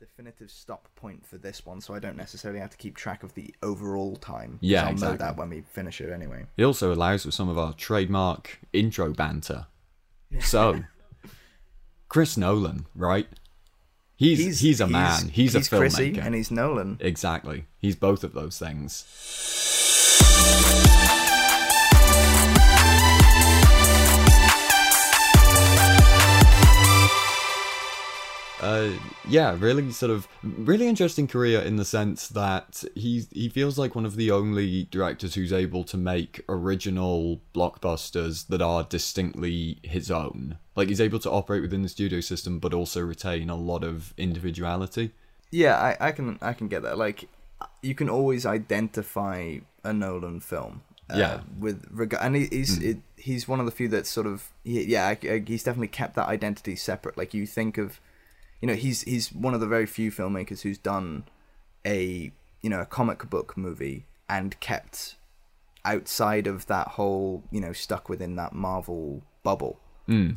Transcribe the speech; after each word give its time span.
definitive 0.00 0.50
stop 0.50 0.88
point 0.96 1.26
for 1.26 1.38
this 1.38 1.64
one, 1.64 1.80
so 1.80 1.94
I 1.94 1.98
don't 1.98 2.16
necessarily 2.16 2.58
have 2.58 2.70
to 2.70 2.76
keep 2.76 2.96
track 2.96 3.22
of 3.22 3.34
the 3.34 3.54
overall 3.62 4.16
time. 4.16 4.58
Yeah, 4.60 4.84
I'll 4.84 4.92
exactly. 4.92 5.18
know 5.18 5.24
that 5.24 5.36
when 5.36 5.50
we 5.50 5.60
finish 5.60 6.00
it 6.00 6.10
anyway. 6.10 6.46
It 6.56 6.64
also 6.64 6.92
allows 6.92 7.24
for 7.24 7.30
some 7.30 7.48
of 7.48 7.58
our 7.58 7.74
trademark 7.74 8.58
intro 8.72 9.12
banter. 9.12 9.66
So, 10.40 10.84
Chris 12.08 12.36
Nolan, 12.36 12.86
right? 12.94 13.28
He's 14.16 14.60
he's, 14.60 14.80
a 14.80 14.86
man. 14.86 15.28
He's, 15.28 15.54
a 15.54 15.62
Chrissy 15.62 16.12
filmmaker. 16.12 16.26
and 16.26 16.34
he's 16.34 16.50
Nolan. 16.50 16.98
exactly. 17.00 17.64
He's 17.78 17.96
both 17.96 18.22
of 18.22 18.32
those 18.32 18.58
things. 18.58 19.06
Uh, 28.60 28.90
yeah, 29.26 29.56
really 29.58 29.90
sort 29.90 30.10
of 30.10 30.28
really 30.42 30.86
interesting 30.86 31.26
career 31.26 31.60
in 31.60 31.76
the 31.76 31.84
sense 31.84 32.28
that 32.28 32.84
he 32.94 33.26
he 33.32 33.48
feels 33.48 33.78
like 33.78 33.94
one 33.94 34.04
of 34.04 34.16
the 34.16 34.30
only 34.30 34.84
directors 34.90 35.34
who's 35.34 35.52
able 35.52 35.82
to 35.84 35.96
make 35.96 36.44
original 36.48 37.40
blockbusters 37.54 38.46
that 38.48 38.60
are 38.60 38.84
distinctly 38.84 39.78
his 39.82 40.10
own. 40.10 40.58
Like 40.76 40.88
he's 40.88 41.00
able 41.00 41.18
to 41.20 41.30
operate 41.30 41.62
within 41.62 41.82
the 41.82 41.88
studio 41.88 42.20
system, 42.20 42.58
but 42.58 42.74
also 42.74 43.00
retain 43.00 43.48
a 43.48 43.56
lot 43.56 43.82
of 43.82 44.12
individuality. 44.18 45.12
Yeah, 45.50 45.76
I, 45.76 46.08
I 46.08 46.12
can 46.12 46.38
I 46.42 46.52
can 46.52 46.68
get 46.68 46.82
that. 46.82 46.98
Like, 46.98 47.28
you 47.82 47.94
can 47.94 48.08
always 48.08 48.46
identify 48.46 49.58
a 49.82 49.92
Nolan 49.92 50.40
film. 50.40 50.82
Uh, 51.10 51.16
Yeah. 51.18 51.40
With 51.58 51.86
regard, 51.90 52.22
and 52.24 52.36
he, 52.36 52.46
he's 52.46 52.78
it, 52.78 52.98
he's 53.16 53.48
one 53.48 53.58
of 53.58 53.66
the 53.66 53.72
few 53.72 53.88
that 53.88 54.06
sort 54.06 54.26
of 54.26 54.50
he, 54.64 54.84
yeah 54.84 55.14
he's 55.14 55.64
definitely 55.64 55.88
kept 55.88 56.14
that 56.16 56.28
identity 56.28 56.76
separate. 56.76 57.16
Like 57.18 57.34
you 57.34 57.46
think 57.46 57.78
of, 57.78 58.00
you 58.60 58.66
know, 58.66 58.74
he's 58.74 59.02
he's 59.02 59.32
one 59.32 59.54
of 59.54 59.60
the 59.60 59.66
very 59.66 59.86
few 59.86 60.10
filmmakers 60.10 60.62
who's 60.62 60.78
done 60.78 61.24
a 61.86 62.30
you 62.60 62.70
know 62.70 62.80
a 62.80 62.86
comic 62.86 63.28
book 63.30 63.56
movie 63.56 64.06
and 64.28 64.58
kept 64.60 65.16
outside 65.84 66.46
of 66.46 66.66
that 66.66 66.88
whole 66.88 67.42
you 67.50 67.60
know 67.60 67.72
stuck 67.72 68.08
within 68.08 68.36
that 68.36 68.52
Marvel 68.52 69.22
bubble. 69.42 69.80
Hmm. 70.06 70.32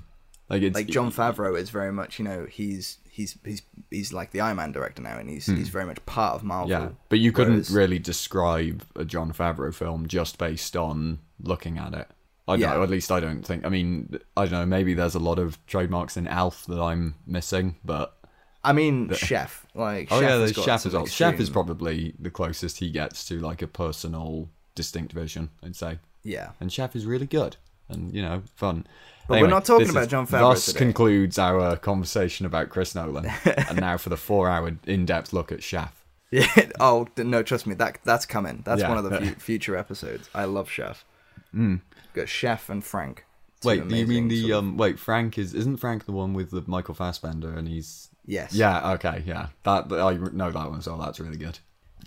Like 0.49 0.61
it's 0.61 0.75
Like 0.75 0.87
Jon 0.87 1.11
Favreau 1.11 1.57
is 1.57 1.69
very 1.69 1.91
much 1.91 2.19
you 2.19 2.25
know 2.25 2.45
he's 2.49 2.97
he's 3.09 3.37
he's 3.43 3.61
he's 3.89 4.13
like 4.13 4.31
the 4.31 4.41
Iron 4.41 4.57
Man 4.57 4.71
director 4.71 5.01
now, 5.01 5.17
and 5.17 5.29
he's 5.29 5.45
hmm. 5.45 5.55
he's 5.55 5.69
very 5.69 5.85
much 5.85 6.05
part 6.05 6.35
of 6.35 6.43
Marvel. 6.43 6.69
Yeah, 6.69 6.89
but 7.09 7.19
you 7.19 7.31
couldn't 7.31 7.53
whereas- 7.53 7.71
really 7.71 7.99
describe 7.99 8.85
a 8.95 9.05
Jon 9.05 9.33
Favreau 9.33 9.73
film 9.73 10.07
just 10.07 10.37
based 10.37 10.75
on 10.75 11.19
looking 11.41 11.77
at 11.77 11.93
it. 11.93 12.07
I 12.47 12.53
don't 12.53 12.59
Yeah. 12.61 12.73
know, 12.73 12.83
at 12.83 12.89
least 12.89 13.11
I 13.11 13.19
don't 13.19 13.41
think. 13.43 13.65
I 13.65 13.69
mean, 13.69 14.17
I 14.35 14.43
don't 14.45 14.51
know. 14.51 14.65
Maybe 14.65 14.93
there's 14.93 15.15
a 15.15 15.19
lot 15.19 15.39
of 15.39 15.63
trademarks 15.65 16.17
in 16.17 16.27
Elf 16.27 16.65
that 16.67 16.79
I'm 16.79 17.15
missing, 17.25 17.77
but 17.85 18.17
I 18.63 18.73
mean, 18.73 19.13
Chef. 19.13 19.65
Like, 19.75 20.09
oh 20.11 20.19
Chef 20.19 20.29
yeah, 20.29 20.37
there's 20.37 20.53
Chef 20.53 20.85
as. 20.85 21.11
Chef 21.13 21.39
is 21.39 21.49
probably 21.49 22.13
the 22.19 22.29
closest 22.29 22.79
he 22.79 22.89
gets 22.91 23.25
to 23.27 23.39
like 23.39 23.61
a 23.61 23.67
personal, 23.67 24.49
distinct 24.75 25.13
vision. 25.13 25.49
I'd 25.63 25.75
say, 25.75 25.99
Yeah. 26.23 26.49
and 26.59 26.71
Chef 26.71 26.95
is 26.95 27.05
really 27.05 27.27
good 27.27 27.57
and 27.89 28.13
you 28.13 28.21
know 28.21 28.43
fun. 28.55 28.87
But 29.29 29.39
we're 29.41 29.47
not 29.47 29.63
talking 29.63 29.89
about 29.89 30.03
is- 30.03 30.09
Jon 30.09 30.27
Favreau 30.27 30.39
Thus 30.53 30.65
today. 30.65 30.79
concludes 30.79 31.39
our 31.39 31.59
uh, 31.61 31.75
conversation 31.77 32.45
about 32.45 32.69
Chris 32.69 32.93
Nolan, 32.93 33.25
and 33.45 33.79
now 33.79 33.95
for 33.97 34.09
the 34.09 34.17
four-hour 34.17 34.77
in-depth 34.85 35.31
look 35.31 35.51
at 35.53 35.63
Chef. 35.63 36.03
Yeah. 36.29 36.47
Oh 36.81 37.07
no, 37.17 37.41
trust 37.43 37.65
me, 37.67 37.75
that 37.75 37.99
that's 38.03 38.25
coming. 38.25 38.63
That's 38.65 38.81
Yeah. 38.81 38.89
one 38.89 38.97
of 38.97 39.05
the 39.09 39.17
fu- 39.21 39.35
future 39.39 39.77
episodes. 39.77 40.29
I 40.35 40.43
love 40.45 40.69
Chef. 40.69 41.05
Hmm. 41.53 41.75
Got 42.13 42.29
Chef 42.29 42.69
and 42.69 42.83
Frank. 42.83 43.25
Wait, 43.63 43.87
do 43.87 43.95
you 43.95 44.05
mean 44.07 44.27
the 44.27 44.41
sort 44.41 44.51
of- 44.51 44.57
um? 44.59 44.77
Wait, 44.77 44.99
Frank 44.99 45.37
is 45.37 45.53
isn't 45.53 45.77
Frank 45.77 46.05
the 46.05 46.11
one 46.11 46.33
with 46.33 46.51
the 46.51 46.63
Michael 46.67 46.93
Fassbender 46.93 47.53
and 47.57 47.67
he's 47.67 48.09
Yes. 48.25 48.53
yeah 48.55 48.91
okay 48.93 49.21
yeah 49.25 49.47
that 49.63 49.91
I 49.91 50.13
know 50.15 50.49
that 50.51 50.69
one 50.69 50.81
so 50.81 50.97
that's 50.97 51.19
really 51.19 51.37
good. 51.37 51.59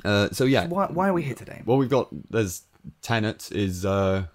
Uh, 0.04 0.28
so 0.32 0.44
yeah, 0.44 0.66
Why, 0.66 0.86
why 0.86 1.08
are 1.08 1.12
we 1.14 1.22
here 1.22 1.34
today? 1.34 1.62
well 1.66 1.78
we've 1.78 1.90
got 1.90 2.08
there's 2.30 2.62
Tenet 3.02 3.50
is 3.52 3.84
uh 3.86 4.26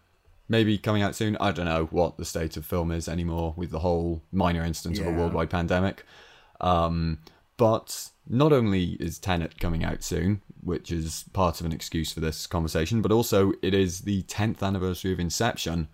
maybe 0.50 0.78
coming 0.78 1.02
out 1.02 1.16
soon. 1.16 1.38
I 1.40 1.52
don't 1.52 1.66
know 1.66 1.86
what 1.92 2.18
the 2.18 2.26
state 2.26 2.58
of 2.58 2.66
film 2.66 2.92
is 2.92 3.08
anymore 3.08 3.54
with 3.56 3.70
the 3.72 3.80
whole 3.80 4.22
minor 4.32 4.64
instance 4.64 5.00
of 5.00 5.08
a 5.08 5.12
worldwide 5.12 5.50
pandemic. 5.50 6.06
Um, 6.60 7.20
but 7.62 8.10
not 8.28 8.52
only 8.52 8.94
is 9.00 9.20
Tenet 9.20 9.60
coming 9.60 9.84
out 9.84 10.02
soon, 10.02 10.42
which 10.64 10.92
is 10.92 11.26
part 11.32 11.60
of 11.60 11.66
an 11.68 11.72
excuse 11.72 12.12
for 12.12 12.20
this 12.20 12.48
conversation, 12.48 13.04
but 13.04 13.12
also 13.12 13.54
it 13.62 13.76
is 13.76 14.02
the 14.02 14.24
10th 14.24 14.64
anniversary 14.64 15.14
of 15.14 15.20
Inception. 15.20 15.88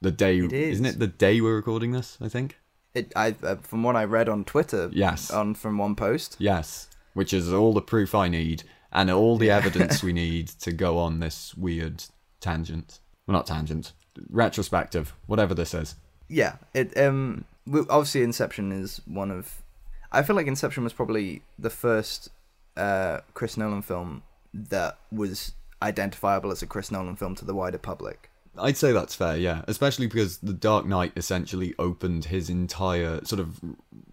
The 0.00 0.12
day, 0.12 0.38
It 0.38 0.52
is. 0.52 0.74
isn't 0.74 0.86
it? 0.86 0.98
The 1.00 1.08
day 1.08 1.40
we're 1.40 1.56
recording 1.56 1.90
this, 1.90 2.18
I 2.20 2.28
think. 2.28 2.56
It, 2.94 3.12
I, 3.16 3.34
uh, 3.42 3.56
from 3.56 3.82
what 3.82 3.96
I 3.96 4.04
read 4.04 4.28
on 4.28 4.44
Twitter, 4.44 4.90
Yes. 4.92 5.32
on 5.32 5.54
from 5.54 5.76
one 5.76 5.96
post, 5.96 6.36
Yes, 6.38 6.88
which 7.14 7.32
is 7.34 7.52
all 7.52 7.72
the 7.72 7.82
proof 7.82 8.14
I 8.14 8.28
need 8.28 8.62
and 8.92 9.10
all 9.10 9.36
the 9.38 9.50
evidence 9.50 10.00
we 10.04 10.12
need 10.24 10.46
to 10.60 10.70
go 10.72 10.98
on 10.98 11.18
this 11.18 11.52
weird 11.56 12.04
tangent. 12.40 13.00
Well, 13.26 13.36
not 13.36 13.46
tangent, 13.48 13.92
retrospective, 14.30 15.14
whatever 15.26 15.52
this 15.52 15.74
is. 15.74 15.96
yeah, 16.28 16.56
it 16.74 16.96
um 16.96 17.44
obviously 17.90 18.22
Inception 18.22 18.70
is 18.70 19.00
one 19.04 19.32
of 19.32 19.62
I 20.10 20.22
feel 20.22 20.36
like 20.36 20.46
Inception 20.46 20.84
was 20.84 20.92
probably 20.92 21.42
the 21.58 21.70
first 21.70 22.30
uh 22.76 23.20
Chris 23.34 23.56
Nolan 23.56 23.82
film 23.82 24.22
that 24.54 24.98
was 25.12 25.52
identifiable 25.82 26.50
as 26.50 26.62
a 26.62 26.66
Chris 26.66 26.90
Nolan 26.90 27.16
film 27.16 27.34
to 27.36 27.44
the 27.44 27.54
wider 27.54 27.78
public. 27.78 28.30
I'd 28.60 28.76
say 28.76 28.92
that's 28.92 29.14
fair, 29.14 29.36
yeah. 29.36 29.62
Especially 29.68 30.06
because 30.06 30.38
The 30.38 30.52
Dark 30.52 30.86
Knight 30.86 31.12
essentially 31.16 31.74
opened 31.78 32.26
his 32.26 32.50
entire 32.50 33.24
sort 33.24 33.40
of 33.40 33.60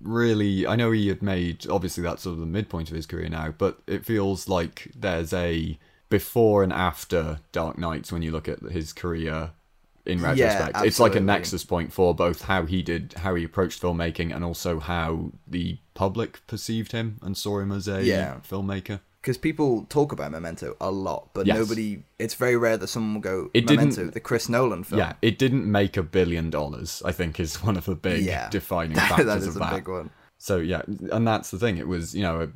really. 0.01 0.67
I 0.67 0.75
know 0.75 0.91
he 0.91 1.07
had 1.07 1.21
made, 1.21 1.67
obviously, 1.67 2.03
that's 2.03 2.23
sort 2.23 2.33
of 2.33 2.39
the 2.39 2.45
midpoint 2.45 2.89
of 2.89 2.95
his 2.95 3.05
career 3.05 3.29
now, 3.29 3.53
but 3.57 3.79
it 3.87 4.05
feels 4.05 4.47
like 4.47 4.91
there's 4.95 5.33
a 5.33 5.79
before 6.09 6.63
and 6.63 6.71
after 6.71 7.39
Dark 7.51 7.77
Knights 7.77 8.11
when 8.11 8.21
you 8.21 8.31
look 8.31 8.47
at 8.47 8.59
his 8.59 8.93
career 8.93 9.51
in 10.05 10.19
Yeah, 10.19 10.29
retrospect. 10.29 10.85
it's 10.85 10.99
like 10.99 11.15
a 11.15 11.19
nexus 11.19 11.63
point 11.63 11.91
for 11.93 12.13
both 12.13 12.43
how 12.43 12.65
he 12.65 12.81
did, 12.83 13.13
how 13.17 13.35
he 13.35 13.43
approached 13.43 13.81
filmmaking, 13.81 14.33
and 14.35 14.43
also 14.43 14.79
how 14.79 15.31
the 15.47 15.77
public 15.93 16.45
perceived 16.47 16.91
him 16.91 17.17
and 17.21 17.37
saw 17.37 17.59
him 17.59 17.71
as 17.71 17.87
a 17.87 18.03
Yeah. 18.03 18.37
filmmaker. 18.49 18.99
Because 19.21 19.37
people 19.39 19.87
talk 19.89 20.11
about 20.11 20.29
Memento 20.31 20.77
a 20.79 20.91
lot, 20.91 21.29
but 21.33 21.47
Yes. 21.47 21.57
nobody. 21.57 22.03
It's 22.19 22.35
very 22.35 22.55
rare 22.55 22.77
that 22.77 22.87
someone 22.87 23.15
will 23.15 23.21
go 23.21 23.49
It 23.55 23.65
Memento, 23.65 23.95
didn't- 24.01 24.13
the 24.13 24.19
Chris 24.19 24.47
Nolan 24.47 24.83
film. 24.83 24.99
Yeah, 24.99 25.13
it 25.23 25.39
didn't 25.39 25.65
make 25.69 25.97
a 25.97 26.03
billion 26.03 26.51
dollars, 26.51 27.01
I 27.03 27.11
think, 27.11 27.39
is 27.39 27.63
one 27.63 27.75
of 27.75 27.85
the 27.85 27.95
big 27.95 28.23
Yeah. 28.23 28.49
defining 28.51 28.97
factors 28.97 29.25
that 29.25 29.37
of 29.37 29.43
is 29.47 29.55
a 29.55 29.59
that. 29.59 29.73
big 29.73 29.87
one. 29.87 30.11
So 30.37 30.57
yeah, 30.57 30.83
and 31.11 31.27
that's 31.27 31.49
the 31.49 31.57
thing. 31.57 31.77
It 31.77 31.87
was 31.87 32.13
you 32.13 32.21
know, 32.21 32.51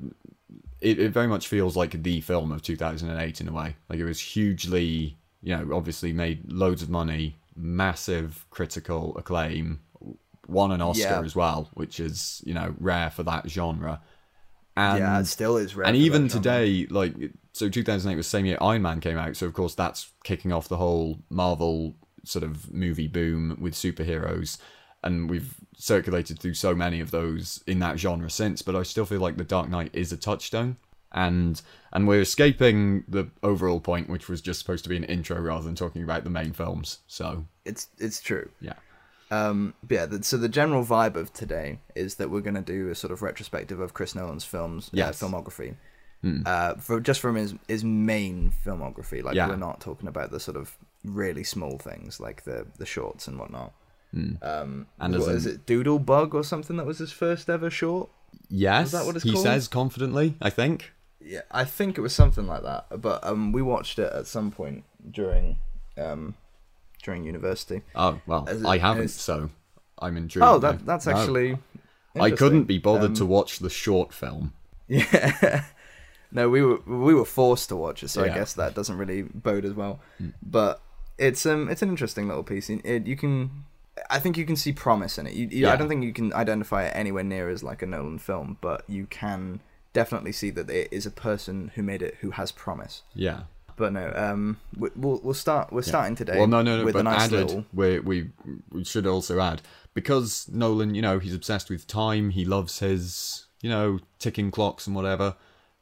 it, 0.79 0.99
it 0.99 1.09
very 1.11 1.27
much 1.27 1.47
feels 1.47 1.75
like 1.75 2.03
the 2.03 2.21
film 2.21 2.51
of 2.51 2.61
2008 2.61 3.41
in 3.41 3.47
a 3.47 3.51
way. 3.51 3.75
Like 3.89 3.97
it 3.99 4.05
was 4.05 4.19
hugely, 4.19 5.17
you 5.41 5.55
know, 5.55 5.75
obviously 5.75 6.13
made 6.13 6.51
loads 6.51 6.81
of 6.81 6.89
money, 6.89 7.37
massive 7.55 8.45
critical 8.49 9.15
acclaim, 9.17 9.79
won 10.47 10.71
an 10.71 10.81
Oscar 10.81 11.01
Yeah. 11.03 11.21
as 11.23 11.35
well, 11.35 11.69
which 11.73 11.99
is 11.99 12.41
you 12.45 12.53
know 12.53 12.75
rare 12.79 13.09
for 13.09 13.23
that 13.23 13.49
genre. 13.49 14.01
And 14.77 14.99
yeah, 14.99 15.19
it 15.19 15.25
still 15.25 15.57
is 15.57 15.75
rare. 15.75 15.87
and 15.87 15.95
even 15.97 16.23
that 16.23 16.31
genre. 16.31 16.41
today, 16.43 16.87
like 16.89 17.13
so, 17.53 17.67
2008 17.69 18.15
was 18.15 18.25
the 18.25 18.29
same 18.29 18.45
year 18.45 18.57
Iron 18.61 18.81
Man 18.81 18.99
came 19.01 19.17
out. 19.17 19.35
So 19.35 19.45
of 19.45 19.53
course 19.53 19.75
that's 19.75 20.11
kicking 20.23 20.51
off 20.53 20.67
the 20.69 20.77
whole 20.77 21.19
Marvel 21.29 21.95
sort 22.23 22.43
of 22.43 22.71
movie 22.73 23.07
boom 23.07 23.57
with 23.59 23.73
superheroes, 23.73 24.57
and 25.03 25.29
we've 25.29 25.55
circulated 25.77 26.39
through 26.39 26.53
so 26.53 26.75
many 26.75 26.99
of 26.99 27.11
those 27.11 27.63
in 27.67 27.79
that 27.79 27.97
genre 27.99 28.29
since. 28.29 28.61
But 28.61 28.75
I 28.75 28.83
still 28.83 29.05
feel 29.05 29.19
like 29.21 29.37
The 29.37 29.43
Dark 29.43 29.69
Knight 29.69 29.89
is 29.93 30.11
a 30.11 30.17
touchstone, 30.17 30.77
and 31.11 31.61
and 31.91 32.07
we're 32.07 32.21
escaping 32.21 33.03
the 33.07 33.29
overall 33.43 33.79
point, 33.79 34.09
which 34.09 34.29
was 34.29 34.41
just 34.41 34.59
supposed 34.59 34.83
to 34.83 34.89
be 34.89 34.97
an 34.97 35.03
intro 35.05 35.39
rather 35.39 35.63
than 35.63 35.75
talking 35.75 36.03
about 36.03 36.23
the 36.23 36.29
main 36.29 36.53
films. 36.53 36.99
So 37.07 37.45
it's 37.65 37.87
it's 37.97 38.21
true. 38.21 38.49
yeah, 38.61 38.73
Um, 39.31 39.73
but 39.83 39.95
yeah, 39.95 40.05
the, 40.05 40.23
so 40.23 40.37
the 40.37 40.49
general 40.49 40.83
vibe 40.85 41.15
of 41.15 41.33
today 41.33 41.79
is 41.95 42.15
that 42.15 42.29
we're 42.29 42.41
going 42.41 42.55
to 42.55 42.61
do 42.61 42.89
a 42.89 42.95
sort 42.95 43.11
of 43.11 43.21
retrospective 43.21 43.79
of 43.79 43.93
Chris 43.93 44.13
Nolan's 44.15 44.45
films, 44.45 44.89
Yes. 44.93 45.21
uh, 45.21 45.27
filmography, 45.27 45.75
uh, 46.45 46.75
for 46.75 46.99
just 46.99 47.19
from 47.21 47.35
his 47.35 47.55
his 47.67 47.83
main 47.83 48.51
filmography. 48.65 49.23
Like 49.23 49.35
Yeah. 49.35 49.47
we're 49.47 49.55
not 49.55 49.79
talking 49.81 50.07
about 50.07 50.31
the 50.31 50.39
sort 50.39 50.57
of 50.57 50.77
really 51.03 51.43
small 51.43 51.77
things 51.77 52.19
like 52.19 52.43
the 52.43 52.67
the 52.77 52.85
shorts 52.85 53.27
and 53.27 53.39
whatnot. 53.39 53.73
Um, 54.41 54.87
And 54.99 55.13
what 55.17 55.29
as 55.29 55.45
is 55.45 55.45
it 55.45 55.65
Doodlebug 55.65 56.33
or 56.33 56.43
something 56.43 56.77
that 56.77 56.85
was 56.85 56.97
his 56.99 57.11
first 57.11 57.49
ever 57.49 57.69
short? 57.69 58.09
yes, 58.49 58.91
that 58.91 59.05
what 59.05 59.15
it's 59.15 59.23
he 59.23 59.31
called? 59.33 59.43
says 59.43 59.67
confidently. 59.67 60.35
I 60.41 60.49
think. 60.49 60.91
Yeah, 61.21 61.41
I 61.51 61.65
think 61.65 61.97
it 61.97 62.01
was 62.01 62.13
something 62.15 62.47
like 62.47 62.63
that. 62.63 63.01
But 63.01 63.23
um, 63.25 63.51
we 63.51 63.61
watched 63.61 63.99
it 63.99 64.11
at 64.13 64.25
some 64.27 64.51
point 64.51 64.83
during 65.11 65.57
um 65.97 66.35
during 67.03 67.23
university. 67.25 67.81
Oh 67.95 68.19
well, 68.25 68.47
it- 68.47 68.65
I 68.65 68.77
haven't, 68.77 69.09
so 69.09 69.49
I'm 69.99 70.17
intrigued. 70.17 70.45
Oh, 70.45 70.59
that 70.59 70.85
that's 70.85 71.05
No. 71.07 71.13
actually. 71.13 71.57
I 72.19 72.31
couldn't 72.31 72.63
be 72.63 72.79
bothered 72.79 73.11
Um, 73.11 73.15
to 73.15 73.25
watch 73.25 73.59
the 73.59 73.69
short 73.69 74.13
film. 74.13 74.53
Yeah. 74.87 75.65
no, 76.31 76.49
we 76.49 76.61
were 76.63 76.79
we 76.87 77.13
were 77.13 77.25
forced 77.25 77.69
to 77.69 77.75
watch 77.75 78.01
it, 78.03 78.07
so 78.09 78.23
I 78.23 78.29
guess 78.29 78.53
that 78.53 78.73
doesn't 78.75 78.97
really 78.97 79.21
bode 79.21 79.65
as 79.65 79.73
well. 79.73 79.99
But 80.41 80.81
it's 81.17 81.45
um 81.45 81.69
it's 81.69 81.81
an 81.81 81.89
interesting 81.89 82.27
little 82.27 82.43
piece. 82.43 82.69
It, 82.69 83.05
you 83.05 83.15
can, 83.15 83.65
I 84.09 84.19
think 84.19 84.37
you 84.37 84.45
can 84.45 84.55
see 84.55 84.71
promise 84.73 85.17
in 85.19 85.27
it. 85.27 85.33
You, 85.33 85.47
you- 85.47 85.57
Yeah. 85.67 85.73
I 85.73 85.75
don't 85.75 85.89
think 85.89 86.03
you 86.03 86.13
can 86.13 86.33
identify 86.33 86.85
it 86.85 86.91
anywhere 86.95 87.23
near 87.23 87.49
as 87.49 87.61
like 87.63 87.81
a 87.81 87.85
Nolan 87.85 88.17
film, 88.19 88.57
but 88.61 88.83
you 88.87 89.05
can 89.05 89.59
definitely 89.93 90.31
see 90.31 90.49
that 90.51 90.69
it 90.69 90.89
is 90.91 91.05
a 91.05 91.11
person 91.11 91.71
who 91.75 91.83
made 91.83 92.01
it 92.01 92.15
who 92.21 92.31
has 92.31 92.51
promise. 92.51 93.03
Yeah. 93.13 93.41
But 93.75 93.93
no, 93.93 94.11
um, 94.15 94.57
we, 94.77 94.89
we'll 94.95 95.21
we'll 95.23 95.33
start. 95.33 95.71
We're 95.71 95.83
starting 95.83 96.15
today. 96.15 96.37
Well, 96.37 96.47
no, 96.47 96.61
no, 96.61 96.79
no. 96.79 96.85
with 96.85 96.95
But 96.95 97.03
nice 97.05 97.21
added, 97.21 97.47
little. 97.47 97.65
we 97.73 97.99
we 97.99 98.29
we 98.71 98.83
should 98.83 99.07
also 99.07 99.39
add 99.39 99.61
because 99.93 100.49
Nolan, 100.51 100.95
you 100.95 101.01
know, 101.01 101.17
he's 101.19 101.33
obsessed 101.33 101.69
with 101.69 101.87
time. 101.87 102.31
He 102.31 102.43
loves 102.43 102.79
his, 102.79 103.45
you 103.61 103.69
know, 103.69 103.99
ticking 104.19 104.51
clocks 104.51 104.85
and 104.85 104.95
whatever. 104.95 105.35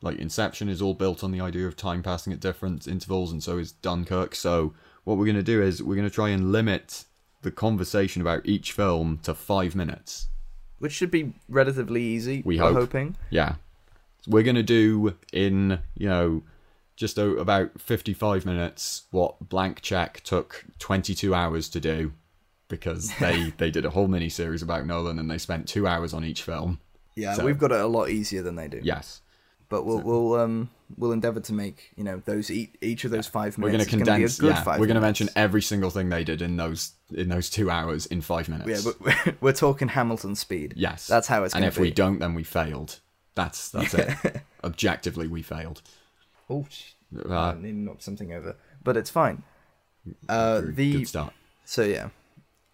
Like 0.03 0.19
Inception 0.19 0.69
is 0.69 0.79
all 0.79 0.93
built 0.93 1.23
on 1.23 1.31
the 1.31 1.41
idea 1.41 1.65
of 1.67 1.75
time 1.75 2.03
passing 2.03 2.31
at 2.31 2.39
different 2.39 2.87
intervals, 2.87 3.31
and 3.31 3.41
so 3.41 3.57
is 3.57 3.71
Dunkirk. 3.71 4.35
So 4.35 4.75
what 5.05 5.17
we're 5.17 5.25
gonna 5.25 5.41
do 5.41 5.63
is 5.63 5.81
we're 5.81 5.95
gonna 5.95 6.11
try 6.11 6.29
and 6.29 6.51
limit 6.51 7.05
the 7.41 7.49
conversation 7.49 8.21
about 8.21 8.45
each 8.45 8.73
film 8.73 9.19
to 9.23 9.33
five 9.33 9.73
minutes. 9.75 10.27
which 10.77 10.91
should 10.91 11.09
be 11.09 11.33
relatively 11.49 12.03
easy. 12.03 12.43
We 12.45 12.57
we're 12.57 12.63
hope. 12.67 12.75
hoping. 12.75 13.15
Yeah. 13.31 13.55
We're 14.27 14.43
going 14.43 14.55
to 14.55 14.63
do 14.63 15.15
in, 15.33 15.79
you 15.95 16.09
know, 16.09 16.43
just 16.95 17.17
o- 17.17 17.37
about 17.37 17.79
55 17.79 18.45
minutes 18.45 19.03
what 19.11 19.49
Blank 19.49 19.81
Check 19.81 20.21
took 20.23 20.65
22 20.79 21.33
hours 21.33 21.69
to 21.69 21.79
do 21.79 22.11
because 22.67 23.11
they, 23.19 23.51
they 23.57 23.71
did 23.71 23.85
a 23.85 23.89
whole 23.89 24.07
mini 24.07 24.29
series 24.29 24.61
about 24.61 24.85
Nolan 24.85 25.17
and 25.19 25.31
they 25.31 25.37
spent 25.37 25.67
two 25.67 25.87
hours 25.87 26.13
on 26.13 26.23
each 26.25 26.43
film. 26.43 26.79
Yeah, 27.15 27.33
So- 27.33 27.45
we've 27.45 27.57
got 27.57 27.71
it 27.71 27.79
a 27.79 27.87
lot 27.87 28.09
easier 28.09 28.41
than 28.41 28.55
they 28.55 28.67
do. 28.67 28.81
Yes. 28.83 29.21
but 29.69 29.85
we'll 29.85 29.99
we'll 30.01 30.35
um 30.35 30.69
we'll 30.97 31.11
endeavor 31.11 31.41
to 31.41 31.51
make 31.53 31.91
you 31.97 32.03
know 32.03 32.21
those 32.25 32.49
each, 32.49 32.73
each 32.81 33.03
of 33.05 33.11
those 33.11 33.27
five 33.27 33.57
minutes. 33.57 33.59
We're 33.59 33.71
going 33.71 33.85
to 33.85 33.91
gonna 33.91 34.05
be 34.05 34.09
a 34.11 34.13
condense, 34.15 34.39
good 34.39 34.55
yeah, 34.55 34.63
five 34.63 34.79
we're 34.79 34.85
going 34.87 34.95
to 34.95 35.01
mention 35.01 35.29
every 35.35 35.61
single 35.61 35.89
thing 35.89 36.09
they 36.09 36.23
did 36.23 36.41
in 36.41 36.57
those 36.57 36.93
in 37.13 37.27
those 37.29 37.49
two 37.49 37.69
hours 37.69 38.05
in 38.05 38.21
five 38.21 38.47
minutes. 38.49 38.85
Yeah, 38.85 38.91
but 38.91 39.01
we're, 39.01 39.35
we're 39.41 39.53
talking 39.53 39.89
Hamilton 39.89 40.35
speed. 40.35 40.73
yes. 40.77 41.05
that's 41.07 41.27
how 41.27 41.43
it's. 41.43 41.53
And 41.53 41.61
gonna 41.63 41.67
if 41.67 41.77
we 41.79 41.91
don't, 41.91 42.19
then 42.19 42.33
we 42.33 42.43
failed. 42.43 42.99
That's 43.37 43.69
that's 43.69 43.93
it. 43.93 44.09
Objectively, 44.63 45.27
we 45.27 45.41
failed. 45.43 45.81
oh, 46.49 46.65
Uh, 47.29 47.33
I 47.39 47.53
need 47.55 47.71
to 47.71 47.77
knock 47.77 48.01
something 48.01 48.33
over, 48.33 48.55
but 48.83 48.97
it's 48.97 49.09
fine. 49.11 49.43
Uh, 50.27 50.61
the 50.65 50.91
Good 50.99 51.07
start. 51.07 51.33
so 51.63 51.83
yeah, 51.83 52.09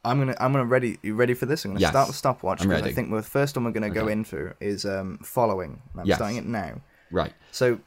I'm 0.05 0.19
gonna 0.19 0.35
I'm 0.39 0.51
gonna 0.53 0.65
ready. 0.65 0.97
You 1.03 1.15
ready 1.15 1.33
for 1.33 1.45
this? 1.45 1.65
I'm 1.65 1.71
gonna 1.71 1.81
Yes. 1.81 1.91
start 1.91 2.07
the 2.07 2.13
stopwatch 2.13 2.61
because 2.61 2.81
I 2.81 2.91
think 2.91 3.11
the 3.11 3.21
first 3.21 3.55
one 3.57 3.65
we're 3.65 3.71
gonna 3.71 3.89
go 3.89 4.03
Okay. 4.03 4.13
into 4.13 4.53
is 4.61 4.85
um 4.85 5.17
following. 5.23 5.81
I'm 5.97 6.07
Yes. 6.07 6.17
starting 6.17 6.37
it 6.37 6.45
now. 6.45 6.81
Right. 7.11 7.33
So, 7.51 7.79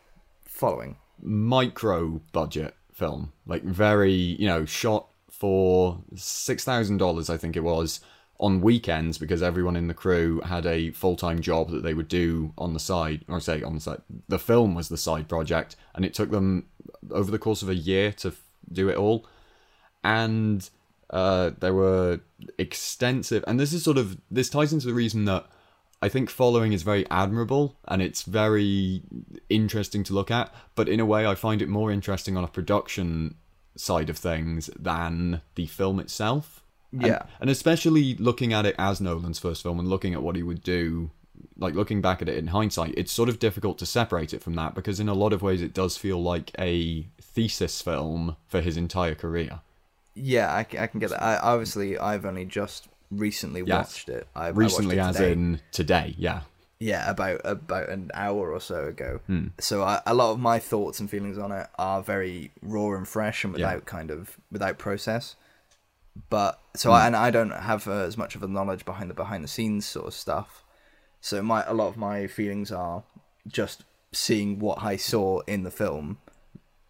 following. 0.44 0.96
micro 1.22 2.20
budget 2.32 2.74
film 2.92 3.32
like 3.46 3.62
very 3.62 4.12
you 4.12 4.46
know 4.46 4.64
shot 4.66 5.08
for 5.30 5.98
six 6.14 6.62
thousand 6.64 6.96
dollars 6.98 7.28
i 7.30 7.36
think 7.36 7.56
it 7.56 7.62
was 7.62 8.00
on 8.38 8.60
weekends 8.60 9.18
because 9.18 9.42
everyone 9.42 9.76
in 9.76 9.88
the 9.88 9.94
crew 9.94 10.40
had 10.42 10.66
a 10.66 10.90
full-time 10.90 11.40
job 11.40 11.70
that 11.70 11.82
they 11.82 11.94
would 11.94 12.08
do 12.08 12.52
on 12.58 12.74
the 12.74 12.80
side 12.80 13.24
or 13.28 13.40
say 13.40 13.62
on 13.62 13.74
the 13.74 13.80
side 13.80 14.02
the 14.28 14.38
film 14.38 14.74
was 14.74 14.88
the 14.88 14.96
side 14.96 15.28
project 15.28 15.76
and 15.94 16.04
it 16.04 16.12
took 16.12 16.30
them 16.30 16.66
over 17.10 17.30
the 17.30 17.38
course 17.38 17.62
of 17.62 17.68
a 17.68 17.74
year 17.74 18.12
to 18.12 18.28
f- 18.28 18.42
do 18.70 18.88
it 18.88 18.96
all 18.96 19.26
and 20.04 20.68
uh, 21.10 21.50
there 21.60 21.72
were 21.72 22.20
extensive 22.58 23.42
and 23.46 23.58
this 23.58 23.72
is 23.72 23.82
sort 23.82 23.96
of 23.96 24.18
this 24.30 24.50
ties 24.50 24.72
into 24.72 24.86
the 24.86 24.94
reason 24.94 25.24
that 25.24 25.46
I 26.02 26.08
think 26.08 26.28
following 26.28 26.72
is 26.72 26.82
very 26.82 27.08
admirable 27.10 27.78
and 27.88 28.02
it's 28.02 28.22
very 28.22 29.02
interesting 29.48 30.04
to 30.04 30.14
look 30.14 30.30
at, 30.30 30.54
but 30.74 30.88
in 30.88 31.00
a 31.00 31.06
way 31.06 31.26
I 31.26 31.34
find 31.34 31.62
it 31.62 31.68
more 31.68 31.90
interesting 31.90 32.36
on 32.36 32.44
a 32.44 32.48
production 32.48 33.36
side 33.76 34.10
of 34.10 34.18
things 34.18 34.68
than 34.78 35.40
the 35.54 35.66
film 35.66 35.98
itself. 35.98 36.62
And- 36.92 37.02
Yeah. 37.02 37.22
And, 37.40 37.50
especially 37.50 38.14
looking 38.14 38.52
at 38.52 38.64
it 38.66 38.74
as 38.78 39.00
Nolan's 39.00 39.38
first 39.38 39.62
film 39.62 39.78
and 39.78 39.88
looking 39.88 40.14
at 40.14 40.22
what 40.22 40.36
he 40.36 40.42
would 40.42 40.62
do, 40.62 41.10
like 41.58 41.74
looking 41.74 42.00
back 42.00 42.22
at 42.22 42.28
it 42.28 42.36
in 42.38 42.48
hindsight, 42.48 42.94
it's 42.96 43.12
sort 43.12 43.28
of 43.28 43.38
difficult 43.38 43.78
to 43.78 43.86
separate 43.86 44.32
it 44.32 44.42
from 44.42 44.54
that 44.54 44.74
because 44.74 45.00
in 45.00 45.08
a 45.08 45.14
lot 45.14 45.32
of 45.32 45.42
ways 45.42 45.60
it 45.62 45.74
does 45.74 45.96
feel 45.96 46.22
like 46.22 46.50
a 46.58 47.06
thesis 47.20 47.82
film 47.82 48.36
for 48.46 48.60
his 48.60 48.76
entire 48.76 49.14
career. 49.14 49.60
Yeah, 50.14 50.54
I 50.54 50.64
can 50.64 50.98
get 51.00 51.10
that. 51.10 51.22
I, 51.22 51.36
obviously, 51.38 51.98
I've 51.98 52.24
only 52.24 52.46
just 52.46 52.88
recently 53.10 53.62
Yes. 53.66 53.68
watched 53.92 54.08
it. 54.08 54.26
I, 54.34 54.46
I 54.46 54.50
watched 54.50 54.58
Recently, 54.58 54.96
it 54.96 55.00
as 55.00 55.20
in 55.20 55.60
today, 55.72 56.14
yeah. 56.16 56.40
yeah, 56.80 57.10
about 57.10 57.42
about 57.44 57.90
an 57.90 58.10
hour 58.14 58.50
or 58.50 58.60
so 58.60 58.86
ago. 58.86 59.20
Hmm. 59.26 59.48
So 59.58 59.82
I, 59.82 60.00
a 60.06 60.14
lot 60.14 60.32
of 60.32 60.38
my 60.40 60.58
thoughts 60.58 61.00
and 61.00 61.10
feelings 61.10 61.36
on 61.36 61.52
it 61.52 61.66
are 61.78 62.02
very 62.02 62.50
raw 62.62 62.96
and 62.96 63.06
fresh 63.06 63.44
and 63.44 63.56
Yeah. 63.58 63.66
without 63.66 63.84
kind 63.86 64.10
of 64.10 64.38
without 64.50 64.78
process. 64.78 65.36
But 66.30 66.60
so 66.74 66.90
Hmm. 66.90 66.96
I, 66.96 67.06
and 67.06 67.16
I 67.16 67.30
don't 67.30 67.50
have 67.50 67.86
uh, 67.86 67.92
as 67.92 68.16
much 68.16 68.34
of 68.34 68.42
a 68.42 68.48
knowledge 68.48 68.84
behind 68.84 69.10
the 69.10 69.14
behind 69.14 69.44
the 69.44 69.48
scenes 69.48 69.86
sort 69.86 70.06
of 70.06 70.14
stuff. 70.14 70.64
So 71.20 71.42
my 71.42 71.64
a 71.66 71.74
lot 71.74 71.88
of 71.88 71.96
my 71.96 72.26
feelings 72.26 72.70
are 72.72 73.02
just 73.46 73.84
seeing 74.12 74.58
what 74.58 74.82
I 74.82 74.96
saw 74.96 75.40
in 75.46 75.62
the 75.64 75.70
film 75.70 76.18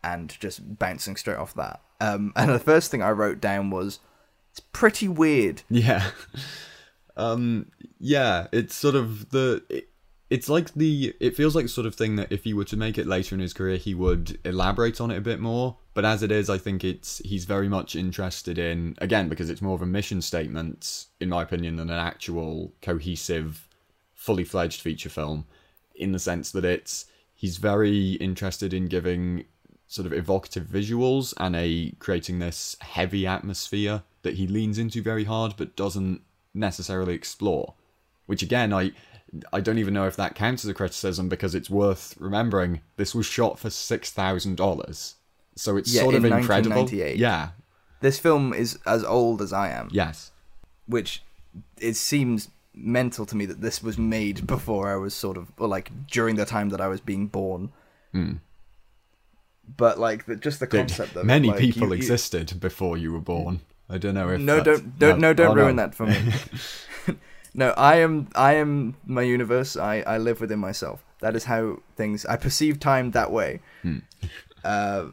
and 0.05 0.29
just 0.41 0.79
bouncing 0.79 1.17
straight 1.17 1.39
off 1.39 1.55
that. 1.55 1.81
Um, 2.01 2.33
and 2.37 2.51
the 2.51 2.59
first 2.59 2.91
thing 2.91 3.03
I 3.03 3.11
wrote 3.11 3.41
down 3.41 3.71
was 3.71 3.99
it's 4.51 4.61
pretty 4.61 5.09
weird. 5.09 5.63
Yeah. 5.69 6.11
Um 7.19 7.71
yeah, 7.99 8.47
it's 8.53 8.75
sort 8.75 8.95
of 8.95 9.31
the 9.31 9.63
it, 9.71 9.89
it's 10.29 10.49
like 10.49 10.75
the 10.75 11.15
it 11.21 11.37
feels 11.37 11.55
like 11.55 11.67
the 11.67 11.69
sort 11.71 11.87
of 11.87 11.95
thing 11.95 12.17
that 12.17 12.33
if 12.33 12.45
he 12.45 12.53
were 12.53 12.65
to 12.65 12.77
make 12.77 12.99
it 12.99 13.07
later 13.07 13.35
in 13.35 13.41
his 13.41 13.53
career 13.53 13.77
he 13.77 13.95
would 13.95 14.39
elaborate 14.45 15.01
on 15.01 15.11
it 15.11 15.19
a 15.19 15.21
bit 15.21 15.41
more, 15.41 15.77
but 15.95 16.05
as 16.05 16.23
it 16.23 16.33
is 16.33 16.51
I 16.51 16.59
think 16.59 16.83
it's 16.83 17.19
he's 17.25 17.45
very 17.45 17.69
much 17.69 17.95
interested 17.95 18.59
in 18.59 18.97
again 18.99 19.29
because 19.29 19.51
it's 19.51 19.63
more 19.63 19.75
of 19.75 19.83
a 19.83 19.87
mission 19.87 20.21
statement 20.21 21.07
in 21.21 21.29
my 21.29 21.43
opinion 21.43 21.77
than 21.77 21.91
an 21.91 21.99
actual 21.99 22.73
cohesive 22.83 23.69
fully 24.15 24.45
fledged 24.45 24.81
feature 24.81 25.09
film 25.09 25.47
in 25.95 26.13
the 26.13 26.19
sense 26.19 26.51
that 26.53 26.65
it's 26.65 27.07
he's 27.35 27.59
very 27.59 28.13
interested 28.15 28.75
in 28.75 28.87
giving 28.87 29.45
sort 29.87 30.07
of 30.07 30.13
evocative 30.13 30.65
visuals 30.65 31.33
and 31.39 31.55
a 31.55 31.93
creating 32.01 32.41
this 32.41 32.77
heavy 32.81 33.27
atmosphere 33.27 34.03
that 34.23 34.35
he 34.35 34.49
leans 34.49 34.79
into 34.79 35.01
very 35.01 35.25
hard 35.25 35.55
but 35.57 35.77
doesn't 35.77 36.21
necessarily 36.53 37.15
explore. 37.15 37.75
Which 38.25 38.43
again 38.43 38.73
i 38.73 38.91
i 39.53 39.61
don't 39.61 39.79
even 39.79 39.93
know 39.93 40.07
if 40.07 40.17
that 40.17 40.35
counts 40.35 40.65
as 40.65 40.71
a 40.71 40.75
criticism 40.75 41.29
because 41.29 41.55
it's 41.55 41.69
worth 41.69 42.15
remembering 42.19 42.81
this 42.97 43.15
was 43.15 43.27
shot 43.27 43.59
for 43.59 43.71
six 43.71 44.11
thousand 44.11 44.57
dollars. 44.57 45.15
So 45.57 45.77
it's 45.79 45.93
Yeah, 45.95 46.03
sort 46.03 46.15
of 46.15 46.25
in 46.25 46.33
incredible 46.33 46.89
yeah. 46.91 47.51
This 48.01 48.19
film 48.19 48.53
is 48.53 48.79
as 48.87 49.03
old 49.03 49.41
as 49.41 49.53
I 49.55 49.71
am. 49.71 49.89
yes. 49.91 50.31
Which 50.87 51.23
it 51.79 51.95
seems 51.97 52.51
mental 52.75 53.25
to 53.27 53.35
me 53.35 53.47
that 53.47 53.63
this 53.63 53.83
was 53.83 53.97
made 53.97 54.47
before 54.47 54.93
I 54.93 54.97
was 54.97 55.15
sort 55.15 55.37
of 55.39 55.51
or 55.59 55.67
like 55.67 55.91
during 56.07 56.37
the 56.37 56.45
time 56.45 56.69
that 56.69 56.81
I 56.81 56.89
was 56.89 57.01
being 57.01 57.27
born. 57.27 57.73
Hmm. 58.13 58.33
But 59.77 59.99
like 59.99 60.27
the, 60.27 60.37
just 60.37 60.61
the 60.61 60.67
concept 60.67 61.15
that 61.15 61.25
many 61.25 61.49
like, 61.49 61.59
people 61.59 61.83
you- 61.83 61.89
you- 61.89 61.95
existed 61.95 62.61
before 62.61 62.97
you 62.99 63.13
were 63.13 63.21
born. 63.21 63.61
I 63.89 63.99
don't 63.99 64.15
know 64.15 64.29
if 64.29 64.41
No, 64.41 64.63
don't 64.63 64.99
don't 64.99 65.21
no, 65.21 65.33
don't 65.33 65.57
oh, 65.59 65.63
ruin 65.63 65.77
that 65.77 65.95
for 65.95 66.07
me. 66.07 66.19
no, 67.57 67.71
I 67.71 67.97
am 67.97 68.29
I 68.35 68.55
am 68.55 68.95
my 69.07 69.23
universe. 69.23 69.77
I 69.77 70.03
I 70.03 70.19
live 70.19 70.41
within 70.41 70.59
myself. 70.61 71.03
That 71.21 71.35
is 71.35 71.45
how 71.45 71.79
things 71.97 72.25
I 72.27 72.37
perceive 72.37 72.79
time 72.79 73.11
that 73.13 73.33
way. 73.33 73.61
Hmm. 73.83 73.99
Uh, 74.65 75.07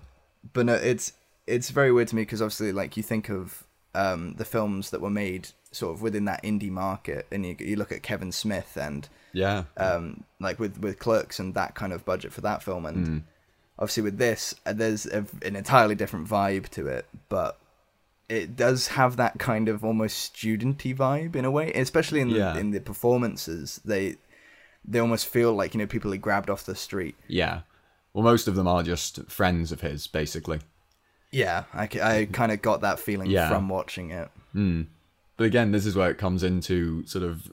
but 0.54 0.66
no, 0.66 0.76
it's 0.76 1.14
it's 1.48 1.70
very 1.72 1.92
weird 1.92 2.10
to 2.10 2.16
me 2.16 2.22
because 2.24 2.42
obviously, 2.42 2.72
like 2.72 2.98
you 2.98 3.04
think 3.04 3.30
of 3.30 3.64
um 3.96 4.34
the 4.38 4.46
films 4.46 4.90
that 4.92 5.02
were 5.02 5.10
made 5.10 5.50
sort 5.72 5.94
of 5.96 6.02
within 6.02 6.26
that 6.26 6.44
indie 6.44 6.70
market, 6.72 7.26
and 7.32 7.46
you 7.46 7.56
you 7.60 7.76
look 7.76 7.92
at 7.92 8.04
Kevin 8.04 8.32
Smith 8.32 8.78
and 8.78 9.08
yeah 9.32 9.64
um 9.78 10.24
like 10.40 10.60
with 10.60 10.78
with 10.80 11.00
Clerks 11.00 11.40
and 11.40 11.54
that 11.56 11.74
kind 11.76 11.94
of 11.94 12.04
budget 12.06 12.34
for 12.34 12.42
that 12.42 12.62
film, 12.62 12.86
and 12.86 13.08
Hmm. 13.08 13.18
obviously 13.80 14.04
with 14.04 14.18
this, 14.18 14.54
uh, 14.66 14.74
there's 14.74 15.06
a, 15.06 15.26
an 15.44 15.56
entirely 15.56 15.96
different 15.96 16.28
vibe 16.28 16.68
to 16.70 16.88
it, 16.88 17.06
but 17.30 17.58
it 18.30 18.56
does 18.56 18.88
have 18.89 19.18
that 19.18 19.38
kind 19.39 19.68
of 19.70 19.84
almost 19.84 20.34
studenty 20.36 20.96
vibe 20.96 21.36
in 21.36 21.46
a 21.46 21.51
way, 21.51 21.72
especially 21.74 22.22
in 22.22 22.30
the 22.30 22.38
Yeah. 22.38 22.58
in 22.58 22.72
the 22.72 22.80
performances. 22.80 23.80
They 23.86 24.15
they 24.86 25.00
almost 25.00 25.27
feel 25.27 25.53
like 25.53 25.74
you 25.74 25.77
know 25.80 25.88
people 25.88 26.12
he 26.12 26.18
grabbed 26.18 26.50
off 26.50 26.65
the 26.65 26.75
street. 26.75 27.15
Yeah. 27.27 27.62
Well, 28.13 28.24
most 28.24 28.48
of 28.48 28.56
them 28.56 28.68
are 28.68 28.84
just 28.84 29.24
friends 29.32 29.72
of 29.72 29.82
his, 29.82 30.06
basically. 30.08 30.60
Yeah, 31.32 31.63
I, 31.74 31.89
I 32.01 32.27
kind 32.32 32.51
of 32.51 32.62
got 32.62 32.82
that 32.82 33.00
feeling 33.00 33.30
Yeah. 33.32 33.50
from 33.50 33.70
watching 33.70 34.12
it. 34.12 34.30
Hmm. 34.51 34.84
But 35.36 35.46
again, 35.46 35.72
this 35.72 35.86
is 35.88 35.96
where 35.96 36.12
it 36.12 36.20
comes 36.20 36.44
into 36.44 37.03
sort 37.08 37.24
of 37.24 37.51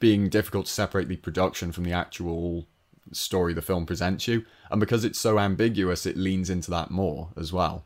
being 0.00 0.30
difficult 0.30 0.66
to 0.66 0.72
separate 0.72 1.08
the 1.08 1.16
production 1.16 1.70
from 1.70 1.84
the 1.84 1.92
actual 1.92 2.66
story 3.12 3.52
the 3.52 3.60
film 3.60 3.84
presents 3.84 4.26
you. 4.26 4.44
And 4.70 4.80
because 4.80 5.04
it's 5.04 5.18
so 5.18 5.38
ambiguous, 5.38 6.06
it 6.06 6.16
leans 6.16 6.48
into 6.48 6.70
that 6.70 6.90
more 6.90 7.28
as 7.36 7.52
well. 7.52 7.84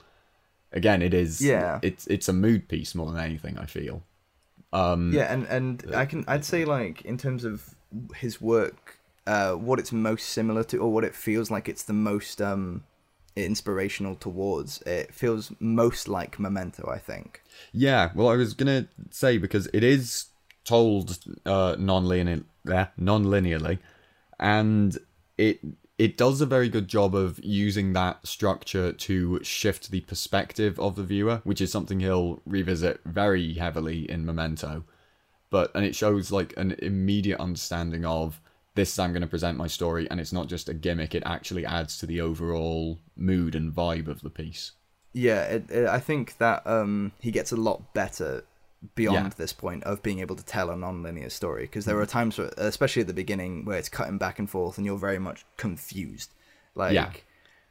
Again, 0.72 1.02
it 1.02 1.14
is. 1.14 1.40
Yeah. 1.40 1.78
It's 1.82 2.06
it's 2.06 2.28
a 2.28 2.32
mood 2.32 2.68
piece 2.68 2.94
more 2.94 3.10
than 3.10 3.20
anything. 3.22 3.58
I 3.58 3.66
feel. 3.66 4.02
Um, 4.72 5.12
Yeah, 5.12 5.32
and 5.32 5.46
and 5.46 5.94
I 5.94 6.04
can 6.06 6.25
I'd 6.28 6.44
say 6.44 6.64
like 6.64 7.02
in 7.02 7.16
terms 7.16 7.44
of 7.44 7.75
his 8.16 8.40
work, 8.40 8.98
uh, 9.26 9.52
what 9.52 9.78
it's 9.78 9.92
most 9.92 10.28
similar 10.28 10.64
to, 10.64 10.78
or 10.78 10.92
what 10.92 11.04
it 11.04 11.14
feels 11.14 11.50
like 11.50 11.68
it's 11.68 11.84
the 11.84 11.94
most 11.94 12.42
um 12.42 12.84
inspirational 13.37 14.14
towards. 14.14 14.82
It 14.82 15.14
feels 15.14 15.52
most 15.60 16.08
like 16.08 16.38
Memento, 16.38 16.90
I 16.90 16.98
think. 16.98 17.42
Yeah, 17.72 18.10
well, 18.14 18.28
I 18.28 18.37
was 18.37 18.52
gonna 18.54 18.88
say 19.10 19.38
because 19.38 19.68
it 19.72 19.84
is 19.84 20.26
told 20.64 21.18
uh, 21.46 21.76
non-linear, 21.78 22.42
non-linearly, 22.98 23.78
and 24.38 24.98
it 25.38 25.60
it 25.98 26.16
does 26.16 26.40
a 26.40 26.46
very 26.46 26.68
good 26.68 26.86
job 26.86 27.14
of 27.14 27.44
using 27.44 27.92
that 27.92 28.24
structure 28.26 28.92
to 28.92 29.42
shift 29.42 29.90
the 29.90 30.00
perspective 30.02 30.78
of 30.78 30.94
the 30.94 31.02
viewer, 31.02 31.40
which 31.42 31.60
is 31.60 31.72
something 31.72 31.98
he'll 31.98 32.40
revisit 32.46 33.00
very 33.04 33.54
heavily 33.54 34.08
in 34.08 34.24
Memento. 34.24 34.84
But 35.50 35.72
and 35.74 35.84
it 35.84 35.96
shows 35.96 36.30
like 36.30 36.54
an 36.56 36.76
immediate 36.78 37.40
understanding 37.40 38.04
of 38.04 38.40
this 38.74 38.92
is 38.92 38.98
I'm 39.00 39.12
going 39.12 39.22
to 39.22 39.26
present 39.26 39.58
my 39.58 39.66
story, 39.66 40.08
and 40.08 40.20
it's 40.20 40.32
not 40.32 40.46
just 40.46 40.68
a 40.68 40.74
gimmick; 40.74 41.14
it 41.14 41.24
actually 41.26 41.66
adds 41.66 41.98
to 41.98 42.06
the 42.06 42.20
overall 42.20 43.00
mood 43.16 43.56
and 43.56 43.72
vibe 43.72 44.06
of 44.06 44.20
the 44.20 44.30
piece. 44.30 44.72
Yeah, 45.12 45.42
it, 45.44 45.70
it, 45.70 45.88
I 45.88 45.98
think 45.98 46.38
that 46.38 46.64
um, 46.64 47.10
he 47.18 47.32
gets 47.32 47.50
a 47.50 47.56
lot 47.56 47.92
better 47.92 48.44
beyond 48.94 49.16
Yeah. 49.26 49.30
this 49.37 49.52
point 49.52 49.82
of 49.85 50.02
being 50.02 50.20
able 50.20 50.37
to 50.37 50.44
tell 50.44 50.70
a 50.70 50.76
non-linear 50.76 51.30
story 51.30 51.62
because 51.62 51.85
there 51.85 51.99
are 52.00 52.06
times 52.06 52.38
where, 52.38 52.50
especially 52.56 53.00
at 53.00 53.08
the 53.08 53.14
beginning 53.14 53.64
where 53.64 53.76
it's 53.78 53.88
cutting 53.88 54.18
back 54.18 54.38
and 54.38 54.49
forth 54.49 54.76
and 54.78 54.87
you're 54.87 54.97
very 54.99 55.18
much 55.18 55.44
confused 55.56 56.32
like 56.76 56.94
Yeah. 56.94 57.11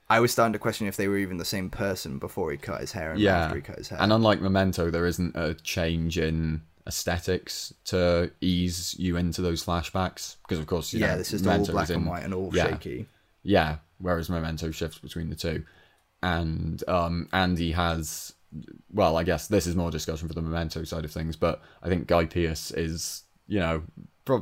i 0.10 0.20
was 0.20 0.32
starting 0.34 0.52
to 0.54 0.60
question 0.60 0.86
if 0.86 0.98
they 0.98 1.08
were 1.08 1.18
even 1.18 1.38
the 1.38 1.46
same 1.46 1.70
person 1.70 2.18
before 2.20 2.52
he 2.52 2.58
cut 2.58 2.82
his 2.82 2.92
hair 2.92 3.12
and 3.12 3.22
Yeah, 3.22 3.38
after 3.46 3.56
he 3.56 3.62
cut 3.62 3.78
his 3.78 3.88
hair 3.90 4.00
and 4.02 4.12
unlike 4.12 4.42
Memento, 4.42 4.92
there 4.92 5.06
isn't 5.06 5.34
a 5.36 5.54
change 5.54 6.18
in 6.18 6.62
aesthetics 6.86 7.74
to 7.86 8.32
ease 8.42 8.96
you 9.00 9.16
into 9.18 9.42
those 9.42 9.64
flashbacks 9.64 10.36
because, 10.44 10.60
of 10.60 10.68
course, 10.68 10.92
you 10.94 11.00
yeah 11.00 11.12
know, 11.14 11.18
this 11.20 11.32
is 11.34 11.46
all 11.48 11.66
black 11.66 11.90
in- 11.90 11.98
and 11.98 12.06
white 12.08 12.24
and 12.24 12.34
all 12.34 12.50
yeah. 12.54 12.68
shaky 12.70 13.06
Yeah, 13.44 13.78
whereas 14.00 14.30
Memento 14.30 14.72
shifts 14.72 14.98
between 14.98 15.30
the 15.30 15.36
two. 15.36 15.64
And 16.24 16.84
um, 16.90 17.30
Andy 17.32 17.72
has, 17.74 18.34
well, 18.94 19.18
I 19.18 19.24
guess 19.24 19.48
this 19.48 19.68
is 19.68 19.75
more 19.75 19.92
discussion 19.92 20.27
for 20.27 20.34
the 20.34 20.42
Memento 20.42 20.84
side 20.84 21.06
of 21.06 21.12
things, 21.12 21.36
but 21.36 21.62
I 21.84 21.89
think 21.89 22.08
Guy 22.08 22.25
Pearce 22.25 22.72
is, 22.72 23.24
you 23.48 23.60
know, 23.60 23.84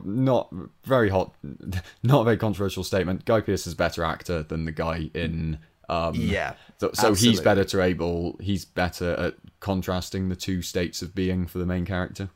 not 0.03 0.53
very 0.83 1.09
hot, 1.09 1.33
not 2.03 2.21
a 2.21 2.23
very 2.23 2.37
controversial 2.37 2.83
statement. 2.83 3.25
Guy 3.25 3.41
Pearce 3.41 3.67
is 3.67 3.73
a 3.73 3.77
better 3.77 4.03
actor 4.03 4.43
than 4.43 4.65
the 4.65 4.71
guy 4.71 5.09
in. 5.13 5.59
Um, 5.87 6.15
yeah 6.15 6.55
so, 6.79 6.89
so 6.93 7.13
he's 7.13 7.39
better 7.39 7.63
to 7.63 7.81
able, 7.81 8.37
he's 8.41 8.65
better 8.65 9.11
at 9.19 9.35
contrasting 9.59 10.29
the 10.29 10.35
two 10.35 10.63
states 10.63 11.03
of 11.03 11.13
being 11.13 11.45
for 11.45 11.59
the 11.59 11.65
main 11.67 11.85
character. 11.85 12.29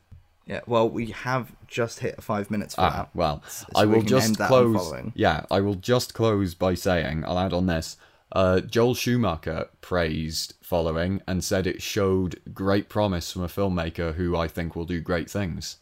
yeah 0.46 0.60
well 0.68 0.88
we 0.88 1.06
have 1.06 1.50
just 1.66 1.98
hit 1.98 2.22
five 2.22 2.48
minutes 2.48 2.76
for 2.76 2.82
Ah, 2.82 2.90
that 2.90 3.10
well, 3.12 3.42
so 3.48 3.66
I 3.74 3.86
will 3.86 3.98
can 3.98 4.06
just 4.06 4.26
end 4.28 4.36
that 4.36 4.52
on 4.52 4.74
close. 4.74 5.12
Yeah, 5.14 5.46
I 5.50 5.60
will 5.62 5.74
just 5.74 6.14
close 6.14 6.54
by 6.54 6.74
saying 6.74 7.24
I'll 7.26 7.40
add 7.40 7.52
on 7.52 7.66
this. 7.66 7.96
Uh, 8.32 8.60
Joel 8.60 8.94
Schumacher 8.94 9.68
praised 9.80 10.54
following 10.62 11.20
and 11.26 11.42
said 11.42 11.66
it 11.66 11.82
showed 11.82 12.40
great 12.54 12.88
promise 12.88 13.32
from 13.32 13.42
a 13.42 13.48
filmmaker 13.48 14.14
who 14.14 14.36
I 14.36 14.46
think 14.46 14.76
will 14.76 14.84
do 14.84 15.00
great 15.00 15.28
things. 15.28 15.78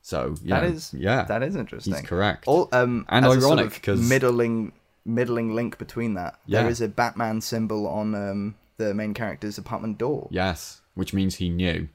So 0.00 0.34
yeah, 0.42 0.60
That 0.60 0.70
is 0.70 0.94
yeah, 0.94 1.24
that 1.24 1.42
is 1.42 1.54
interesting 1.56 1.94
he's 1.94 2.02
correct. 2.02 2.44
All, 2.46 2.68
um, 2.72 3.06
And 3.08 3.24
as 3.24 3.36
a 3.36 3.40
sort 3.40 3.58
ironic, 3.58 3.86
of 3.88 4.00
middling 4.00 4.72
middling 5.04 5.54
link 5.54 5.78
between 5.78 6.14
that. 6.14 6.38
Yeah. 6.46 6.62
There 6.62 6.70
is 6.70 6.80
a 6.80 6.88
Batman 6.88 7.40
symbol 7.40 7.86
on 7.88 8.14
um, 8.14 8.54
the 8.76 8.94
main 8.94 9.14
character's 9.14 9.58
apartment 9.58 9.98
door. 9.98 10.28
yes, 10.30 10.80
which 10.94 11.12
means 11.12 11.36
he 11.36 11.48
knew. 11.48 11.88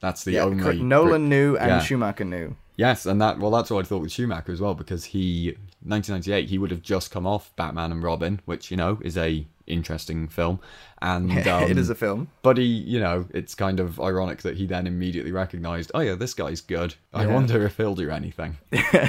That's 0.00 0.24
the 0.24 0.32
Yeah, 0.32 0.44
only. 0.44 0.82
Nolan 0.82 1.28
knew 1.28 1.56
and 1.56 1.68
yeah. 1.68 1.80
Schumacher 1.80 2.24
knew. 2.24 2.56
Yes, 2.76 3.04
and 3.04 3.20
that 3.20 3.38
well, 3.38 3.50
that's 3.50 3.70
what 3.70 3.84
I 3.84 3.88
thought 3.88 4.00
with 4.02 4.12
Schumacher 4.12 4.52
as 4.52 4.60
well, 4.60 4.74
because 4.74 5.04
he 5.06 5.56
1998 5.82 6.48
he 6.48 6.58
would 6.58 6.70
have 6.70 6.82
just 6.82 7.10
come 7.10 7.26
off 7.26 7.54
Batman 7.56 7.92
and 7.92 8.02
Robin, 8.02 8.40
which 8.44 8.70
you 8.70 8.76
know 8.76 8.98
is 9.02 9.16
a 9.16 9.46
interesting 9.66 10.26
film, 10.28 10.58
and 11.00 11.30
um, 11.48 11.62
it 11.64 11.78
is 11.78 11.90
a 11.90 11.94
film. 11.94 12.28
But 12.42 12.56
he, 12.58 12.64
you 12.64 12.98
know, 13.00 13.26
it's 13.30 13.54
kind 13.54 13.78
of 13.80 14.00
ironic 14.00 14.42
that 14.42 14.56
he 14.56 14.66
then 14.66 14.86
immediately 14.86 15.32
recognized, 15.32 15.90
oh 15.94 16.00
yeah, 16.00 16.14
this 16.16 16.34
guy's 16.34 16.60
good. 16.60 16.94
I 17.14 17.24
Yeah. 17.24 17.34
wonder 17.34 17.64
if 17.64 17.76
he'll 17.76 17.94
do 17.94 18.10
anything. 18.10 18.58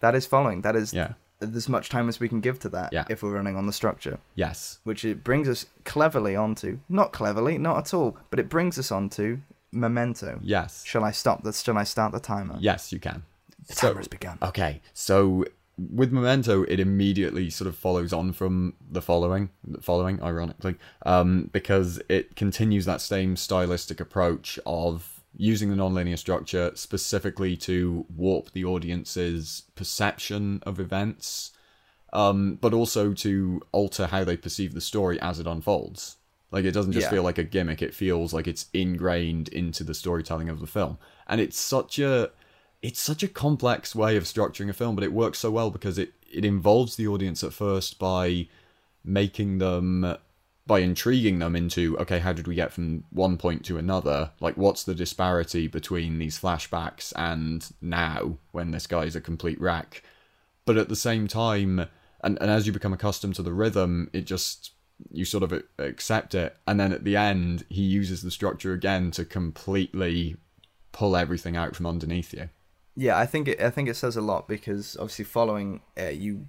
That 0.00 0.14
is 0.14 0.26
following. 0.26 0.60
That 0.62 0.76
is 0.76 0.92
Yeah. 0.92 1.14
as 1.40 1.66
much 1.68 1.88
time 1.88 2.10
as 2.10 2.20
we 2.20 2.28
can 2.28 2.40
give 2.40 2.58
to 2.60 2.68
that 2.70 2.92
Yeah. 2.92 3.04
if 3.08 3.22
we're 3.22 3.32
running 3.32 3.56
on 3.56 3.66
the 3.66 3.72
structure. 3.72 4.18
Yes. 4.34 4.80
Which 4.84 5.02
it 5.04 5.24
brings 5.24 5.48
us 5.48 5.64
cleverly 5.84 6.36
onto 6.36 6.78
not 6.90 7.12
cleverly, 7.12 7.56
not 7.56 7.78
at 7.78 7.94
all, 7.94 8.18
but 8.28 8.38
it 8.38 8.50
brings 8.50 8.78
us 8.78 8.92
onto 8.92 9.38
Memento. 9.72 10.40
Yes. 10.42 10.84
Shall 10.84 11.04
I 11.04 11.10
stop 11.10 11.42
this? 11.42 11.62
Shall 11.62 11.78
I 11.78 11.84
start 11.84 12.12
the 12.12 12.20
timer? 12.20 12.56
Yes, 12.60 12.92
you 12.92 13.00
can. 13.00 13.22
The 13.66 13.74
So- 13.74 13.88
timer 13.88 14.00
has 14.00 14.08
begun. 14.08 14.36
Okay, 14.42 14.82
so 14.92 15.46
with 15.76 16.12
Memento, 16.12 16.62
it 16.64 16.78
immediately 16.80 17.50
sort 17.50 17.68
of 17.68 17.76
follows 17.76 18.12
on 18.12 18.32
from 18.32 18.74
the 18.90 19.02
following, 19.02 19.50
the 19.66 19.80
following, 19.80 20.22
ironically, 20.22 20.76
um, 21.04 21.50
because 21.52 22.00
it 22.08 22.36
continues 22.36 22.84
that 22.84 23.00
same 23.00 23.36
stylistic 23.36 24.00
approach 24.00 24.58
of 24.66 25.10
using 25.36 25.68
the 25.70 25.76
nonlinear 25.76 26.16
structure 26.16 26.70
specifically 26.76 27.56
to 27.56 28.06
warp 28.14 28.52
the 28.52 28.64
audience's 28.64 29.64
perception 29.74 30.62
of 30.64 30.78
events, 30.78 31.50
um, 32.12 32.54
but 32.60 32.72
also 32.72 33.12
to 33.12 33.60
alter 33.72 34.06
how 34.06 34.22
they 34.22 34.36
perceive 34.36 34.74
the 34.74 34.80
story 34.80 35.20
as 35.20 35.40
it 35.40 35.46
unfolds. 35.46 36.16
Like 36.52 36.64
it 36.64 36.70
doesn't 36.70 36.92
just 36.92 37.06
Yeah. 37.06 37.10
feel 37.10 37.24
like 37.24 37.38
a 37.38 37.42
gimmick; 37.42 37.82
it 37.82 37.92
feels 37.94 38.32
like 38.32 38.46
it's 38.46 38.66
ingrained 38.72 39.48
into 39.48 39.82
the 39.82 39.92
storytelling 39.94 40.48
of 40.48 40.60
the 40.60 40.68
film, 40.68 40.98
and 41.26 41.40
it's 41.40 41.58
such 41.58 41.98
a 41.98 42.30
it's 42.84 43.00
such 43.00 43.22
a 43.22 43.28
complex 43.28 43.94
way 43.94 44.14
of 44.14 44.24
structuring 44.24 44.68
a 44.68 44.74
film, 44.74 44.94
but 44.94 45.04
it 45.04 45.12
works 45.12 45.38
so 45.38 45.50
well 45.50 45.70
because 45.70 45.96
it 45.96 46.12
it 46.30 46.44
involves 46.44 46.96
the 46.96 47.08
audience 47.08 47.42
at 47.42 47.54
first 47.54 47.98
by 47.98 48.46
making 49.02 49.56
them 49.56 50.16
by 50.66 50.80
intriguing 50.80 51.38
them 51.38 51.56
into 51.56 51.96
okay 51.98 52.18
how 52.18 52.32
did 52.34 52.46
we 52.46 52.54
get 52.54 52.72
from 52.74 53.04
one 53.08 53.38
point 53.38 53.64
to 53.64 53.78
another? 53.78 54.32
Like 54.38 54.58
what's 54.58 54.84
the 54.84 54.94
disparity 54.94 55.66
between 55.66 56.18
these 56.18 56.38
flashbacks 56.38 57.10
and 57.16 57.66
now 57.80 58.36
when 58.52 58.70
this 58.70 58.86
guy's 58.86 59.16
a 59.16 59.20
complete 59.20 59.58
wreck? 59.58 60.02
But 60.66 60.76
at 60.76 60.90
the 60.90 60.96
same 60.96 61.26
time 61.26 61.86
and, 62.22 62.38
and 62.38 62.50
as 62.50 62.66
you 62.66 62.72
become 62.72 62.92
accustomed 62.92 63.36
to 63.36 63.42
the 63.42 63.54
rhythm 63.54 64.10
it 64.12 64.26
just 64.26 64.72
you 65.10 65.24
sort 65.24 65.42
of 65.42 65.62
accept 65.78 66.34
it. 66.34 66.54
And 66.66 66.78
then 66.78 66.92
at 66.92 67.04
the 67.04 67.16
end 67.16 67.64
he 67.70 67.82
uses 67.82 68.20
the 68.20 68.30
structure 68.30 68.74
again 68.74 69.10
to 69.12 69.24
completely 69.24 70.36
pull 70.92 71.16
everything 71.16 71.56
out 71.56 71.74
from 71.74 71.86
underneath 71.86 72.34
you 72.34 72.50
Yeah, 72.96 73.18
I 73.18 73.26
think 73.26 73.48
it. 73.48 73.60
I 73.60 73.70
think 73.70 73.88
it 73.88 73.96
says 73.96 74.16
a 74.16 74.20
lot 74.20 74.46
because 74.48 74.96
obviously, 74.96 75.24
following 75.24 75.80
uh, 75.98 76.08
you, 76.08 76.46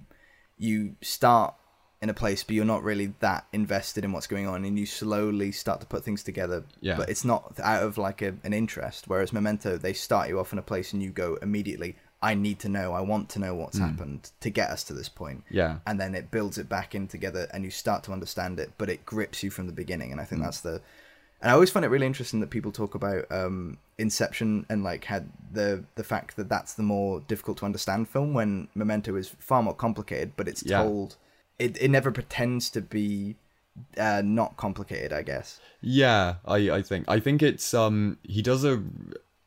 you 0.56 0.96
start 1.02 1.54
in 2.02 2.10
a 2.10 2.14
place, 2.14 2.44
but 2.44 2.54
you're 2.54 2.64
not 2.64 2.82
really 2.82 3.14
that 3.20 3.46
invested 3.52 4.04
in 4.04 4.12
what's 4.12 4.26
going 4.26 4.46
on, 4.46 4.64
and 4.64 4.78
you 4.78 4.86
slowly 4.86 5.50
start 5.52 5.80
to 5.80 5.86
put 5.86 6.04
things 6.04 6.22
together. 6.22 6.64
Yeah. 6.80 6.96
But 6.96 7.08
it's 7.08 7.24
not 7.24 7.58
out 7.62 7.82
of 7.82 7.98
like 7.98 8.22
a, 8.22 8.34
an 8.44 8.52
interest. 8.52 9.08
Whereas 9.08 9.32
Memento, 9.32 9.76
they 9.76 9.92
start 9.92 10.28
you 10.28 10.38
off 10.38 10.52
in 10.52 10.58
a 10.58 10.62
place, 10.62 10.92
and 10.92 11.02
you 11.02 11.10
go 11.10 11.36
immediately. 11.42 11.96
I 12.22 12.34
need 12.34 12.60
to 12.60 12.68
know. 12.68 12.92
I 12.94 13.02
want 13.02 13.28
to 13.30 13.38
know 13.38 13.54
what's 13.54 13.78
happened 13.78 14.30
to 14.40 14.50
get 14.50 14.70
us 14.70 14.82
to 14.84 14.94
this 14.94 15.08
point. 15.08 15.44
yeah 15.50 15.78
and 15.86 16.00
then 16.00 16.14
it 16.14 16.30
builds 16.30 16.56
it 16.56 16.68
back 16.68 16.94
in 16.94 17.06
together 17.06 17.46
and 17.52 17.62
you 17.62 17.70
start 17.70 18.02
to 18.04 18.12
understand 18.12 18.58
it 18.58 18.72
but 18.78 18.88
it 18.88 19.04
grips 19.04 19.42
you 19.42 19.50
from 19.50 19.66
the 19.66 19.72
beginning 19.72 20.12
and 20.12 20.20
i 20.20 20.24
think 20.24 20.40
that's 20.42 20.60
the 20.62 20.80
and 21.42 21.50
i 21.50 21.52
always 21.52 21.70
find 21.70 21.84
it 21.84 21.88
really 21.88 22.06
interesting 22.06 22.40
that 22.40 22.48
people 22.48 22.72
talk 22.72 22.94
about 22.94 23.30
um 23.30 23.76
inception 23.98 24.66
and 24.68 24.84
like 24.84 25.04
had 25.04 25.30
the 25.52 25.84
the 25.94 26.04
fact 26.04 26.36
that 26.36 26.48
that's 26.48 26.74
the 26.74 26.82
more 26.82 27.20
difficult 27.20 27.56
to 27.58 27.64
understand 27.64 28.08
film 28.08 28.34
when 28.34 28.68
memento 28.74 29.16
is 29.16 29.28
far 29.38 29.62
more 29.62 29.74
complicated 29.74 30.32
but 30.36 30.46
it's 30.48 30.62
Yeah. 30.62 30.82
told 30.82 31.16
it, 31.58 31.80
it 31.80 31.90
never 31.90 32.10
pretends 32.10 32.68
to 32.70 32.82
be 32.82 33.36
uh 33.98 34.22
not 34.24 34.56
complicated 34.56 35.12
i 35.12 35.22
guess 35.22 35.60
Yeah, 35.80 36.36
I, 36.46 36.70
I 36.70 36.82
think 36.82 37.04
I 37.08 37.20
think 37.20 37.42
it's 37.42 37.72
um 37.74 38.18
he 38.22 38.42
does 38.42 38.64
a 38.64 38.82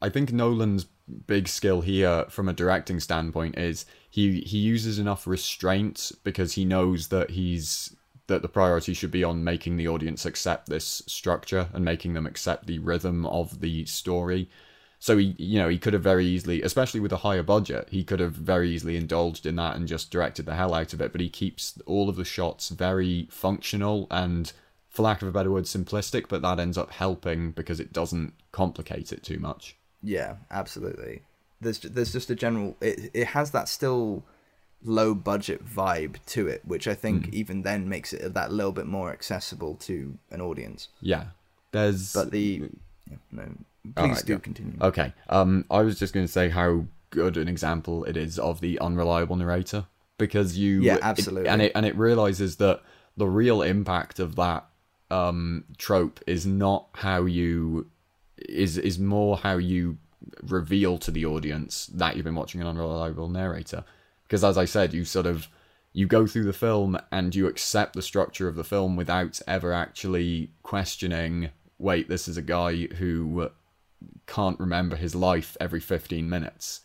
I 0.01 0.09
think 0.09 0.31
Nolan's 0.31 0.85
big 1.27 1.47
skill 1.47 1.81
here 1.81 2.25
from 2.29 2.47
a 2.47 2.53
directing 2.53 2.99
standpoint 2.99 3.57
is 3.57 3.85
he 4.09 4.41
he 4.41 4.57
uses 4.57 4.97
enough 4.99 5.27
restraint 5.27 6.11
because 6.23 6.53
he 6.53 6.63
knows 6.65 7.09
that 7.09 7.31
he's 7.31 7.95
that 8.29 8.41
the 8.41 8.47
priority 8.47 8.93
should 8.93 9.11
be 9.11 9.23
on 9.23 9.43
making 9.43 9.75
the 9.77 9.87
audience 9.87 10.25
accept 10.25 10.69
this 10.69 11.03
structure 11.05 11.67
and 11.73 11.83
making 11.83 12.13
them 12.13 12.25
accept 12.25 12.65
the 12.65 12.79
rhythm 12.79 13.25
of 13.25 13.59
the 13.59 13.85
story. 13.85 14.49
So 14.99 15.17
he, 15.17 15.35
you 15.37 15.59
know, 15.59 15.69
he 15.69 15.77
could 15.77 15.93
have 15.93 16.03
very 16.03 16.25
easily, 16.25 16.61
especially 16.61 16.99
with 16.99 17.13
a 17.13 17.17
higher 17.17 17.43
budget, 17.43 17.87
he 17.89 18.03
could 18.03 18.19
have 18.19 18.33
very 18.33 18.69
easily 18.69 18.97
indulged 18.97 19.45
in 19.45 19.55
that 19.55 19.75
and 19.75 19.87
just 19.87 20.11
directed 20.11 20.45
the 20.45 20.55
hell 20.55 20.73
out 20.73 20.93
of 20.93 21.01
it. 21.01 21.11
But 21.11 21.21
he 21.21 21.29
keeps 21.29 21.77
all 21.85 22.09
of 22.09 22.15
the 22.15 22.25
shots 22.25 22.69
very 22.69 23.27
functional 23.31 24.07
and, 24.11 24.51
for 24.89 25.03
lack 25.03 25.21
of 25.21 25.27
a 25.27 25.31
better 25.31 25.51
word, 25.51 25.65
simplistic. 25.65 26.25
But 26.27 26.41
that 26.41 26.59
ends 26.59 26.77
up 26.77 26.91
helping 26.91 27.51
because 27.51 27.79
it 27.79 27.93
doesn't 27.93 28.33
complicate 28.51 29.13
it 29.13 29.23
too 29.23 29.39
much. 29.39 29.77
Yeah, 30.03 30.35
absolutely. 30.51 31.23
There's 31.61 31.79
there's 31.79 32.13
just 32.13 32.29
a 32.29 32.35
general 32.35 32.77
it 32.79 33.11
it 33.13 33.27
has 33.27 33.51
that 33.51 33.67
still 33.67 34.23
low 34.83 35.13
budget 35.13 35.65
vibe 35.65 36.15
to 36.27 36.47
it, 36.47 36.61
which 36.65 36.87
I 36.87 36.95
think 36.95 37.25
Hmm. 37.27 37.33
even 37.35 37.61
then 37.63 37.89
makes 37.89 38.13
it 38.13 38.33
that 38.33 38.51
little 38.51 38.71
bit 38.71 38.85
more 38.85 39.11
accessible 39.11 39.75
to 39.81 40.17
an 40.31 40.41
audience. 40.41 40.87
Yeah, 41.01 41.25
there's. 41.71 42.13
But 42.13 42.31
the 42.31 42.69
yeah, 43.09 43.17
no, 43.31 43.43
please 43.95 43.97
Alright, 43.97 44.25
do 44.25 44.33
yeah. 44.33 44.39
continue. 44.39 44.77
Okay. 44.81 45.13
Um, 45.29 45.65
I 45.69 45.81
was 45.81 45.99
just 45.99 46.13
going 46.13 46.25
to 46.25 46.31
say 46.31 46.49
how 46.49 46.85
good 47.09 47.37
an 47.37 47.47
example 47.47 48.03
it 48.05 48.15
is 48.15 48.37
of 48.39 48.61
the 48.61 48.79
unreliable 48.79 49.35
narrator 49.35 49.85
because 50.17 50.57
you 50.57 50.81
Yeah, 50.81 50.95
it- 50.95 51.03
absolutely. 51.03 51.49
and 51.49 51.61
it 51.61 51.71
and 51.75 51.85
it 51.85 51.95
realizes 51.97 52.57
that 52.57 52.81
the 53.17 53.27
real 53.27 53.61
impact 53.63 54.19
of 54.19 54.35
that 54.35 54.65
um 55.11 55.63
trope 55.79 56.19
is 56.27 56.45
not 56.45 56.87
how 56.93 57.25
you 57.25 57.89
is 58.37 58.77
is 58.77 58.99
more 58.99 59.37
how 59.37 59.57
you 59.57 59.97
reveal 60.43 60.97
to 60.99 61.09
the 61.09 61.25
audience 61.25 61.87
that 61.87 62.15
you've 62.15 62.25
been 62.25 62.35
watching 62.35 62.61
an 62.61 62.67
unreliable 62.67 63.27
narrator 63.27 63.83
because 64.29 64.43
as 64.43 64.57
I 64.57 64.65
said 64.65 64.93
you 64.93 65.03
sort 65.03 65.25
of 65.25 65.47
you 65.91 66.05
go 66.05 66.27
through 66.27 66.43
the 66.45 66.53
film 66.53 66.99
and 67.11 67.33
you 67.35 67.47
accept 67.47 67.93
the 67.95 68.01
structure 68.03 68.47
of 68.47 68.55
the 68.55 68.63
film 68.63 68.95
without 68.95 69.41
ever 69.47 69.73
actually 69.73 70.51
questioning 70.63 71.49
wait 71.79 72.07
this 72.09 72.27
is 72.27 72.37
a 72.37 72.41
guy 72.43 72.75
who 72.99 73.49
can't 74.27 74.59
remember 74.59 74.95
his 74.95 75.15
life 75.15 75.57
every 75.59 75.79
15 75.79 76.29
minutes 76.29 76.81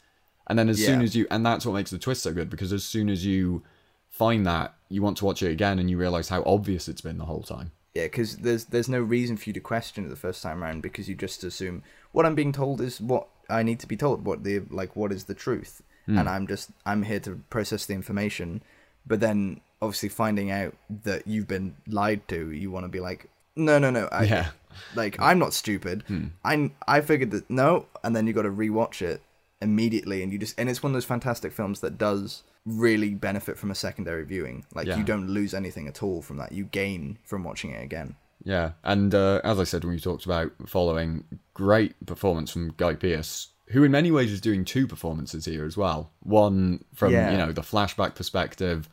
and 0.47 0.59
then 0.59 0.69
as 0.69 0.81
Yeah. 0.81 0.87
soon 0.87 1.03
as 1.03 1.15
you 1.15 1.27
and 1.31 1.45
that's 1.45 1.65
what 1.67 1.75
makes 1.75 1.91
the 1.91 1.99
twist 1.99 2.23
so 2.23 2.33
good 2.33 2.51
because 2.51 2.73
as 2.73 2.85
soon 2.85 3.09
as 3.09 3.25
you 3.25 3.63
find 4.09 4.47
that 4.47 4.75
you 4.89 5.03
want 5.03 5.17
to 5.19 5.25
watch 5.25 5.43
it 5.43 5.51
again 5.51 5.79
and 5.79 5.91
you 5.91 5.99
realize 5.99 6.29
how 6.29 6.43
obvious 6.45 6.89
it's 6.89 7.01
been 7.01 7.19
the 7.19 7.25
whole 7.27 7.43
time 7.43 7.73
Yeah, 7.95 8.05
because 8.05 8.39
there's 8.39 8.65
there's 8.67 8.89
no 8.89 9.01
reason 9.01 9.37
for 9.37 9.49
you 9.51 9.53
to 9.55 9.61
question 9.61 10.05
it 10.05 10.09
the 10.09 10.17
first 10.17 10.43
time 10.43 10.63
around 10.63 10.83
because 10.83 11.09
you 11.09 11.15
just 11.15 11.45
assume 11.45 11.83
what 12.13 12.25
I'm 12.27 12.35
being 12.35 12.53
told 12.53 12.81
is 12.81 13.01
what 13.01 13.29
I 13.51 13.63
need 13.63 13.79
to 13.81 13.87
be 13.87 13.97
told. 13.97 14.25
What 14.25 14.43
the 14.45 14.61
like 14.71 14.97
what 14.97 15.13
is 15.13 15.25
the 15.25 15.35
truth, 15.35 15.83
and 16.07 16.29
I'm 16.29 16.47
just 16.47 16.71
I'm 16.85 17.03
here 17.03 17.21
to 17.21 17.41
process 17.51 17.87
the 17.87 17.95
information. 17.95 18.63
But 19.07 19.21
then 19.21 19.61
obviously 19.83 20.09
finding 20.09 20.51
out 20.51 20.75
that 21.05 21.27
you've 21.27 21.49
been 21.49 21.77
lied 21.87 22.27
to, 22.29 22.51
you 22.51 22.71
want 22.71 22.85
to 22.85 22.89
be 22.89 23.01
like, 23.01 23.29
no, 23.55 23.79
no, 23.79 23.91
no, 23.91 24.09
I, 24.11 24.25
yeah 24.25 24.49
like 24.95 25.17
I'm 25.21 25.39
not 25.39 25.55
stupid. 25.55 26.05
I 26.45 26.71
I 26.87 27.01
figured 27.01 27.31
that 27.33 27.49
no, 27.51 27.87
and 28.03 28.15
then 28.15 28.27
you 28.27 28.33
got 28.33 28.43
to 28.43 28.51
rewatch 28.51 29.03
it 29.03 29.23
immediately, 29.61 30.23
and 30.23 30.33
you 30.33 30.39
just 30.39 30.59
and 30.59 30.69
it's 30.69 30.83
one 30.83 30.91
of 30.91 30.95
those 30.95 31.05
fantastic 31.05 31.53
films 31.53 31.81
that 31.81 31.99
does 31.99 32.43
really 32.67 33.11
benefit 33.15 33.59
from 33.59 33.71
a 33.71 33.75
secondary 33.75 34.25
viewing. 34.25 34.65
Like 34.75 34.87
Yeah. 34.87 34.97
you 34.97 35.05
don't 35.05 35.29
lose 35.29 35.55
anything 35.55 35.87
at 35.87 36.03
all 36.03 36.23
from 36.23 36.39
that. 36.39 36.53
You 36.53 36.65
gain 36.65 37.19
from 37.25 37.45
watching 37.45 37.71
it 37.71 37.83
again. 37.83 38.17
Yeah, 38.43 38.73
and 38.83 39.15
uh, 39.15 39.41
as 39.45 39.59
I 39.59 39.65
said 39.65 39.85
when 39.85 39.95
we 39.95 40.01
talked 40.01 40.27
about 40.27 40.53
following, 40.67 41.25
great 41.55 41.95
performance 42.05 42.51
from 42.51 42.75
Guy 42.77 42.95
Pearce, 42.95 43.49
who 43.75 43.85
in 43.85 43.90
many 43.90 44.11
ways 44.11 44.33
is 44.33 44.40
doing 44.40 44.64
two 44.64 44.87
performances 44.87 45.45
here 45.45 45.64
as 45.64 45.76
well. 45.76 46.11
One 46.21 46.85
from 46.95 47.12
Yeah. 47.12 47.31
you 47.31 47.37
know 47.38 47.52
the 47.52 47.61
flashback 47.61 48.14
perspective, 48.14 48.88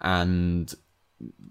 and 0.00 0.74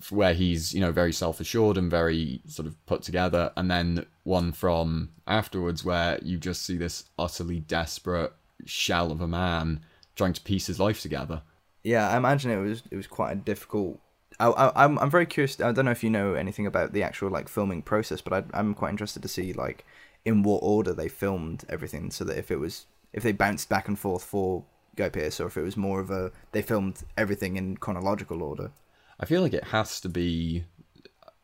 where 0.09 0.33
he's 0.33 0.73
you 0.73 0.81
know 0.81 0.91
very 0.91 1.13
self 1.13 1.39
assured 1.39 1.77
and 1.77 1.89
very 1.91 2.41
sort 2.47 2.67
of 2.67 2.83
put 2.85 3.03
together, 3.03 3.51
and 3.55 3.69
then 3.69 4.05
one 4.23 4.51
from 4.51 5.09
afterwards 5.27 5.85
where 5.85 6.17
you 6.23 6.37
just 6.37 6.63
see 6.63 6.77
this 6.77 7.05
utterly 7.19 7.59
desperate 7.59 8.33
shell 8.65 9.11
of 9.11 9.21
a 9.21 9.27
man 9.27 9.79
trying 10.15 10.33
to 10.33 10.41
piece 10.41 10.67
his 10.67 10.79
life 10.79 11.01
together. 11.01 11.41
Yeah, 11.83 12.09
I 12.09 12.17
imagine 12.17 12.51
it 12.51 12.57
was 12.57 12.83
it 12.91 12.95
was 12.95 13.07
quite 13.07 13.31
a 13.31 13.35
difficult. 13.35 13.99
I, 14.39 14.47
I 14.49 14.83
I'm 14.83 14.97
I'm 14.99 15.09
very 15.09 15.25
curious. 15.25 15.59
I 15.59 15.71
don't 15.71 15.85
know 15.85 15.91
if 15.91 16.03
you 16.03 16.09
know 16.09 16.33
anything 16.35 16.65
about 16.67 16.93
the 16.93 17.03
actual 17.03 17.29
like 17.29 17.49
filming 17.49 17.81
process, 17.81 18.21
but 18.21 18.33
I, 18.33 18.59
I'm 18.59 18.73
quite 18.73 18.91
interested 18.91 19.21
to 19.23 19.27
see 19.27 19.53
like 19.53 19.85
in 20.25 20.43
what 20.43 20.59
order 20.59 20.93
they 20.93 21.07
filmed 21.07 21.65
everything, 21.69 22.11
so 22.11 22.23
that 22.25 22.37
if 22.37 22.51
it 22.51 22.57
was 22.57 22.85
if 23.13 23.23
they 23.23 23.31
bounced 23.31 23.69
back 23.69 23.87
and 23.87 23.99
forth 23.99 24.23
for 24.23 24.63
Guy 24.95 25.09
Pearce, 25.09 25.39
or 25.39 25.47
if 25.47 25.57
it 25.57 25.63
was 25.63 25.77
more 25.77 25.99
of 25.99 26.11
a 26.11 26.31
they 26.51 26.61
filmed 26.61 27.03
everything 27.17 27.55
in 27.55 27.77
chronological 27.77 28.43
order. 28.43 28.71
I 29.19 29.25
feel 29.25 29.41
like 29.41 29.53
it 29.53 29.65
has 29.65 29.99
to 30.01 30.09
be. 30.09 30.65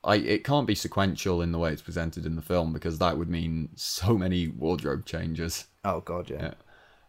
I 0.04 0.16
it 0.16 0.44
can't 0.44 0.68
be 0.68 0.76
sequential 0.76 1.42
in 1.42 1.52
the 1.52 1.60
way 1.60 1.72
it's 1.72 1.82
presented 1.82 2.26
in 2.26 2.36
the 2.36 2.42
film 2.42 2.74
because 2.74 3.00
that 3.00 3.18
would 3.18 3.30
mean 3.30 3.70
so 3.76 4.18
many 4.18 4.48
wardrobe 4.48 5.06
changes. 5.06 5.66
Oh 5.84 6.02
God, 6.02 6.30
yeah. 6.30 6.42
Yeah. 6.42 6.54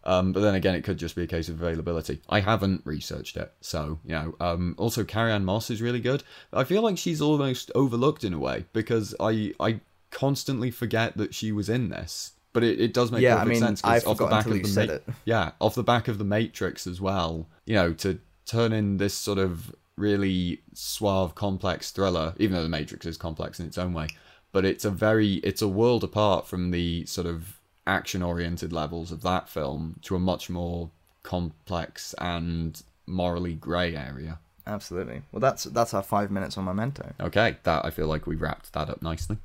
Um, 0.05 0.31
but 0.31 0.39
then 0.39 0.55
again, 0.55 0.75
it 0.75 0.83
could 0.83 0.97
just 0.97 1.15
be 1.15 1.23
a 1.23 1.27
case 1.27 1.49
of 1.49 1.61
availability. 1.61 2.21
I 2.29 2.39
haven't 2.39 2.81
researched 2.85 3.35
it, 3.35 3.51
so 3.61 3.99
you 4.05 4.11
know. 4.11 4.35
Um, 4.39 4.75
also, 4.77 5.03
Carrie 5.03 5.31
Ann 5.31 5.43
Moss 5.43 5.69
is 5.69 5.81
really 5.81 5.99
good. 5.99 6.23
I 6.53 6.63
feel 6.63 6.81
like 6.81 6.97
she's 6.97 7.21
almost 7.21 7.69
overlooked 7.75 8.23
in 8.23 8.33
a 8.33 8.39
way 8.39 8.65
because 8.71 9.13
I 9.19 9.53
I 9.59 9.81
constantly 10.11 10.71
forget 10.71 11.17
that 11.17 11.33
she 11.33 11.51
was 11.51 11.69
in 11.69 11.89
this. 11.89 12.31
But 12.51 12.63
it, 12.63 12.79
it 12.81 12.93
does 12.93 13.11
make 13.11 13.21
Yeah, 13.21 13.37
I 13.37 13.45
mean, 13.45 13.59
sense 13.59 13.81
'cause 13.81 14.03
I 14.05 14.09
off 14.09 14.17
the 14.17 14.25
back 14.25 14.45
of 14.47 14.53
the 14.53 14.85
Ma- 14.87 14.93
it. 14.93 15.03
yeah, 15.25 15.51
off 15.59 15.75
the 15.75 15.83
back 15.83 16.07
of 16.07 16.17
the 16.17 16.23
Matrix 16.23 16.87
as 16.87 16.99
well. 16.99 17.47
You 17.65 17.75
know, 17.75 17.93
to 17.93 18.19
turn 18.45 18.73
in 18.73 18.97
this 18.97 19.13
sort 19.13 19.37
of 19.37 19.73
really 19.95 20.61
suave, 20.73 21.35
complex 21.35 21.91
thriller, 21.91 22.33
even 22.37 22.55
though 22.55 22.63
the 22.63 22.69
Matrix 22.69 23.05
is 23.05 23.17
complex 23.17 23.59
in 23.59 23.67
its 23.67 23.77
own 23.77 23.93
way, 23.93 24.07
but 24.51 24.65
it's 24.65 24.83
a 24.83 24.89
very 24.89 25.35
it's 25.35 25.61
a 25.61 25.67
world 25.67 26.03
apart 26.03 26.47
from 26.47 26.71
the 26.71 27.05
sort 27.05 27.27
of 27.27 27.59
action-oriented 27.85 28.71
levels 28.73 29.11
of 29.11 29.21
that 29.23 29.47
film 29.49 29.99
to 30.03 30.15
a 30.15 30.19
much 30.19 30.49
more 30.49 30.89
complex 31.21 32.15
and 32.19 32.81
morally 33.05 33.53
grey 33.53 33.95
area. 33.95 34.39
Absolutely. 34.65 35.21
Well, 35.31 35.39
that's 35.39 35.65
that's 35.65 35.93
our 35.93 36.03
five 36.03 36.31
minutes 36.31 36.57
on 36.57 36.65
Memento. 36.65 37.13
Okay, 37.19 37.57
that 37.63 37.85
I 37.85 37.89
feel 37.91 38.07
like 38.07 38.25
we 38.25 38.35
wrapped 38.35 38.73
that 38.73 38.89
up 38.89 39.01
nicely. 39.01 39.37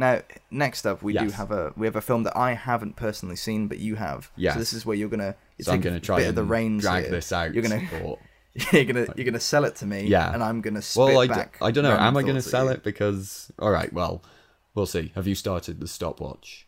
Now, 0.00 0.22
next 0.50 0.86
up, 0.86 1.02
we 1.02 1.12
do 1.12 1.28
have 1.28 1.50
a 1.50 1.74
we 1.76 1.86
have 1.86 1.94
a 1.94 2.00
film 2.00 2.22
that 2.22 2.34
I 2.34 2.54
haven't 2.54 2.96
personally 2.96 3.36
seen, 3.36 3.68
but 3.68 3.78
you 3.78 3.96
have. 3.96 4.30
Yes. 4.34 4.54
So 4.54 4.58
this 4.60 4.72
is 4.72 4.86
where 4.86 4.96
you're 4.96 5.10
gonna 5.10 5.36
So 5.60 5.72
I'm 5.72 5.82
gonna 5.82 6.00
try 6.00 6.20
bit 6.20 6.30
of 6.30 6.34
the 6.36 6.42
reins 6.42 6.82
drag 6.82 7.02
here. 7.04 7.12
this 7.12 7.30
out. 7.32 7.52
You're 7.52 7.62
gonna 7.62 7.86
for- 7.90 8.18
you're 8.72 8.86
gonna 8.86 9.06
you're 9.14 9.26
gonna 9.26 9.38
sell 9.38 9.66
it 9.66 9.76
to 9.76 9.86
me. 9.86 10.06
Yeah. 10.06 10.32
And 10.32 10.42
I'm 10.42 10.62
gonna 10.62 10.80
spit 10.80 11.00
Well, 11.04 11.18
I, 11.20 11.26
d- 11.26 11.34
back. 11.34 11.58
I 11.60 11.70
don't 11.70 11.84
know. 11.84 11.94
Am 11.94 12.16
I 12.16 12.22
going 12.22 12.34
to 12.34 12.42
sell 12.42 12.70
it? 12.70 12.82
Because 12.82 13.52
all 13.58 13.70
right, 13.70 13.92
well, 13.92 14.24
we'll 14.74 14.86
see. 14.86 15.12
Have 15.14 15.26
you 15.26 15.34
started 15.34 15.80
the 15.80 15.86
stopwatch? 15.86 16.66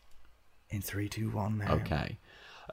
in 0.69 0.81
three, 0.83 1.09
two, 1.09 1.31
one? 1.31 1.59
Now. 1.59 1.75
Okay. 1.75 2.19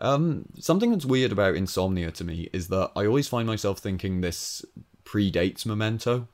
Um, 0.01 0.45
something 0.59 0.91
that's 0.91 1.05
weird 1.05 1.31
about 1.31 1.55
Insomnia 1.55 2.11
to 2.11 2.23
me 2.23 2.49
is 2.53 2.67
that 2.67 2.91
I 2.95 3.05
always 3.05 3.27
find 3.27 3.47
myself 3.47 3.79
thinking 3.79 4.21
this 4.21 4.63
predates 5.05 5.65
Memento 5.65 6.27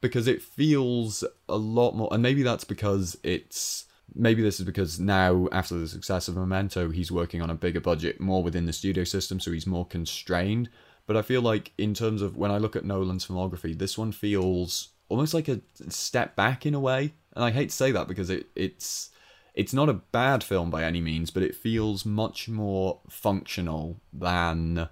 because 0.00 0.28
it 0.28 0.42
feels 0.42 1.24
a 1.48 1.56
lot 1.56 1.94
more, 1.94 2.08
and 2.12 2.22
maybe 2.22 2.42
that's 2.42 2.64
because 2.64 3.18
it's 3.22 3.86
maybe 4.14 4.42
this 4.42 4.58
is 4.58 4.66
because 4.66 4.98
now 4.98 5.48
after 5.52 5.76
the 5.76 5.88
success 5.88 6.28
of 6.28 6.36
Memento, 6.36 6.90
he's 6.90 7.12
working 7.12 7.42
on 7.42 7.50
a 7.50 7.54
bigger 7.54 7.80
budget, 7.80 8.20
more 8.20 8.42
within 8.42 8.66
the 8.66 8.72
studio 8.72 9.04
system, 9.04 9.40
so 9.40 9.52
he's 9.52 9.66
more 9.66 9.86
constrained. 9.86 10.68
But 11.06 11.16
I 11.16 11.22
feel 11.22 11.40
like 11.40 11.72
in 11.78 11.94
terms 11.94 12.22
of 12.22 12.36
when 12.36 12.50
I 12.50 12.58
look 12.58 12.76
at 12.76 12.84
Nolan's 12.84 13.26
filmography, 13.26 13.76
this 13.76 13.96
one 13.96 14.12
feels 14.12 14.90
almost 15.08 15.32
like 15.34 15.48
a 15.48 15.60
step 15.88 16.36
back 16.36 16.66
in 16.66 16.74
a 16.74 16.80
way, 16.80 17.14
and 17.34 17.44
I 17.44 17.50
hate 17.50 17.70
to 17.70 17.76
say 17.76 17.92
that 17.92 18.08
because 18.08 18.30
it 18.30 18.46
it's 18.54 19.10
it's 19.54 19.72
not 19.72 19.88
a 19.88 19.94
bad 19.94 20.44
film 20.44 20.70
by 20.70 20.84
any 20.84 21.00
means, 21.00 21.30
but 21.30 21.42
it 21.42 21.56
feels 21.56 22.04
much 22.04 22.48
more 22.48 23.00
functional 23.08 24.00
than 24.12 24.88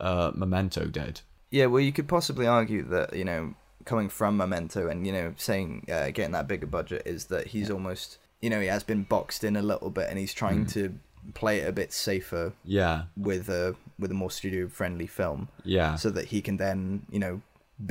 uh, 0.00 0.30
Memento 0.34 0.86
did. 0.86 1.20
Yeah. 1.50 1.66
Well, 1.66 1.80
you 1.80 1.92
could 1.92 2.08
possibly 2.08 2.46
argue 2.46 2.82
that 2.84 3.14
you 3.14 3.24
know 3.24 3.54
coming 3.88 4.08
from 4.08 4.36
Memento 4.36 4.88
and 4.88 5.06
you 5.06 5.12
know 5.12 5.28
saying 5.36 5.86
uh, 5.90 6.10
getting 6.16 6.32
that 6.32 6.46
bigger 6.52 6.66
budget 6.78 7.02
is 7.06 7.20
that 7.32 7.48
he's 7.48 7.70
almost 7.70 8.18
you 8.42 8.50
know 8.50 8.60
he 8.60 8.66
has 8.68 8.84
been 8.84 9.02
boxed 9.02 9.42
in 9.48 9.56
a 9.56 9.62
little 9.62 9.90
bit 9.90 10.06
and 10.10 10.18
he's 10.18 10.34
trying 10.34 10.64
Mm. 10.66 10.72
to 10.74 10.82
play 11.34 11.58
it 11.60 11.68
a 11.68 11.72
bit 11.72 11.92
safer 11.92 12.52
Yeah, 12.64 13.02
with 13.16 13.48
a 13.48 13.74
with 13.98 14.10
a 14.10 14.14
more 14.22 14.30
studio 14.30 14.68
friendly 14.68 15.06
film. 15.06 15.48
yeah, 15.64 15.96
so 15.96 16.08
that 16.10 16.26
he 16.26 16.40
can 16.40 16.56
then 16.58 17.06
you 17.10 17.18
know 17.18 17.40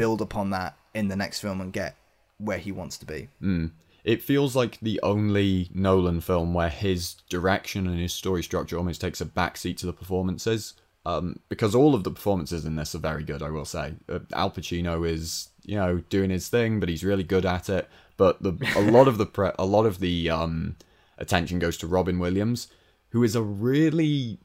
build 0.02 0.22
upon 0.22 0.50
that 0.52 0.76
in 0.94 1.08
the 1.08 1.16
next 1.16 1.40
film 1.42 1.62
and 1.62 1.72
get 1.74 1.96
where 2.38 2.58
he 2.60 2.72
wants 2.72 2.98
to 3.00 3.06
be. 3.06 3.30
mm. 3.42 3.72
It 4.04 4.24
feels 4.24 4.56
like 4.56 4.80
the 4.80 5.00
only 5.04 5.70
Nolan 5.74 6.22
film 6.22 6.54
where 6.54 6.70
his 6.70 7.16
direction 7.30 7.88
and 7.88 8.00
his 8.00 8.14
story 8.14 8.42
structure 8.42 8.78
almost 8.78 9.02
takes 9.02 9.20
a 9.20 9.26
backseat 9.26 9.76
to 9.78 9.86
the 9.86 9.92
performances. 10.02 10.74
Um, 11.06 11.40
because 11.50 11.74
all 11.76 11.94
of 11.96 12.04
the 12.06 12.12
performances 12.12 12.64
in 12.66 12.76
this 12.78 12.94
are 12.96 13.00
very 13.12 13.24
good, 13.24 13.42
I 13.42 13.50
will 13.50 13.66
say. 13.66 13.96
Uh, 14.10 14.20
Al 14.34 14.52
Pacino 14.52 15.08
is, 15.08 15.50
you 15.68 15.76
know, 15.76 16.00
doing 16.10 16.32
his 16.32 16.48
thing, 16.50 16.80
but 16.80 16.90
he's 16.90 17.04
really 17.04 17.24
good 17.24 17.46
at 17.46 17.70
it. 17.70 17.88
But 18.18 18.42
the 18.42 18.54
a 18.76 18.82
lot 18.82 19.08
of 19.08 19.20
the 19.20 19.28
pre- 19.28 19.52
a 19.60 19.66
lot 19.66 19.86
of 19.86 20.00
the 20.00 20.28
um, 20.32 20.76
attention 21.20 21.60
goes 21.60 21.78
to 21.78 21.88
Robin 21.88 22.18
Williams, 22.18 22.68
who 23.10 23.22
is 23.24 23.36
a 23.36 23.44
really 23.44 24.40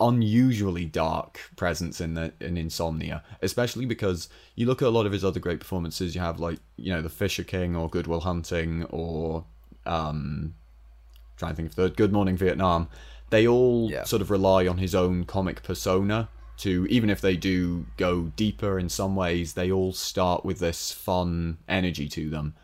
unusually 0.00 0.84
dark 0.84 1.40
presence 1.56 2.00
in 2.00 2.14
the 2.14 2.32
in 2.40 2.56
Insomnia, 2.56 3.24
especially 3.42 3.84
because 3.86 4.28
you 4.54 4.66
look 4.66 4.80
at 4.80 4.86
a 4.86 4.90
lot 4.90 5.06
of 5.06 5.12
his 5.12 5.24
other 5.24 5.40
great 5.40 5.58
performances. 5.58 6.14
You 6.14 6.20
have 6.20 6.38
like 6.38 6.60
you 6.76 6.92
know 6.92 7.02
the 7.02 7.08
Fisher 7.10 7.42
King 7.42 7.74
or 7.74 7.88
Good 7.88 8.06
Will 8.06 8.20
Hunting 8.20 8.84
or 8.90 9.44
um, 9.86 10.54
trying 11.36 11.52
to 11.52 11.56
think 11.56 11.68
of 11.70 11.74
the 11.76 11.90
Good 11.90 12.12
Morning 12.12 12.36
Vietnam. 12.36 12.88
They 13.30 13.46
all 13.48 13.90
Yeah. 13.90 14.04
sort 14.04 14.22
of 14.22 14.30
rely 14.30 14.66
on 14.66 14.78
his 14.78 14.94
own 14.94 15.24
comic 15.24 15.62
persona 15.62 16.28
to 16.58 16.86
even 16.90 17.10
if 17.10 17.20
they 17.20 17.36
do 17.36 17.86
go 17.96 18.24
deeper 18.36 18.78
in 18.78 18.88
some 18.88 19.14
ways, 19.16 19.52
they 19.54 19.70
all 19.70 19.92
start 19.92 20.44
with 20.44 20.58
this 20.58 20.92
fun 20.92 21.58
energy 21.68 22.08
to 22.10 22.28
them, 22.30 22.54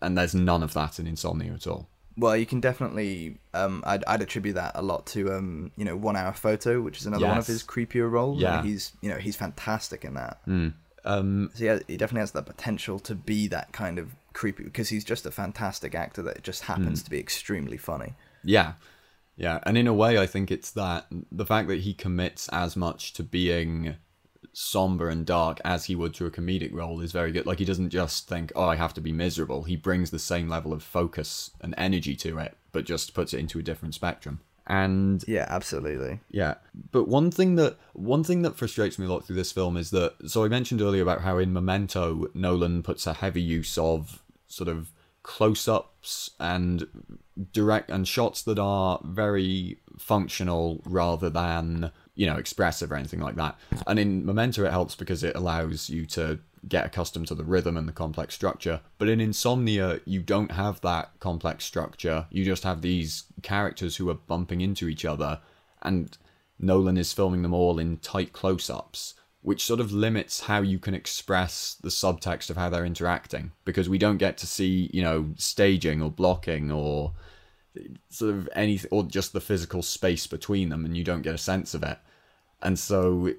and 0.00 0.16
there's 0.16 0.34
none 0.34 0.62
of 0.62 0.72
that 0.74 0.98
in 0.98 1.06
Insomnia 1.06 1.52
at 1.52 1.66
all. 1.66 1.88
Well, 2.16 2.36
you 2.36 2.44
can 2.44 2.60
definitely 2.60 3.38
um, 3.54 3.82
I'd, 3.86 4.04
I'd 4.04 4.20
attribute 4.20 4.54
that 4.56 4.72
a 4.74 4.82
lot 4.82 5.06
to 5.08 5.32
um, 5.32 5.70
you 5.76 5.84
know 5.84 5.96
One 5.96 6.14
Hour 6.16 6.32
Photo, 6.34 6.80
which 6.82 6.98
is 6.98 7.06
another 7.06 7.26
one 7.26 7.38
of 7.38 7.46
his 7.46 7.62
creepier 7.62 8.10
roles. 8.10 8.40
Yeah. 8.40 8.58
and 8.58 8.68
he's 8.68 8.92
you 9.00 9.08
know 9.10 9.16
he's 9.16 9.36
fantastic 9.36 10.04
in 10.04 10.14
that. 10.14 10.38
Um, 11.04 11.50
So 11.54 11.64
yeah, 11.64 11.78
he 11.88 11.96
definitely 11.96 12.20
has 12.20 12.32
the 12.32 12.42
potential 12.42 12.98
to 13.00 13.14
be 13.14 13.48
that 13.48 13.72
kind 13.72 13.98
of 13.98 14.10
creepy 14.34 14.62
because 14.64 14.88
he's 14.90 15.04
just 15.04 15.26
a 15.26 15.30
fantastic 15.30 15.94
actor 15.94 16.22
that 16.22 16.42
just 16.42 16.64
happens 16.64 17.00
Hmm. 17.00 17.04
to 17.04 17.10
be 17.10 17.18
extremely 17.18 17.76
funny. 17.76 18.14
Yeah. 18.44 18.74
Yeah. 19.36 19.60
And 19.64 19.78
in 19.78 19.86
a 19.86 19.94
way, 19.94 20.18
I 20.18 20.26
think 20.26 20.50
it's 20.50 20.70
that 20.72 21.06
the 21.30 21.46
fact 21.46 21.68
that 21.68 21.80
he 21.80 21.94
commits 21.94 22.48
as 22.48 22.76
much 22.76 23.12
to 23.14 23.22
being 23.22 23.96
somber 24.52 25.08
and 25.08 25.24
dark 25.24 25.60
as 25.64 25.86
he 25.86 25.94
would 25.94 26.12
to 26.14 26.26
a 26.26 26.30
comedic 26.30 26.72
role 26.72 27.00
is 27.00 27.12
very 27.12 27.32
good. 27.32 27.46
Like, 27.46 27.58
he 27.58 27.64
doesn't 27.64 27.90
just 27.90 28.28
think, 28.28 28.52
oh, 28.54 28.64
I 28.64 28.76
have 28.76 28.92
to 28.94 29.00
be 29.00 29.12
miserable. 29.12 29.62
He 29.62 29.76
brings 29.76 30.10
the 30.10 30.18
same 30.18 30.48
level 30.48 30.72
of 30.72 30.82
focus 30.82 31.50
and 31.60 31.74
energy 31.78 32.14
to 32.16 32.38
it, 32.38 32.56
but 32.70 32.84
just 32.84 33.14
puts 33.14 33.32
it 33.32 33.40
into 33.40 33.58
a 33.58 33.62
different 33.62 33.94
spectrum. 33.94 34.40
And 34.66 35.24
Yeah, 35.26 35.46
absolutely. 35.48 36.20
yeah, 36.30 36.54
but 36.92 37.08
one 37.08 37.32
thing 37.32 37.56
that 37.56 37.78
one 37.94 38.22
thing 38.22 38.42
that 38.42 38.56
frustrates 38.56 38.96
me 38.96 39.06
a 39.06 39.08
lot 39.08 39.24
through 39.26 39.34
this 39.36 39.50
film 39.50 39.76
is 39.76 39.90
that 39.90 40.14
so 40.30 40.44
I 40.44 40.48
mentioned 40.48 40.80
earlier 40.80 41.02
about 41.02 41.22
how 41.22 41.38
in 41.38 41.52
Memento 41.52 42.28
Nolan 42.32 42.84
puts 42.84 43.06
a 43.08 43.14
heavy 43.14 43.42
use 43.42 43.76
of 43.76 44.22
sort 44.46 44.68
of 44.68 44.92
close-ups 45.22 46.30
and 46.40 46.86
direct 47.52 47.90
and 47.90 48.06
shots 48.06 48.42
that 48.42 48.58
are 48.58 49.00
very 49.04 49.78
functional 49.98 50.80
rather 50.84 51.30
than 51.30 51.90
you 52.14 52.26
know 52.26 52.36
expressive 52.36 52.90
or 52.90 52.96
anything 52.96 53.20
like 53.20 53.36
that. 53.36 53.56
And 53.86 53.98
in 53.98 54.26
Memento 54.26 54.64
it 54.64 54.70
helps 54.70 54.94
because 54.94 55.22
it 55.22 55.36
allows 55.36 55.88
you 55.88 56.06
to 56.06 56.40
get 56.68 56.86
accustomed 56.86 57.26
to 57.28 57.34
the 57.34 57.44
rhythm 57.44 57.76
and 57.76 57.88
the 57.88 57.92
complex 57.92 58.34
structure. 58.34 58.80
But 58.98 59.08
in 59.08 59.20
Insomnia, 59.20 60.00
you 60.04 60.22
don't 60.22 60.52
have 60.52 60.80
that 60.82 61.10
complex 61.18 61.64
structure. 61.64 62.26
You 62.30 62.44
just 62.44 62.62
have 62.62 62.82
these 62.82 63.24
characters 63.42 63.96
who 63.96 64.08
are 64.10 64.14
bumping 64.14 64.60
into 64.60 64.88
each 64.88 65.04
other, 65.04 65.40
and 65.82 66.16
Nolan 66.58 66.96
is 66.96 67.12
filming 67.12 67.42
them 67.42 67.54
all 67.54 67.78
in 67.78 67.96
tight 67.98 68.32
close 68.32 68.70
ups, 68.70 69.14
which 69.42 69.64
sort 69.64 69.80
of 69.80 69.92
limits 69.92 70.42
how 70.42 70.60
you 70.62 70.78
can 70.78 70.94
express 70.94 71.76
the 71.82 71.88
subtext 71.88 72.48
of 72.48 72.56
how 72.56 72.68
they're 72.70 72.84
interacting 72.86 73.50
because 73.64 73.88
we 73.88 73.98
don't 73.98 74.18
get 74.18 74.38
to 74.38 74.46
see, 74.46 74.88
you 74.92 75.02
know, 75.02 75.30
staging 75.36 76.00
or 76.00 76.10
blocking 76.10 76.70
or 76.70 77.12
sort 78.08 78.34
of 78.34 78.48
anything, 78.54 78.88
or 78.92 79.02
just 79.02 79.32
the 79.32 79.40
physical 79.40 79.82
space 79.82 80.26
between 80.26 80.68
them, 80.68 80.84
and 80.84 80.96
you 80.96 81.02
don't 81.02 81.22
get 81.22 81.34
a 81.34 81.38
sense 81.38 81.74
of 81.74 81.82
it. 81.82 81.98
And 82.60 82.78
so, 82.78 83.32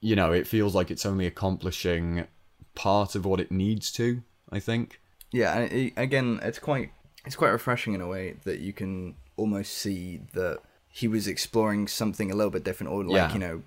you 0.00 0.16
know, 0.16 0.32
it 0.32 0.46
feels 0.46 0.74
like 0.74 0.90
it's 0.90 1.06
only 1.06 1.26
accomplishing 1.26 2.26
part 2.74 3.14
of 3.14 3.24
what 3.24 3.40
it 3.40 3.52
needs 3.52 3.92
to. 3.92 4.22
I 4.50 4.58
think. 4.58 5.00
Yeah, 5.32 5.68
again, 5.96 6.40
it's 6.42 6.58
quite 6.58 6.90
it's 7.24 7.36
quite 7.36 7.50
refreshing 7.50 7.94
in 7.94 8.00
a 8.00 8.06
way 8.06 8.36
that 8.44 8.60
you 8.60 8.72
can 8.72 9.14
almost 9.36 9.72
see 9.72 10.20
that 10.32 10.60
he 10.88 11.08
was 11.08 11.26
exploring 11.26 11.88
something 11.88 12.30
a 12.30 12.34
little 12.34 12.50
bit 12.50 12.64
different, 12.64 12.92
or 12.92 13.04
like 13.04 13.16
Yeah. 13.16 13.32
you 13.32 13.38
know, 13.38 13.62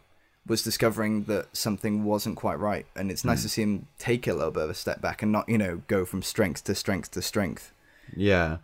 was 0.47 0.63
discovering 0.63 1.23
that 1.25 1.55
something 1.55 2.03
wasn't 2.03 2.38
quite 2.38 2.60
right, 2.60 2.86
and 2.95 3.12
it's 3.12 3.25
nice 3.25 3.39
hmm. 3.39 3.43
to 3.43 3.49
see 3.49 3.62
him 3.63 3.88
take 3.99 4.27
a 4.27 4.33
little 4.33 4.51
bit 4.51 4.63
of 4.63 4.69
a 4.69 4.75
step 4.75 5.01
back 5.01 5.21
and 5.21 5.31
not 5.31 5.47
you 5.47 5.57
know 5.57 5.81
go 5.88 6.05
from 6.05 6.21
strength 6.21 6.63
to 6.65 6.75
strength 6.75 7.12
to 7.12 7.21
strength. 7.21 7.71
Yeah. 8.15 8.57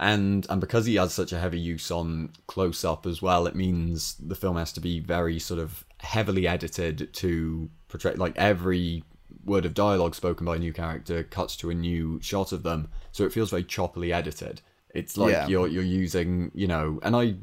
And 0.00 0.46
and 0.48 0.60
because 0.60 0.86
he 0.86 0.94
has 0.94 1.12
such 1.12 1.32
a 1.32 1.40
heavy 1.40 1.58
use 1.58 1.90
on 1.90 2.30
close 2.46 2.84
up 2.84 3.04
as 3.04 3.20
well, 3.20 3.46
it 3.46 3.56
means 3.56 4.14
the 4.14 4.36
film 4.36 4.56
has 4.56 4.72
to 4.74 4.80
be 4.80 5.00
very 5.00 5.38
sort 5.40 5.58
of 5.58 5.84
heavily 5.98 6.46
edited 6.46 7.12
to 7.12 7.68
portray 7.88 8.14
like 8.14 8.36
every 8.36 9.02
word 9.44 9.66
of 9.66 9.74
dialogue 9.74 10.14
spoken 10.14 10.44
by 10.44 10.56
a 10.56 10.58
new 10.58 10.72
character 10.72 11.24
cuts 11.24 11.56
to 11.56 11.70
a 11.70 11.74
new 11.74 12.20
shot 12.22 12.52
of 12.52 12.62
them. 12.62 12.88
So 13.10 13.24
it 13.24 13.32
feels 13.32 13.50
very 13.50 13.64
choppily 13.64 14.14
edited. 14.14 14.60
It's 14.94 15.16
like 15.16 15.32
Yeah. 15.32 15.48
you're 15.48 15.66
you're 15.66 15.82
using, 15.82 16.52
you 16.54 16.68
know, 16.68 17.00
and 17.02 17.16
I 17.16 17.34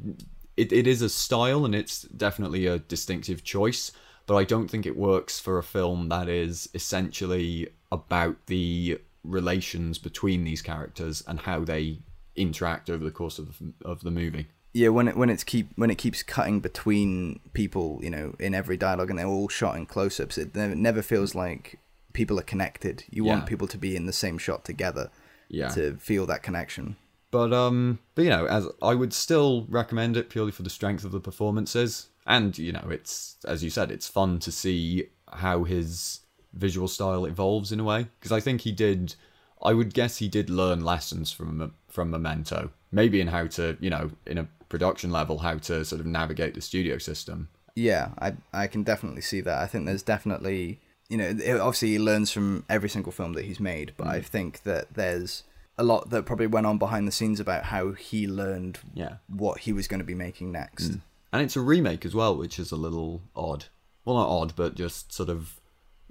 it, 0.56 0.72
it 0.72 0.86
is 0.86 1.02
a 1.02 1.08
style 1.08 1.64
and 1.64 1.74
it's 1.74 2.02
definitely 2.02 2.66
a 2.66 2.78
distinctive 2.78 3.44
choice, 3.44 3.92
but 4.26 4.36
I 4.36 4.44
don't 4.44 4.68
think 4.68 4.86
it 4.86 4.96
works 4.96 5.38
for 5.38 5.58
a 5.58 5.62
film 5.62 6.08
that 6.08 6.28
is 6.28 6.68
essentially 6.74 7.68
about 7.92 8.36
the 8.46 8.98
relations 9.22 9.98
between 9.98 10.44
these 10.44 10.62
characters 10.62 11.22
and 11.26 11.40
how 11.40 11.64
they 11.64 11.98
interact 12.36 12.90
over 12.90 13.04
the 13.04 13.10
course 13.10 13.38
of 13.38 13.58
the, 13.58 13.72
of 13.84 14.02
the 14.02 14.10
movie. 14.10 14.46
Yeah, 14.72 14.88
when 14.88 15.08
it 15.08 15.16
when 15.16 15.30
it's 15.30 15.42
keep 15.42 15.68
when 15.76 15.90
it 15.90 15.96
keeps 15.96 16.22
cutting 16.22 16.60
between 16.60 17.40
people, 17.54 17.98
you 18.02 18.10
know, 18.10 18.34
in 18.38 18.54
every 18.54 18.76
dialogue, 18.76 19.08
and 19.08 19.18
they're 19.18 19.26
all 19.26 19.48
shot 19.48 19.74
in 19.76 19.86
close-ups, 19.86 20.36
it 20.36 20.54
never, 20.54 20.74
never 20.74 21.02
feels 21.02 21.34
like 21.34 21.78
people 22.12 22.38
are 22.38 22.42
connected. 22.42 23.04
You 23.10 23.24
want 23.24 23.46
people 23.46 23.66
to 23.68 23.78
be 23.78 23.96
in 23.96 24.04
the 24.06 24.12
same 24.12 24.36
shot 24.38 24.64
together 24.66 25.10
Yeah. 25.48 25.68
to 25.70 25.96
feel 25.96 26.26
that 26.26 26.42
connection. 26.42 26.96
But 27.36 27.52
um, 27.52 27.98
but 28.14 28.24
you 28.24 28.30
know, 28.30 28.46
as 28.46 28.66
I 28.80 28.94
would 28.94 29.12
still 29.12 29.66
recommend 29.68 30.16
it 30.16 30.30
purely 30.30 30.52
for 30.52 30.62
the 30.62 30.70
strength 30.70 31.04
of 31.04 31.12
the 31.12 31.20
performances, 31.20 32.08
and 32.26 32.56
you 32.56 32.72
know, 32.72 32.86
it's 32.88 33.36
as 33.46 33.62
you 33.62 33.68
said, 33.68 33.90
it's 33.90 34.08
fun 34.08 34.38
to 34.38 34.50
see 34.50 35.08
how 35.30 35.64
his 35.64 36.20
visual 36.54 36.88
style 36.88 37.26
evolves 37.26 37.72
in 37.72 37.78
a 37.78 37.84
way 37.84 38.06
because 38.18 38.32
I 38.32 38.40
think 38.40 38.62
he 38.62 38.72
did. 38.72 39.16
I 39.62 39.74
would 39.74 39.92
guess 39.92 40.16
he 40.16 40.28
did 40.28 40.48
learn 40.48 40.82
lessons 40.82 41.30
from 41.30 41.74
from 41.88 42.10
Memento, 42.10 42.70
maybe 42.90 43.20
in 43.20 43.26
how 43.26 43.48
to, 43.48 43.76
you 43.80 43.90
know, 43.90 44.12
in 44.24 44.38
a 44.38 44.48
production 44.70 45.10
level, 45.10 45.40
how 45.40 45.58
to 45.58 45.84
sort 45.84 46.00
of 46.00 46.06
navigate 46.06 46.54
the 46.54 46.62
studio 46.62 46.96
system. 46.96 47.50
Yeah, 47.74 48.12
I 48.18 48.32
I 48.54 48.66
can 48.66 48.82
definitely 48.82 49.20
see 49.20 49.42
that. 49.42 49.58
I 49.58 49.66
think 49.66 49.84
there's 49.84 50.02
definitely 50.02 50.80
you 51.10 51.18
know 51.18 51.28
obviously 51.60 51.88
he 51.90 51.98
learns 51.98 52.30
from 52.30 52.64
every 52.70 52.88
single 52.88 53.12
film 53.12 53.34
that 53.34 53.44
he's 53.44 53.60
made, 53.60 53.92
but 53.98 54.06
Mm. 54.06 54.10
I 54.12 54.20
think 54.22 54.62
that 54.62 54.94
there's 54.94 55.42
a 55.78 55.84
lot 55.84 56.10
that 56.10 56.24
probably 56.26 56.46
went 56.46 56.66
on 56.66 56.78
behind 56.78 57.06
the 57.06 57.12
scenes 57.12 57.38
about 57.40 57.64
how 57.64 57.92
he 57.92 58.26
learned 58.26 58.78
Yeah. 58.94 59.16
what 59.28 59.60
he 59.60 59.72
was 59.72 59.86
going 59.88 60.00
to 60.00 60.04
be 60.06 60.14
making 60.14 60.52
next. 60.52 60.92
And 61.32 61.42
it's 61.42 61.56
a 61.56 61.60
remake 61.60 62.06
as 62.06 62.14
well, 62.14 62.36
which 62.36 62.58
is 62.58 62.72
a 62.72 62.76
little 62.76 63.22
odd. 63.34 63.66
Well, 64.04 64.16
not 64.16 64.28
odd, 64.28 64.52
but 64.56 64.74
just 64.74 65.12
sort 65.12 65.28
of. 65.28 65.60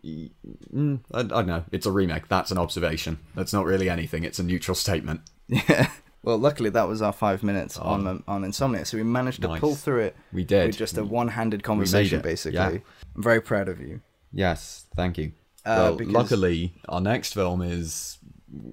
Mm, 0.06 1.00
I, 1.12 1.20
I 1.20 1.24
don't 1.24 1.48
know. 1.48 1.64
It's 1.72 1.86
a 1.86 1.92
remake. 1.92 2.28
That's 2.28 2.52
an 2.52 2.58
observation. 2.58 3.20
That's 3.34 3.54
not 3.54 3.66
really 3.66 3.90
anything. 3.90 4.24
It's 4.24 4.40
a 4.40 4.44
neutral 4.44 4.76
statement. 4.76 5.22
Yeah. 5.48 5.92
Well, 6.24 6.40
luckily 6.40 6.72
that 6.72 6.88
was 6.88 7.04
our 7.04 7.14
five 7.14 7.44
minutes 7.44 7.78
on 7.78 8.08
um, 8.08 8.24
on 8.28 8.44
insomnia, 8.44 8.84
so 8.86 8.98
we 8.98 9.04
managed 9.04 9.42
to 9.44 9.48
Oh. 9.48 9.52
Nice. 9.52 9.60
pull 9.60 9.76
through 9.76 10.00
it. 10.00 10.16
We 10.34 10.44
did. 10.44 10.66
with 10.68 10.78
just 10.78 10.98
a 10.98 11.04
one-handed 11.06 11.62
conversation, 11.62 12.20
basically. 12.22 12.56
yeah. 12.56 12.70
I'm 13.16 13.22
very 13.22 13.42
proud 13.42 13.70
of 13.70 13.80
you. 13.80 14.02
Yes, 14.34 14.86
thank 14.96 15.20
you. 15.20 15.34
Uh, 15.64 15.76
well, 15.78 15.96
because- 15.96 16.14
luckily, 16.16 16.74
our 16.90 17.00
next 17.00 17.34
film 17.36 17.62
is. 17.62 18.18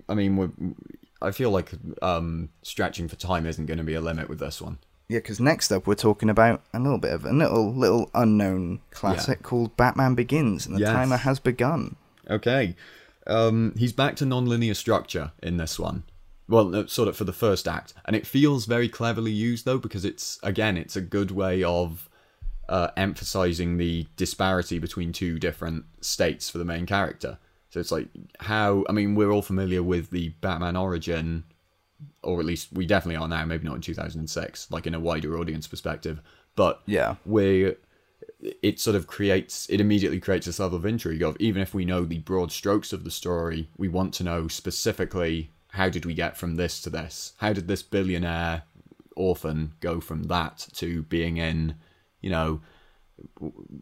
I 0.08 0.14
mean, 0.14 0.36
we're, 0.36 0.50
I 1.20 1.30
feel 1.30 1.50
like 1.50 1.72
um, 2.00 2.50
stretching 2.62 3.08
for 3.08 3.16
time 3.16 3.46
isn't 3.46 3.66
going 3.66 3.78
to 3.78 3.84
be 3.84 3.94
a 3.94 4.00
limit 4.00 4.28
with 4.28 4.38
this 4.38 4.60
one. 4.60 4.78
Yeah, 5.08 5.18
because 5.18 5.40
next 5.40 5.70
up 5.70 5.86
we're 5.86 5.94
talking 5.94 6.30
about 6.30 6.62
a 6.72 6.78
little 6.78 6.98
bit 6.98 7.12
of 7.12 7.24
a 7.26 7.32
little 7.32 7.74
little 7.74 8.10
unknown 8.14 8.80
classic 8.90 9.42
called 9.42 9.76
Batman 9.76 10.14
Begins, 10.14 10.66
and 10.66 10.74
the 10.76 10.80
Yes. 10.80 10.90
timer 10.90 11.18
has 11.18 11.38
begun. 11.38 11.96
Okay. 12.30 12.76
Um, 13.26 13.74
he's 13.76 13.92
back 13.92 14.16
to 14.16 14.26
non-linear 14.26 14.74
structure 14.74 15.32
in 15.42 15.56
this 15.56 15.78
one. 15.78 16.04
Well, 16.48 16.88
sort 16.88 17.08
of 17.08 17.16
for 17.16 17.24
the 17.24 17.32
first 17.32 17.68
act, 17.68 17.94
and 18.04 18.16
it 18.16 18.26
feels 18.26 18.64
very 18.66 18.88
cleverly 18.88 19.32
used 19.32 19.64
though 19.64 19.78
because 19.78 20.04
it's 20.04 20.38
again 20.42 20.76
it's 20.76 20.96
a 20.96 21.00
good 21.00 21.30
way 21.30 21.62
of 21.62 22.08
uh, 22.68 22.88
emphasizing 22.96 23.76
the 23.76 24.06
disparity 24.16 24.78
between 24.78 25.12
two 25.12 25.38
different 25.38 25.84
states 26.00 26.48
for 26.48 26.58
the 26.58 26.64
main 26.64 26.86
character. 26.86 27.38
So 27.72 27.80
it's 27.80 27.90
like 27.90 28.08
how 28.38 28.84
I 28.88 28.92
mean 28.92 29.14
we're 29.14 29.30
all 29.32 29.42
familiar 29.42 29.82
with 29.82 30.10
the 30.10 30.28
Batman 30.40 30.76
origin, 30.76 31.44
or 32.22 32.38
at 32.38 32.46
least 32.46 32.68
we 32.72 32.84
definitely 32.86 33.16
are 33.16 33.26
now. 33.26 33.44
Maybe 33.46 33.66
not 33.66 33.76
in 33.76 33.80
2006, 33.80 34.70
like 34.70 34.86
in 34.86 34.94
a 34.94 35.00
wider 35.00 35.38
audience 35.38 35.66
perspective, 35.66 36.20
but 36.54 36.82
Yeah. 36.86 37.16
we 37.24 37.74
it 38.62 38.78
sort 38.78 38.94
of 38.96 39.06
creates 39.06 39.68
it 39.70 39.80
immediately 39.80 40.20
creates 40.20 40.46
this 40.46 40.58
level 40.58 40.76
of 40.76 40.84
intrigue 40.84 41.22
of 41.22 41.36
even 41.40 41.62
if 41.62 41.72
we 41.74 41.84
know 41.84 42.04
the 42.04 42.18
broad 42.18 42.52
strokes 42.52 42.92
of 42.92 43.04
the 43.04 43.10
story 43.10 43.68
we 43.76 43.88
want 43.88 44.12
to 44.14 44.24
know 44.24 44.48
specifically 44.48 45.50
how 45.68 45.88
did 45.88 46.04
we 46.04 46.12
get 46.12 46.36
from 46.36 46.56
this 46.56 46.80
to 46.80 46.90
this 46.90 47.32
how 47.38 47.52
did 47.52 47.68
this 47.68 47.82
billionaire 47.82 48.62
orphan 49.16 49.72
go 49.80 50.00
from 50.00 50.24
that 50.24 50.66
to 50.72 51.02
being 51.04 51.36
in 51.36 51.74
you 52.20 52.30
know 52.30 52.60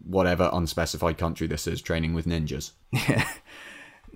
whatever 0.05 0.51
unspecified 0.53 1.17
country 1.19 1.47
this 1.47 1.67
is 1.67 1.81
training 1.81 2.13
with 2.15 2.27
ninjas 2.27 2.73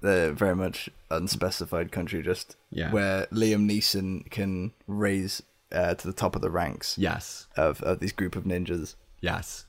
The 0.00 0.33
very 0.37 0.54
much 0.57 0.88
unspecified 1.11 1.92
country, 1.92 2.22
just 2.22 2.57
Yeah. 2.70 2.90
where 2.92 3.26
Liam 3.26 3.68
Neeson 3.70 4.30
can 4.30 4.72
raise 4.87 5.42
uh, 5.72 5.94
to 5.94 6.07
the 6.07 6.12
top 6.12 6.37
of 6.37 6.42
the 6.42 6.50
ranks 6.50 6.96
yes 6.98 7.48
of, 7.57 7.83
of 7.83 7.98
this 7.98 8.12
group 8.12 8.37
of 8.37 8.44
ninjas. 8.44 8.94
yes 9.20 9.66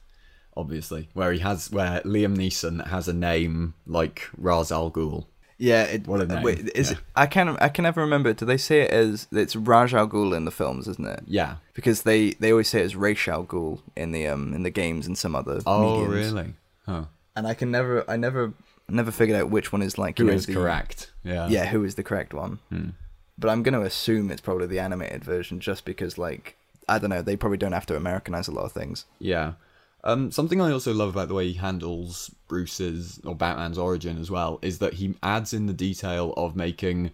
obviously 0.55 1.09
where 1.13 1.31
he 1.33 1.39
has 1.39 1.71
where 1.71 1.99
liam 2.01 2.37
neeson 2.37 2.85
has 2.87 3.07
a 3.07 3.13
name 3.13 3.73
like 3.87 4.29
Ra's 4.37 4.71
al 4.71 4.91
Ghul 4.91 5.25
Yeah, 5.57 5.83
it, 5.83 6.07
What 6.07 6.21
a 6.21 6.27
name, 6.27 6.43
Wait, 6.43 6.69
is 6.75 6.91
yeah. 6.91 6.97
it, 6.97 7.03
I 7.15 7.25
can 7.25 7.49
I 7.57 7.69
can 7.69 7.83
never 7.83 8.01
remember. 8.01 8.33
Do 8.33 8.45
they 8.45 8.57
say 8.57 8.81
it 8.81 8.91
as 8.91 9.27
it's 9.31 9.55
Raj 9.55 9.93
Al 9.93 10.07
Ghul 10.07 10.35
in 10.35 10.45
the 10.45 10.51
films, 10.51 10.87
isn't 10.87 11.07
it? 11.07 11.21
yeah 11.25 11.55
Because 11.73 12.03
they, 12.03 12.31
they 12.31 12.51
always 12.51 12.67
say 12.69 12.81
it's 12.81 12.93
Ra's 12.95 13.27
al 13.27 13.45
Ghul 13.45 13.81
in 13.95 14.11
the 14.11 14.27
um 14.27 14.53
in 14.53 14.63
the 14.63 14.69
games 14.69 15.07
and 15.07 15.17
some 15.17 15.35
other 15.35 15.59
oh 15.65 15.79
mediums. 16.05 16.33
really 16.33 16.53
huh 16.85 17.05
And 17.35 17.47
I 17.47 17.53
can 17.55 17.71
never 17.71 18.07
I 18.09 18.15
never 18.17 18.53
never 18.89 19.11
figured 19.11 19.39
out 19.39 19.49
which 19.49 19.71
one 19.71 19.81
is 19.81 19.97
like 19.97 20.17
who 20.17 20.25
you 20.25 20.29
know, 20.31 20.35
is 20.35 20.45
the- 20.45 20.53
correct 20.53 21.11
yeah 21.23 21.47
Yeah, 21.47 21.65
who 21.65 21.83
is 21.83 21.95
the 21.95 22.03
correct 22.03 22.33
one? 22.33 22.59
Hmm. 22.69 22.89
But 23.37 23.49
I'm 23.49 23.63
gonna 23.63 23.81
assume 23.81 24.31
it's 24.31 24.41
probably 24.41 24.67
the 24.67 24.79
animated 24.79 25.23
version, 25.23 25.59
just 25.59 25.85
because 25.85 26.17
like 26.17 26.55
I 26.87 26.99
don't 26.99 27.09
know, 27.09 27.21
they 27.21 27.35
probably 27.35 27.57
don't 27.57 27.71
have 27.71 27.87
to 27.87 27.95
Americanize 27.97 28.47
a 28.47 28.51
lot 28.51 28.65
of 28.65 28.71
things. 28.71 29.05
Yeah. 29.19 29.53
Um, 30.03 30.29
something 30.31 30.61
I 30.61 30.71
also 30.71 30.93
love 30.93 31.09
about 31.09 31.29
the 31.29 31.33
way 31.33 31.47
he 31.47 31.53
handles 31.55 32.29
Bruce's 32.47 33.19
or 33.25 33.33
Batman's 33.33 33.79
origin 33.79 34.19
as 34.19 34.29
well 34.29 34.59
is 34.61 34.77
that 34.77 34.93
he 34.93 35.15
adds 35.23 35.51
in 35.51 35.65
the 35.65 35.73
detail 35.73 36.31
of 36.37 36.55
making 36.55 37.09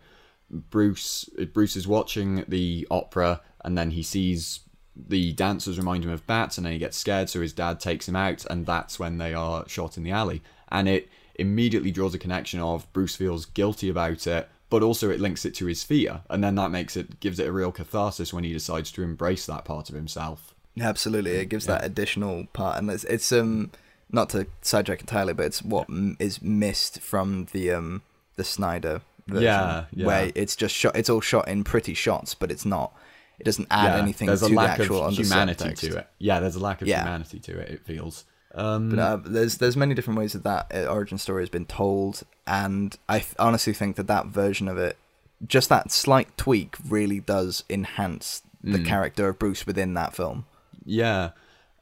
Bruce. 0.50 1.30
Bruce 1.54 1.76
is 1.76 1.88
watching 1.88 2.44
the 2.48 2.86
opera 2.92 3.42
and 3.64 3.78
then 3.78 3.92
he 3.92 4.04
sees 4.04 4.60
the 4.94 5.32
dancers 5.32 5.78
remind 5.78 6.04
him 6.04 6.12
of 6.12 6.28
bats 6.28 6.58
and 6.58 6.66
then 6.66 6.74
he 6.74 6.80
gets 6.80 6.98
scared, 6.98 7.30
so 7.30 7.40
his 7.42 7.54
dad 7.54 7.80
takes 7.80 8.08
him 8.10 8.16
out, 8.16 8.46
and 8.50 8.66
that's 8.66 9.00
when 9.00 9.18
they 9.18 9.34
are 9.34 9.68
shot 9.70 9.96
in 9.98 10.04
the 10.04 10.12
alley. 10.12 10.42
And 10.70 10.90
it 10.90 11.08
immediately 11.42 11.92
draws 11.92 12.14
a 12.16 12.20
connection 12.20 12.60
of 12.60 12.92
Bruce 12.94 13.16
feels 13.16 13.46
guilty 13.46 13.90
about 13.90 14.26
it, 14.28 14.48
but 14.70 14.82
also 14.84 15.10
it 15.10 15.20
links 15.20 15.44
it 15.44 15.54
to 15.56 15.66
his 15.66 15.84
fear, 15.84 16.22
and 16.30 16.42
then 16.44 16.56
that 16.56 16.72
makes 16.72 16.96
it 16.96 17.20
gives 17.20 17.40
it 17.40 17.48
a 17.48 17.52
real 17.52 17.72
catharsis 17.74 18.34
when 18.34 18.44
he 18.46 18.54
decides 18.54 18.92
to 18.94 19.04
embrace 19.04 19.46
that 19.46 19.66
part 19.66 19.90
of 19.90 19.96
himself. 19.96 20.54
Absolutely, 20.80 21.32
it 21.32 21.50
gives 21.50 21.66
that 21.66 21.84
additional 21.84 22.46
part, 22.54 22.78
and 22.78 22.90
it's, 22.90 23.04
it's 23.04 23.32
um 23.34 23.72
not 24.10 24.30
to 24.30 24.48
sidetrack 24.62 25.02
entirely, 25.02 25.34
but 25.34 25.46
it's 25.46 25.62
what 25.62 25.90
m- 25.90 26.16
is 26.20 26.42
missed 26.42 27.02
from 27.02 27.48
the 27.52 27.72
um 27.72 28.02
the 28.38 28.44
Snyder 28.46 29.02
version, 29.28 29.44
Yeah, 29.44 29.86
yeah. 29.94 30.06
where 30.06 30.32
it's 30.36 30.56
just 30.56 30.74
shot. 30.74 30.96
It's 30.96 31.10
all 31.10 31.22
shot 31.22 31.48
in 31.50 31.64
pretty 31.66 31.94
shots, 31.94 32.34
but 32.34 32.50
it's 32.52 32.66
not. 32.66 32.94
It 33.40 33.44
doesn't 33.44 33.68
add 33.72 33.96
yeah, 33.96 34.02
anything 34.02 34.28
there's 34.28 34.42
to 34.42 34.46
a 34.46 34.50
the 34.50 34.60
actual 34.62 35.04
of 35.04 35.14
humanity 35.16 35.74
to 35.74 35.98
it. 35.98 36.08
Yeah, 36.20 36.40
there's 36.40 36.56
a 36.56 36.60
lack 36.60 36.82
of 36.82 36.88
Yeah. 36.88 37.02
humanity 37.02 37.40
to 37.40 37.60
it. 37.60 37.70
It 37.72 37.86
feels. 37.86 38.24
Um, 38.54 38.90
But 38.90 39.00
uh, 39.00 39.18
there's 39.24 39.58
there's 39.58 39.78
many 39.78 39.94
different 39.96 40.20
ways 40.20 40.34
that 40.34 40.44
that 40.44 40.72
uh, 40.74 40.92
origin 40.92 41.18
story 41.18 41.42
has 41.44 41.50
been 41.50 41.66
told, 41.66 42.24
and 42.46 42.98
I 43.08 43.20
th- 43.20 43.36
honestly 43.40 43.74
think 43.74 43.96
that 43.96 44.08
that 44.08 44.28
version 44.28 44.68
of 44.68 44.78
it, 44.78 44.98
just 45.48 45.70
that 45.70 45.92
slight 45.92 46.36
tweak, 46.38 46.76
really 46.88 47.20
does 47.20 47.64
enhance 47.70 48.44
the 48.64 48.78
Mm. 48.80 48.86
character 48.86 49.28
of 49.30 49.40
Bruce 49.40 49.66
within 49.66 49.94
that 49.96 50.16
film. 50.16 50.46
Yeah, 50.86 51.30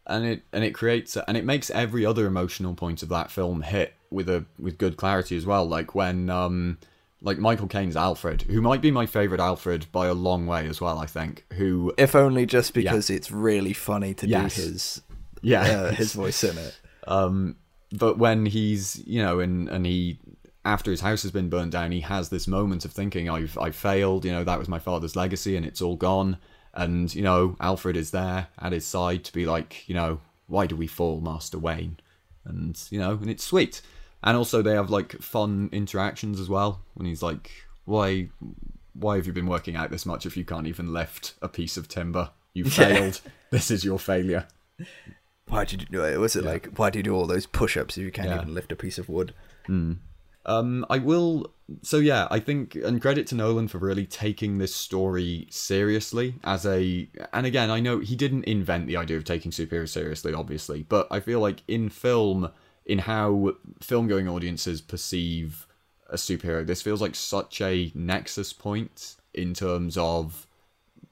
and 0.05 0.25
it 0.25 0.43
and 0.53 0.63
it 0.63 0.71
creates 0.73 1.17
and 1.17 1.35
it 1.37 1.43
makes 1.45 1.69
every 1.71 2.05
other 2.05 2.25
emotional 2.27 2.73
point 2.75 3.01
of 3.03 3.09
that 3.09 3.31
film 3.31 3.61
hit 3.63 3.93
with 4.11 4.29
a 4.29 4.45
with 4.59 4.77
good 4.77 4.95
clarity 4.97 5.35
as 5.37 5.45
well. 5.45 5.65
Like 5.65 5.95
when 5.95 6.29
um 6.29 6.77
like 7.21 7.37
Michael 7.37 7.67
Caine's 7.67 7.97
Alfred, 7.97 8.43
who 8.43 8.61
might 8.61 8.79
be 8.81 8.91
my 8.91 9.05
favorite 9.05 9.41
Alfred 9.41 9.87
by 9.91 10.07
a 10.07 10.13
long 10.13 10.45
way 10.47 10.67
as 10.67 10.79
well. 10.79 10.97
I 10.99 11.05
think 11.05 11.45
who 11.53 11.93
If 11.97 12.15
only 12.15 12.45
just 12.45 12.73
because 12.73 13.09
it's 13.09 13.29
really 13.31 13.73
funny 13.73 14.13
to 14.13 14.27
Yes. 14.27 14.55
do 14.55 14.61
his 14.61 15.01
yeah 15.41 15.61
uh, 15.61 15.91
his 15.91 16.13
voice 16.13 16.43
in 16.43 16.57
it. 16.57 16.79
Um, 17.07 17.55
but 17.91 18.17
when 18.17 18.45
he's 18.45 19.01
you 19.05 19.21
know 19.21 19.39
and 19.39 19.69
and 19.69 19.85
he 19.85 20.19
after 20.65 20.91
his 20.91 21.01
house 21.01 21.23
has 21.23 21.31
been 21.31 21.49
burned 21.49 21.71
down, 21.71 21.91
he 21.91 22.01
has 22.01 22.29
this 22.29 22.47
moment 22.47 22.85
of 22.85 22.91
thinking, 22.91 23.29
"I've 23.29 23.57
I've 23.57 23.75
failed. 23.75 24.25
You 24.25 24.31
know 24.31 24.43
that 24.43 24.59
was 24.59 24.67
my 24.67 24.79
father's 24.79 25.15
legacy, 25.15 25.55
and 25.55 25.65
it's 25.65 25.81
all 25.81 25.95
gone." 25.95 26.37
And 26.73 27.13
you 27.13 27.23
know 27.23 27.55
Alfred 27.59 27.97
is 27.97 28.11
there 28.11 28.47
at 28.59 28.71
his 28.71 28.85
side 28.85 29.23
to 29.25 29.33
be 29.33 29.45
like, 29.45 29.87
you 29.89 29.95
know, 29.95 30.19
why 30.47 30.67
do 30.67 30.75
we 30.75 30.87
fall, 30.87 31.21
Master 31.21 31.57
Wayne? 31.57 31.97
And 32.45 32.79
you 32.89 32.99
know, 32.99 33.11
and 33.11 33.29
it's 33.29 33.43
sweet. 33.43 33.81
And 34.21 34.35
also 34.35 34.61
they 34.61 34.73
have 34.73 34.89
like 34.89 35.13
fun 35.21 35.69
interactions 35.71 36.39
as 36.39 36.49
well. 36.49 36.81
When 36.93 37.07
he's 37.07 37.23
like, 37.23 37.51
"Why, 37.85 38.29
why 38.93 39.15
have 39.15 39.25
you 39.27 39.33
been 39.33 39.47
working 39.47 39.75
out 39.75 39.91
this 39.91 40.05
much 40.05 40.25
if 40.25 40.35
you 40.35 40.43
can't 40.43 40.67
even 40.67 40.93
lift 40.93 41.33
a 41.41 41.47
piece 41.47 41.77
of 41.77 41.87
timber? 41.87 42.31
You 42.53 42.65
failed. 42.69 43.21
this 43.49 43.71
is 43.71 43.83
your 43.83 43.99
failure." 43.99 44.47
Why 45.49 45.65
did 45.65 45.81
you 45.81 45.87
do 45.91 46.05
it? 46.05 46.17
Was 46.19 46.35
it 46.35 46.43
like 46.45 46.67
why 46.77 46.89
do 46.89 46.99
you 46.99 47.03
do 47.03 47.13
all 47.15 47.25
those 47.25 47.45
push-ups 47.45 47.97
if 47.97 48.03
you 48.03 48.11
can't 48.11 48.29
Yeah. 48.29 48.41
even 48.41 48.53
lift 48.53 48.71
a 48.71 48.75
piece 48.75 48.97
of 48.97 49.09
wood? 49.09 49.33
Um, 50.45 50.85
I 50.89 50.97
will. 50.99 51.53
So 51.83 51.97
yeah, 51.97 52.27
I 52.31 52.39
think, 52.39 52.73
and 52.75 52.99
credit 53.01 53.27
to 53.27 53.35
Nolan 53.35 53.67
for 53.67 53.77
really 53.77 54.05
taking 54.05 54.57
this 54.57 54.73
story 54.73 55.47
seriously 55.51 56.35
as 56.43 56.65
a. 56.65 57.07
And 57.33 57.45
again, 57.45 57.69
I 57.69 57.79
know 57.79 57.99
he 57.99 58.15
didn't 58.15 58.45
invent 58.45 58.87
the 58.87 58.97
idea 58.97 59.17
of 59.17 59.25
taking 59.25 59.51
superheroes 59.51 59.89
seriously, 59.89 60.33
obviously, 60.33 60.83
but 60.83 61.07
I 61.11 61.19
feel 61.19 61.39
like 61.39 61.61
in 61.67 61.89
film, 61.89 62.49
in 62.85 62.99
how 62.99 63.53
film-going 63.81 64.27
audiences 64.27 64.81
perceive 64.81 65.67
a 66.09 66.15
superhero, 66.15 66.65
this 66.65 66.81
feels 66.81 67.01
like 67.01 67.13
such 67.15 67.61
a 67.61 67.91
nexus 67.93 68.53
point 68.53 69.15
in 69.33 69.53
terms 69.53 69.97
of. 69.97 70.45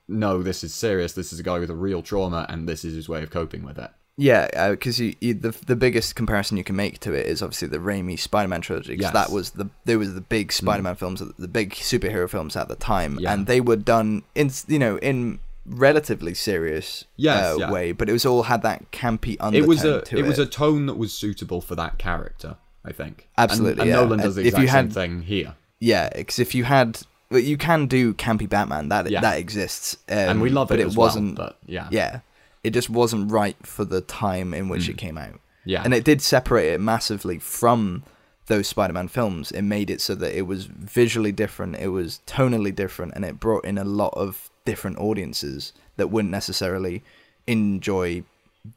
No, 0.10 0.42
this 0.42 0.64
is 0.64 0.74
serious. 0.74 1.12
This 1.14 1.34
is 1.34 1.40
a 1.40 1.44
guy 1.44 1.60
with 1.60 1.70
a 1.70 1.76
real 1.76 2.02
trauma, 2.02 2.46
and 2.50 2.68
this 2.68 2.86
is 2.86 2.96
his 2.96 3.10
way 3.10 3.22
of 3.24 3.30
coping 3.30 3.64
with 3.64 3.78
it. 3.78 3.92
Yeah, 4.20 4.72
because 4.72 5.00
you, 5.00 5.16
you 5.22 5.36
the 5.36 5.56
the 5.68 5.76
biggest 5.76 6.16
comparison 6.16 6.58
you 6.58 6.64
can 6.64 6.76
make 6.76 7.00
to 7.02 7.14
it 7.14 7.28
is 7.28 7.42
obviously 7.44 7.68
the 7.68 7.78
Raimi 7.78 8.18
Spider-Man 8.20 8.62
trilogy. 8.62 8.96
'cause 8.98 9.04
Yes. 9.04 9.14
that 9.14 9.32
was 9.32 9.52
the 9.52 9.70
there 9.86 10.00
was 10.00 10.16
the 10.16 10.22
big 10.22 10.52
Spider-Man 10.52 10.96
films, 10.96 11.22
the 11.38 11.48
big 11.48 11.74
superhero 11.76 12.28
films 12.28 12.56
at 12.56 12.68
the 12.68 12.76
time, 12.76 13.20
Yeah. 13.22 13.34
and 13.34 13.46
they 13.46 13.62
were 13.62 13.76
done 13.76 14.24
in 14.34 14.52
you 14.68 14.80
know 14.80 14.98
in 14.98 15.40
relatively 15.68 16.34
serious 16.34 17.06
Yes, 17.16 17.44
uh, 17.54 17.58
yeah. 17.60 17.72
way, 17.72 17.92
but 17.92 18.10
it 18.10 18.14
was 18.14 18.26
all 18.26 18.44
had 18.44 18.64
that 18.64 18.92
campy 18.92 19.36
undertone 19.40 19.64
it 19.64 19.68
was 19.68 19.84
a 19.84 20.02
to 20.02 20.18
it 20.18 20.26
was 20.26 20.40
a 20.40 20.46
tone 20.48 20.88
that 20.88 20.98
was 20.98 21.14
suitable 21.14 21.62
for 21.62 21.76
that 21.76 21.98
character. 22.00 22.56
I 22.84 22.94
think 22.94 23.28
Absolutely, 23.38 23.72
And, 23.74 23.82
and 23.82 23.90
yeah. 23.90 23.96
Nolan 23.98 24.20
does 24.20 24.36
the 24.36 24.42
If 24.48 24.58
you 24.58 24.64
exact 24.64 24.68
same 24.70 24.86
had- 24.86 24.94
thing 24.94 25.22
here, 25.24 25.56
yeah, 25.80 26.10
because 26.16 26.40
if 26.40 26.56
you 26.56 26.64
had 26.64 27.00
you 27.30 27.58
can 27.58 27.86
do 27.86 28.14
campy 28.16 28.48
Batman 28.50 28.88
that 28.90 29.12
that 29.12 29.38
exists, 29.38 29.98
um, 30.10 30.18
and 30.18 30.42
we 30.42 30.50
love 30.50 30.72
it, 30.72 30.76
but 30.76 30.80
it 30.80 30.88
as 30.88 30.96
wasn't. 30.96 31.38
Well, 31.38 31.48
but 31.50 31.58
yeah, 31.72 31.88
yeah, 31.92 32.20
it 32.68 32.74
just 32.74 32.90
wasn't 32.90 33.32
right 33.32 33.58
for 33.66 33.86
the 33.86 34.02
time 34.02 34.54
in 34.54 34.70
which 34.70 34.88
it 34.90 34.98
came 34.98 35.18
out. 35.18 35.34
Mm. 35.34 35.40
yeah, 35.66 35.82
and 35.84 35.94
it 35.94 36.04
did 36.04 36.22
separate 36.22 36.68
it 36.74 36.80
massively 36.82 37.40
from 37.40 38.04
those 38.48 38.68
Spider-Man 38.68 39.08
films. 39.10 39.52
It 39.52 39.64
made 39.64 39.90
it 39.90 40.00
so 40.02 40.16
that 40.16 40.38
it 40.38 40.44
was 40.44 40.66
visually 40.66 41.34
different, 41.34 41.76
it 41.78 41.90
was 41.90 42.22
tonally 42.26 42.74
different, 42.74 43.14
and 43.16 43.26
it 43.26 43.40
brought 43.40 43.66
in 43.66 43.78
a 43.78 43.84
lot 43.84 44.14
of 44.16 44.50
different 44.66 44.98
audiences 45.00 45.74
that 45.98 46.08
wouldn't 46.12 46.32
necessarily 46.32 47.04
enjoy 47.48 48.24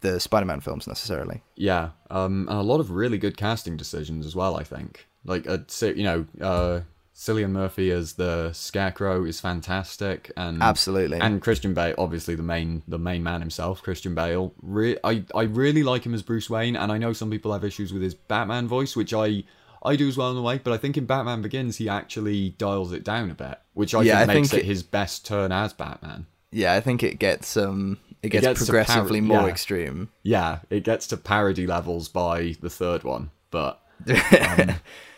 the 0.00 0.18
Spider-Man 0.20 0.60
films 0.60 0.86
necessarily. 0.86 1.42
yeah. 1.56 1.90
Um, 2.10 2.46
and 2.48 2.58
a 2.58 2.62
lot 2.62 2.80
of 2.80 2.90
really 2.90 3.18
good 3.18 3.36
casting 3.36 3.76
decisions 3.76 4.26
as 4.26 4.34
well. 4.36 4.56
I 4.56 4.64
think, 4.64 5.06
like, 5.24 5.46
uh, 5.48 5.58
si- 5.68 5.94
you 5.94 6.04
know, 6.04 6.26
uh, 6.40 6.80
Cillian 7.20 7.50
Murphy 7.50 7.90
as 7.90 8.14
the 8.14 8.50
Scarecrow 8.54 9.24
is 9.26 9.40
fantastic, 9.42 10.32
and 10.38 10.62
Absolutely. 10.62 11.20
and 11.20 11.42
Christian 11.42 11.74
Bale, 11.74 11.94
obviously 11.98 12.34
the 12.34 12.42
main 12.42 12.82
the 12.88 12.98
main 12.98 13.22
man 13.22 13.40
himself, 13.40 13.82
Christian 13.82 14.14
Bale. 14.14 14.54
Re- 14.62 14.96
I 15.04 15.24
I 15.34 15.42
really 15.42 15.82
like 15.82 16.06
him 16.06 16.14
as 16.14 16.22
Bruce 16.22 16.48
Wayne, 16.48 16.76
and 16.76 16.90
I 16.90 16.96
know 16.96 17.12
some 17.12 17.30
people 17.30 17.52
have 17.52 17.62
issues 17.62 17.92
with 17.92 18.00
his 18.02 18.14
Batman 18.14 18.66
voice, 18.68 18.96
which 18.96 19.12
I 19.12 19.44
I 19.82 19.96
do 19.96 20.08
as 20.08 20.16
well 20.16 20.30
in 20.30 20.38
a 20.38 20.42
way. 20.42 20.58
But 20.64 20.72
I 20.72 20.78
think 20.78 20.96
in 20.96 21.04
Batman 21.04 21.42
Begins 21.42 21.76
he 21.76 21.90
actually 21.90 22.50
dials 22.56 22.90
it 22.90 23.04
down 23.04 23.30
a 23.30 23.34
bit, 23.34 23.58
which 23.74 23.94
I 23.94 24.00
Yeah, 24.00 24.18
think 24.20 24.30
I 24.30 24.34
makes 24.34 24.48
think 24.50 24.62
it 24.62 24.64
it- 24.64 24.68
his 24.68 24.82
best 24.82 25.26
turn 25.26 25.52
as 25.52 25.74
Batman. 25.74 26.24
yeah, 26.50 26.72
I 26.72 26.80
think 26.80 27.02
it 27.02 27.18
gets 27.18 27.54
um 27.54 27.98
it 28.22 28.30
gets, 28.30 28.46
gets 28.46 28.64
progressively 28.64 29.20
par- 29.20 29.28
more 29.28 29.42
yeah. 29.42 29.48
extreme. 29.48 30.08
Yeah, 30.22 30.60
it 30.70 30.84
gets 30.84 31.06
to 31.08 31.18
parody 31.18 31.66
levels 31.66 32.08
by 32.08 32.56
the 32.62 32.70
third 32.70 33.04
one, 33.04 33.30
but 33.50 33.78
um, 34.08 34.76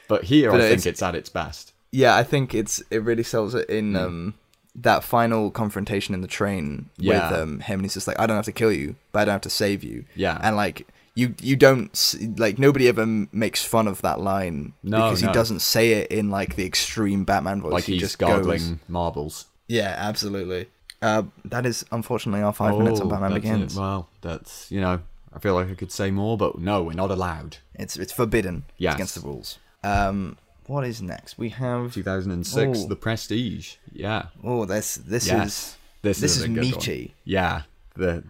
but 0.09 0.25
here 0.25 0.51
But 0.51 0.61
I 0.63 0.65
think 0.65 0.73
it's- 0.81 0.87
it's 0.87 1.03
at 1.03 1.15
its 1.15 1.29
best. 1.29 1.72
Yeah, 1.93 2.17
I 2.17 2.25
think 2.25 2.55
it's 2.55 2.83
it 2.91 3.03
really 3.03 3.23
sells 3.23 3.55
it 3.55 3.69
in 3.69 3.95
um 3.97 4.35
that 4.75 5.05
final 5.05 5.51
confrontation 5.51 6.15
in 6.15 6.23
the 6.23 6.27
train 6.29 6.89
Yeah. 6.97 7.31
with 7.31 7.39
um 7.41 7.61
him 7.61 7.81
and 7.81 7.83
he's 7.85 7.95
just 7.95 8.09
like 8.09 8.19
I 8.19 8.27
don't 8.27 8.37
have 8.37 8.47
to 8.47 8.53
kill 8.53 8.73
you, 8.73 8.97
but 9.13 9.21
I 9.21 9.25
don't 9.27 9.33
have 9.35 9.43
to 9.43 9.51
save 9.51 9.85
you. 9.85 10.05
Yeah. 10.17 10.39
And 10.43 10.57
like 10.57 10.87
you 11.15 11.35
you 11.43 11.57
don't 11.57 12.15
like 12.39 12.59
nobody 12.59 12.89
ever 12.89 13.05
makes 13.33 13.63
fun 13.63 13.87
of 13.87 14.01
that 14.01 14.19
line 14.21 14.73
No, 14.83 14.97
because 15.05 15.21
he 15.21 15.27
doesn't 15.31 15.61
say 15.61 15.93
it 15.93 16.11
in 16.11 16.31
like 16.31 16.57
the 16.57 16.65
extreme 16.65 17.25
Batman 17.25 17.61
voice. 17.61 17.73
Like 17.73 17.85
he 17.85 17.93
he's 17.93 18.01
just 18.03 18.19
gargling 18.19 18.59
goes 18.59 18.75
marbles. 18.89 19.47
Yeah, 19.69 19.95
absolutely. 19.99 20.69
Uh 21.03 21.25
that 21.45 21.67
is 21.67 21.85
unfortunately 21.93 22.41
our 22.43 22.55
5 22.55 22.79
minutes 22.79 23.01
on 23.01 23.09
Oh, 23.09 23.11
Batman 23.11 23.33
that's 23.33 23.45
it. 23.45 23.49
Begins. 23.53 23.77
Well, 23.77 24.09
that's 24.23 24.71
you 24.73 24.81
know, 24.81 25.01
I 25.35 25.39
feel 25.41 25.55
like 25.55 25.69
I 25.69 25.75
could 25.75 25.93
say 25.93 26.11
more, 26.11 26.39
but 26.39 26.59
no, 26.59 26.83
we're 26.83 26.95
not 26.95 27.11
allowed. 27.11 27.59
It's 27.75 27.99
it's 27.99 28.13
forbidden. 28.13 28.65
It's 28.79 28.95
against 28.95 29.17
the 29.17 29.21
rules. 29.21 29.59
Um 29.85 30.39
what 30.67 30.85
is 30.85 31.03
next? 31.03 31.39
We 31.39 31.51
have 31.51 31.93
2006, 31.95 32.79
Oh. 32.85 32.89
The 32.89 32.97
Prestige. 32.97 33.75
Yeah. 33.93 34.27
Oh, 34.45 34.65
this 34.65 34.97
this 34.97 35.27
yes. 35.27 35.47
is 35.47 35.77
this, 36.03 36.21
this 36.21 36.37
is 36.37 36.43
a 36.45 36.49
good 36.49 36.57
one. 36.59 36.71
meaty. 36.71 37.15
Yeah. 37.25 37.63
The 37.95 38.25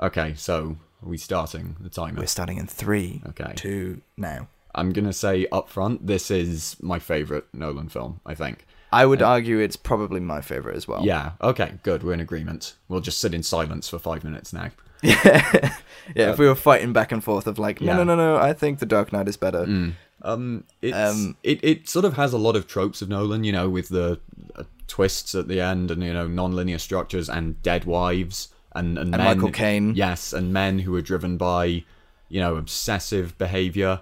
okay. 0.00 0.34
So 0.36 0.76
are 1.04 1.08
we 1.08 1.18
starting 1.18 1.76
the 1.80 1.90
timer? 1.90 2.20
We're 2.20 2.26
starting 2.26 2.58
in 2.58 2.66
three, 2.66 3.22
Okay. 3.28 3.52
two 3.56 4.00
now. 4.16 4.48
I'm 4.74 4.92
gonna 4.92 5.12
say 5.12 5.46
up 5.52 5.68
front, 5.68 6.06
this 6.06 6.30
is 6.30 6.76
my 6.80 6.98
favorite 6.98 7.44
Nolan 7.52 7.88
film. 7.88 8.20
I 8.24 8.34
think. 8.34 8.64
I 8.94 9.06
would 9.06 9.22
uh, 9.22 9.26
argue 9.28 9.58
it's 9.58 9.76
probably 9.76 10.20
my 10.20 10.40
favorite 10.42 10.76
as 10.76 10.86
well. 10.86 11.04
Yeah. 11.04 11.32
Okay. 11.42 11.74
Good. 11.82 12.02
We're 12.02 12.12
in 12.12 12.20
agreement. 12.20 12.74
We'll 12.88 13.00
just 13.00 13.20
sit 13.20 13.32
in 13.34 13.42
silence 13.42 13.88
for 13.88 13.98
five 13.98 14.22
minutes 14.24 14.52
now. 14.52 14.70
yeah. 15.02 15.74
Yeah. 16.16 16.30
If 16.32 16.40
uh, 16.40 16.42
we 16.42 16.46
were 16.48 16.56
fighting 16.56 16.92
back 16.92 17.12
and 17.12 17.22
forth 17.22 17.46
of 17.46 17.60
like, 17.60 17.80
no, 17.80 17.86
Yeah. 17.92 17.96
no, 17.98 18.04
no, 18.04 18.16
no, 18.16 18.36
I 18.36 18.52
think 18.54 18.80
The 18.80 18.86
Dark 18.86 19.12
Knight 19.12 19.28
is 19.28 19.36
better. 19.36 19.64
Mm. 19.66 19.92
Um, 20.22 20.64
it's 20.80 20.96
Um, 20.96 21.36
it 21.42 21.58
it 21.62 21.88
sort 21.88 22.04
of 22.04 22.14
has 22.14 22.32
a 22.32 22.38
lot 22.38 22.56
of 22.56 22.66
tropes 22.66 23.02
of 23.02 23.08
Nolan, 23.08 23.44
you 23.44 23.52
know, 23.52 23.68
with 23.68 23.88
the 23.88 24.20
uh, 24.56 24.64
twists 24.86 25.34
at 25.34 25.48
the 25.48 25.60
end 25.60 25.90
and 25.90 26.02
you 26.02 26.12
know 26.12 26.26
non-linear 26.28 26.78
structures 26.78 27.28
and 27.28 27.60
dead 27.62 27.84
wives 27.84 28.48
and 28.74 28.98
and, 28.98 29.10
men, 29.10 29.20
Michael 29.20 29.50
Caine. 29.50 29.94
yes, 29.94 30.32
and 30.32 30.52
men 30.52 30.78
who 30.80 30.94
are 30.94 31.02
driven 31.02 31.36
by 31.36 31.84
you 32.28 32.40
know 32.40 32.56
obsessive 32.56 33.36
behavior. 33.38 34.00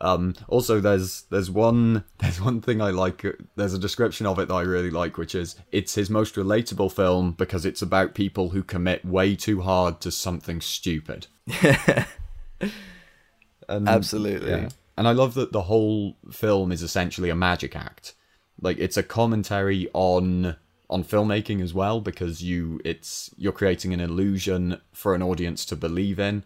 Um, 0.00 0.34
also, 0.48 0.80
there's 0.80 1.22
there's 1.30 1.48
one 1.50 2.04
there's 2.18 2.40
one 2.40 2.60
thing 2.60 2.82
I 2.82 2.90
like. 2.90 3.24
There's 3.56 3.72
a 3.72 3.78
description 3.78 4.26
of 4.26 4.38
it 4.40 4.48
that 4.48 4.54
I 4.54 4.62
really 4.62 4.90
like, 4.90 5.16
which 5.16 5.34
is 5.34 5.56
it's 5.70 5.94
his 5.94 6.10
most 6.10 6.34
relatable 6.34 6.92
film 6.92 7.32
because 7.32 7.64
it's 7.64 7.82
about 7.82 8.14
people 8.14 8.50
who 8.50 8.62
commit 8.62 9.04
way 9.04 9.36
too 9.36 9.60
hard 9.62 10.00
to 10.02 10.10
something 10.10 10.60
stupid. 10.60 11.28
And- 13.68 13.88
Absolutely. 13.88 14.50
yeah. 14.50 14.68
And 14.96 15.08
I 15.08 15.12
love 15.12 15.34
that 15.34 15.52
the 15.52 15.62
whole 15.62 16.16
film 16.30 16.70
is 16.70 16.82
essentially 16.82 17.30
a 17.30 17.34
magic 17.34 17.74
act. 17.74 18.14
Like 18.60 18.78
it's 18.78 18.96
a 18.96 19.02
commentary 19.02 19.88
on 19.92 20.56
on 20.90 21.02
filmmaking 21.02 21.62
as 21.62 21.72
well 21.72 22.00
because 22.00 22.42
you 22.42 22.80
it's 22.84 23.30
you're 23.38 23.52
creating 23.52 23.94
an 23.94 24.00
illusion 24.00 24.80
for 24.92 25.14
an 25.14 25.22
audience 25.22 25.64
to 25.64 25.74
believe 25.76 26.18
in 26.18 26.44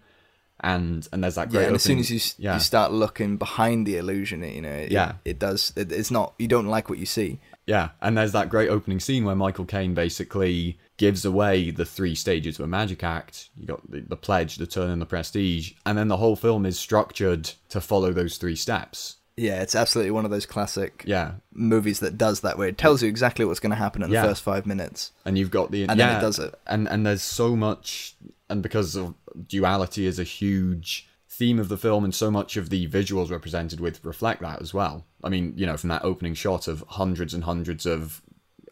and 0.60 1.08
and 1.12 1.22
there's 1.22 1.34
that 1.34 1.50
great. 1.50 1.62
Yeah, 1.62 1.66
and 1.66 1.76
as 1.76 1.82
soon 1.82 1.98
as 1.98 2.10
you 2.10 2.20
yeah. 2.38 2.54
you 2.54 2.60
start 2.60 2.92
looking 2.92 3.36
behind 3.36 3.86
the 3.86 3.96
illusion, 3.98 4.42
it, 4.42 4.54
you 4.54 4.62
know, 4.62 4.70
it, 4.70 4.90
Yeah. 4.90 5.14
it 5.24 5.38
does. 5.38 5.72
It, 5.76 5.92
it's 5.92 6.10
not 6.10 6.34
you 6.38 6.48
don't 6.48 6.66
like 6.66 6.88
what 6.88 6.98
you 6.98 7.06
see. 7.06 7.40
Yeah, 7.66 7.90
and 8.00 8.16
there's 8.16 8.32
that 8.32 8.48
great 8.48 8.70
opening 8.70 9.00
scene 9.00 9.24
where 9.24 9.34
Michael 9.34 9.64
Caine 9.64 9.92
basically 9.92 10.78
gives 10.96 11.24
away 11.24 11.70
the 11.70 11.84
three 11.84 12.14
stages 12.14 12.58
of 12.58 12.64
a 12.64 12.68
magic 12.68 13.04
act. 13.04 13.50
You 13.56 13.66
got 13.66 13.90
the, 13.90 14.00
the 14.00 14.16
pledge, 14.16 14.56
the 14.56 14.66
turn, 14.66 14.90
and 14.90 15.00
the 15.02 15.06
prestige, 15.06 15.72
and 15.84 15.96
then 15.98 16.08
the 16.08 16.16
whole 16.16 16.36
film 16.36 16.64
is 16.66 16.78
structured 16.78 17.50
to 17.68 17.80
follow 17.80 18.12
those 18.12 18.38
three 18.38 18.56
steps. 18.56 19.16
Yeah, 19.36 19.60
it's 19.60 19.74
absolutely 19.74 20.12
one 20.12 20.24
of 20.24 20.30
those 20.30 20.46
classic 20.46 21.02
Yeah, 21.06 21.32
movies 21.52 22.00
that 22.00 22.16
does 22.16 22.40
that, 22.40 22.56
where 22.56 22.68
it 22.68 22.78
tells 22.78 23.02
you 23.02 23.08
exactly 23.10 23.44
what's 23.44 23.60
going 23.60 23.70
to 23.70 23.76
happen 23.76 24.02
in 24.02 24.10
Yeah. 24.10 24.22
the 24.22 24.28
first 24.28 24.42
five 24.42 24.64
minutes. 24.66 25.12
and 25.26 25.36
you've 25.36 25.50
got 25.50 25.70
the 25.70 25.82
And 25.84 25.98
yeah, 25.98 26.06
then 26.08 26.16
it 26.18 26.20
does 26.22 26.38
it. 26.38 26.54
and 26.66 26.88
and 26.88 27.04
there's 27.04 27.22
so 27.22 27.54
much, 27.54 28.16
and 28.48 28.62
because 28.62 28.96
of 28.96 29.14
duality 29.46 30.06
is 30.06 30.18
a 30.18 30.24
huge 30.24 31.06
theme 31.28 31.58
of 31.58 31.68
the 31.68 31.76
film, 31.76 32.02
and 32.02 32.14
so 32.14 32.30
much 32.30 32.56
of 32.56 32.70
the 32.70 32.86
visuals 32.88 33.30
represented 33.30 33.78
with 33.78 34.02
reflect 34.02 34.40
that 34.40 34.62
as 34.62 34.72
well. 34.72 35.04
I 35.22 35.28
mean, 35.28 35.52
you 35.54 35.66
know, 35.66 35.76
from 35.76 35.88
that 35.88 36.02
opening 36.02 36.32
shot 36.32 36.66
of 36.66 36.82
hundreds 36.88 37.34
and 37.34 37.44
hundreds 37.44 37.84
of 37.84 38.22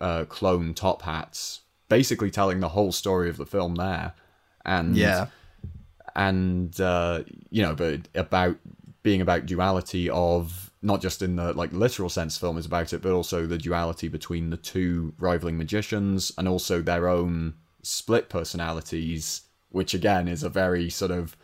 uh, 0.01 0.25
clone 0.25 0.73
top 0.73 1.03
hats, 1.03 1.61
basically 1.89 2.31
telling 2.31 2.61
the 2.61 2.69
whole 2.71 2.93
story 2.93 3.29
of 3.29 3.37
the 3.37 3.47
film 3.47 3.75
there, 3.77 4.15
and 4.65 4.97
Yeah, 4.97 5.27
and 6.17 6.79
uh, 6.81 7.23
you 7.51 7.63
know, 7.63 7.75
but 7.75 8.09
about 8.15 8.57
being 9.03 9.21
about 9.21 9.47
duality 9.47 10.09
of 10.11 10.71
not 10.83 11.01
just 11.01 11.23
in 11.23 11.37
the 11.37 11.53
like 11.55 11.73
literal 11.73 12.09
sense 12.09 12.37
film 12.37 12.59
is 12.59 12.67
about 12.67 12.93
it, 12.93 13.03
but 13.03 13.13
also 13.13 13.47
the 13.47 13.59
duality 13.59 14.09
between 14.09 14.51
the 14.51 14.57
two 14.57 15.15
rivaling 15.19 15.57
magicians 15.57 16.33
and 16.37 16.47
also 16.47 16.83
their 16.83 17.09
own 17.09 17.55
split 17.83 18.29
personalities, 18.29 19.43
which 19.71 19.95
again 19.95 20.29
is 20.29 20.43
a 20.43 20.49
very 20.49 20.91
sort 20.91 21.11
of 21.11 21.37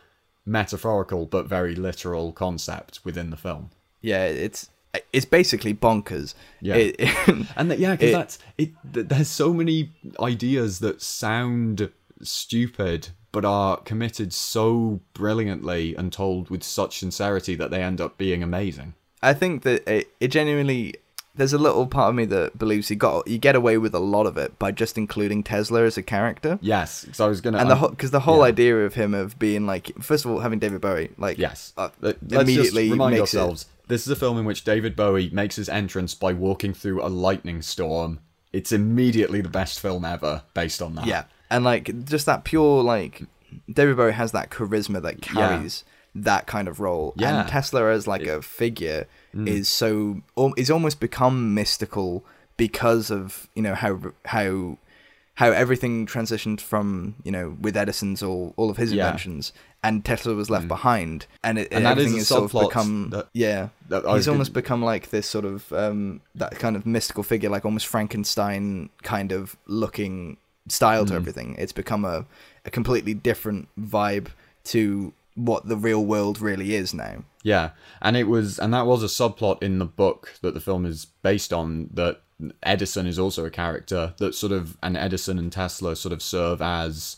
metaphorical 0.45 1.25
but 1.25 1.45
very 1.45 1.75
literal 1.75 2.31
concept 2.31 2.99
within 3.03 3.29
the 3.29 3.37
film. 3.37 3.69
yeah, 4.01 4.25
it's 4.25 4.70
it's 5.13 5.25
basically 5.25 5.73
bonkers. 5.73 6.33
Yeah. 6.61 6.75
It- 6.75 6.99
And 7.55 7.71
that, 7.71 7.79
yeah, 7.79 7.91
because 7.91 8.11
that's 8.13 8.39
it. 8.57 8.71
th- 8.93 9.07
There's 9.07 9.27
so 9.29 9.53
many 9.53 9.91
ideas 10.19 10.79
that 10.79 11.01
sound 11.01 11.89
stupid, 12.21 13.09
but 13.31 13.45
are 13.45 13.77
committed 13.77 14.33
so 14.33 14.99
brilliantly 15.13 15.95
and 15.95 16.11
told 16.11 16.49
with 16.49 16.63
such 16.63 16.99
sincerity 16.99 17.55
that 17.55 17.71
they 17.71 17.81
end 17.83 18.01
up 18.01 18.17
being 18.17 18.43
amazing. 18.43 18.93
I 19.21 19.33
think 19.33 19.63
that 19.63 19.87
it, 19.89 20.09
it 20.19 20.27
genuinely. 20.29 20.95
There's 21.33 21.53
a 21.53 21.57
little 21.57 21.87
part 21.87 22.09
of 22.09 22.15
me 22.15 22.25
that 22.25 22.57
believes 22.59 22.89
he 22.89 22.95
got 22.95 23.25
you 23.25 23.37
get 23.37 23.55
away 23.55 23.77
with 23.77 23.93
a 23.95 23.99
lot 23.99 24.25
of 24.25 24.37
it 24.37 24.59
by 24.59 24.71
just 24.71 24.97
including 24.97 25.43
Tesla 25.43 25.83
as 25.85 25.97
a 25.97 26.03
character. 26.03 26.59
Yes, 26.61 27.05
because 27.05 27.21
I 27.21 27.27
was 27.27 27.39
gonna. 27.39 27.59
and 27.59 27.71
the 27.71 27.75
because 27.87 28.11
the 28.11 28.19
whole 28.21 28.39
yeah. 28.39 28.45
idea 28.51 28.85
of 28.85 28.95
him 28.95 29.13
of 29.13 29.39
being 29.39 29.65
like 29.65 29.93
first 30.03 30.25
of 30.25 30.31
all 30.31 30.39
having 30.39 30.59
David 30.59 30.81
Bowie 30.81 31.11
like 31.17 31.37
yes. 31.37 31.71
uh, 31.77 31.87
Let- 32.01 32.17
Let's 32.29 32.43
immediately 32.43 32.83
just 32.87 32.91
remind 32.91 33.15
makes 33.15 33.33
it- 33.33 33.37
ourselves. 33.37 33.65
This 33.91 34.07
is 34.07 34.11
a 34.11 34.15
film 34.15 34.37
in 34.39 34.45
which 34.45 34.63
David 34.63 34.95
Bowie 34.95 35.29
makes 35.31 35.57
his 35.57 35.67
entrance 35.69 36.15
by 36.15 36.31
walking 36.33 36.73
through 36.73 37.03
a 37.03 37.09
lightning 37.09 37.61
storm. 37.61 38.19
It's 38.53 38.71
immediately 38.71 39.41
the 39.41 39.49
best 39.49 39.79
film 39.79 40.03
ever 40.05 40.43
based 40.53 40.81
on 40.81 40.95
that. 40.95 41.05
yeah 41.05 41.23
and 41.49 41.63
like 41.65 42.05
just 42.05 42.25
that 42.25 42.43
pure 42.45 42.81
like 42.81 43.23
David 43.71 43.97
Bowie 43.97 44.13
has 44.13 44.31
that 44.31 44.49
charisma 44.49 45.01
that 45.01 45.21
carries 45.21 45.83
that 46.15 46.47
kind 46.47 46.67
of 46.69 46.79
role 46.79 47.13
Yeah. 47.17 47.31
Mm. 47.31 47.39
and 47.41 47.49
Tesla 47.49 47.91
as 47.91 48.07
like 48.07 48.25
a 48.25 48.41
figure 48.41 49.07
is 49.33 49.67
so 49.69 50.21
is 50.57 50.69
almost 50.71 50.99
become 50.99 51.53
mystical 51.53 52.23
because 52.57 53.11
of 53.11 53.47
you 53.55 53.61
know 53.61 53.75
how 53.75 53.99
how 54.25 54.77
how 55.35 55.49
everything 55.51 56.05
transitioned 56.05 56.59
from 56.61 57.15
you 57.23 57.31
know 57.31 57.55
with 57.61 57.75
Edison's 57.77 58.21
all 58.21 58.53
all 58.57 58.69
of 58.69 58.77
his 58.77 58.91
Yeah. 58.93 59.03
Mm. 59.03 59.07
inventions 59.07 59.53
and 59.83 60.05
Tesla 60.05 60.33
was 60.35 60.49
left 60.49 60.67
behind 60.67 61.25
and 61.43 61.57
it 61.57 61.69
And 61.71 61.85
that 61.85 61.97
is 61.97 62.05
everything 62.05 62.17
has 62.19 62.27
sort 62.27 62.43
of 62.53 62.67
become 62.67 63.09
that- 63.11 63.27
yeah 63.33 63.69
that 63.89 64.05
he's 64.05 64.27
almost 64.27 64.53
become 64.53 64.83
like 64.83 65.09
this 65.09 65.27
sort 65.27 65.45
of 65.45 65.71
um 65.73 66.21
that 66.35 66.59
kind 66.59 66.75
of 66.75 66.85
mystical 66.85 67.23
figure 67.23 67.49
like 67.49 67.65
almost 67.65 67.87
Frankenstein 67.87 68.89
kind 69.03 69.31
of 69.31 69.55
looking 69.67 70.37
style 70.67 71.05
Mm. 71.05 71.09
to 71.09 71.13
everything 71.15 71.55
it's 71.57 71.73
become 71.73 72.05
a 72.05 72.25
a 72.65 72.69
completely 72.69 73.13
different 73.13 73.67
vibe 73.79 74.27
to 74.65 75.13
what 75.35 75.67
the 75.67 75.77
real 75.77 76.05
world 76.05 76.39
really 76.41 76.75
is 76.75 76.93
now 76.93 77.23
Yeah, 77.43 77.71
and 78.01 78.15
it 78.15 78.25
was, 78.27 78.59
and 78.59 78.71
that 78.75 78.85
was 78.85 79.01
a 79.01 79.07
subplot 79.07 79.63
in 79.63 79.79
the 79.79 79.85
book 79.85 80.35
that 80.43 80.53
the 80.53 80.59
film 80.59 80.85
is 80.85 81.05
based 81.23 81.51
on. 81.51 81.89
That 81.91 82.21
Edison 82.63 83.05
is 83.07 83.17
also 83.19 83.45
a 83.45 83.49
character 83.49 84.13
that 84.17 84.35
sort 84.35 84.51
of, 84.51 84.77
and 84.83 84.95
Edison 84.97 85.37
and 85.39 85.51
Tesla 85.51 85.95
sort 85.95 86.13
of 86.13 86.21
serve 86.21 86.61
as 86.61 87.17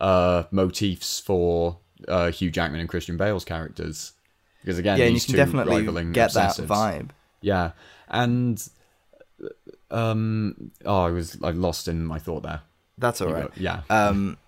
uh, 0.00 0.44
motifs 0.50 1.20
for 1.20 1.78
uh, 2.08 2.30
Hugh 2.30 2.50
Jackman 2.50 2.80
and 2.80 2.88
Christian 2.88 3.16
Bale's 3.16 3.44
characters. 3.44 4.12
Because 4.62 4.78
again, 4.78 4.98
yeah 4.98 5.06
you 5.06 5.20
can 5.20 5.34
definitely 5.36 5.84
get 6.12 6.32
that 6.34 6.56
vibe. 6.56 7.10
Yeah, 7.40 7.72
and 8.08 8.66
um, 9.90 10.70
oh, 10.84 11.02
I 11.04 11.10
was 11.10 11.38
I 11.42 11.50
lost 11.50 11.88
in 11.88 12.04
my 12.04 12.18
thought 12.18 12.42
there. 12.42 12.62
that's 12.98 13.20
all 13.20 13.32
right. 13.32 13.50
Yeah, 13.56 13.82
um 13.90 14.38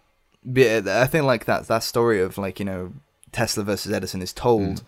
but 0.44 0.86
i 0.88 1.04
think 1.06 1.24
like 1.24 1.44
that 1.46 1.66
that 1.66 1.82
story 1.82 2.20
of 2.22 2.38
like 2.38 2.58
you 2.60 2.64
know 2.64 2.92
tesla 3.32 3.64
versus 3.64 3.92
edison 3.92 4.22
is 4.22 4.32
told 4.32 4.62
Mm. 4.76 4.82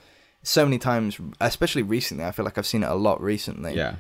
so 0.45 0.65
many 0.65 0.79
times 0.79 1.19
especially 1.41 1.83
recently. 1.83 2.25
I 2.25 2.31
feel 2.31 2.45
like 2.45 2.57
i've 2.57 2.67
seen 2.67 2.83
it 2.83 2.89
a 2.91 2.95
lot 2.95 3.21
recently. 3.21 3.75
Yeah, 3.75 3.97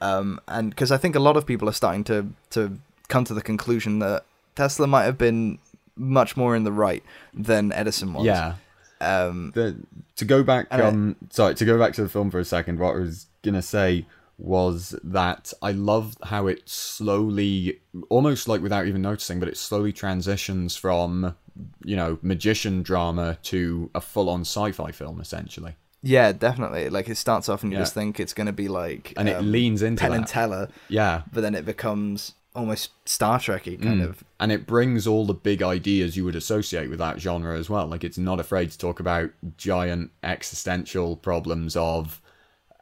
um 0.00 0.40
and 0.48 0.70
because 0.70 0.90
i 0.90 0.96
think 0.96 1.14
a 1.14 1.20
lot 1.20 1.36
of 1.36 1.46
people 1.46 1.68
are 1.68 1.72
starting 1.72 2.04
to 2.04 2.26
to 2.50 2.78
come 3.08 3.24
to 3.24 3.34
the 3.34 3.42
conclusion 3.42 3.98
that 3.98 4.24
tesla 4.54 4.86
might 4.86 5.04
have 5.04 5.18
been 5.18 5.58
much 5.96 6.36
more 6.36 6.56
in 6.56 6.64
the 6.64 6.72
right 6.72 7.02
than 7.34 7.72
edison 7.72 8.12
was 8.14 8.24
yeah. 8.24 8.54
um 9.00 9.50
the, 9.54 9.76
to 10.16 10.24
go 10.24 10.42
back 10.42 10.66
And 10.70 10.82
I- 10.82 10.86
um 10.86 11.16
sorry 11.30 11.54
to 11.54 11.64
go 11.64 11.78
back 11.78 11.92
to 11.94 12.02
the 12.02 12.08
film 12.08 12.30
for 12.30 12.38
a 12.38 12.44
second 12.44 12.78
what 12.78 12.96
i 12.96 12.98
was 13.00 13.26
gonna 13.42 13.62
say 13.62 14.06
was 14.38 14.94
that 15.04 15.52
i 15.60 15.70
love 15.72 16.16
how 16.22 16.46
it 16.46 16.66
slowly 16.66 17.78
almost 18.08 18.48
like 18.48 18.62
without 18.62 18.86
even 18.86 19.02
noticing 19.02 19.38
but 19.38 19.48
it 19.48 19.56
slowly 19.58 19.92
transitions 19.92 20.76
from 20.76 21.34
you 21.84 21.94
know 21.94 22.18
magician 22.22 22.82
drama 22.82 23.36
to 23.42 23.90
a 23.94 24.00
full-on 24.00 24.40
sci-fi 24.40 24.90
film 24.92 25.20
essentially 25.20 25.74
yeah 26.02 26.32
definitely 26.32 26.88
like 26.88 27.08
it 27.08 27.16
starts 27.16 27.48
off 27.48 27.62
and 27.62 27.72
you 27.72 27.78
Yeah. 27.78 27.82
just 27.82 27.94
think 27.94 28.18
it's 28.20 28.32
going 28.32 28.46
to 28.46 28.52
be 28.52 28.68
like 28.68 29.12
and 29.16 29.28
it 29.28 29.36
um, 29.36 29.52
leans 29.52 29.82
into 29.82 30.00
penn 30.02 30.12
and 30.12 30.24
that 30.24 30.28
teller 30.28 30.68
yeah 30.88 31.22
but 31.32 31.40
then 31.42 31.54
it 31.54 31.66
becomes 31.66 32.32
almost 32.54 32.90
star 33.04 33.38
trekky 33.38 33.80
kind 33.80 34.00
Mm. 34.00 34.08
of 34.08 34.24
and 34.40 34.50
it 34.50 34.66
brings 34.66 35.06
all 35.06 35.24
the 35.26 35.34
big 35.34 35.62
ideas 35.62 36.16
you 36.16 36.24
would 36.24 36.34
associate 36.36 36.88
with 36.90 36.98
that 36.98 37.20
genre 37.20 37.56
as 37.58 37.68
well 37.70 37.86
like 37.86 38.02
it's 38.02 38.18
not 38.18 38.40
afraid 38.40 38.70
to 38.72 38.78
talk 38.78 38.98
about 38.98 39.30
giant 39.56 40.10
existential 40.22 41.16
problems 41.16 41.76
of 41.76 42.20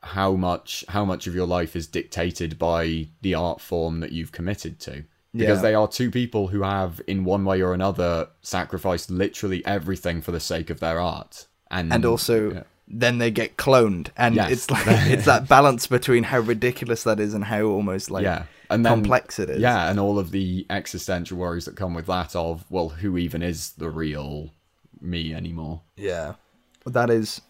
how 0.02 0.32
much 0.34 0.84
how 0.88 1.04
much 1.04 1.26
of 1.26 1.34
your 1.34 1.46
life 1.46 1.74
is 1.76 1.86
dictated 1.86 2.58
by 2.58 3.08
the 3.22 3.34
art 3.34 3.60
form 3.60 4.00
that 4.00 4.12
you've 4.12 4.32
committed 4.32 4.78
to 4.80 5.04
because 5.34 5.58
Yeah. 5.58 5.62
they 5.62 5.74
are 5.74 5.88
two 5.88 6.10
people 6.10 6.48
who 6.48 6.62
have 6.62 7.00
in 7.06 7.24
one 7.24 7.44
way 7.44 7.60
or 7.60 7.74
another 7.74 8.28
sacrificed 8.40 9.10
literally 9.10 9.64
everything 9.66 10.22
for 10.22 10.30
the 10.32 10.40
sake 10.40 10.70
of 10.70 10.80
their 10.80 10.98
art 11.00 11.46
and 11.70 11.92
and 11.92 12.04
also 12.06 12.52
yeah. 12.52 12.62
Then 12.90 13.18
they 13.18 13.30
get 13.30 13.56
cloned 13.58 14.08
and 14.16 14.34
Yes. 14.34 14.50
it's 14.50 14.70
like 14.70 14.84
it's 14.88 15.26
that 15.26 15.46
balance 15.48 15.86
between 15.86 16.22
how 16.24 16.40
ridiculous 16.40 17.02
that 17.04 17.20
is 17.20 17.34
and 17.34 17.44
how 17.44 17.62
almost 17.64 18.10
like 18.10 18.22
yeah 18.24 18.44
and 18.70 18.84
then 18.84 18.92
complex 18.92 19.38
it 19.38 19.50
is 19.50 19.60
yeah 19.60 19.90
and 19.90 20.00
all 20.00 20.18
of 20.18 20.30
the 20.30 20.64
existential 20.70 21.36
worries 21.38 21.66
that 21.66 21.76
come 21.76 21.92
with 21.94 22.06
that 22.06 22.34
of 22.34 22.64
well 22.70 22.88
who 22.88 23.18
even 23.18 23.42
is 23.42 23.72
the 23.72 23.90
real 23.90 24.50
me 25.00 25.34
anymore 25.34 25.82
yeah 25.96 26.34
But 26.84 26.94
that 26.94 27.10
is 27.10 27.40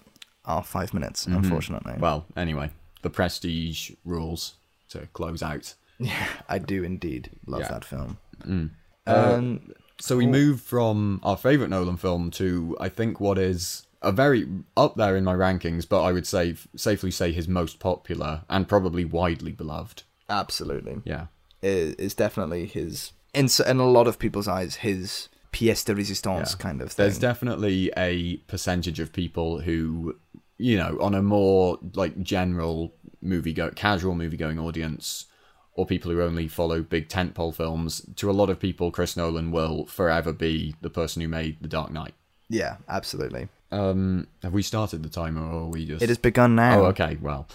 our 0.44 0.62
five 0.64 0.92
minutes 0.92 1.26
unfortunately 1.26 1.92
Mm-hmm. 1.92 2.02
Well, 2.02 2.24
anyway, 2.36 2.70
the 3.02 3.10
prestige 3.10 3.92
rules 4.04 4.54
to 4.88 5.06
close 5.12 5.42
out. 5.42 5.74
yeah 6.00 6.26
i 6.48 6.58
do 6.58 6.82
indeed 6.84 7.30
love 7.46 7.60
Yeah. 7.62 7.68
that 7.70 7.84
film 7.84 8.18
Mm. 8.46 8.70
um 9.06 9.72
So 10.00 10.16
we 10.16 10.26
move 10.26 10.60
from 10.60 11.20
our 11.24 11.36
favorite 11.36 11.70
Nolan 11.70 11.96
film 11.96 12.30
to 12.32 12.76
I 12.80 12.88
think 12.88 13.18
what 13.20 13.36
is 13.38 13.84
a 14.02 14.12
very 14.12 14.46
up 14.76 14.96
there 14.96 15.16
in 15.16 15.24
my 15.24 15.34
rankings, 15.34 15.88
but 15.88 16.02
I 16.02 16.12
would 16.12 16.26
say 16.26 16.56
safely 16.76 17.10
say 17.10 17.32
his 17.32 17.48
most 17.48 17.78
popular 17.80 18.42
and 18.48 18.68
probably 18.68 19.04
widely 19.04 19.52
beloved. 19.52 20.02
absolutely 20.30 20.98
Yeah, 21.04 21.26
is, 21.62 21.94
is 21.94 22.14
definitely 22.14 22.66
his 22.66 23.12
in, 23.34 23.48
in 23.66 23.78
a 23.78 23.86
lot 23.90 24.06
of 24.06 24.18
people's 24.18 24.48
eyes 24.48 24.76
his 24.76 25.28
pièce 25.52 25.84
de 25.84 25.94
résistance 25.94 26.52
Yeah. 26.52 26.56
kind 26.58 26.80
of 26.82 26.92
thing 26.92 27.04
there's 27.04 27.18
definitely 27.18 27.90
a 27.96 28.36
percentage 28.48 29.00
of 29.00 29.12
people 29.12 29.60
who, 29.60 30.16
you 30.58 30.76
know, 30.76 30.98
on 31.00 31.14
a 31.14 31.22
more 31.22 31.78
like 31.94 32.22
general 32.22 32.94
movie 33.20 33.52
go 33.52 33.70
casual 33.70 34.14
movie 34.14 34.36
going 34.36 34.58
audience. 34.58 35.24
Or 35.72 35.86
people 35.86 36.10
who 36.10 36.20
only 36.20 36.48
follow 36.48 36.82
big 36.82 37.08
tentpole 37.08 37.54
films. 37.54 38.04
To 38.16 38.28
a 38.28 38.32
lot 38.32 38.50
of 38.50 38.58
people, 38.58 38.90
Chris 38.90 39.16
Nolan 39.16 39.52
will 39.52 39.86
forever 39.86 40.32
be 40.32 40.74
the 40.80 40.90
person 40.90 41.22
who 41.22 41.28
made 41.28 41.58
The 41.60 41.68
Dark 41.68 41.92
Knight. 41.92 42.14
yeah 42.48 42.78
absolutely 42.88 43.48
Um, 43.70 44.26
have 44.42 44.52
we 44.54 44.62
started 44.62 45.02
the 45.02 45.08
timer, 45.10 45.42
or 45.42 45.62
are 45.62 45.66
we 45.66 45.86
just? 45.86 46.02
it 46.02 46.08
has 46.08 46.18
begun 46.18 46.54
now 46.54 46.80
Oh, 46.80 46.84
okay. 46.86 47.18
Well, 47.20 47.46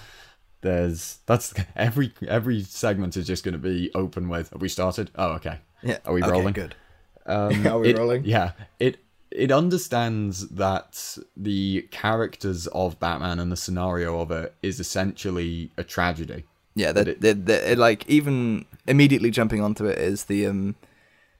there's 0.61 1.19
that's 1.25 1.53
every 1.75 2.13
every 2.27 2.61
segment 2.63 3.17
is 3.17 3.27
just 3.27 3.43
going 3.43 3.53
to 3.53 3.57
be 3.59 3.91
open 3.95 4.29
with. 4.29 4.49
Have 4.51 4.61
we 4.61 4.69
started? 4.69 5.11
Oh, 5.15 5.31
okay. 5.33 5.59
yeah 5.81 5.97
Are 6.05 6.13
we 6.13 6.21
okay, 6.21 6.31
rolling? 6.31 6.53
good 6.53 6.75
Um, 7.25 7.65
Are 7.73 7.79
we 7.79 7.89
it- 7.89 7.97
rolling? 7.97 8.23
Yeah. 8.25 8.51
It 8.79 8.99
it 9.31 9.51
understands 9.51 10.47
that 10.49 11.17
the 11.35 11.87
characters 11.89 12.67
of 12.67 12.99
Batman 12.99 13.39
and 13.39 13.51
the 13.51 13.57
scenario 13.57 14.19
of 14.21 14.29
it 14.29 14.53
is 14.61 14.79
essentially 14.79 15.71
a 15.75 15.83
tragedy. 15.83 16.43
Yeah, 16.75 16.91
that 16.91 17.07
it- 17.07 17.23
it, 17.25 17.49
it, 17.49 17.77
like 17.79 18.07
even 18.07 18.65
immediately 18.87 19.31
jumping 19.31 19.61
onto 19.61 19.85
it 19.85 19.97
is 19.97 20.25
the 20.25 20.45
um 20.45 20.75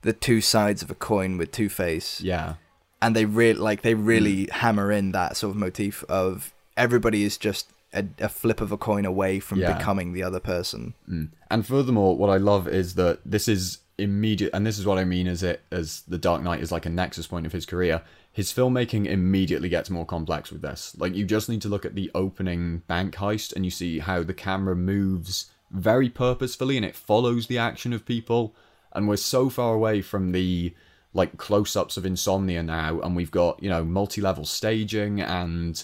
the 0.01 0.13
two 0.13 0.41
sides 0.41 0.81
of 0.81 0.89
a 0.91 0.95
coin 0.95 1.37
with 1.37 1.51
Two 1.51 1.69
Face, 1.69 2.19
Yeah. 2.19 2.55
And 3.03 3.15
they 3.15 3.25
really 3.25 3.59
like 3.59 3.81
they 3.83 3.93
Mm. 3.95 4.05
really 4.07 4.47
hammer 4.51 4.91
in 4.91 5.11
that 5.11 5.37
sort 5.37 5.51
of 5.51 5.57
motif 5.57 6.03
of 6.09 6.53
everybody 6.77 7.23
is 7.23 7.37
just 7.37 7.69
a, 7.93 8.05
a 8.19 8.29
flip 8.29 8.59
of 8.61 8.71
a 8.71 8.77
coin 8.77 9.05
away 9.05 9.39
from 9.39 9.59
Yeah. 9.59 9.77
becoming 9.77 10.13
the 10.13 10.23
other 10.23 10.39
person. 10.39 10.95
Mm. 11.07 11.29
And 11.51 11.65
furthermore, 11.67 12.17
what 12.17 12.31
I 12.31 12.37
love 12.37 12.67
is 12.67 12.95
that 12.95 13.19
this 13.23 13.47
is 13.47 13.79
immediate, 13.99 14.49
and 14.55 14.65
this 14.65 14.79
is 14.79 14.85
what 14.87 14.97
I 14.97 15.03
mean 15.03 15.27
as 15.27 15.43
it 15.43 15.61
as 15.71 16.01
the 16.07 16.17
Dark 16.17 16.41
Knight 16.41 16.61
is 16.61 16.71
like 16.71 16.87
a 16.87 16.89
nexus 16.89 17.27
point 17.27 17.45
of 17.45 17.51
his 17.51 17.67
career. 17.67 18.01
His 18.31 18.51
filmmaking 18.51 19.05
immediately 19.05 19.69
gets 19.69 19.91
more 19.91 20.07
complex 20.07 20.51
with 20.51 20.63
this. 20.63 20.95
Like 20.97 21.13
you 21.13 21.23
just 21.25 21.47
need 21.49 21.61
to 21.61 21.69
look 21.69 21.85
at 21.85 21.93
the 21.93 22.09
opening 22.15 22.81
bank 22.87 23.13
heist, 23.15 23.53
and 23.55 23.63
you 23.63 23.69
see 23.71 23.99
how 23.99 24.23
the 24.23 24.33
camera 24.33 24.75
moves 24.75 25.51
very 25.69 26.09
purposefully, 26.09 26.75
and 26.77 26.85
it 26.85 26.95
follows 26.95 27.45
the 27.45 27.59
action 27.59 27.93
of 27.93 28.05
people. 28.05 28.55
And 28.93 29.07
we're 29.07 29.17
so 29.17 29.49
far 29.49 29.75
away 29.75 30.01
from 30.01 30.31
the 30.31 30.73
like 31.13 31.37
close-ups 31.37 31.97
of 31.97 32.05
insomnia 32.05 32.63
now, 32.63 32.99
and 33.01 33.15
we've 33.15 33.31
got 33.31 33.61
you 33.61 33.69
know 33.69 33.83
multi-level 33.83 34.45
staging 34.45 35.21
and 35.21 35.83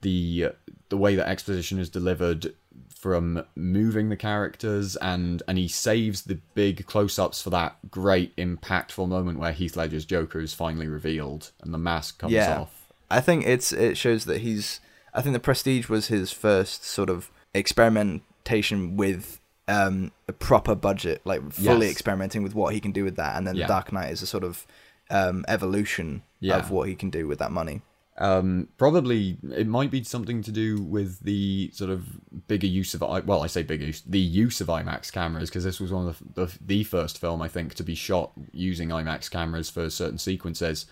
the 0.00 0.50
the 0.88 0.96
way 0.96 1.14
that 1.16 1.28
exposition 1.28 1.78
is 1.78 1.88
delivered 1.88 2.54
from 2.94 3.44
moving 3.54 4.08
the 4.08 4.16
characters 4.16 4.96
and 4.96 5.42
and 5.46 5.56
he 5.56 5.68
saves 5.68 6.22
the 6.22 6.38
big 6.54 6.84
close-ups 6.86 7.40
for 7.40 7.50
that 7.50 7.76
great 7.90 8.34
impactful 8.36 9.08
moment 9.08 9.38
where 9.38 9.52
Heath 9.52 9.76
Ledger's 9.76 10.04
Joker 10.04 10.40
is 10.40 10.52
finally 10.52 10.88
revealed 10.88 11.52
and 11.62 11.72
the 11.72 11.78
mask 11.78 12.18
comes 12.18 12.32
yeah, 12.32 12.60
off. 12.60 12.88
I 13.10 13.20
think 13.20 13.46
it's 13.46 13.72
it 13.72 13.96
shows 13.96 14.24
that 14.24 14.40
he's. 14.40 14.80
I 15.14 15.22
think 15.22 15.32
the 15.32 15.40
Prestige 15.40 15.88
was 15.88 16.08
his 16.08 16.32
first 16.32 16.84
sort 16.84 17.08
of 17.08 17.30
experimentation 17.54 18.96
with 18.96 19.40
um, 19.68 20.10
a 20.26 20.32
proper 20.32 20.74
budget, 20.74 21.20
like 21.24 21.52
fully 21.52 21.86
Yes. 21.86 21.92
experimenting 21.92 22.42
with 22.42 22.54
what 22.54 22.72
he 22.74 22.80
can 22.80 22.90
do 22.92 23.04
with 23.04 23.16
that, 23.16 23.36
and 23.36 23.46
then 23.46 23.54
Yeah. 23.56 23.66
the 23.66 23.68
Dark 23.68 23.92
Knight 23.92 24.10
is 24.10 24.22
a 24.22 24.26
sort 24.26 24.44
of 24.44 24.66
um, 25.10 25.44
evolution 25.48 26.22
Yeah. 26.40 26.56
of 26.58 26.70
what 26.70 26.88
he 26.88 26.94
can 26.94 27.08
do 27.10 27.26
with 27.28 27.38
that 27.38 27.50
money. 27.52 27.80
Um, 28.20 28.68
probably 28.78 29.38
it 29.54 29.68
might 29.68 29.90
be 29.92 30.02
something 30.02 30.42
to 30.42 30.50
do 30.50 30.82
with 30.82 31.20
the 31.20 31.70
sort 31.72 31.88
of 31.90 32.04
bigger 32.48 32.66
use 32.66 32.92
of 32.92 33.02
I 33.02 33.20
well 33.20 33.42
I 33.44 33.46
say 33.46 33.62
bigger 33.62 33.84
use 33.86 34.02
the 34.04 34.18
use 34.18 34.60
of 34.60 34.66
IMAX 34.66 35.12
cameras 35.12 35.48
because 35.50 35.62
this 35.62 35.78
was 35.80 35.92
one 35.92 36.08
of 36.08 36.18
the, 36.34 36.46
the 36.46 36.58
the 36.66 36.84
first 36.84 37.18
film 37.18 37.40
I 37.40 37.46
think 37.48 37.74
to 37.74 37.84
be 37.84 37.94
shot 37.94 38.32
using 38.52 38.88
IMAX 38.88 39.30
cameras 39.30 39.70
for 39.70 39.88
certain 39.88 40.18
sequences, 40.18 40.86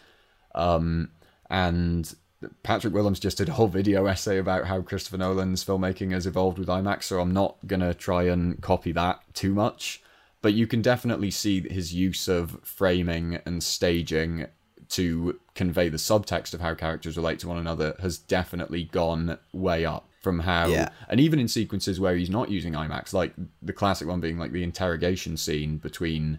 um, 0.55 1.11
and 1.51 2.15
Patrick 2.63 2.93
Willems 2.93 3.19
just 3.21 3.39
did 3.39 3.49
a 3.49 3.53
whole 3.53 3.69
video 3.69 4.07
essay 4.07 4.39
about 4.39 4.67
how 4.67 4.83
Christopher 4.83 5.17
Nolan's 5.17 5.65
filmmaking 5.65 6.13
has 6.13 6.27
evolved 6.27 6.59
with 6.59 6.69
IMAX, 6.69 7.05
so 7.05 7.21
I'm 7.21 7.33
not 7.33 7.57
gonna 7.67 7.95
try 7.95 8.25
and 8.25 8.61
copy 8.61 8.93
that 8.93 9.21
too 9.35 9.55
much, 9.55 10.03
but 10.43 10.53
you 10.55 10.67
can 10.67 10.83
definitely 10.83 11.31
see 11.31 11.67
his 11.69 11.95
use 11.95 12.29
of 12.29 12.59
framing 12.63 13.37
and 13.47 13.63
staging 13.63 14.47
to 14.91 15.41
convey 15.55 15.89
the 15.89 15.97
subtext 15.97 16.55
of 16.55 16.61
how 16.61 16.75
characters 16.75 17.17
relate 17.17 17.39
to 17.41 17.49
one 17.49 17.59
another 17.59 17.97
has 18.01 18.19
definitely 18.19 18.85
gone 18.85 19.39
way 19.53 19.85
up 19.85 20.09
from 20.21 20.41
how 20.41 20.69
Yeah. 20.69 20.91
and 21.09 21.19
even 21.21 21.41
in 21.41 21.49
sequences 21.49 21.99
where 21.99 22.17
he's 22.17 22.31
not 22.31 22.51
using 22.51 22.75
IMAX 22.75 23.13
like 23.13 23.33
the 23.63 23.73
classic 23.73 24.07
one 24.07 24.21
being 24.21 24.39
like 24.39 24.53
the 24.53 24.63
interrogation 24.63 25.37
scene 25.37 25.79
between 25.79 26.39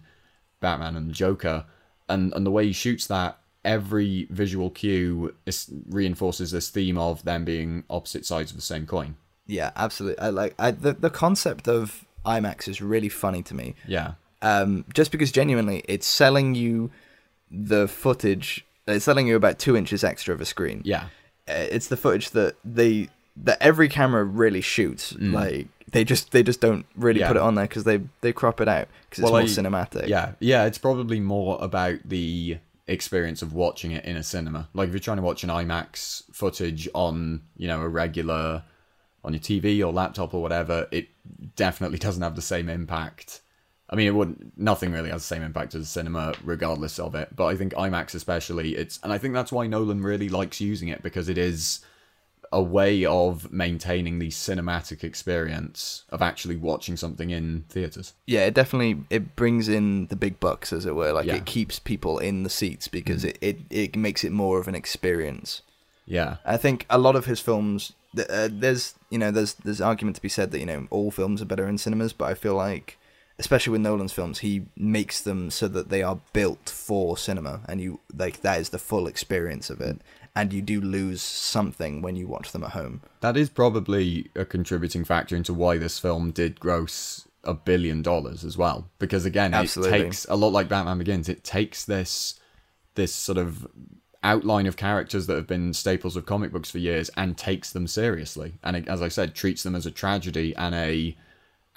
Batman 0.60 0.96
and 0.96 1.08
the 1.10 1.14
Joker 1.14 1.66
and 2.08 2.32
and 2.34 2.46
the 2.46 2.50
way 2.50 2.66
he 2.66 2.72
shoots 2.72 3.06
that 3.08 3.38
every 3.74 4.26
visual 4.30 4.70
cue 4.70 5.34
is, 5.46 5.70
reinforces 5.90 6.50
this 6.50 6.68
theme 6.70 6.98
of 6.98 7.22
them 7.24 7.44
being 7.44 7.84
opposite 7.90 8.24
sides 8.24 8.50
of 8.52 8.56
the 8.56 8.68
same 8.72 8.86
coin 8.86 9.10
Yeah, 9.46 9.70
absolutely. 9.76 10.20
I 10.26 10.30
like 10.30 10.54
I, 10.58 10.70
the 10.72 10.92
the 11.06 11.10
concept 11.24 11.68
of 11.68 12.04
IMAX 12.24 12.68
is 12.68 12.78
really 12.92 13.08
funny 13.24 13.42
to 13.50 13.54
me. 13.60 13.74
yeah 13.86 14.12
Um, 14.42 14.84
just 14.98 15.10
because 15.12 15.30
genuinely, 15.40 15.78
it's 15.94 16.06
selling 16.22 16.54
you 16.54 16.90
the 17.50 17.88
footage. 17.88 18.64
It's 18.86 19.04
selling 19.04 19.26
you 19.28 19.36
about 19.36 19.58
two 19.58 19.74
inches 19.76 20.04
extra 20.04 20.34
of 20.34 20.40
a 20.40 20.44
screen. 20.54 20.78
yeah 20.84 21.04
Uh, 21.48 21.66
it's 21.76 21.88
the 21.88 21.96
footage 22.04 22.30
that 22.38 22.52
they 22.78 23.08
that 23.46 23.58
every 23.70 23.88
camera 23.88 24.24
really 24.24 24.60
shoots. 24.60 25.14
Like 25.18 25.66
they 25.92 26.04
just 26.04 26.24
they 26.32 26.42
just 26.42 26.60
don't 26.60 26.84
really 26.96 27.20
Mm. 27.20 27.22
Yeah. 27.22 27.28
put 27.32 27.36
it 27.40 27.42
on 27.48 27.54
there 27.54 27.66
because 27.68 27.84
they 27.84 27.98
they 28.20 28.32
crop 28.32 28.60
it 28.60 28.68
out 28.68 28.88
because 29.04 29.18
it's 29.20 29.24
Well, 29.30 29.40
more 29.40 29.48
I- 29.50 29.58
cinematic. 29.60 30.06
Yeah, 30.08 30.32
yeah, 30.40 30.66
it's 30.68 30.78
probably 30.78 31.20
more 31.20 31.56
about 31.68 31.98
the 32.04 32.58
experience 32.88 33.42
of 33.42 33.52
watching 33.52 33.92
it 33.92 34.04
in 34.04 34.16
a 34.16 34.22
cinema. 34.22 34.68
Like 34.74 34.88
if 34.88 34.94
you're 34.94 35.00
trying 35.00 35.18
to 35.18 35.22
watch 35.22 35.44
an 35.44 35.50
IMAX 35.50 36.24
footage 36.32 36.88
on, 36.94 37.42
you 37.56 37.68
know, 37.68 37.80
a 37.82 37.88
regular 37.88 38.64
on 39.24 39.32
your 39.32 39.40
TV 39.40 39.80
or 39.86 39.92
laptop 39.92 40.34
or 40.34 40.42
whatever, 40.42 40.88
it 40.90 41.08
definitely 41.56 41.98
doesn't 42.06 42.22
have 42.22 42.36
the 42.36 42.42
same 42.42 42.68
impact. 42.68 43.40
I 43.90 43.96
mean, 43.96 44.06
it 44.06 44.14
wouldn't. 44.14 44.58
Nothing 44.58 44.92
really 44.92 45.10
has 45.10 45.22
the 45.22 45.34
same 45.34 45.42
impact 45.42 45.74
as 45.74 45.88
cinema, 45.88 46.34
regardless 46.44 46.98
of 46.98 47.14
it. 47.14 47.34
But 47.34 47.46
I 47.46 47.56
think 47.56 47.72
IMAX, 47.72 48.14
especially, 48.14 48.76
it's, 48.76 48.98
and 49.02 49.12
I 49.12 49.18
think 49.18 49.32
that's 49.32 49.52
why 49.52 49.66
Nolan 49.66 50.02
really 50.02 50.28
likes 50.28 50.60
using 50.60 50.88
it 50.88 51.02
because 51.02 51.28
it 51.30 51.38
is 51.38 51.80
a 52.52 52.62
way 52.62 53.04
of 53.04 53.52
maintaining 53.52 54.18
the 54.18 54.28
cinematic 54.28 55.04
experience 55.04 56.04
of 56.10 56.22
actually 56.22 56.56
watching 56.56 56.96
something 56.96 57.30
in 57.30 57.64
theaters. 57.68 58.14
yeah. 58.26 58.46
It 58.46 58.54
definitely 58.54 59.02
it 59.10 59.36
brings 59.36 59.68
in 59.68 60.06
the 60.06 60.16
big 60.16 60.40
bucks 60.40 60.72
as 60.72 60.86
it 60.86 60.94
were. 60.94 61.12
Like 61.12 61.26
Yeah. 61.26 61.36
it 61.36 61.46
keeps 61.46 61.78
people 61.78 62.18
in 62.18 62.42
the 62.44 62.50
seats 62.50 62.88
because 62.88 63.24
it, 63.24 63.36
it 63.40 63.58
it 63.70 63.96
makes 63.96 64.24
it 64.24 64.32
more 64.32 64.58
of 64.58 64.68
an 64.68 64.74
experience. 64.74 65.62
Yeah, 66.06 66.36
I 66.46 66.56
think 66.56 66.86
a 66.88 66.96
lot 66.96 67.16
of 67.16 67.26
his 67.26 67.38
films, 67.40 67.92
uh, 68.18 68.48
there's 68.50 68.94
you 69.10 69.18
know 69.18 69.30
there's 69.30 69.54
there's 69.54 69.80
argument 69.82 70.16
to 70.16 70.22
be 70.22 70.30
said 70.30 70.50
that 70.52 70.60
you 70.60 70.64
know 70.66 70.86
all 70.90 71.10
films 71.10 71.42
are 71.42 71.44
better 71.44 71.68
in 71.68 71.76
cinemas, 71.76 72.14
but 72.14 72.30
I 72.30 72.34
feel 72.34 72.54
like 72.54 72.96
especially 73.38 73.70
with 73.72 73.82
Nolan's 73.82 74.12
films, 74.12 74.38
he 74.40 74.62
makes 74.76 75.20
them 75.20 75.48
so 75.50 75.68
that 75.68 75.90
they 75.90 76.02
are 76.02 76.18
built 76.32 76.68
for 76.68 77.16
cinema, 77.18 77.60
and 77.68 77.80
you 77.80 78.00
like 78.16 78.40
that 78.40 78.58
is 78.58 78.70
the 78.70 78.78
full 78.78 79.06
experience 79.06 79.68
of 79.70 79.80
it, 79.82 80.00
and 80.38 80.52
you 80.52 80.62
do 80.62 80.80
lose 80.80 81.20
something 81.20 82.00
when 82.00 82.14
you 82.14 82.28
watch 82.28 82.52
them 82.52 82.62
at 82.62 82.70
home. 82.70 83.00
That 83.22 83.36
is 83.36 83.50
probably 83.50 84.30
a 84.36 84.44
contributing 84.44 85.04
factor 85.04 85.34
into 85.34 85.52
why 85.52 85.78
this 85.78 85.98
film 85.98 86.30
did 86.30 86.60
gross 86.60 87.26
a 87.42 87.54
billion 87.54 88.02
dollars 88.02 88.44
as 88.44 88.56
well. 88.56 88.88
Because 89.00 89.24
again, 89.24 89.52
Absolutely. 89.52 89.98
it 89.98 90.02
takes 90.04 90.26
a 90.26 90.36
lot 90.36 90.52
like 90.52 90.68
Batman 90.68 90.98
Begins. 90.98 91.28
It 91.28 91.42
takes 91.42 91.84
this 91.84 92.38
this 92.94 93.12
sort 93.12 93.36
of 93.36 93.66
outline 94.22 94.66
of 94.66 94.76
characters 94.76 95.26
that 95.26 95.34
have 95.34 95.48
been 95.48 95.72
staples 95.72 96.14
of 96.14 96.24
comic 96.24 96.52
books 96.52 96.70
for 96.70 96.78
years 96.78 97.10
and 97.16 97.36
takes 97.36 97.72
them 97.72 97.88
seriously. 97.88 98.54
And 98.62 98.76
it, 98.76 98.86
as 98.86 99.02
I 99.02 99.08
said, 99.08 99.34
treats 99.34 99.64
them 99.64 99.74
as 99.74 99.86
a 99.86 99.90
tragedy 99.90 100.54
and 100.54 100.72
a 100.72 101.16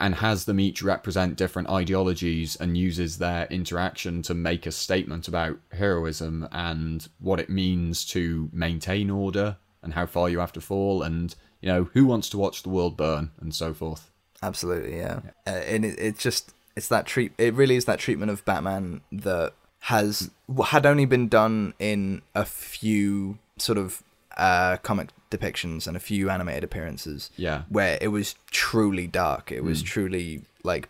and 0.01 0.15
has 0.15 0.43
them 0.45 0.59
each 0.59 0.81
represent 0.81 1.37
different 1.37 1.69
ideologies 1.69 2.57
and 2.57 2.77
uses 2.77 3.17
their 3.17 3.45
interaction 3.45 4.21
to 4.23 4.33
make 4.33 4.65
a 4.65 4.71
statement 4.71 5.27
about 5.27 5.57
heroism 5.71 6.47
and 6.51 7.07
what 7.19 7.39
it 7.39 7.49
means 7.49 8.03
to 8.03 8.49
maintain 8.51 9.09
order 9.09 9.55
and 9.81 9.93
how 9.93 10.05
far 10.05 10.29
you 10.29 10.39
have 10.39 10.51
to 10.51 10.61
fall 10.61 11.01
and 11.01 11.35
you 11.61 11.69
know 11.69 11.85
who 11.93 12.05
wants 12.05 12.27
to 12.29 12.37
watch 12.37 12.63
the 12.63 12.69
world 12.69 12.97
burn 12.97 13.31
and 13.39 13.55
so 13.55 13.73
forth 13.73 14.11
Absolutely, 14.43 14.97
yeah. 14.97 15.19
Uh, 15.45 15.51
and 15.51 15.85
it, 15.85 15.99
it's 15.99 16.21
just 16.21 16.53
it's 16.75 16.87
that 16.87 17.05
treat. 17.05 17.31
It 17.37 17.53
really 17.53 17.75
is 17.75 17.85
that 17.85 17.99
treatment 17.99 18.31
of 18.31 18.43
Batman 18.45 19.01
that 19.11 19.53
has 19.85 20.31
had 20.67 20.85
only 20.85 21.05
been 21.05 21.27
done 21.27 21.73
in 21.79 22.21
a 22.33 22.45
few 22.45 23.37
sort 23.57 23.77
of 23.77 24.03
uh, 24.41 24.77
comic 24.77 25.09
depictions 25.29 25.87
and 25.87 25.95
a 25.95 25.99
few 25.99 26.29
animated 26.29 26.63
appearances. 26.63 27.29
Yeah. 27.37 27.63
where 27.69 27.97
it 28.01 28.09
was 28.09 28.35
truly 28.49 29.07
dark. 29.07 29.51
It 29.51 29.63
was 29.63 29.81
truly 29.81 30.41
like 30.63 30.89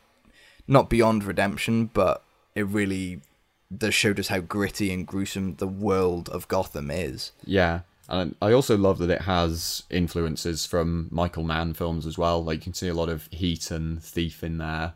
not 0.67 0.89
beyond 0.89 1.23
redemption, 1.23 1.91
but 1.93 2.23
it 2.55 2.65
really 2.65 3.21
does 3.75 3.93
showed 3.93 4.19
us 4.19 4.29
how 4.29 4.39
gritty 4.39 4.91
and 4.93 5.05
gruesome 5.05 5.55
the 5.55 5.67
world 5.67 6.29
of 6.29 6.47
Gotham 6.47 6.89
is. 6.89 7.31
Yeah. 7.45 7.81
And 8.09 8.35
I 8.41 8.51
also 8.51 8.77
love 8.77 8.97
that 8.97 9.09
it 9.09 9.21
has 9.21 9.83
influences 9.89 10.65
from 10.65 11.07
Michael 11.11 11.43
Mann 11.43 11.73
films 11.73 12.05
as 12.05 12.17
well. 12.17 12.43
Like 12.43 12.57
you 12.57 12.63
can 12.63 12.73
see 12.73 12.89
a 12.89 12.93
lot 12.93 13.09
of 13.09 13.27
Heat 13.31 13.71
and 13.71 14.03
Thief 14.03 14.43
in 14.43 14.57
there. 14.57 14.93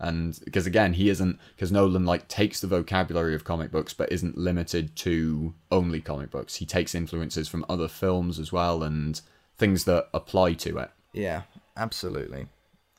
And 0.00 0.38
because 0.44 0.66
again, 0.66 0.92
he 0.92 1.08
isn't 1.08 1.38
because 1.56 1.72
Nolan 1.72 2.04
like 2.04 2.28
takes 2.28 2.60
the 2.60 2.68
vocabulary 2.68 3.34
of 3.34 3.42
comic 3.44 3.72
books 3.72 3.92
but 3.92 4.12
isn't 4.12 4.38
limited 4.38 4.94
to 4.96 5.54
only 5.72 6.00
comic 6.00 6.30
books. 6.30 6.56
He 6.56 6.66
takes 6.66 6.94
influences 6.94 7.48
from 7.48 7.64
other 7.68 7.88
films 7.88 8.38
as 8.38 8.52
well 8.52 8.82
and 8.84 9.20
things 9.56 9.84
that 9.84 10.08
apply 10.14 10.52
to 10.54 10.78
it. 10.78 10.90
Yeah, 11.12 11.42
absolutely. 11.76 12.46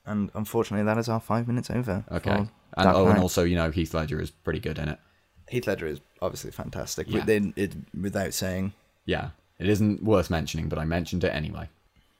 And 0.05 0.29
unfortunately, 0.33 0.83
that 0.85 0.97
is 0.97 1.07
our 1.07 1.21
five 1.21 1.47
minutes 1.47 1.69
over. 1.69 2.03
Okay. 2.11 2.31
And 2.31 2.49
oh, 2.77 3.07
and 3.07 3.19
also, 3.19 3.43
you 3.43 3.55
know, 3.55 3.71
Heath 3.71 3.93
Ledger 3.93 4.19
is 4.21 4.29
pretty 4.31 4.59
good 4.59 4.77
in 4.77 4.89
it. 4.89 4.99
Heath 5.47 5.67
Ledger 5.67 5.87
is 5.87 6.01
obviously 6.21 6.51
fantastic. 6.51 7.07
Yeah. 7.09 7.19
Within 7.19 7.53
it, 7.55 7.73
without 7.99 8.33
saying, 8.33 8.73
Yeah. 9.05 9.29
It 9.57 9.67
isn't 9.67 10.03
worth 10.03 10.29
mentioning, 10.29 10.69
but 10.69 10.79
I 10.79 10.85
mentioned 10.85 11.23
it 11.23 11.29
anyway. 11.33 11.69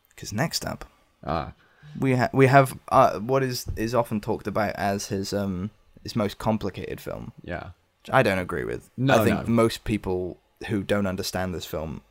because 0.09 0.32
next 0.34 0.65
up 0.65 0.86
Ah. 1.25 1.53
We 1.98 2.16
ha- 2.16 2.30
we 2.34 2.48
have 2.48 2.78
uh, 2.90 3.20
what 3.20 3.44
is 3.44 3.66
is 3.76 3.96
often 3.96 4.20
talked 4.20 4.48
about 4.48 4.76
as 4.76 5.08
his 5.08 5.34
um 5.34 5.72
his 6.04 6.16
most 6.16 6.38
complicated 6.38 7.00
film. 7.00 7.32
Yeah. 7.44 7.72
Which 8.02 8.14
I 8.14 8.24
don't 8.24 8.40
agree 8.40 8.64
with. 8.64 8.90
No, 8.98 9.22
I 9.22 9.26
think 9.26 9.48
no. 9.48 9.54
most 9.54 9.84
people 9.84 10.40
who 10.68 10.84
don't 10.84 11.06
understand 11.06 11.54
this 11.54 11.66
film. 11.66 12.02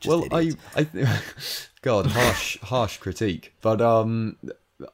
just 0.00 0.08
well, 0.08 0.24
idiots. 0.24 0.60
I, 0.76 0.86
I, 0.94 1.20
God, 1.82 2.06
harsh, 2.06 2.58
harsh 2.60 2.96
critique, 2.98 3.54
but 3.60 3.80
um, 3.80 4.36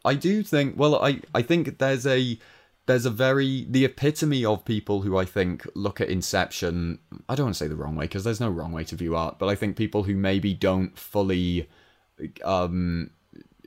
I 0.04 0.14
do 0.14 0.42
think. 0.42 0.78
Well, 0.78 1.02
I, 1.02 1.20
I 1.34 1.42
think 1.42 1.78
there's 1.78 2.06
a, 2.06 2.38
there's 2.86 3.06
a 3.06 3.10
very 3.10 3.66
the 3.68 3.84
epitome 3.84 4.44
of 4.44 4.64
people 4.64 5.02
who 5.02 5.16
I 5.16 5.24
think 5.24 5.66
look 5.74 6.00
at 6.00 6.08
Inception. 6.08 6.98
I 7.28 7.34
don't 7.34 7.46
want 7.46 7.56
to 7.56 7.64
say 7.64 7.68
the 7.68 7.76
wrong 7.76 7.96
way 7.96 8.04
because 8.04 8.24
there's 8.24 8.40
no 8.40 8.50
wrong 8.50 8.72
way 8.72 8.84
to 8.84 8.96
view 8.96 9.16
art, 9.16 9.38
but 9.38 9.48
I 9.48 9.54
think 9.54 9.76
people 9.76 10.02
who 10.02 10.14
maybe 10.14 10.52
don't 10.52 10.98
fully, 10.98 11.68
um, 12.44 13.10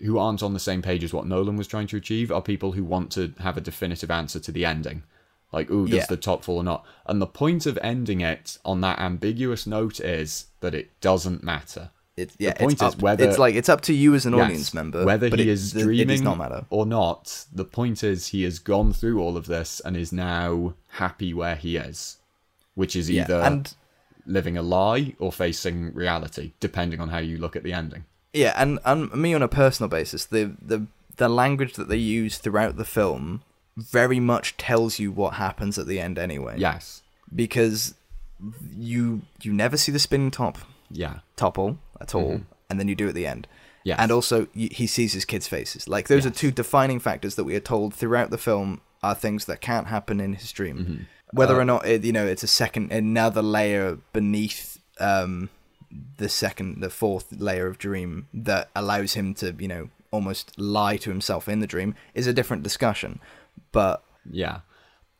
who 0.06 0.18
aren't 0.18 0.41
on 0.43 0.53
the 0.53 0.60
same 0.60 0.82
page 0.82 1.03
as 1.03 1.14
what 1.14 1.28
Nolan 1.28 1.58
was 1.58 1.68
trying 1.68 1.88
to 1.88 1.97
achieve 1.97 2.32
are 2.32 2.41
people 2.41 2.72
who 2.74 2.84
want 2.84 3.12
to 3.14 3.34
have 3.39 3.58
a 3.58 3.62
definitive 3.62 4.10
answer 4.10 4.39
to 4.39 4.51
the 4.51 4.66
ending. 4.66 5.03
Like, 5.51 5.70
ooh, 5.70 5.88
does 5.88 5.99
Yeah. 6.01 6.06
the 6.08 6.18
top 6.18 6.43
fall 6.43 6.58
or 6.58 6.64
not? 6.64 6.86
And 7.06 7.22
the 7.22 7.28
point 7.28 7.66
of 7.66 7.78
ending 7.82 8.22
it 8.22 8.58
on 8.66 8.82
that 8.82 8.99
ambiguous 8.99 9.66
note 9.68 9.99
is 9.99 10.45
that 10.62 10.74
it 10.76 10.99
doesn't 11.01 11.43
matter. 11.43 11.91
It, 12.18 12.32
yeah, 12.39 12.53
point 12.53 12.74
it's 12.74 12.82
is 12.82 12.93
up, 12.95 13.01
whether- 13.01 13.28
it's 13.28 13.38
like 13.38 13.56
it's 13.56 13.68
up 13.68 13.82
to 13.82 13.93
you 13.93 14.16
as 14.16 14.26
an 14.26 14.34
Yes, 14.34 14.43
audience 14.43 14.74
member 14.74 15.03
whether 15.06 15.28
he 15.28 15.41
it, 15.41 15.47
is 15.49 15.74
dreaming 15.74 16.24
not 16.24 16.66
or 16.70 16.86
not. 16.86 17.45
The 17.53 17.66
point 17.66 18.03
is 18.06 18.28
he 18.28 18.43
has 18.43 18.58
gone 18.60 18.93
through 18.93 19.20
all 19.20 19.36
of 19.36 19.47
this 19.47 19.82
and 19.84 19.97
is 19.97 20.14
now 20.14 20.76
happy 20.91 21.34
where 21.34 21.58
he 21.58 21.76
is, 21.76 22.18
which 22.74 22.95
is 22.95 23.10
Yeah, 23.10 23.24
either 23.24 23.41
and 23.41 23.74
living 24.26 24.58
a 24.58 24.62
lie 24.62 25.14
or 25.20 25.32
facing 25.32 25.93
reality, 25.93 26.53
depending 26.62 26.99
on 27.01 27.10
how 27.10 27.18
you 27.20 27.38
look 27.38 27.56
at 27.58 27.64
the 27.64 27.74
ending. 27.74 28.06
Yeah, 28.36 28.54
and 28.56 28.80
and 28.86 29.12
me 29.14 29.34
on 29.34 29.42
a 29.42 29.48
personal 29.48 29.90
basis, 29.90 30.26
the 30.26 30.56
the 30.62 30.86
the 31.18 31.30
language 31.30 31.74
that 31.74 31.88
they 31.88 31.98
use 31.98 32.38
throughout 32.38 32.76
the 32.78 32.86
film 32.86 33.42
very 33.78 34.20
much 34.20 34.56
tells 34.58 35.00
you 35.00 35.12
what 35.12 35.34
happens 35.36 35.78
at 35.80 35.88
the 35.88 36.00
end 36.00 36.18
anyway. 36.20 36.56
Yes. 36.58 37.02
because 37.34 37.96
you 38.78 39.22
you 39.42 39.52
never 39.54 39.78
see 39.78 39.92
the 39.92 40.00
spinning 40.00 40.32
top 40.32 40.58
Yeah. 40.92 41.20
topple 41.36 41.78
at 42.00 42.14
all, 42.14 42.42
and 42.70 42.80
then 42.80 42.88
you 42.88 42.96
do 42.96 43.08
at 43.08 43.16
the 43.16 43.26
end. 43.28 43.48
Mm-hmm. 43.86 44.02
And 44.02 44.12
also, 44.12 44.48
he 44.54 44.88
sees 44.88 45.14
his 45.14 45.26
kids' 45.26 45.48
faces. 45.48 45.88
Like 45.88 46.08
those 46.08 46.26
are 46.26 46.32
two 46.32 46.52
defining 46.52 47.00
factors 47.00 47.36
that 47.36 47.44
we 47.44 47.56
are 47.56 47.60
told 47.74 47.94
throughout 47.94 48.30
the 48.32 48.38
film 48.38 48.82
are 49.04 49.14
things 49.16 49.46
that 49.46 49.62
can't 49.62 49.88
happen 49.88 50.20
in 50.20 50.34
his 50.34 50.52
dream. 50.52 50.78
Mm-hmm. 50.78 51.04
Whether 51.34 51.56
Uh, 51.56 51.60
or 51.60 51.66
not 51.66 51.86
it, 51.86 52.04
you 52.04 52.12
know, 52.12 52.26
it's 52.26 52.44
a 52.44 52.48
second, 52.48 52.92
another 52.92 53.42
layer 53.44 53.98
beneath 54.14 54.80
um, 55.00 55.50
the 56.18 56.30
second, 56.30 56.82
the 56.82 56.89
fourth 56.89 57.32
layer 57.32 57.68
of 57.68 57.78
dream 57.78 58.28
that 58.34 58.70
allows 58.76 59.14
him 59.14 59.34
to, 59.36 59.56
you 59.60 59.68
know, 59.68 59.89
almost 60.12 60.58
lie 60.60 60.98
to 60.98 61.10
himself 61.10 61.48
in 61.50 61.60
the 61.60 61.68
dream 61.68 61.96
is 62.14 62.28
a 62.28 62.34
different 62.34 62.64
discussion. 62.64 63.20
But 63.72 64.04
Yeah. 64.30 64.60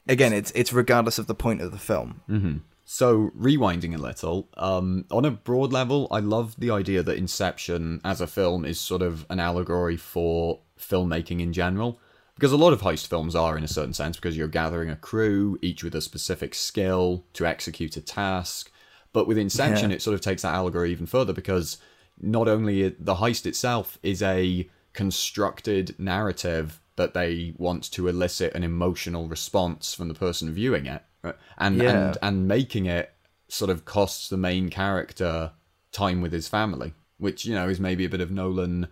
again, 0.08 0.34
it's 0.34 0.52
it's 0.56 0.72
regardless 0.74 1.20
of 1.20 1.28
the 1.28 1.36
point 1.36 1.62
of 1.62 1.72
the 1.72 1.78
film. 1.78 2.22
Mm. 2.30 2.62
So, 2.88 3.32
rewinding 3.38 3.96
a 3.96 3.98
little, 3.98 4.48
um, 4.58 5.06
on 5.10 5.26
a 5.26 5.32
broad 5.32 5.74
level, 5.74 6.08
I 6.12 6.20
love 6.20 6.56
the 6.60 6.70
idea 6.70 7.02
that 7.02 7.18
Inception 7.18 8.00
as 8.04 8.22
a 8.22 8.28
film 8.28 8.64
is 8.64 8.80
sort 8.80 9.02
of 9.02 9.26
an 9.30 9.40
allegory 9.40 9.98
for 9.98 10.60
filmmaking 10.80 11.42
in 11.42 11.52
general. 11.52 12.00
Because 12.36 12.52
a 12.52 12.58
lot 12.58 12.74
of 12.74 12.82
heist 12.82 13.08
films 13.08 13.34
are, 13.34 13.58
in 13.58 13.64
a 13.64 13.68
certain 13.68 13.94
sense, 13.94 14.18
because 14.18 14.38
you're 14.38 14.48
gathering 14.50 14.90
a 14.92 14.96
crew, 14.96 15.58
each 15.64 15.84
with 15.84 15.96
a 15.96 16.02
specific 16.02 16.54
skill 16.54 17.24
to 17.34 17.46
execute 17.48 17.96
a 17.98 18.02
task. 18.02 18.70
But 19.16 19.28
with 19.28 19.38
Inception, 19.38 19.90
Yeah. 19.90 19.96
it 19.96 20.02
sort 20.02 20.14
of 20.14 20.22
takes 20.22 20.42
that 20.44 20.54
allegory 20.54 20.92
even 20.92 21.06
further 21.06 21.34
because 21.34 21.78
not 22.22 22.48
only 22.48 22.90
the 22.90 23.16
heist 23.16 23.46
itself 23.46 23.98
is 24.04 24.22
a 24.22 24.70
constructed 24.94 25.96
narrative 25.98 26.82
that 26.98 27.14
they 27.14 27.54
want 27.58 27.90
to 27.92 28.08
elicit 28.08 28.54
an 28.54 28.64
emotional 28.64 29.28
response 29.28 29.94
from 29.94 30.08
the 30.10 30.14
person 30.14 30.52
viewing 30.54 30.86
it, 30.86 31.02
uh, 31.24 31.28
right? 31.30 31.36
and 31.58 31.82
Yeah. 31.82 31.92
and 31.92 32.18
and 32.22 32.48
making 32.48 32.86
it 32.86 33.14
sort 33.48 33.72
of 33.72 33.86
costs 33.86 34.28
the 34.30 34.38
main 34.38 34.70
character 34.70 35.52
time 35.92 36.22
with 36.22 36.34
his 36.34 36.48
family, 36.50 36.94
which 37.18 37.46
you 37.46 37.54
know 37.56 37.70
is 37.70 37.80
maybe 37.80 38.04
a 38.06 38.10
bit 38.10 38.22
of 38.22 38.32
Nolan. 38.32 38.88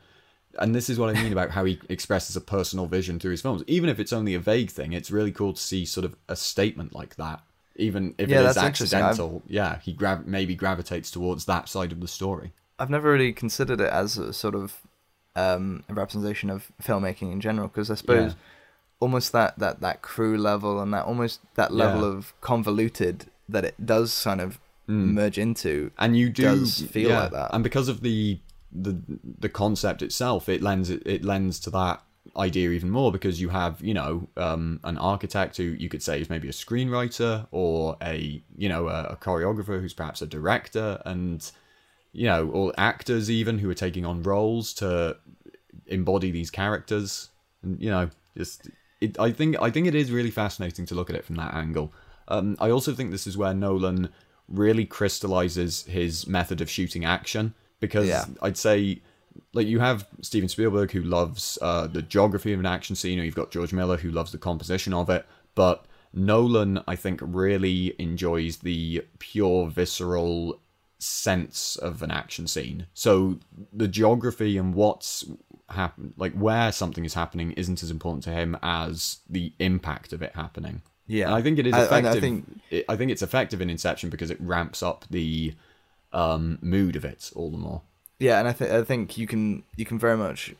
And 0.59 0.75
this 0.75 0.89
is 0.89 0.99
what 0.99 1.09
I 1.09 1.21
mean 1.21 1.31
about 1.33 1.51
how 1.51 1.65
he 1.65 1.79
expresses 1.89 2.35
a 2.37 2.41
personal 2.41 2.85
vision 2.85 3.19
through 3.19 3.31
his 3.31 3.41
films. 3.41 3.63
Even 3.67 3.89
if 3.89 3.99
it's 3.99 4.13
only 4.13 4.35
a 4.35 4.39
vague 4.39 4.69
thing, 4.69 4.93
it's 4.93 5.11
really 5.11 5.31
cool 5.31 5.53
to 5.53 5.61
see 5.61 5.83
sort 5.85 6.05
of 6.05 6.15
a 6.29 6.35
statement 6.35 6.93
like 6.93 7.15
that. 7.15 7.41
Even 7.75 8.13
if 8.17 8.29
Yeah, 8.29 8.41
it 8.41 8.45
is 8.49 8.55
that's 8.55 8.67
interesting. 8.67 8.99
I've- 8.99 9.07
accidental, 9.09 9.41
yeah, 9.47 9.79
he 9.79 9.93
gra- 9.93 10.21
maybe 10.25 10.55
gravitates 10.55 11.09
towards 11.11 11.45
that 11.45 11.67
side 11.69 11.91
of 11.91 11.99
the 12.01 12.07
story. 12.07 12.53
I've 12.79 12.89
never 12.89 13.11
really 13.11 13.33
considered 13.33 13.81
it 13.81 13.89
as 13.91 14.17
a 14.17 14.31
sort 14.33 14.55
of 14.55 14.81
um, 15.35 15.83
a 15.89 15.93
representation 15.95 16.49
of 16.51 16.71
filmmaking 16.81 17.31
in 17.31 17.41
general 17.41 17.67
because 17.67 17.89
I 17.89 17.95
suppose 17.95 18.33
Yeah. 18.33 18.37
almost 18.99 19.31
that, 19.31 19.57
that, 19.57 19.81
that 19.81 20.03
crew 20.03 20.37
level 20.37 20.79
and 20.79 20.93
that 20.93 21.05
almost 21.05 21.39
that 21.55 21.73
level 21.73 22.01
Yeah. 22.01 22.17
of 22.17 22.33
convoluted 22.41 23.25
that 23.49 23.65
it 23.65 23.83
does 23.83 24.23
kind 24.23 24.39
of 24.41 24.59
merge 24.85 25.37
into. 25.39 25.89
and 25.97 26.15
you 26.17 26.29
do 26.29 26.43
does 26.43 26.81
feel 26.83 27.09
like 27.09 27.31
that. 27.31 27.49
and 27.53 27.63
because 27.63 27.87
of 27.87 28.01
the 28.01 28.39
the 28.71 28.97
the 29.39 29.49
concept 29.49 30.01
itself 30.01 30.49
it 30.49 30.61
lends 30.61 30.89
it, 30.89 31.01
it 31.05 31.23
lends 31.23 31.59
to 31.59 31.69
that 31.69 32.01
idea 32.37 32.71
even 32.71 32.89
more 32.89 33.11
because 33.11 33.39
you 33.39 33.49
have 33.49 33.79
you 33.81 33.93
know 33.93 34.27
um, 34.37 34.79
an 34.83 34.97
architect 34.97 35.57
who 35.57 35.63
you 35.63 35.87
could 35.89 36.01
say 36.01 36.19
is 36.19 36.29
maybe 36.29 36.47
a 36.47 36.51
screenwriter 36.51 37.47
or 37.51 37.95
a 38.01 38.41
you 38.57 38.67
know 38.67 38.87
a, 38.87 39.03
a 39.11 39.15
choreographer 39.17 39.79
who's 39.79 39.93
perhaps 39.93 40.21
a 40.21 40.27
director 40.27 41.01
and 41.05 41.51
you 42.11 42.25
know 42.25 42.47
or 42.49 42.73
actors 42.77 43.29
even 43.29 43.59
who 43.59 43.69
are 43.69 43.75
taking 43.75 44.05
on 44.05 44.23
roles 44.23 44.73
to 44.73 45.15
embody 45.87 46.31
these 46.31 46.49
characters 46.49 47.29
and 47.61 47.79
you 47.79 47.89
know 47.89 48.09
just 48.35 48.69
it, 48.99 49.19
i 49.19 49.31
think 49.31 49.55
i 49.61 49.69
think 49.69 49.85
it 49.85 49.95
is 49.95 50.11
really 50.11 50.31
fascinating 50.31 50.85
to 50.85 50.95
look 50.95 51.09
at 51.09 51.15
it 51.15 51.25
from 51.25 51.35
that 51.35 51.53
angle 51.53 51.93
um, 52.29 52.57
i 52.59 52.69
also 52.69 52.93
think 52.93 53.11
this 53.11 53.27
is 53.27 53.37
where 53.37 53.53
nolan 53.53 54.09
really 54.47 54.85
crystallizes 54.85 55.83
his 55.83 56.25
method 56.27 56.61
of 56.61 56.69
shooting 56.69 57.05
action 57.05 57.53
because 57.79 58.07
Yeah. 58.07 58.25
i'd 58.41 58.57
say 58.57 59.01
like 59.53 59.67
you 59.67 59.79
have 59.79 60.07
steven 60.21 60.49
spielberg 60.49 60.91
who 60.91 61.01
loves 61.01 61.57
uh, 61.61 61.87
the 61.87 62.01
geography 62.01 62.53
of 62.53 62.59
an 62.59 62.65
action 62.65 62.95
scene 62.95 63.19
or 63.19 63.23
you've 63.23 63.35
got 63.35 63.51
george 63.51 63.73
miller 63.73 63.97
who 63.97 64.11
loves 64.11 64.31
the 64.31 64.37
composition 64.37 64.93
of 64.93 65.09
it 65.09 65.25
but 65.55 65.85
nolan 66.13 66.81
i 66.87 66.95
think 66.95 67.19
really 67.23 67.95
enjoys 67.99 68.57
the 68.57 69.03
pure 69.19 69.67
visceral 69.67 70.59
sense 70.99 71.75
of 71.75 72.01
an 72.01 72.09
action 72.11 72.47
scene. 72.47 72.87
So 72.93 73.37
the 73.73 73.89
geography 73.89 74.57
and 74.57 74.73
what's 74.73 75.25
happen 75.69 76.13
like 76.17 76.33
where 76.33 76.71
something 76.71 77.03
is 77.03 77.13
happening 77.13 77.51
isn't 77.53 77.83
as 77.83 77.91
important 77.91 78.23
to 78.23 78.29
him 78.29 78.57
as 78.61 79.17
the 79.29 79.51
impact 79.59 80.13
of 80.13 80.21
it 80.21 80.33
happening. 80.35 80.81
Yeah. 81.07 81.25
and 81.25 81.35
I 81.35 81.41
think 81.41 81.59
it 81.59 81.67
is 81.67 81.73
and 81.73 81.81
I 81.81 81.85
effective. 81.85 82.11
I 82.11 82.19
think- 82.21 82.61
think 82.69 82.85
I 82.87 82.95
think 82.95 83.11
it's 83.11 83.21
effective 83.21 83.61
in 83.61 83.69
Inception 83.69 84.09
because 84.09 84.31
it 84.31 84.39
ramps 84.39 84.81
up 84.81 85.05
the 85.09 85.53
um, 86.13 86.57
mood 86.61 86.95
of 86.95 87.03
it 87.03 87.31
all 87.35 87.51
the 87.51 87.57
more. 87.57 87.81
Yeah, 88.23 88.39
and 88.39 88.47
I 88.47 88.53
think 88.53 88.71
I 88.71 88.83
think 88.83 89.17
you 89.17 89.27
can 89.27 89.63
you 89.75 89.85
can 89.85 89.99
very 89.99 90.17
much 90.17 90.55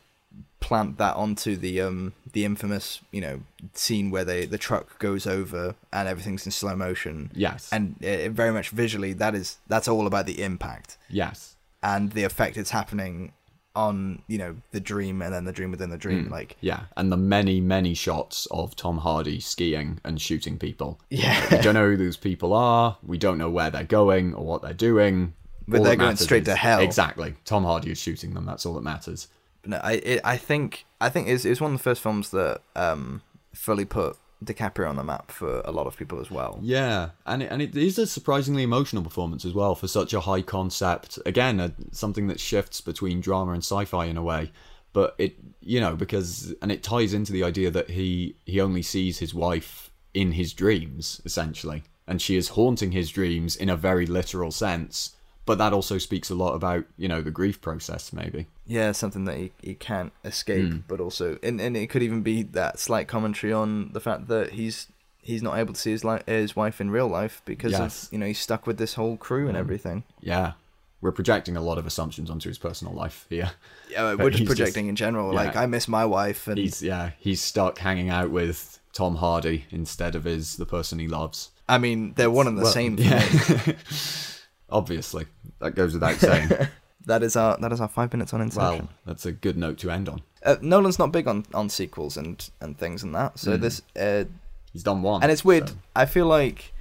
plant 0.59 0.97
that 0.97 1.16
onto 1.16 1.55
the 1.55 1.80
um 1.82 2.14
the 2.34 2.43
infamous 2.43 3.01
you 3.11 3.22
know 3.22 3.41
scene 3.74 4.11
where 4.11 4.26
they 4.26 4.45
the 4.45 4.57
truck 4.57 4.99
goes 4.99 5.26
over 5.26 5.76
and 5.91 6.07
everything's 6.07 6.45
in 6.45 6.51
slow 6.51 6.76
motion. 6.76 7.32
Yes, 7.34 7.70
and 7.72 7.95
it, 8.01 8.32
very 8.32 8.51
much 8.51 8.70
visually 8.70 9.14
that 9.14 9.34
is 9.34 9.57
that's 9.68 9.88
all 9.88 10.07
about 10.07 10.26
the 10.26 10.43
impact 10.43 10.97
yes, 11.09 11.55
and 11.82 12.11
the 12.11 12.26
effect 12.26 12.57
it's 12.57 12.72
happening 12.72 13.32
on 13.76 14.22
you 14.28 14.38
know 14.38 14.55
the 14.72 14.80
dream 14.80 15.22
and 15.22 15.34
then 15.34 15.45
the 15.45 15.51
dream 15.51 15.72
within 15.72 15.89
the 15.89 15.97
dream 15.97 16.30
like 16.30 16.57
yeah, 16.59 16.82
and 16.97 17.11
the 17.11 17.18
many 17.18 17.61
many 17.61 17.93
shots 17.93 18.45
of 18.51 18.76
Tom 18.76 18.97
Hardy 18.97 19.39
skiing 19.39 20.01
and 20.03 20.20
shooting 20.22 20.59
people. 20.59 20.99
yeah 21.09 21.47
We 21.49 21.57
don't 21.59 21.76
know 21.76 21.89
who 21.89 21.97
those 21.97 22.18
people 22.18 22.51
are. 22.53 22.97
We 23.03 23.18
don't 23.18 23.38
know 23.38 23.49
where 23.49 23.72
they're 23.72 23.86
going 24.01 24.34
or 24.34 24.45
what 24.45 24.61
they're 24.61 24.74
doing. 24.74 25.34
But 25.68 25.80
All 25.80 25.84
they're 25.86 25.95
going 25.95 26.16
straight 26.18 26.45
to 26.45 26.55
hell. 26.55 26.82
Exactly. 26.82 27.36
Tom 27.45 27.64
Hardy 27.64 27.91
is 27.91 27.97
shooting 27.97 28.34
them. 28.34 28.45
That's 28.45 28.66
all 28.66 28.74
that 28.76 28.84
matters. 28.84 29.28
no 29.66 29.78
i 29.78 29.93
it, 29.93 30.22
i 30.24 30.36
think 30.38 30.86
i 30.99 31.09
think 31.09 31.28
it's, 31.28 31.45
it's 31.45 31.61
one 31.61 31.72
of 31.74 31.78
the 31.80 31.84
first 31.84 32.01
films 32.01 32.32
that 32.32 32.61
um 32.76 33.22
fully 33.53 33.86
put 33.86 34.18
DiCaprio 34.43 34.89
on 34.89 34.97
the 34.97 35.03
map 35.05 35.32
for 35.32 35.61
a 35.64 35.72
lot 35.72 35.88
of 35.88 35.95
people 35.95 36.20
as 36.20 36.30
well 36.30 36.59
Yeah, 36.61 37.11
and 37.26 37.43
it, 37.43 37.49
and 37.49 37.61
it 37.61 37.78
is 37.78 37.97
a 37.97 38.05
surprisingly 38.05 38.64
emotional 38.64 39.01
performance 39.01 39.45
as 39.45 39.53
well 39.53 39.74
for 39.74 39.88
such 39.88 40.14
a 40.14 40.20
high 40.20 40.41
concept. 40.41 41.18
Again, 41.26 41.61
a, 41.61 41.72
something 41.91 42.28
that 42.28 42.41
shifts 42.41 42.82
between 42.82 43.22
drama 43.22 43.53
and 43.53 43.64
sci-fi 43.64 44.05
in 44.05 44.18
a 44.18 44.22
way, 44.24 44.51
but 44.91 45.16
it 45.18 45.38
you 45.61 45.80
know 45.80 45.95
because 45.95 46.53
and 46.61 46.74
it 46.74 46.84
ties 46.84 47.14
into 47.14 47.32
the 47.32 47.43
idea 47.43 47.72
that 47.72 47.91
he 47.91 48.36
he 48.45 48.59
only 48.59 48.82
sees 48.82 49.20
his 49.20 49.34
wife 49.34 49.91
in 50.14 50.34
his 50.34 50.51
dreams 50.51 51.22
essentially, 51.24 51.84
and 52.05 52.22
she 52.22 52.36
is 52.36 52.49
haunting 52.49 52.91
his 52.91 53.09
dreams 53.09 53.55
in 53.55 53.70
a 53.70 53.78
very 53.78 54.05
literal 54.05 54.51
sense. 54.51 55.16
But 55.45 55.57
that 55.57 55.73
also 55.73 55.97
speaks 55.97 56.29
a 56.29 56.35
lot 56.35 56.53
about 56.53 56.85
you 56.97 57.07
know 57.07 57.21
the 57.21 57.31
grief 57.31 57.59
process 57.61 58.13
maybe. 58.13 58.47
yeah 58.65 58.91
something 58.93 59.25
that 59.25 59.37
he, 59.37 59.51
he 59.61 59.73
can't 59.75 60.13
escape 60.23 60.67
Hmm. 60.71 60.77
but 60.87 60.99
also 61.01 61.37
and, 61.43 61.59
and 61.59 61.75
it 61.75 61.89
could 61.89 62.01
even 62.03 62.21
be 62.21 62.43
that 62.43 62.79
slight 62.79 63.07
commentary 63.09 63.51
on 63.51 63.91
the 63.91 63.99
fact 63.99 64.27
that 64.29 64.51
he's 64.51 64.87
he's 65.21 65.41
not 65.43 65.57
able 65.57 65.73
to 65.73 65.79
see 65.79 65.91
his 65.91 66.03
li- 66.05 66.21
his 66.27 66.55
wife 66.55 66.79
in 66.79 66.89
real 66.91 67.07
life 67.07 67.41
because 67.45 67.71
Yes. 67.73 68.05
of 68.07 68.13
you 68.13 68.19
know 68.19 68.25
he's 68.25 68.39
stuck 68.39 68.65
with 68.67 68.77
this 68.77 68.93
whole 68.93 69.17
crew 69.17 69.47
and 69.49 69.57
everything 69.57 70.03
Yeah, 70.21 70.53
we're 71.01 71.11
projecting 71.11 71.57
a 71.57 71.61
lot 71.61 71.77
of 71.77 71.85
assumptions 71.85 72.29
onto 72.29 72.47
his 72.49 72.57
personal 72.57 72.93
life 72.93 73.25
here. 73.29 73.51
yeah 73.91 74.13
we're 74.15 74.29
just 74.31 74.39
he's 74.39 74.47
just- 74.47 74.57
projecting 74.59 74.87
in 74.87 74.95
general 74.95 75.33
like 75.33 75.55
i 75.57 75.65
miss 75.65 75.87
my 75.89 76.05
wife 76.05 76.47
and 76.47 76.57
He's 76.57 76.81
yeah, 76.81 77.11
he's 77.19 77.41
stuck 77.41 77.79
hanging 77.79 78.09
out 78.09 78.31
with 78.31 78.79
Tom 78.93 79.15
Hardy 79.15 79.65
instead 79.71 80.15
of 80.15 80.23
his 80.23 80.55
the 80.57 80.65
person 80.65 80.99
he 80.99 81.07
loves. 81.07 81.49
i 81.67 81.77
mean 81.77 82.13
they're 82.15 82.31
one 82.31 82.47
and 82.47 82.57
the 82.57 82.63
Well, 82.63 82.71
same 82.71 82.95
yeah. 82.97 83.25
Obviously, 84.74 85.26
that 85.59 85.76
goes 85.76 85.93
without 85.93 86.15
saying. 86.17 86.49
That 87.05 87.21
is 87.21 87.36
our 87.36 87.57
that 87.57 87.74
is 87.74 87.82
our 87.82 87.89
five 87.89 88.13
minutes 88.13 88.34
on 88.34 88.39
Inception. 88.39 88.80
well, 88.86 88.89
that's 89.05 89.26
a 89.26 89.34
good 89.34 89.57
note 89.57 89.78
to 89.80 89.91
end 89.91 90.07
on. 90.07 90.21
Uh, 90.41 90.55
Nolan's 90.61 90.97
not 90.97 91.11
big 91.11 91.28
on, 91.28 91.45
on 91.53 91.67
sequels 91.67 92.15
and, 92.15 92.49
and 92.61 92.78
things 92.78 93.03
and 93.03 93.13
that. 93.13 93.38
So 93.38 93.57
Mm. 93.57 93.61
this 93.61 93.82
uh, 93.99 94.24
He's 94.71 94.84
done 94.84 95.01
one, 95.01 95.21
and 95.21 95.30
it's 95.30 95.43
weird. 95.43 95.67
so- 95.67 95.76
I 95.97 96.05
feel 96.05 96.28
like 96.28 96.71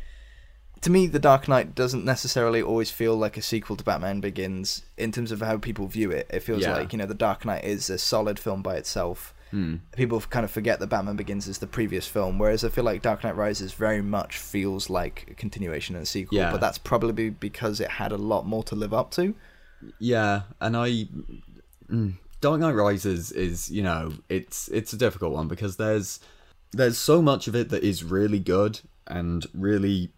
to 0.83 0.91
me, 0.91 1.09
The 1.09 1.19
Dark 1.19 1.49
Knight 1.49 1.75
doesn't 1.75 2.05
necessarily 2.05 2.63
always 2.63 2.89
feel 2.93 3.17
like 3.17 3.37
a 3.37 3.43
sequel 3.43 3.75
to 3.75 3.83
Batman 3.83 4.21
Begins 4.21 4.83
in 4.97 5.11
terms 5.11 5.33
of 5.33 5.41
how 5.41 5.59
people 5.59 5.89
view 5.89 6.13
it. 6.13 6.29
It 6.31 6.45
feels 6.45 6.63
Yeah. 6.63 6.77
like 6.77 6.93
you 6.93 6.99
know 7.01 7.07
The 7.07 7.15
Dark 7.15 7.45
Knight 7.45 7.65
is 7.65 7.91
a 7.91 7.99
solid 7.99 8.39
film 8.39 8.63
by 8.63 8.77
itself. 8.77 9.35
Hmm. 9.53 9.77
People 9.95 10.19
kind 10.23 10.45
of 10.45 10.51
forget 10.51 10.81
that 10.81 10.87
Batman 10.87 11.15
Begins 11.15 11.47
is 11.47 11.59
the 11.59 11.67
previous 11.67 12.07
film, 12.07 12.39
whereas 12.39 12.65
I 12.65 12.71
feel 12.71 12.85
like 12.85 13.03
Dark 13.03 13.23
Knight 13.23 13.37
Rises 13.37 13.75
very 13.75 14.01
much 14.01 14.39
feels 14.39 14.89
like 14.89 15.27
a 15.31 15.35
continuation 15.35 15.95
and 15.95 16.05
a 16.05 16.07
sequel. 16.07 16.39
Yeah. 16.39 16.51
But 16.51 16.63
that's 16.63 16.79
probably 16.79 17.29
because 17.29 17.79
it 17.79 17.91
had 17.91 18.13
a 18.13 18.17
lot 18.17 18.47
more 18.47 18.65
to 18.65 18.75
live 18.75 18.95
up 18.95 19.11
to. 19.13 19.35
Yeah, 19.99 20.43
and 20.59 20.75
I 20.75 21.07
mm, 21.91 22.15
Dark 22.41 22.61
Knight 22.61 22.75
Rises 22.75 23.31
is 23.31 23.71
you 23.71 23.83
know 23.83 24.15
it's 24.31 24.69
it's 24.69 24.95
a 24.95 24.97
difficult 24.97 25.33
one 25.33 25.49
because 25.49 25.77
there's 25.77 26.19
there's 26.73 26.97
so 26.97 27.21
much 27.21 27.47
of 27.47 27.55
it 27.55 27.69
that 27.69 27.85
is 27.85 28.03
really 28.03 28.39
good 28.39 28.81
and 29.07 29.47
really 29.53 30.13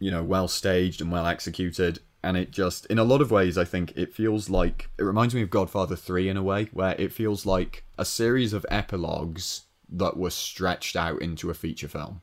you 0.00 0.10
know 0.10 0.24
well 0.24 0.48
staged 0.48 1.00
and 1.00 1.12
well 1.12 1.26
executed 1.26 2.00
and 2.22 2.36
it 2.36 2.50
just 2.50 2.86
in 2.86 2.98
a 2.98 3.04
lot 3.04 3.20
of 3.20 3.30
ways 3.30 3.58
I 3.58 3.64
think 3.64 3.92
it 3.96 4.14
feels 4.14 4.48
like 4.50 4.88
it 4.98 5.02
reminds 5.02 5.34
me 5.34 5.42
of 5.42 5.50
Godfather 5.50 5.96
3 5.96 6.28
in 6.28 6.36
a 6.36 6.42
way 6.42 6.68
where 6.72 6.94
it 6.98 7.12
feels 7.12 7.44
like 7.46 7.84
a 7.98 8.04
series 8.04 8.52
of 8.52 8.64
epilogues 8.70 9.62
that 9.90 10.16
were 10.16 10.30
stretched 10.30 10.96
out 10.96 11.20
into 11.20 11.50
a 11.50 11.54
feature 11.54 11.88
film 11.88 12.20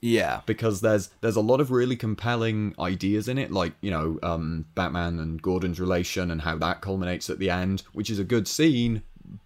Yeah. 0.00 0.40
because 0.46 0.80
there's 0.80 1.10
there's 1.20 1.36
a 1.36 1.40
lot 1.40 1.60
of 1.60 1.70
really 1.70 1.96
compelling 1.96 2.74
ideas 2.78 3.28
in 3.28 3.36
it, 3.38 3.50
like 3.50 3.74
you 3.80 3.90
know 3.90 4.18
um, 4.22 4.66
Batman 4.74 5.18
and 5.18 5.40
Gordon's 5.42 5.80
relation 5.80 6.30
and 6.30 6.40
how 6.42 6.56
that 6.58 6.80
culminates 6.80 7.28
at 7.30 7.38
the 7.38 7.50
end, 7.50 7.82
which 7.92 8.10
is 8.10 8.18
a 8.18 8.24
good 8.24 8.46
scene, 8.48 9.02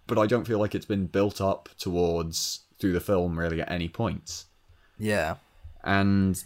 but 0.07 0.17
I 0.17 0.27
don't 0.27 0.45
feel 0.47 0.59
like 0.59 0.75
it's 0.75 0.85
been 0.85 1.07
built 1.07 1.41
up 1.41 1.69
towards 1.77 2.61
through 2.79 2.93
the 2.93 2.99
film 2.99 3.37
really 3.37 3.61
at 3.61 3.71
any 3.71 3.89
point, 3.89 4.45
Yeah. 4.97 5.35
and 5.83 6.41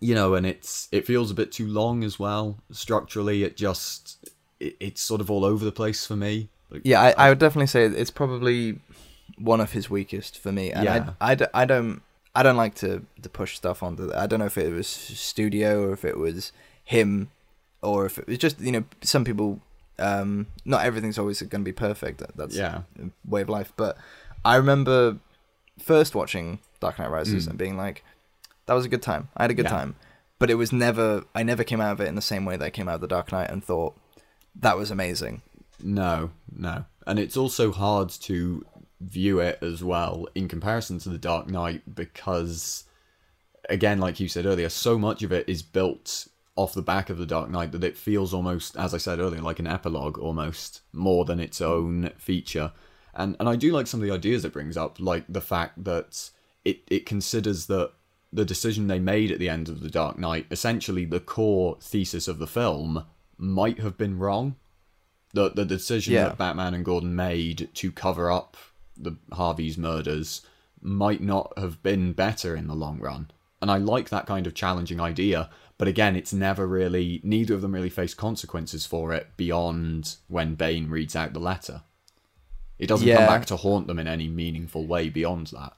you 0.00 0.14
know, 0.14 0.34
and 0.34 0.46
it's 0.46 0.88
it 0.92 1.06
feels 1.06 1.30
a 1.30 1.34
bit 1.34 1.52
too 1.52 1.66
long 1.66 2.04
as 2.04 2.18
well. 2.18 2.58
Structurally, 2.70 3.42
it 3.44 3.56
just 3.56 4.28
it, 4.60 4.76
it's 4.80 5.00
sort 5.02 5.20
of 5.20 5.30
all 5.30 5.44
over 5.44 5.64
the 5.64 5.72
place 5.72 6.06
for 6.06 6.16
me. 6.16 6.48
Like, 6.70 6.82
Yeah, 6.84 7.00
I, 7.02 7.14
I 7.18 7.28
would 7.28 7.38
definitely 7.38 7.66
say 7.66 7.84
it's 7.84 8.10
probably 8.10 8.80
one 9.38 9.60
of 9.60 9.72
his 9.72 9.90
weakest 9.90 10.38
for 10.38 10.52
me. 10.52 10.70
And 10.72 10.84
Yeah. 10.84 11.10
I, 11.20 11.32
I, 11.32 11.36
I 11.54 11.64
don't 11.64 12.02
I 12.34 12.42
don't 12.42 12.56
like 12.56 12.74
to, 12.76 13.04
to 13.22 13.28
push 13.28 13.56
stuff 13.56 13.82
onto. 13.82 14.12
I 14.14 14.26
don't 14.26 14.40
know 14.40 14.46
if 14.46 14.58
it 14.58 14.72
was 14.72 14.86
studio 14.88 15.82
or 15.84 15.92
if 15.92 16.04
it 16.04 16.18
was 16.18 16.50
him, 16.84 17.30
or 17.82 18.06
if 18.06 18.18
it 18.18 18.26
was 18.26 18.38
just 18.38 18.60
you 18.60 18.72
know 18.72 18.84
some 19.02 19.24
people. 19.24 19.60
Um, 19.96 20.48
not 20.64 20.84
everything's 20.84 21.18
always 21.20 21.40
going 21.42 21.62
to 21.62 21.64
be 21.64 21.72
perfect. 21.72 22.20
That's 22.36 22.56
yeah, 22.56 22.80
way 23.28 23.42
of 23.42 23.48
life. 23.48 23.72
But 23.76 23.96
I 24.44 24.56
remember 24.56 25.18
first 25.78 26.16
watching 26.16 26.58
Dark 26.80 26.98
Knight 26.98 27.10
Rises 27.12 27.46
Mm. 27.46 27.50
and 27.50 27.58
being 27.58 27.76
like, 27.76 28.02
that 28.66 28.74
was 28.74 28.84
a 28.84 28.88
good 28.88 29.02
time. 29.02 29.28
I 29.36 29.44
had 29.44 29.50
a 29.50 29.54
good 29.54 29.66
Yeah. 29.66 29.70
time. 29.70 29.96
But 30.38 30.50
it 30.50 30.54
was 30.56 30.72
never. 30.72 31.24
I 31.34 31.42
never 31.42 31.64
came 31.64 31.80
out 31.80 31.92
of 31.92 32.00
it 32.00 32.08
in 32.08 32.16
the 32.16 32.22
same 32.22 32.44
way 32.44 32.56
that 32.56 32.64
I 32.64 32.70
came 32.70 32.88
out 32.88 32.96
of 32.96 33.00
the 33.00 33.06
Dark 33.06 33.30
Knight 33.32 33.50
and 33.50 33.64
thought 33.64 33.96
that 34.56 34.76
was 34.76 34.90
amazing. 34.90 35.42
No, 35.82 36.30
no. 36.54 36.84
And 37.06 37.18
it's 37.18 37.36
also 37.36 37.70
hard 37.72 38.08
to 38.10 38.64
view 39.00 39.38
it 39.40 39.58
as 39.62 39.82
well 39.84 40.26
in 40.34 40.48
comparison 40.48 40.98
to 41.00 41.08
The 41.08 41.18
Dark 41.18 41.48
Knight 41.48 41.94
because, 41.94 42.84
again, 43.68 43.98
like 43.98 44.18
you 44.20 44.28
said 44.28 44.46
earlier, 44.46 44.68
so 44.68 44.98
much 44.98 45.22
of 45.22 45.32
it 45.32 45.48
is 45.48 45.62
built 45.62 46.26
off 46.56 46.74
the 46.74 46.82
back 46.82 47.10
of 47.10 47.18
The 47.18 47.26
Dark 47.26 47.50
Knight 47.50 47.72
that 47.72 47.84
it 47.84 47.96
feels 47.96 48.32
almost, 48.32 48.76
as 48.76 48.94
I 48.94 48.98
said 48.98 49.18
earlier, 49.18 49.40
like 49.42 49.58
an 49.58 49.66
epilogue 49.66 50.18
almost, 50.18 50.80
more 50.92 51.24
than 51.24 51.40
its 51.40 51.60
own 51.60 52.10
feature. 52.16 52.72
And 53.14 53.36
and 53.38 53.48
I 53.48 53.56
do 53.56 53.72
like 53.72 53.86
some 53.86 54.00
of 54.00 54.06
the 54.06 54.14
ideas 54.14 54.44
it 54.44 54.52
brings 54.52 54.76
up, 54.76 54.98
like 54.98 55.24
the 55.28 55.40
fact 55.40 55.84
that 55.84 56.30
it, 56.64 56.80
it 56.88 57.06
considers 57.06 57.66
that 57.66 57.92
the 58.34 58.44
decision 58.44 58.88
they 58.88 58.98
made 58.98 59.30
at 59.30 59.38
the 59.38 59.48
end 59.48 59.68
of 59.68 59.80
The 59.80 59.88
Dark 59.90 60.18
Knight, 60.18 60.46
essentially 60.50 61.04
the 61.04 61.20
core 61.20 61.78
thesis 61.80 62.26
of 62.28 62.38
the 62.38 62.46
film, 62.46 63.04
might 63.38 63.78
have 63.78 63.96
been 63.96 64.18
wrong 64.18 64.56
the 65.32 65.50
the 65.50 65.64
decision 65.64 66.14
Yeah. 66.14 66.28
that 66.28 66.38
Batman 66.38 66.74
and 66.74 66.84
Gordon 66.84 67.14
made 67.16 67.68
to 67.74 67.90
cover 67.92 68.30
up 68.30 68.56
the 68.96 69.16
Harvey's 69.32 69.76
murders 69.76 70.42
might 70.80 71.20
not 71.20 71.52
have 71.58 71.82
been 71.82 72.12
better 72.12 72.54
in 72.54 72.66
the 72.68 72.74
long 72.74 72.98
run. 73.00 73.30
And 73.60 73.70
I 73.70 73.78
like 73.78 74.10
that 74.10 74.26
kind 74.26 74.46
of 74.46 74.54
challenging 74.54 75.00
idea, 75.00 75.50
but 75.78 75.88
again, 75.88 76.14
it's 76.14 76.32
never 76.32 76.66
really 76.66 77.20
neither 77.24 77.54
of 77.54 77.62
them 77.62 77.72
really 77.74 77.90
face 77.90 78.14
consequences 78.14 78.86
for 78.86 79.12
it 79.12 79.28
beyond 79.36 80.16
when 80.28 80.54
Bane 80.54 80.88
reads 80.88 81.16
out 81.16 81.32
the 81.32 81.40
letter. 81.40 81.82
It 82.78 82.86
doesn't 82.86 83.08
come 83.08 83.26
back 83.26 83.46
to 83.46 83.56
haunt 83.56 83.86
them 83.86 83.98
in 83.98 84.06
any 84.06 84.28
meaningful 84.28 84.86
way 84.86 85.08
beyond 85.08 85.48
that. 85.48 85.72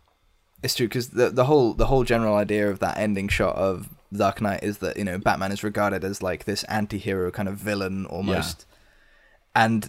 It's 0.67 0.75
true 0.75 0.89
because 0.89 1.09
the 1.11 1.31
the 1.31 1.45
whole 1.45 1.75
the 1.75 1.87
whole 1.87 2.03
general 2.05 2.35
idea 2.37 2.69
of 2.69 2.81
that 2.81 2.99
ending 2.99 3.29
shot 3.29 3.55
of 3.55 3.89
Dark 4.13 4.41
Knight 4.41 4.63
is 4.65 4.79
that 4.79 4.97
you 4.97 5.05
know 5.05 5.17
Batman 5.17 5.53
is 5.53 5.63
regarded 5.63 6.03
as 6.05 6.23
like 6.23 6.45
this 6.45 6.65
anti-hero 6.65 7.31
kind 7.31 7.49
of 7.49 7.55
villain 7.57 8.05
almost, 8.07 8.67
and 9.55 9.89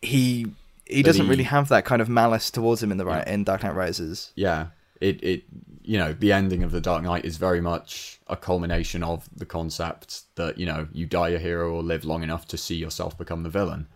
he 0.00 0.46
he 0.86 1.02
But 1.02 1.08
doesn't 1.08 1.24
he- 1.24 1.30
really 1.30 1.44
have 1.44 1.68
that 1.68 1.84
kind 1.84 2.00
of 2.00 2.08
malice 2.08 2.50
towards 2.50 2.82
him 2.82 2.90
in 2.90 2.96
the 2.96 3.04
right 3.04 3.26
in 3.28 3.44
Dark 3.44 3.62
Knight 3.62 3.74
Rises. 3.74 4.32
yeah. 4.34 4.68
It 5.00 5.22
it 5.22 5.42
you 5.84 5.96
know 5.98 6.12
the 6.12 6.32
ending 6.32 6.64
of 6.64 6.72
the 6.72 6.80
dark 6.80 7.02
knight 7.04 7.24
is 7.24 7.36
very 7.36 7.60
much 7.60 8.18
a 8.26 8.36
culmination 8.36 9.02
of 9.04 9.28
the 9.36 9.46
concept 9.46 10.22
that 10.34 10.58
you 10.58 10.66
know 10.66 10.88
you 10.92 11.06
die 11.06 11.28
a 11.28 11.38
hero 11.38 11.72
or 11.72 11.82
live 11.84 12.04
long 12.04 12.22
enough 12.24 12.48
to 12.48 12.56
see 12.56 12.74
yourself 12.74 13.16
become 13.16 13.42
the 13.44 13.48
villain 13.50 13.86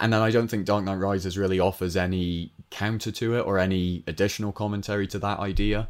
and 0.00 0.12
then 0.12 0.20
i 0.20 0.30
don't 0.30 0.48
think 0.48 0.64
dark 0.64 0.84
knight 0.84 0.96
rises 0.96 1.36
really 1.38 1.58
offers 1.60 1.96
any 1.96 2.52
counter 2.70 3.10
to 3.10 3.34
it 3.36 3.40
or 3.40 3.58
any 3.58 4.02
additional 4.06 4.52
commentary 4.52 5.06
to 5.06 5.18
that 5.18 5.38
idea 5.38 5.88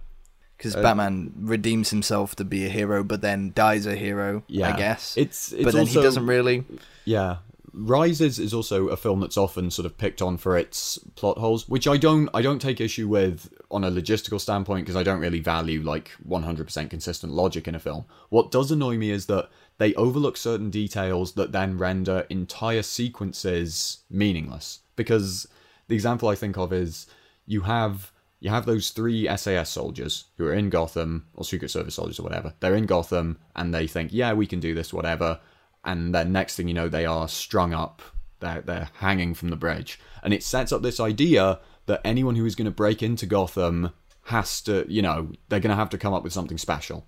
Because 0.57 0.75
Uh, 0.77 0.83
Batman 0.83 1.33
redeems 1.39 1.91
himself 1.91 2.35
to 2.37 2.45
be 2.45 2.67
a 2.67 2.69
hero, 2.69 3.05
but 3.05 3.21
then 3.21 3.53
dies 3.55 3.87
a 3.87 3.95
hero. 3.95 4.43
yeah 4.49 4.75
I 4.75 4.77
guess. 4.77 5.17
it's, 5.17 5.53
it's 5.53 5.63
but 5.65 5.73
then 5.73 5.83
also, 5.87 6.01
he 6.01 6.05
doesn't 6.05 6.27
really. 6.27 6.65
Yeah. 7.05 7.37
Rises 7.73 8.39
is 8.41 8.53
also 8.53 8.89
a 8.89 8.97
film 8.97 9.21
that's 9.21 9.37
often 9.37 9.71
sort 9.71 9.87
of 9.87 9.97
picked 9.99 10.21
on 10.21 10.37
for 10.37 10.57
its 10.57 10.99
plot 11.15 11.39
holes, 11.39 11.69
which 11.69 11.87
I 11.87 11.97
don't 11.97 12.29
I 12.35 12.43
don't 12.43 12.61
take 12.61 12.81
issue 12.81 13.07
with 13.07 13.53
on 13.71 13.85
a 13.85 13.91
logistical 13.91 14.41
standpoint 14.41 14.85
because 14.87 14.97
I 14.97 15.05
don't 15.05 15.21
really 15.21 15.39
value 15.41 15.81
like 15.83 16.11
100% 16.27 16.91
consistent 16.91 17.33
logic 17.33 17.69
in 17.69 17.75
a 17.77 17.79
film. 17.79 18.05
What 18.31 18.51
does 18.51 18.71
annoy 18.73 18.97
me 18.97 19.11
is 19.11 19.27
that 19.27 19.49
they 19.79 19.95
overlook 19.95 20.37
certain 20.37 20.71
details 20.71 21.33
that 21.33 21.53
then 21.53 21.79
render 21.79 22.27
entire 22.29 22.83
sequences 22.83 23.99
meaningless 24.11 24.81
because 24.97 25.47
the 25.89 25.95
example 25.95 26.29
I 26.29 26.35
think 26.35 26.57
of 26.59 26.73
is 26.73 27.07
you 27.47 27.63
have 27.63 28.13
you 28.41 28.51
have 28.51 28.67
those 28.67 28.91
three 28.91 29.27
SAS 29.37 29.71
soldiers 29.71 30.25
who 30.37 30.47
are 30.47 30.55
in 30.55 30.71
Gotham 30.71 31.27
or 31.35 31.45
Secret 31.45 31.71
Service 31.71 31.95
soldiers 31.97 32.21
or 32.21 32.23
whatever. 32.23 32.55
They're 32.61 32.77
in 32.77 32.87
Gotham 32.87 33.39
and 33.57 33.75
they 33.75 33.89
think, 33.89 34.13
yeah, 34.13 34.33
we 34.33 34.47
can 34.47 34.61
do 34.61 34.75
this, 34.75 34.93
whatever. 34.93 35.41
And 35.85 36.15
then 36.15 36.31
next 36.31 36.55
thing 36.55 36.69
you 36.69 36.75
know, 36.75 36.89
they 36.89 37.05
are 37.05 37.27
strung 37.29 37.73
up. 37.73 38.01
They're 38.41 38.61
they're 38.61 38.91
hanging 38.99 39.35
from 39.35 39.49
the 39.49 39.57
bridge, 39.57 39.99
and 40.23 40.33
it 40.33 40.45
sets 40.45 40.71
up 40.71 40.83
this 40.83 41.01
idea 41.01 41.59
that 41.87 42.01
anyone 42.05 42.37
who 42.37 42.47
is 42.47 42.55
going 42.55 42.67
to 42.67 42.71
break 42.71 43.03
into 43.03 43.27
Gotham 43.27 43.91
has 44.25 44.61
to, 44.63 44.85
you 44.89 45.03
know, 45.03 45.33
they're 45.49 45.59
going 45.59 45.71
to 45.71 45.77
have 45.77 45.91
to 45.91 45.99
come 45.99 46.15
up 46.15 46.23
with 46.23 46.33
something 46.33 46.59
special. 46.59 47.07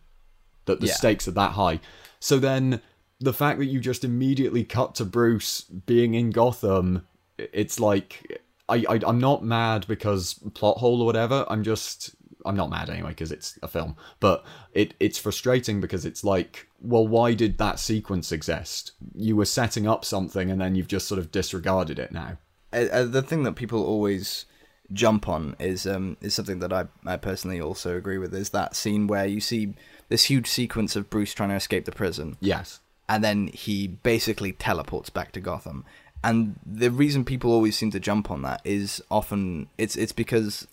That 0.65 0.81
the 0.81 0.87
Yeah. 0.89 0.95
stakes 0.95 1.29
are 1.29 1.33
that 1.33 1.53
high. 1.53 1.79
So 2.21 2.39
then 2.39 2.81
the 3.19 3.33
fact 3.33 3.59
that 3.59 3.67
you 3.67 3.81
just 3.81 4.05
immediately 4.05 4.65
cut 4.65 4.95
to 4.97 5.05
Bruce 5.05 5.63
being 5.63 6.15
in 6.15 6.31
Gotham, 6.31 7.07
it's 7.39 7.81
like 7.81 8.43
I, 8.69 8.85
I 8.89 9.01
I'm 9.07 9.19
not 9.21 9.45
mad 9.45 9.87
because 9.89 10.35
plot 10.55 10.79
hole 10.79 11.03
or 11.03 11.07
whatever. 11.07 11.45
I'm 11.49 11.63
just 11.63 12.15
I'm 12.47 12.57
not 12.57 12.71
mad 12.71 12.89
anyway 12.89 13.11
because 13.11 13.33
it's 13.33 13.59
a 13.63 13.69
film. 13.69 13.97
But 14.21 14.45
it 14.73 14.95
it's 15.01 15.19
frustrating 15.19 15.81
because 15.81 16.05
it's 16.05 16.25
like, 16.25 16.69
well, 16.81 17.07
why 17.07 17.35
did 17.35 17.59
that 17.59 17.79
sequence 17.79 18.33
exist? 18.33 18.93
You 19.15 19.37
were 19.37 19.45
setting 19.45 19.87
up 19.87 20.05
something 20.05 20.51
and 20.51 20.61
then 20.61 20.75
you've 20.75 20.89
just 20.89 21.09
sort 21.09 21.19
of 21.19 21.33
disregarded 21.33 21.99
it 21.99 22.13
now. 22.13 22.39
uh, 22.73 22.87
uh, 22.93 23.05
the 23.05 23.23
thing 23.23 23.43
that 23.43 23.53
people 23.57 23.85
always 23.85 24.47
jump 24.93 25.29
on 25.29 25.55
is 25.61 25.87
um 25.87 26.17
is 26.21 26.35
something 26.35 26.59
that 26.59 26.73
I 26.73 26.87
I 27.07 27.17
personally 27.17 27.61
also 27.61 27.97
agree 27.97 28.19
with 28.19 28.35
is 28.35 28.51
that 28.51 28.75
scene 28.75 29.07
where 29.07 29.25
you 29.25 29.41
see 29.41 29.75
this 30.11 30.25
huge 30.25 30.47
sequence 30.49 30.95
of 30.97 31.09
Bruce 31.09 31.33
trying 31.33 31.49
to 31.49 31.55
escape 31.57 31.87
the 31.87 31.93
prison 31.93 32.37
Yes. 32.41 32.81
and 33.09 33.25
then 33.25 33.47
he 33.49 33.87
basically 33.89 34.53
teleports 34.53 35.09
back 35.09 35.33
to 35.33 35.41
Gotham. 35.41 35.85
And 36.23 36.57
the 36.67 36.91
reason 36.91 37.25
people 37.25 37.51
always 37.51 37.79
seem 37.79 37.91
to 37.93 37.99
jump 38.01 38.31
on 38.31 38.43
that 38.43 38.61
is 38.65 39.01
often 39.11 39.69
it's 39.79 39.97
it's 39.97 40.13
because 40.13 40.67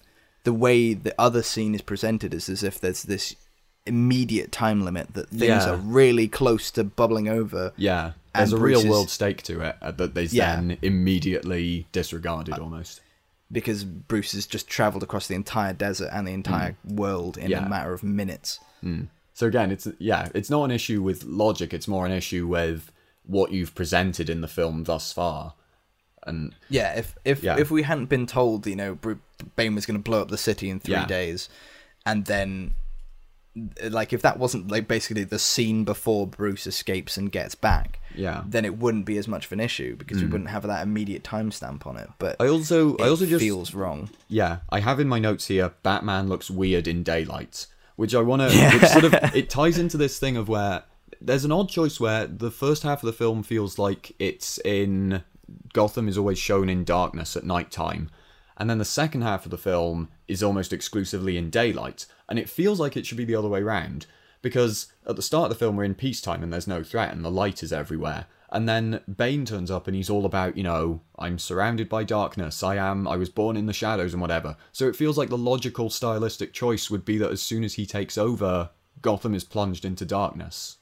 the 0.43 0.51
way 0.53 0.93
the 0.93 1.15
other 1.17 1.41
scene 1.41 1.73
is 1.73 1.81
presented 1.81 2.33
is 2.33 2.49
as 2.49 2.63
if 2.63 2.79
there's 2.81 3.03
this 3.03 3.35
immediate 3.85 4.51
time 4.51 4.83
limit 4.83 5.13
that 5.13 5.29
things 5.29 5.65
Yeah. 5.65 5.69
are 5.71 5.77
really 5.77 6.27
close 6.27 6.69
to 6.71 6.83
bubbling 6.83 7.29
over. 7.29 7.71
Yeah. 7.77 8.11
There's 8.35 8.51
a 8.53 8.57
real 8.57 8.79
Bruce 8.81 8.83
is- 8.83 8.89
world 8.89 9.09
stake 9.09 9.41
to 9.43 9.61
it 9.61 9.77
uh, 9.81 9.91
that 9.91 10.17
is 10.17 10.33
Yeah. 10.33 10.55
then 10.57 10.77
immediately 10.81 11.87
disregarded 11.91 12.55
almost. 12.59 13.01
because 13.49 13.85
Bruce 13.85 14.33
has 14.33 14.45
just 14.45 14.67
traveled 14.67 15.03
across 15.03 15.27
the 15.27 15.35
entire 15.35 15.71
desert 15.71 16.09
and 16.11 16.27
the 16.27 16.33
entire 16.33 16.75
world 16.83 17.37
in 17.37 17.49
Yeah. 17.49 17.65
a 17.65 17.69
matter 17.69 17.93
of 17.93 18.03
minutes. 18.03 18.59
Mm. 18.83 19.07
So 19.37 19.45
again, 19.45 19.69
it's 19.69 19.87
yeah, 19.99 20.29
it's 20.33 20.49
not 20.49 20.63
an 20.63 20.71
issue 20.71 21.03
with 21.03 21.23
logic. 21.23 21.71
It's 21.71 21.87
more 21.87 22.07
an 22.07 22.11
issue 22.11 22.47
with 22.47 22.91
what 23.23 23.51
you've 23.51 23.75
presented 23.75 24.31
in 24.31 24.41
the 24.41 24.47
film 24.47 24.85
thus 24.85 25.13
far. 25.13 25.53
And 26.25 26.55
Yeah, 26.69 26.97
if 26.97 27.15
if 27.23 27.43
Yeah. 27.43 27.55
if 27.55 27.69
we 27.69 27.83
hadn't 27.83 28.07
been 28.07 28.25
told, 28.25 28.65
you 28.65 28.75
know, 28.75 28.97
Bane 29.55 29.75
was 29.75 29.85
going 29.85 29.99
to 29.99 30.03
blow 30.03 30.23
up 30.23 30.29
the 30.29 30.39
city 30.39 30.71
in 30.71 30.79
three 30.79 30.95
Yeah. 30.95 31.05
days, 31.05 31.49
and 32.03 32.25
then, 32.25 32.73
like, 33.83 34.11
if 34.11 34.23
that 34.23 34.39
wasn't 34.39 34.71
like 34.71 34.87
basically 34.87 35.23
the 35.23 35.37
scene 35.37 35.83
before 35.83 36.25
Bruce 36.25 36.65
escapes 36.65 37.15
and 37.15 37.31
gets 37.31 37.53
back, 37.53 37.99
yeah, 38.15 38.41
then 38.43 38.65
it 38.65 38.79
wouldn't 38.79 39.05
be 39.05 39.19
as 39.19 39.27
much 39.27 39.45
of 39.45 39.51
an 39.51 39.59
issue 39.59 39.95
because 39.97 40.19
we 40.19 40.27
mm. 40.27 40.31
wouldn't 40.31 40.49
have 40.49 40.63
that 40.63 40.81
immediate 40.81 41.23
timestamp 41.23 41.85
on 41.85 41.95
it. 41.95 42.09
But 42.17 42.37
I 42.39 42.47
also 42.47 42.95
it 42.95 43.03
I 43.03 43.09
also 43.09 43.27
just 43.27 43.39
feels 43.39 43.75
wrong. 43.75 44.09
Yeah, 44.27 44.61
I 44.71 44.79
have 44.79 44.99
in 44.99 45.07
my 45.07 45.19
notes 45.19 45.45
here 45.45 45.73
Batman 45.83 46.27
looks 46.27 46.49
weird 46.49 46.87
in 46.87 47.03
daylight, 47.03 47.67
which 47.97 48.15
I 48.15 48.21
want 48.21 48.41
to 48.41 48.69
which 48.79 48.89
sort 48.89 49.03
of 49.03 49.13
it 49.35 49.49
ties 49.49 49.77
into 49.77 49.97
this 49.97 50.17
thing 50.17 50.37
of 50.37 50.47
where 50.47 50.83
there's 51.19 51.43
an 51.43 51.51
odd 51.51 51.67
choice 51.67 51.99
where 51.99 52.25
the 52.25 52.51
first 52.51 52.83
half 52.83 53.03
of 53.03 53.07
the 53.07 53.13
film 53.13 53.43
feels 53.43 53.77
like 53.77 54.13
it's 54.19 54.59
in 54.59 55.23
Gotham 55.73 56.07
is 56.07 56.17
always 56.17 56.37
shown 56.37 56.69
in 56.69 56.83
darkness 56.83 57.35
at 57.35 57.43
night 57.43 57.71
time. 57.71 58.09
And 58.57 58.69
then 58.69 58.79
the 58.79 58.85
second 58.85 59.21
half 59.21 59.45
of 59.45 59.51
the 59.51 59.57
film 59.57 60.09
is 60.27 60.41
almost 60.41 60.73
exclusively 60.73 61.37
in 61.37 61.49
daylight, 61.49 62.07
and 62.27 62.39
it 62.39 62.49
feels 62.49 62.79
like 62.79 62.97
it 62.97 63.05
should 63.05 63.17
be 63.17 63.25
the 63.25 63.35
other 63.35 63.47
way 63.47 63.61
around 63.61 64.07
because 64.41 64.87
at 65.07 65.15
the 65.15 65.21
start 65.21 65.45
of 65.45 65.49
the 65.49 65.59
film 65.59 65.75
we're 65.75 65.83
in 65.83 65.95
peacetime 65.95 66.43
and 66.43 66.53
there's 66.53 66.67
no 66.67 66.83
threat 66.83 67.13
and 67.13 67.23
the 67.23 67.31
light 67.31 67.63
is 67.63 67.73
everywhere. 67.73 68.25
And 68.49 68.67
then 68.67 69.01
Bane 69.13 69.43
turns 69.45 69.69
up 69.69 69.87
and 69.87 69.95
he's 69.95 70.09
all 70.09 70.25
about, 70.25 70.55
you 70.55 70.63
know, 70.63 71.01
I'm 71.19 71.37
surrounded 71.37 71.89
by 71.89 72.05
darkness. 72.05 72.63
I 72.63 72.75
am, 72.75 73.05
I 73.07 73.17
was 73.17 73.29
born 73.29 73.57
in 73.57 73.65
the 73.65 73.73
shadows 73.73 74.13
and 74.13 74.21
whatever. 74.21 74.55
So 74.71 74.87
it 74.87 74.95
feels 74.95 75.17
like 75.17 75.27
the 75.29 75.37
logical 75.37 75.89
stylistic 75.89 76.53
choice 76.53 76.89
would 76.89 77.03
be 77.03 77.17
that 77.17 77.29
as 77.31 77.41
soon 77.41 77.63
as 77.65 77.73
he 77.73 77.85
takes 77.85 78.17
over, 78.17 78.69
Gotham 79.01 79.35
is 79.35 79.43
plunged 79.43 79.83
into 79.83 80.05
darkness. 80.05 80.77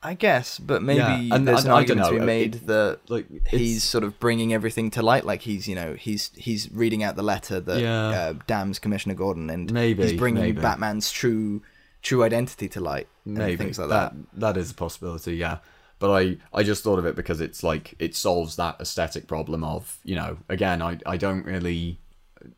I 0.00 0.14
guess, 0.14 0.58
but 0.60 0.80
maybe 0.80 0.98
Yeah, 1.00 1.34
and- 1.34 1.48
there's 1.48 1.60
and 1.64 1.68
an 1.68 1.72
I 1.72 1.76
argument 1.78 2.06
to 2.08 2.20
be 2.20 2.24
made 2.24 2.54
it- 2.56 2.66
that 2.68 3.00
like, 3.08 3.26
he's 3.48 3.82
sort 3.82 4.04
of 4.04 4.20
bringing 4.20 4.52
everything 4.54 4.90
to 4.92 5.02
light. 5.02 5.24
Like 5.24 5.40
he's, 5.42 5.66
you 5.66 5.74
know, 5.74 5.94
he's 5.94 6.30
he's 6.36 6.70
reading 6.70 7.02
out 7.02 7.16
the 7.16 7.24
letter 7.24 7.58
that 7.58 7.80
Yeah. 7.80 8.08
uh, 8.10 8.34
damns 8.46 8.78
Commissioner 8.78 9.14
Gordon, 9.16 9.50
and 9.50 9.72
Maybe, 9.72 10.04
he's 10.04 10.12
bringing 10.12 10.42
maybe. 10.42 10.60
Batman's 10.60 11.10
true 11.10 11.62
true 12.00 12.22
identity 12.22 12.68
to 12.68 12.80
light, 12.80 13.08
Maybe 13.24 13.56
things 13.56 13.76
like 13.76 13.88
that. 13.88 14.12
That 14.34 14.56
is 14.56 14.70
a 14.70 14.74
possibility, 14.74 15.34
yeah. 15.34 15.58
But 15.98 16.10
I, 16.12 16.36
I 16.52 16.62
just 16.62 16.84
thought 16.84 16.98
of 16.98 17.06
it 17.06 17.16
because 17.16 17.40
it's 17.40 17.62
like 17.62 17.94
it 17.98 18.14
solves 18.14 18.56
that 18.56 18.80
aesthetic 18.80 19.26
problem 19.26 19.64
of 19.64 19.98
you 20.04 20.14
know 20.14 20.38
again 20.48 20.80
I, 20.80 20.98
I 21.06 21.16
don't 21.16 21.44
really 21.44 21.98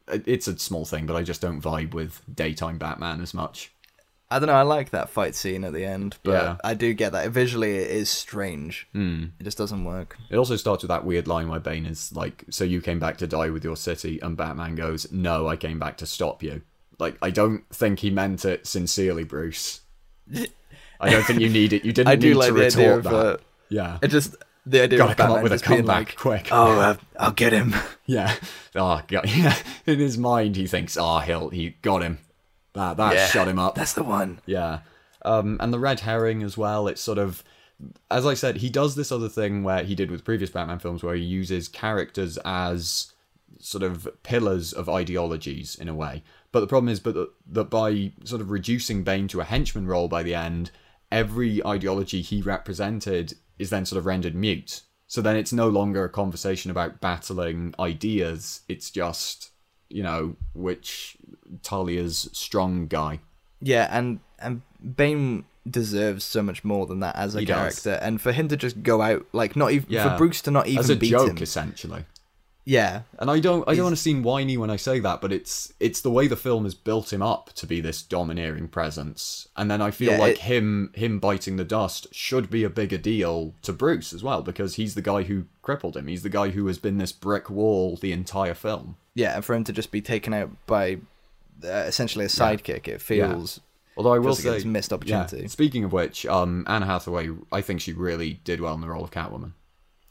it's 0.08 0.46
a 0.46 0.58
small 0.58 0.84
thing 0.84 1.06
but 1.06 1.16
I 1.16 1.22
just 1.22 1.40
don't 1.40 1.60
vibe 1.62 1.94
with 1.94 2.20
daytime 2.34 2.78
Batman 2.78 3.20
as 3.22 3.32
much. 3.32 3.72
I 4.32 4.38
don't 4.38 4.46
know. 4.46 4.54
I 4.54 4.62
like 4.62 4.90
that 4.90 5.08
fight 5.10 5.34
scene 5.34 5.64
at 5.64 5.72
the 5.72 5.84
end, 5.84 6.16
but 6.22 6.32
Yeah. 6.32 6.56
I 6.62 6.74
do 6.74 6.94
get 6.94 7.10
that 7.12 7.30
visually 7.30 7.78
it 7.78 7.90
is 7.90 8.08
strange. 8.08 8.86
Hmm. 8.92 9.24
It 9.40 9.42
just 9.44 9.58
doesn't 9.58 9.84
work. 9.84 10.16
It 10.30 10.36
also 10.36 10.54
starts 10.54 10.84
with 10.84 10.88
that 10.90 11.04
weird 11.04 11.26
line 11.26 11.48
where 11.48 11.58
Bane 11.58 11.84
is 11.84 12.12
like, 12.14 12.44
"So 12.48 12.62
you 12.62 12.80
came 12.80 13.00
back 13.00 13.16
to 13.18 13.26
die 13.26 13.50
with 13.50 13.64
your 13.64 13.76
city," 13.76 14.20
and 14.20 14.36
Batman 14.36 14.76
goes, 14.76 15.10
"No, 15.10 15.48
I 15.48 15.56
came 15.56 15.80
back 15.80 15.96
to 15.96 16.06
stop 16.06 16.44
you." 16.44 16.62
Like 17.00 17.16
I 17.20 17.30
don't 17.30 17.64
think 17.70 18.00
he 18.00 18.10
meant 18.10 18.44
it 18.44 18.68
sincerely, 18.68 19.24
Bruce. 19.24 19.80
I 21.00 21.10
don't 21.10 21.24
think 21.24 21.40
you 21.40 21.48
need 21.48 21.72
it. 21.72 21.84
You 21.84 21.92
didn't 21.92 22.08
I 22.08 22.16
do 22.16 22.28
need 22.28 22.34
like 22.36 22.48
to 22.48 22.54
the 22.54 22.60
retort 22.60 22.78
idea 22.78 22.96
of 22.96 23.02
that. 23.04 23.14
uh, 23.14 23.36
yeah, 23.68 23.98
it 24.02 24.08
just 24.08 24.36
the 24.66 24.82
idea 24.82 24.98
gotta 24.98 25.12
of 25.12 25.16
come 25.16 25.32
up 25.32 25.42
with 25.42 25.52
a 25.52 25.58
comeback 25.58 26.08
like, 26.08 26.16
quick. 26.16 26.48
"Oh, 26.52 26.78
uh, 26.78 26.96
I'll 27.18 27.32
get 27.32 27.52
him." 27.52 27.74
Yeah. 28.06 28.34
Oh 28.74 29.00
god. 29.06 29.30
Yeah. 29.36 29.56
In 29.86 30.00
his 30.00 30.18
mind, 30.18 30.56
he 30.56 30.66
thinks, 30.66 30.96
"Oh, 30.96 31.18
he'll 31.20 31.50
he 31.50 31.76
got 31.82 32.02
him. 32.02 32.18
That 32.74 32.96
that 32.96 33.14
Yeah, 33.14 33.26
shut 33.28 33.46
him 33.46 33.58
up." 33.58 33.76
That's 33.76 33.92
the 33.92 34.02
one. 34.02 34.40
Yeah. 34.46 34.80
Um, 35.24 35.58
and 35.60 35.72
the 35.72 35.78
red 35.78 36.00
herring 36.00 36.42
as 36.42 36.58
well. 36.58 36.88
It's 36.88 37.00
sort 37.00 37.18
of, 37.18 37.44
as 38.10 38.26
I 38.26 38.34
said, 38.34 38.56
he 38.56 38.68
does 38.68 38.96
this 38.96 39.12
other 39.12 39.28
thing 39.28 39.62
where 39.62 39.84
he 39.84 39.94
did 39.94 40.10
with 40.10 40.24
previous 40.24 40.50
Batman 40.50 40.80
films, 40.80 41.02
where 41.04 41.14
he 41.14 41.22
uses 41.22 41.68
characters 41.68 42.36
as 42.44 43.12
sort 43.60 43.84
of 43.84 44.08
pillars 44.22 44.72
of 44.72 44.88
ideologies 44.88 45.76
in 45.76 45.88
a 45.88 45.94
way. 45.94 46.22
But 46.52 46.60
the 46.60 46.66
problem 46.66 46.88
is, 46.88 46.98
but 46.98 47.14
that, 47.14 47.30
that 47.52 47.64
by 47.70 48.12
sort 48.24 48.40
of 48.40 48.50
reducing 48.50 49.04
Bane 49.04 49.28
to 49.28 49.40
a 49.40 49.44
henchman 49.44 49.86
role 49.86 50.08
by 50.08 50.22
the 50.24 50.34
end, 50.34 50.70
every 51.12 51.64
ideology 51.66 52.20
he 52.22 52.42
represented 52.42 53.34
is 53.58 53.70
then 53.70 53.84
sort 53.84 53.98
of 53.98 54.06
rendered 54.06 54.34
mute. 54.34 54.82
So 55.06 55.20
then 55.20 55.36
it's 55.36 55.52
no 55.52 55.68
longer 55.68 56.04
a 56.04 56.08
conversation 56.08 56.70
about 56.70 57.00
battling 57.00 57.74
ideas. 57.80 58.60
It's 58.68 58.90
just, 58.90 59.50
you 59.88 60.02
know, 60.02 60.36
which 60.54 61.16
Talia's 61.62 62.28
strong 62.32 62.86
guy. 62.86 63.20
Yeah, 63.60 63.88
and 63.90 64.20
and 64.38 64.62
Bane 64.96 65.44
deserves 65.68 66.24
so 66.24 66.42
much 66.42 66.64
more 66.64 66.86
than 66.86 67.00
that 67.00 67.14
as 67.16 67.34
a 67.34 67.40
He 67.40 67.44
does. 67.44 67.82
character, 67.82 68.02
and 68.04 68.20
for 68.20 68.32
him 68.32 68.48
to 68.48 68.56
just 68.56 68.82
go 68.82 69.02
out 69.02 69.26
like 69.32 69.56
not 69.56 69.72
even 69.72 69.86
Yeah. 69.90 70.12
for 70.12 70.16
Bruce 70.18 70.40
to 70.42 70.50
not 70.50 70.66
even 70.68 70.78
As 70.78 70.90
a 70.90 70.96
beat 70.96 71.10
joke, 71.10 71.30
him. 71.30 71.42
essentially. 71.42 72.04
Yeah, 72.66 73.02
And 73.18 73.30
I 73.30 73.40
don't 73.40 73.66
I 73.66 73.74
don't 73.74 73.84
want 73.84 73.96
to 73.96 74.02
seem 74.02 74.22
whiny 74.22 74.56
when 74.56 74.70
I 74.70 74.76
say 74.76 75.00
that, 75.00 75.20
but 75.20 75.32
it's 75.32 75.72
it's 75.80 76.02
the 76.02 76.10
way 76.10 76.28
the 76.28 76.36
film 76.36 76.64
has 76.64 76.74
built 76.74 77.12
him 77.12 77.22
up 77.22 77.52
to 77.54 77.66
be 77.66 77.80
this 77.80 78.02
domineering 78.02 78.68
presence. 78.68 79.48
And 79.56 79.70
then 79.70 79.80
I 79.80 79.90
feel 79.90 80.12
Yeah, 80.12 80.18
like 80.18 80.32
it- 80.36 80.38
him 80.42 80.92
him 80.94 81.18
biting 81.18 81.56
the 81.56 81.64
dust 81.64 82.06
should 82.12 82.50
be 82.50 82.62
a 82.62 82.70
bigger 82.70 82.98
deal 82.98 83.54
to 83.62 83.72
Bruce 83.72 84.12
as 84.12 84.22
well, 84.22 84.42
because 84.42 84.74
he's 84.76 84.94
the 84.94 85.02
guy 85.02 85.22
who 85.22 85.46
crippled 85.62 85.96
him. 85.96 86.06
He's 86.06 86.22
the 86.22 86.28
guy 86.28 86.50
who 86.50 86.66
has 86.66 86.78
been 86.78 86.98
this 86.98 87.12
brick 87.12 87.48
wall 87.50 87.96
the 87.96 88.12
entire 88.12 88.54
film. 88.54 88.96
yeah, 89.14 89.34
and 89.34 89.44
for 89.44 89.54
him 89.54 89.64
to 89.64 89.72
just 89.72 89.90
be 89.90 90.02
taken 90.02 90.32
out 90.34 90.50
by 90.66 90.98
uh, 91.64 91.68
essentially 91.88 92.24
a 92.24 92.28
sidekick, 92.28 92.86
it 92.88 93.00
feels. 93.00 93.60
Although 93.96 94.14
I 94.14 94.18
will 94.18 94.30
like 94.30 94.38
say 94.38 94.56
it's 94.56 94.64
missed 94.64 94.92
opportunity. 94.92 95.40
Yeah, 95.42 95.46
speaking 95.48 95.84
of 95.84 95.92
which, 95.92 96.24
um, 96.26 96.64
Anne 96.68 96.82
Hathaway, 96.82 97.30
I 97.52 97.60
think 97.60 97.80
she 97.80 97.92
really 97.92 98.34
did 98.44 98.60
well 98.60 98.74
in 98.74 98.80
the 98.80 98.88
role 98.88 99.04
of 99.04 99.10
Catwoman. 99.10 99.52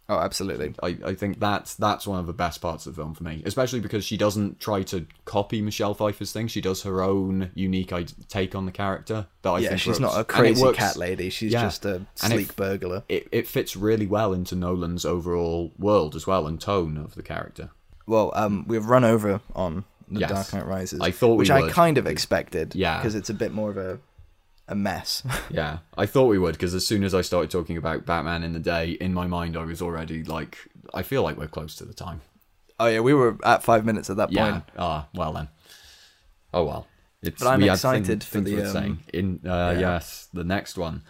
Oh, 0.09 0.17
absolutely. 0.17 0.73
I, 0.81 0.97
I 1.05 1.13
think 1.13 1.39
that's 1.39 1.75
that's 1.75 2.07
one 2.07 2.19
of 2.19 2.25
the 2.25 2.33
best 2.33 2.61
parts 2.61 2.87
of 2.87 2.95
the 2.95 3.01
film 3.01 3.13
for 3.13 3.23
me, 3.23 3.43
especially 3.45 3.79
because 3.79 4.03
she 4.03 4.17
doesn't 4.17 4.59
try 4.59 4.81
to 4.83 5.05
copy 5.25 5.61
Michelle 5.61 5.93
Pfeiffer's 5.93 6.31
thing. 6.31 6.47
She 6.47 6.61
does 6.61 6.81
her 6.81 7.03
own 7.03 7.51
unique 7.53 7.93
i- 7.93 8.05
take 8.27 8.55
on 8.55 8.65
the 8.65 8.71
character. 8.71 9.27
That 9.43 9.49
I 9.51 9.59
yeah, 9.59 9.69
think 9.69 9.81
she's 9.81 9.99
works. 9.99 10.15
not 10.15 10.19
a 10.19 10.23
crazy 10.23 10.63
works- 10.63 10.77
cat 10.79 10.97
lady. 10.97 11.29
She's 11.29 11.53
Yeah. 11.53 11.61
just 11.61 11.85
a 11.85 12.01
sleek 12.15 12.49
if- 12.49 12.55
burglar. 12.55 13.03
It 13.07 13.27
it 13.31 13.47
fits 13.47 13.75
really 13.75 14.07
well 14.07 14.33
into 14.33 14.55
Nolan's 14.55 15.05
overall 15.05 15.71
world 15.77 16.15
as 16.15 16.25
well 16.25 16.47
and 16.47 16.59
tone 16.59 16.97
of 16.97 17.13
the 17.15 17.21
character. 17.23 17.69
Well, 18.07 18.31
um, 18.33 18.65
we've 18.67 18.85
run 18.87 19.03
over 19.03 19.39
on 19.55 19.83
the 20.09 20.21
Yes. 20.21 20.31
Dark 20.31 20.53
Knight 20.53 20.65
Rises, 20.65 20.99
I 21.01 21.11
thought 21.11 21.33
we 21.35 21.37
which 21.43 21.51
I 21.51 21.69
kind 21.69 21.99
of 21.99 22.07
expected. 22.07 22.73
Yeah. 22.73 22.97
because 22.97 23.13
it's 23.13 23.29
a 23.29 23.33
bit 23.35 23.53
more 23.53 23.69
of 23.69 23.77
a 23.77 23.99
a 24.69 24.75
mess. 24.75 25.23
Yeah, 25.51 25.79
I 25.97 26.05
thought 26.05 26.27
we 26.27 26.37
would 26.39 26.53
because 26.53 26.73
as 26.75 26.85
soon 26.87 27.03
as 27.03 27.13
I 27.15 27.21
started 27.21 27.49
talking 27.51 27.75
about 27.77 28.05
Batman 28.05 28.43
in 28.43 28.53
the 28.53 28.59
day, 28.59 28.91
in 28.91 29.13
my 29.13 29.27
mind 29.27 29.57
I 29.57 29.63
was 29.65 29.81
already 29.81 30.23
like, 30.23 30.57
I 30.93 31.01
feel 31.03 31.23
like 31.23 31.37
we're 31.37 31.47
close 31.47 31.75
to 31.77 31.85
the 31.85 31.93
time. 31.93 32.21
oh 32.79 32.85
yeah, 32.87 32.99
we 33.01 33.13
were 33.13 33.37
at 33.43 33.63
five 33.63 33.83
minutes 33.85 34.09
at 34.09 34.17
that 34.17 34.31
Yeah. 34.31 34.51
point. 34.51 34.63
Ah, 34.77 35.07
well 35.13 35.33
then. 35.33 35.49
Oh 36.53 36.63
well. 36.63 36.87
It's, 37.21 37.41
But 37.43 37.49
I'm 37.49 37.63
excited 37.63 38.23
for 38.23 38.39
things 38.41 38.49
the, 38.49 38.65
um, 38.65 38.71
saying. 38.71 38.99
In 39.13 39.39
uh, 39.45 39.71
yeah. 39.73 39.79
yes, 39.79 40.29
the 40.31 40.43
next 40.45 40.77
one. 40.77 41.03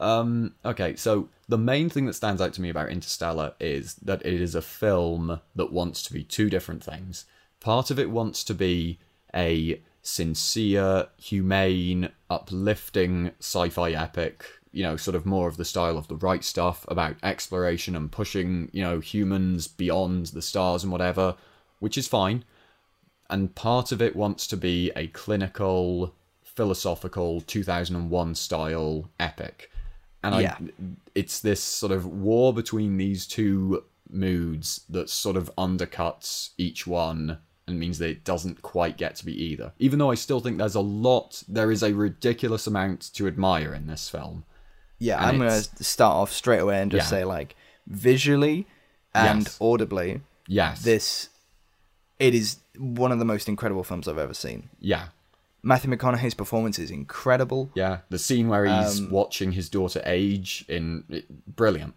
Um, 0.00 0.54
okay, 0.64 0.96
so 0.96 1.28
the 1.48 1.56
main 1.58 1.88
thing 1.88 2.06
that 2.06 2.14
stands 2.14 2.42
out 2.42 2.52
to 2.54 2.60
me 2.60 2.68
about 2.68 2.88
Interstellar 2.90 3.54
is 3.60 3.94
that 3.96 4.24
it 4.26 4.40
is 4.40 4.54
a 4.54 4.60
film 4.62 5.40
that 5.54 5.72
wants 5.72 6.02
to 6.02 6.12
be 6.12 6.24
two 6.24 6.50
different 6.50 6.82
things. 6.82 7.24
Part 7.60 7.90
of 7.90 7.98
it 7.98 8.10
wants 8.10 8.42
to 8.44 8.54
be 8.54 8.98
a 9.34 9.80
sincere, 10.06 11.08
humane, 11.16 12.10
uplifting 12.30 13.32
sci-fi 13.40 13.90
epic, 13.92 14.44
you 14.72 14.82
know, 14.82 14.96
sort 14.96 15.14
of 15.14 15.26
more 15.26 15.48
of 15.48 15.56
the 15.56 15.64
style 15.64 15.98
of 15.98 16.08
the 16.08 16.16
right 16.16 16.44
stuff 16.44 16.84
about 16.88 17.16
exploration 17.22 17.96
and 17.96 18.12
pushing, 18.12 18.68
you 18.72 18.82
know, 18.82 19.00
humans 19.00 19.66
beyond 19.66 20.26
the 20.26 20.42
stars 20.42 20.82
and 20.82 20.92
whatever, 20.92 21.34
which 21.80 21.98
is 21.98 22.06
fine 22.06 22.44
and 23.28 23.54
part 23.54 23.92
of 23.92 24.00
it 24.00 24.16
wants 24.16 24.46
to 24.48 24.56
be 24.56 24.90
a 24.94 25.08
clinical, 25.08 26.14
philosophical 26.42 27.40
2001 27.40 28.34
style 28.34 29.10
epic. 29.18 29.70
And 30.22 30.42
Yeah. 30.42 30.56
I, 30.60 30.70
it's 31.14 31.40
this 31.40 31.62
sort 31.62 31.92
of 31.92 32.06
war 32.06 32.52
between 32.52 32.96
these 32.96 33.26
two 33.26 33.84
moods 34.08 34.82
that 34.88 35.10
sort 35.10 35.36
of 35.36 35.54
undercuts 35.56 36.50
each 36.56 36.86
one 36.86 37.38
and 37.68 37.78
means 37.80 37.98
that 37.98 38.08
it 38.08 38.24
doesn't 38.24 38.62
quite 38.62 38.96
get 38.96 39.16
to 39.16 39.24
be 39.26 39.32
either. 39.44 39.72
Even 39.78 39.98
though 39.98 40.10
I 40.10 40.14
still 40.14 40.40
think 40.40 40.58
there's 40.58 40.74
a 40.76 40.80
lot, 40.80 41.42
there 41.48 41.72
is 41.72 41.82
a 41.82 41.92
ridiculous 41.92 42.66
amount 42.66 43.12
to 43.14 43.26
admire 43.26 43.74
in 43.74 43.86
this 43.86 44.08
film. 44.08 44.44
Yeah, 44.98 45.16
And 45.18 45.26
I'm 45.26 45.38
gonna 45.38 45.62
start 45.62 46.14
off 46.14 46.32
straight 46.32 46.60
away 46.60 46.80
and 46.80 46.90
just 46.90 47.06
Yeah. 47.06 47.18
say 47.18 47.24
like 47.24 47.56
visually 47.86 48.66
and 49.14 49.42
Yes. 49.44 49.58
audibly, 49.60 50.20
Yes. 50.46 50.82
this 50.82 51.28
it 52.18 52.34
is 52.34 52.56
one 52.78 53.12
of 53.12 53.18
the 53.18 53.26
most 53.26 53.46
incredible 53.46 53.84
films 53.84 54.08
I've 54.08 54.16
ever 54.16 54.32
seen. 54.32 54.70
Yeah. 54.80 55.08
Matthew 55.62 55.90
McConaughey's 55.90 56.32
performance 56.34 56.78
is 56.78 56.90
incredible. 56.90 57.70
Yeah. 57.74 57.98
The 58.08 58.18
scene 58.18 58.48
where 58.48 58.64
he's 58.64 59.00
Um, 59.00 59.10
watching 59.10 59.52
his 59.52 59.68
daughter 59.68 60.00
age 60.06 60.64
in 60.68 61.04
it, 61.10 61.56
brilliant. 61.56 61.94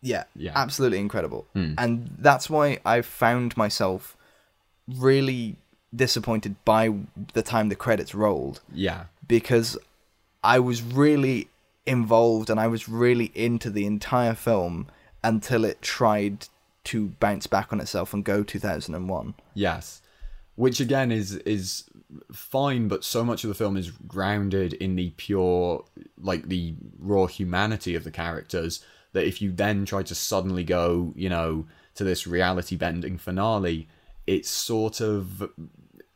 Yeah, 0.00 0.24
Yeah. 0.34 0.52
absolutely 0.54 0.98
incredible. 0.98 1.46
Hmm. 1.52 1.74
And 1.76 2.16
that's 2.18 2.48
why 2.48 2.78
I 2.86 3.02
found 3.02 3.54
myself 3.58 4.16
really 4.98 5.56
disappointed 5.94 6.56
by 6.64 6.92
the 7.32 7.42
time 7.42 7.68
the 7.68 7.74
credits 7.74 8.14
rolled 8.14 8.60
Yeah. 8.72 9.04
because 9.26 9.76
I 10.42 10.58
was 10.58 10.82
really 10.82 11.48
involved 11.86 12.48
and 12.50 12.60
I 12.60 12.66
was 12.68 12.88
really 12.88 13.32
into 13.34 13.70
the 13.70 13.86
entire 13.86 14.34
film 14.34 14.86
until 15.24 15.64
it 15.64 15.82
tried 15.82 16.46
to 16.84 17.08
bounce 17.20 17.46
back 17.46 17.72
on 17.72 17.80
itself 17.80 18.14
and 18.14 18.24
go 18.24 18.42
2001. 18.42 19.34
Yes. 19.54 20.00
Which 20.54 20.80
again 20.80 21.10
is 21.10 21.36
is 21.36 21.84
fine, 22.32 22.88
but 22.88 23.04
so 23.04 23.24
much 23.24 23.44
of 23.44 23.48
the 23.48 23.54
film 23.54 23.76
is 23.76 23.90
grounded 23.90 24.72
in 24.74 24.96
the 24.96 25.10
pure 25.16 25.84
like 26.20 26.48
the 26.48 26.74
raw 26.98 27.26
humanity 27.26 27.94
of 27.94 28.04
the 28.04 28.10
characters 28.10 28.84
that 29.12 29.26
if 29.26 29.40
you 29.42 29.50
then 29.52 29.84
try 29.84 30.02
to 30.02 30.14
suddenly 30.14 30.64
go, 30.64 31.12
you 31.16 31.28
know, 31.28 31.66
to 31.94 32.04
this 32.04 32.26
reality 32.26 32.76
bending 32.76 33.18
finale, 33.18 33.88
it's 34.34 34.48
sort 34.50 35.00
of 35.00 35.48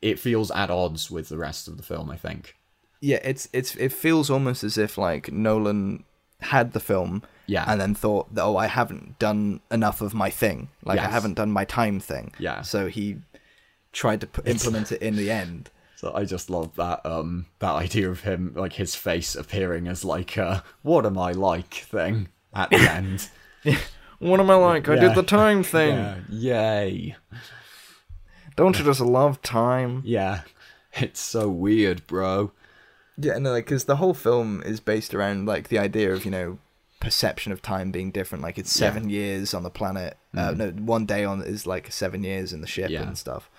it 0.00 0.18
feels 0.18 0.50
at 0.50 0.70
odds 0.70 1.10
with 1.10 1.28
the 1.28 1.38
rest 1.38 1.68
of 1.68 1.76
the 1.76 1.82
film, 1.82 2.10
I 2.10 2.16
think. 2.16 2.56
Yeah, 3.00 3.20
it's 3.22 3.48
it's 3.52 3.74
it 3.76 3.92
feels 3.92 4.30
almost 4.30 4.62
as 4.64 4.78
if 4.78 4.96
like 4.98 5.30
Nolan 5.32 6.04
had 6.40 6.72
the 6.72 6.80
film 6.80 7.22
Yeah. 7.46 7.64
and 7.66 7.80
then 7.80 7.94
thought 7.94 8.26
oh 8.36 8.56
I 8.56 8.66
haven't 8.66 9.18
done 9.18 9.60
enough 9.70 10.00
of 10.02 10.12
my 10.14 10.30
thing 10.30 10.68
like 10.84 10.98
I 10.98 11.06
haven't 11.08 11.34
done 11.34 11.50
my 11.50 11.64
time 11.64 12.00
thing 12.00 12.32
Yeah. 12.38 12.60
so 12.62 12.86
he 12.88 13.16
tried 13.92 14.20
to 14.20 14.26
put, 14.26 14.46
implement 14.46 14.92
it 14.92 15.00
in 15.00 15.16
the 15.16 15.30
end 15.42 15.70
So 15.96 16.12
I 16.14 16.24
just 16.26 16.50
love 16.50 16.74
that 16.76 17.00
um 17.06 17.46
that 17.60 17.74
idea 17.86 18.10
of 18.10 18.20
him 18.20 18.52
like 18.54 18.74
his 18.74 18.94
face 18.94 19.34
appearing 19.36 19.88
as 19.88 20.04
like 20.04 20.36
a 20.36 20.62
what 20.82 21.06
am 21.06 21.16
I 21.16 21.32
like 21.32 21.72
thing 21.74 22.28
at 22.52 22.68
the 22.70 22.76
end. 23.00 23.28
what 24.18 24.40
am 24.40 24.50
I 24.50 24.56
like 24.56 24.88
I 24.88 24.94
Yeah. 24.94 25.00
did 25.08 25.14
the 25.14 25.22
time 25.22 25.62
thing 25.62 25.94
yeah. 25.96 26.16
Yay. 26.28 27.16
Don't 28.56 28.78
you 28.78 28.84
just 28.84 29.00
love 29.00 29.40
time 29.42 30.02
Yeah. 30.04 30.42
It's 30.96 31.20
so 31.20 31.48
weird, 31.48 32.06
bro. 32.06 32.52
yeah 33.18 33.38
no 33.38 33.50
like 33.52 33.64
because 33.66 33.84
the 33.84 33.96
whole 33.96 34.14
film 34.14 34.62
is 34.64 34.80
based 34.80 35.12
around 35.14 35.46
like 35.46 35.68
the 35.68 35.78
idea 35.78 36.12
of 36.12 36.24
you 36.24 36.30
know 36.30 36.58
perception 37.00 37.52
of 37.52 37.60
time 37.60 37.90
being 37.90 38.10
different 38.10 38.42
like 38.42 38.56
it's 38.58 38.74
Yeah. 38.80 38.90
Mm. 38.90 38.92
seven 38.94 39.08
years 39.10 39.54
on 39.54 39.62
the 39.62 39.70
planet 39.70 40.16
uh, 40.36 40.52
no 40.56 40.70
one 40.70 41.04
day 41.04 41.24
on 41.24 41.42
is 41.42 41.66
like 41.66 41.92
seven 41.92 42.24
years 42.24 42.52
in 42.52 42.60
the 42.60 42.66
ship 42.66 42.90
Yeah. 42.90 43.02
and 43.02 43.18
stuff 43.18 43.50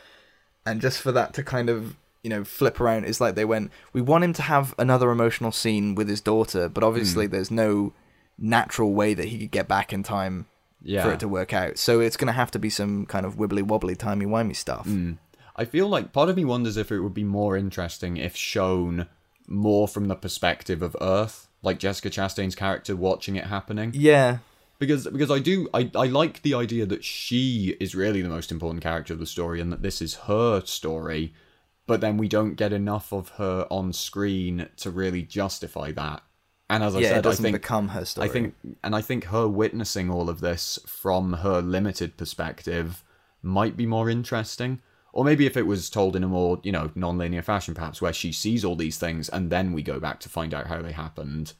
and 0.66 0.82
just 0.82 1.00
for 1.02 1.12
that 1.12 1.34
to 1.36 1.44
kind 1.44 1.70
of 1.70 1.96
you 2.24 2.30
know 2.30 2.44
flip 2.44 2.82
around 2.82 3.06
it's 3.06 3.22
like 3.22 3.36
they 3.36 3.46
went 3.46 3.72
we 3.94 4.02
want 4.02 4.24
him 4.24 4.34
to 4.34 4.42
have 4.42 4.74
another 4.80 5.12
emotional 5.12 5.52
scene 5.52 5.94
with 5.94 6.10
his 6.10 6.22
daughter 6.22 6.68
but 6.68 6.84
Mm. 6.84 6.88
obviously 6.88 7.28
there's 7.28 7.52
no 7.52 7.94
natural 8.38 8.94
way 8.94 9.14
that 9.14 9.26
he 9.28 9.38
could 9.40 9.52
get 9.52 9.68
back 9.68 9.94
in 9.94 10.02
time 10.04 10.48
Yeah. 10.86 11.04
for 11.04 11.12
it 11.14 11.20
to 11.22 11.28
work 11.28 11.52
out 11.52 11.78
so 11.78 12.00
it's 12.00 12.16
going 12.16 12.28
to 12.28 12.34
have 12.34 12.52
to 12.52 12.60
be 12.60 12.70
some 12.70 13.06
kind 13.08 13.26
of 13.26 13.36
wibbly 13.36 13.64
wobbly 13.64 13.96
timey 13.96 14.26
wimey 14.26 14.56
stuff 14.56 14.86
Mm. 14.88 15.18
I 15.58 15.66
feel 15.66 15.88
like 15.88 16.12
part 16.14 16.30
of 16.30 16.36
me 16.36 16.44
wonders 16.46 16.78
if 16.78 16.92
it 16.92 17.00
would 17.00 17.14
be 17.14 17.24
more 17.24 17.56
interesting 17.58 18.18
if 18.18 18.36
shown 18.36 19.08
more 19.48 19.88
from 19.88 20.08
the 20.08 20.16
perspective 20.16 20.82
of 20.82 20.98
Earth, 21.00 21.48
like 21.62 21.80
Jessica 21.80 22.10
Chastain's 22.10 22.56
character 22.56 22.96
watching 22.96 23.36
it 23.36 23.46
happening. 23.46 23.92
yeah 23.94 24.40
Because 24.80 25.08
because 25.08 25.32
I 25.32 25.40
do 25.40 25.70
I, 25.74 25.90
I 25.96 26.08
like 26.08 26.42
the 26.42 26.54
idea 26.56 26.86
that 26.86 27.04
she 27.06 27.78
is 27.80 27.96
really 27.96 28.22
the 28.22 28.28
most 28.30 28.52
important 28.52 28.84
character 28.84 29.14
of 29.14 29.20
the 29.20 29.26
story 29.26 29.62
and 29.62 29.72
that 29.72 29.82
this 29.82 30.02
is 30.02 30.16
her 30.28 30.62
story, 30.66 31.34
but 31.88 32.02
then 32.02 32.18
we 32.18 32.28
don't 32.28 32.56
get 32.56 32.74
enough 32.74 33.14
of 33.14 33.30
her 33.38 33.66
on 33.72 33.94
screen 33.94 34.68
to 34.78 34.90
really 34.92 35.22
justify 35.24 35.92
that. 35.94 36.22
And 36.70 36.84
as 36.84 36.96
I 36.96 37.00
yeah 37.00 37.06
it 37.06 37.10
said, 37.10 37.18
I 37.18 37.22
doesn't 37.22 37.44
think 37.44 37.56
become 37.56 37.90
her 37.90 38.06
story 38.06 38.28
I 38.28 38.32
think, 38.32 38.56
and 38.84 38.96
I 38.96 39.02
think 39.02 39.26
her 39.26 39.48
witnessing 39.48 40.10
all 40.10 40.30
of 40.30 40.42
this 40.42 40.80
from 40.88 41.34
her 41.34 41.62
limited 41.62 42.18
perspective 42.18 43.04
might 43.44 43.78
be 43.78 43.86
more 43.86 44.10
interesting. 44.10 44.82
Or 45.14 45.24
maybe 45.24 45.46
if 45.46 45.56
it 45.56 45.66
was 45.68 45.90
told 45.90 46.16
in 46.16 46.24
a 46.24 46.28
more, 46.28 46.60
you 46.64 46.74
know, 46.74 46.92
non-linear 46.94 47.42
fashion, 47.42 47.74
perhaps, 47.74 48.02
where 48.02 48.12
she 48.12 48.34
sees 48.34 48.66
all 48.66 48.76
these 48.76 48.98
things 48.98 49.30
and 49.30 49.50
then 49.50 49.72
we 49.72 49.82
go 49.82 49.98
back 50.00 50.20
to 50.22 50.30
find 50.30 50.54
out 50.54 50.68
how 50.68 50.82
they 50.82 50.92
happened. 50.92 51.54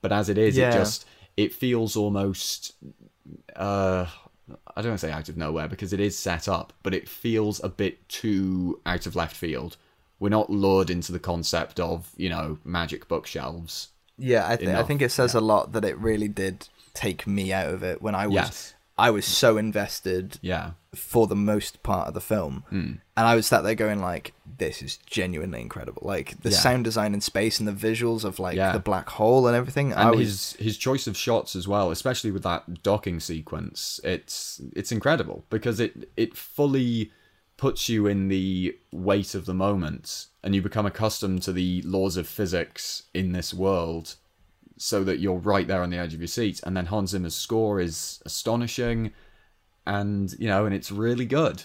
But 0.00 0.12
as 0.12 0.28
it 0.28 0.38
is, 0.38 0.56
Yeah. 0.56 0.68
it 0.68 0.72
just 0.72 1.04
it 1.36 1.54
feels 1.54 1.96
almost, 1.96 2.74
uh, 3.56 4.06
I 4.76 4.82
don't 4.82 4.90
want 4.90 5.00
to 5.00 5.06
say 5.06 5.12
out 5.12 5.28
of 5.30 5.36
nowhere 5.36 5.66
because 5.66 5.92
it 5.94 6.00
is 6.00 6.18
set 6.18 6.46
up, 6.46 6.74
but 6.82 6.92
it 6.92 7.08
feels 7.08 7.62
a 7.64 7.68
bit 7.70 8.06
too 8.08 8.80
out 8.84 9.06
of 9.06 9.16
left 9.16 9.34
field. 9.34 9.78
We're 10.20 10.28
not 10.28 10.50
lured 10.50 10.90
into 10.90 11.10
the 11.10 11.18
concept 11.18 11.80
of, 11.80 12.12
you 12.16 12.28
know, 12.28 12.58
magic 12.64 13.08
bookshelves. 13.08 13.88
Yeah, 14.22 14.48
I, 14.48 14.56
th- 14.56 14.70
I 14.70 14.82
think 14.82 15.02
it 15.02 15.10
says 15.10 15.34
a 15.34 15.40
lot 15.40 15.72
that 15.72 15.84
it 15.84 15.98
really 15.98 16.28
did 16.28 16.68
take 16.94 17.26
me 17.26 17.52
out 17.52 17.72
of 17.74 17.82
it 17.82 18.00
when 18.02 18.14
I 18.14 18.26
was 18.26 18.34
Yes. 18.34 18.74
I 18.98 19.10
was 19.10 19.24
so 19.24 19.56
invested 19.56 20.38
Yeah. 20.42 20.72
for 20.94 21.26
the 21.26 21.34
most 21.34 21.82
part 21.82 22.08
of 22.08 22.14
the 22.14 22.20
film, 22.20 22.64
Hmm. 22.68 22.92
and 23.16 23.26
I 23.26 23.34
was 23.34 23.46
sat 23.46 23.62
there 23.64 23.74
going 23.74 24.00
like, 24.00 24.34
"This 24.58 24.82
is 24.82 24.98
genuinely 25.06 25.62
incredible!" 25.62 26.02
Like 26.04 26.40
the 26.42 26.50
Yeah. 26.50 26.58
sound 26.58 26.84
design 26.84 27.14
in 27.14 27.22
space 27.22 27.58
and 27.58 27.66
the 27.66 27.72
visuals 27.72 28.22
of 28.22 28.38
like 28.38 28.54
Yeah. 28.56 28.72
the 28.72 28.78
black 28.78 29.08
hole 29.08 29.46
and 29.46 29.56
everything. 29.56 29.92
And 29.92 30.10
was 30.10 30.18
his 30.18 30.52
his 30.66 30.76
choice 30.76 31.06
of 31.06 31.16
shots 31.16 31.56
as 31.56 31.66
well, 31.66 31.90
especially 31.90 32.30
with 32.30 32.42
that 32.42 32.82
docking 32.82 33.18
sequence, 33.18 33.98
it's 34.04 34.60
it's 34.76 34.92
incredible 34.92 35.44
because 35.48 35.80
it 35.80 36.10
it 36.18 36.36
fully 36.36 37.10
puts 37.62 37.88
you 37.88 38.08
in 38.08 38.26
the 38.26 38.76
weight 38.90 39.36
of 39.36 39.46
the 39.46 39.54
moment, 39.54 40.26
and 40.42 40.52
you 40.52 40.60
become 40.60 40.84
accustomed 40.84 41.40
to 41.40 41.52
the 41.52 41.80
laws 41.82 42.16
of 42.16 42.26
physics 42.26 43.04
in 43.14 43.30
this 43.30 43.54
world, 43.54 44.16
so 44.78 45.04
that 45.04 45.20
you're 45.20 45.38
right 45.38 45.68
there 45.68 45.80
on 45.80 45.90
the 45.90 45.96
edge 45.96 46.12
of 46.12 46.18
your 46.18 46.26
seat. 46.26 46.60
And 46.64 46.76
then 46.76 46.86
Hans 46.86 47.10
Zimmer's 47.10 47.36
score 47.36 47.78
is 47.78 48.20
astonishing, 48.26 49.12
and 49.86 50.34
you 50.40 50.48
know, 50.48 50.66
and 50.66 50.74
it's 50.74 50.90
really 50.90 51.24
good. 51.24 51.62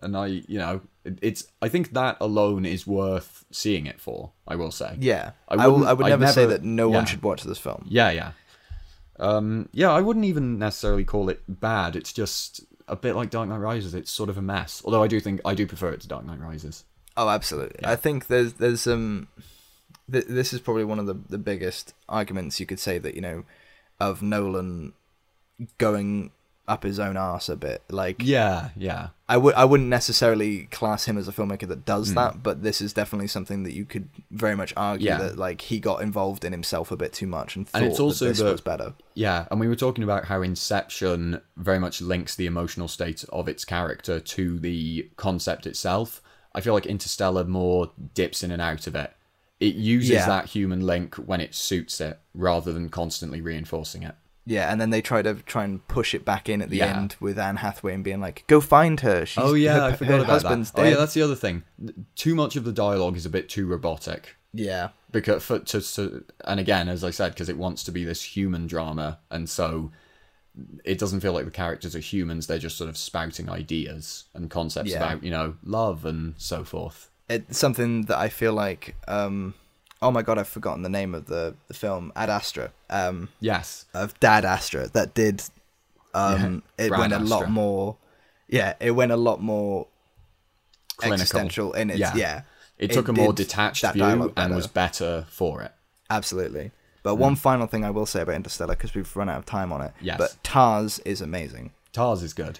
And 0.00 0.16
I, 0.16 0.26
you 0.26 0.58
know, 0.60 0.82
it's 1.04 1.48
I 1.60 1.68
think 1.68 1.94
that 1.94 2.16
alone 2.20 2.64
is 2.64 2.86
worth 2.86 3.44
seeing 3.50 3.86
it 3.86 4.00
for. 4.00 4.30
I 4.46 4.54
will 4.54 4.70
say. 4.70 4.98
yeah. 5.00 5.32
I 5.48 5.64
I, 5.64 5.66
will, 5.66 5.84
I 5.84 5.94
would 5.94 6.06
I'd 6.06 6.20
never, 6.20 6.30
say 6.30 6.46
that 6.46 6.62
no 6.62 6.90
yeah. 6.90 6.94
one 6.94 7.06
should 7.06 7.24
watch 7.24 7.42
this 7.42 7.58
film. 7.58 7.86
Yeah, 7.88 8.12
yeah. 8.12 8.32
Um, 9.18 9.68
yeah, 9.72 9.90
I 9.90 10.00
wouldn't 10.00 10.26
even 10.26 10.60
necessarily 10.60 11.04
call 11.04 11.28
it 11.28 11.42
bad. 11.48 11.96
It's 11.96 12.12
just 12.12 12.60
a 12.90 12.96
bit 12.96 13.14
like 13.14 13.30
Dark 13.30 13.48
Knight 13.48 13.58
Rises. 13.58 13.94
It's 13.94 14.10
sort 14.10 14.28
of 14.28 14.36
a 14.36 14.42
mess. 14.42 14.82
Although 14.84 15.02
I 15.02 15.06
do 15.06 15.20
think 15.20 15.40
I 15.44 15.54
do 15.54 15.66
prefer 15.66 15.90
it 15.90 16.00
to 16.02 16.08
Dark 16.08 16.24
Knight 16.26 16.40
Rises. 16.40 16.84
Oh, 17.16 17.28
absolutely. 17.28 17.84
I 17.84 17.96
think 17.96 18.26
there's 18.26 18.54
there's 18.54 18.86
um, 18.86 19.28
th- 20.10 20.26
this 20.26 20.52
is 20.52 20.60
probably 20.60 20.84
one 20.84 20.98
of 20.98 21.06
the 21.06 21.14
the 21.28 21.38
biggest 21.38 21.94
arguments 22.08 22.60
you 22.60 22.66
could 22.66 22.80
say 22.80 22.98
that 22.98 23.14
you 23.14 23.20
know, 23.20 23.44
of 23.98 24.22
Nolan 24.22 24.92
going 25.78 26.32
up 26.70 26.84
his 26.84 26.98
own 27.00 27.16
arse 27.16 27.48
a 27.48 27.56
bit. 27.56 27.82
Like 27.90 28.22
Yeah, 28.22 28.70
yeah, 28.76 29.08
I 29.28 29.36
would 29.36 29.54
I 29.54 29.64
wouldn't 29.64 29.88
necessarily 29.88 30.64
class 30.66 31.04
him 31.06 31.18
as 31.18 31.26
a 31.26 31.32
filmmaker 31.32 31.66
that 31.68 31.84
does 31.84 32.10
hmm. 32.10 32.14
that, 32.14 32.42
but 32.42 32.62
this 32.62 32.80
is 32.80 32.92
definitely 32.92 33.26
something 33.26 33.64
that 33.64 33.74
you 33.74 33.84
could 33.84 34.08
very 34.30 34.54
much 34.54 34.72
argue 34.76 35.08
Yeah. 35.08 35.18
that 35.18 35.36
like 35.36 35.62
he 35.62 35.80
got 35.80 36.00
involved 36.00 36.44
in 36.44 36.52
himself 36.52 36.90
a 36.92 36.96
bit 36.96 37.12
too 37.12 37.26
much 37.26 37.56
and 37.56 37.68
thought 37.68 37.82
And 37.82 37.90
it's 37.90 38.00
also 38.00 38.24
that 38.26 38.30
this 38.30 38.38
the- 38.38 38.52
was 38.52 38.60
better. 38.60 38.94
yeah. 39.14 39.46
And 39.50 39.58
we 39.58 39.68
were 39.68 39.76
talking 39.76 40.04
about 40.04 40.26
how 40.26 40.42
Inception 40.42 41.40
very 41.56 41.80
much 41.80 42.00
links 42.00 42.36
the 42.36 42.46
emotional 42.46 42.88
state 42.88 43.24
of 43.30 43.48
its 43.48 43.64
character 43.64 44.20
to 44.20 44.58
the 44.60 45.10
concept 45.16 45.66
itself. 45.66 46.22
I 46.54 46.60
feel 46.60 46.72
like 46.74 46.86
Interstellar 46.86 47.44
more 47.44 47.90
dips 48.14 48.42
in 48.42 48.50
and 48.52 48.62
out 48.62 48.86
of 48.86 48.94
it. 48.94 49.12
It 49.58 49.74
uses 49.74 50.10
Yeah. 50.10 50.26
that 50.26 50.46
human 50.46 50.86
link 50.86 51.16
when 51.16 51.40
it 51.40 51.54
suits 51.54 52.00
it, 52.00 52.18
rather 52.32 52.72
than 52.72 52.88
constantly 52.88 53.40
reinforcing 53.40 54.02
it. 54.04 54.14
Yeah, 54.46 54.72
and 54.72 54.80
then 54.80 54.90
they 54.90 55.00
try 55.02 55.22
to 55.22 55.34
try 55.34 55.64
and 55.64 55.86
push 55.86 56.14
it 56.14 56.24
back 56.24 56.48
in 56.48 56.62
at 56.62 56.70
the 56.70 56.78
Yeah. 56.78 56.96
end 56.98 57.16
with 57.20 57.38
Anne 57.38 57.56
Hathaway 57.56 57.94
and 57.94 58.02
being 58.02 58.20
like, 58.20 58.44
"Go 58.46 58.60
find 58.60 58.98
her." 59.00 59.24
She's, 59.26 59.42
oh 59.44 59.54
yeah, 59.54 59.74
her, 59.74 59.82
I 59.82 59.92
forgot 59.92 60.10
her 60.12 60.16
about 60.24 60.30
husband's 60.30 60.70
that. 60.72 60.76
dead. 60.78 60.86
Oh 60.86 60.90
yeah, 60.90 60.96
that's 60.96 61.14
the 61.14 61.22
other 61.22 61.36
thing. 61.36 61.62
Too 62.16 62.34
much 62.34 62.56
of 62.56 62.64
the 62.64 62.72
dialogue 62.72 63.16
is 63.16 63.26
a 63.26 63.30
bit 63.30 63.48
too 63.48 63.66
robotic. 63.66 64.36
yeah. 64.52 64.88
because 65.12 65.42
for 65.44 65.58
to, 65.60 65.80
to 65.80 66.24
and 66.44 66.58
again 66.60 66.88
as 66.88 67.02
i 67.04 67.10
said 67.10 67.32
because 67.32 67.48
it 67.48 67.56
wants 67.56 67.82
to 67.84 67.90
be 67.92 68.04
this 68.04 68.22
human 68.22 68.66
drama 68.66 69.18
and 69.30 69.48
so 69.48 69.90
it 70.84 70.98
doesn't 70.98 71.20
feel 71.20 71.32
like 71.32 71.44
the 71.44 71.50
characters 71.50 71.94
are 71.96 72.00
humans 72.00 72.46
they're 72.46 72.58
just 72.58 72.76
sort 72.76 72.88
of 72.90 72.96
spouting 72.96 73.48
ideas 73.48 74.24
and 74.34 74.50
concepts 74.50 74.90
Yeah. 74.90 74.98
about 74.98 75.22
you 75.24 75.30
know 75.30 75.54
love 75.64 76.04
and 76.04 76.34
so 76.36 76.64
forth 76.64 77.10
it's 77.28 77.58
something 77.58 78.02
that 78.06 78.18
I 78.18 78.28
feel 78.28 78.52
like. 78.52 78.96
Um, 79.06 79.54
oh 80.02 80.10
my 80.10 80.22
god, 80.22 80.38
I've 80.38 80.48
forgotten 80.48 80.82
the 80.82 80.88
name 80.88 81.14
of 81.14 81.26
the 81.26 81.54
the 81.68 81.74
film 81.74 82.12
Ad 82.16 82.30
Astra. 82.30 82.72
Um, 82.88 83.28
yes 83.40 83.86
of 83.94 84.18
Dad 84.20 84.44
Astra 84.44 84.88
that 84.88 85.14
did. 85.14 85.42
Um, 86.12 86.62
it 86.76 86.88
Brad 86.88 86.98
went 87.00 87.12
a 87.12 87.18
lot 87.20 87.48
more. 87.50 87.96
Yeah, 88.48 88.74
it 88.80 88.90
went 88.92 89.12
a 89.12 89.16
lot 89.16 89.40
more 89.40 89.86
Clinical. 90.96 91.14
existential 91.14 91.72
in 91.74 91.90
its. 91.90 92.00
Yeah, 92.00 92.16
Yeah. 92.16 92.42
it 92.78 92.90
took 92.90 93.08
a 93.08 93.12
more 93.12 93.32
detached 93.32 93.84
view 93.92 94.32
and 94.36 94.54
was 94.54 94.66
better 94.66 95.26
for 95.30 95.62
it 95.62 95.72
absolutely. 96.10 96.72
But 97.02 97.14
one 97.14 97.36
final 97.36 97.66
thing 97.66 97.84
I 97.84 97.90
will 97.90 98.04
say 98.04 98.20
about 98.20 98.34
Interstellar 98.34 98.74
because 98.74 98.94
we've 98.94 99.16
run 99.16 99.30
out 99.30 99.38
of 99.38 99.46
time 99.46 99.72
on 99.72 99.80
it. 99.80 99.92
Yes. 100.02 100.18
But 100.18 100.36
Tars 100.42 100.98
is 101.00 101.20
amazing. 101.22 101.70
tars 101.92 102.22
is 102.22 102.34
good 102.34 102.58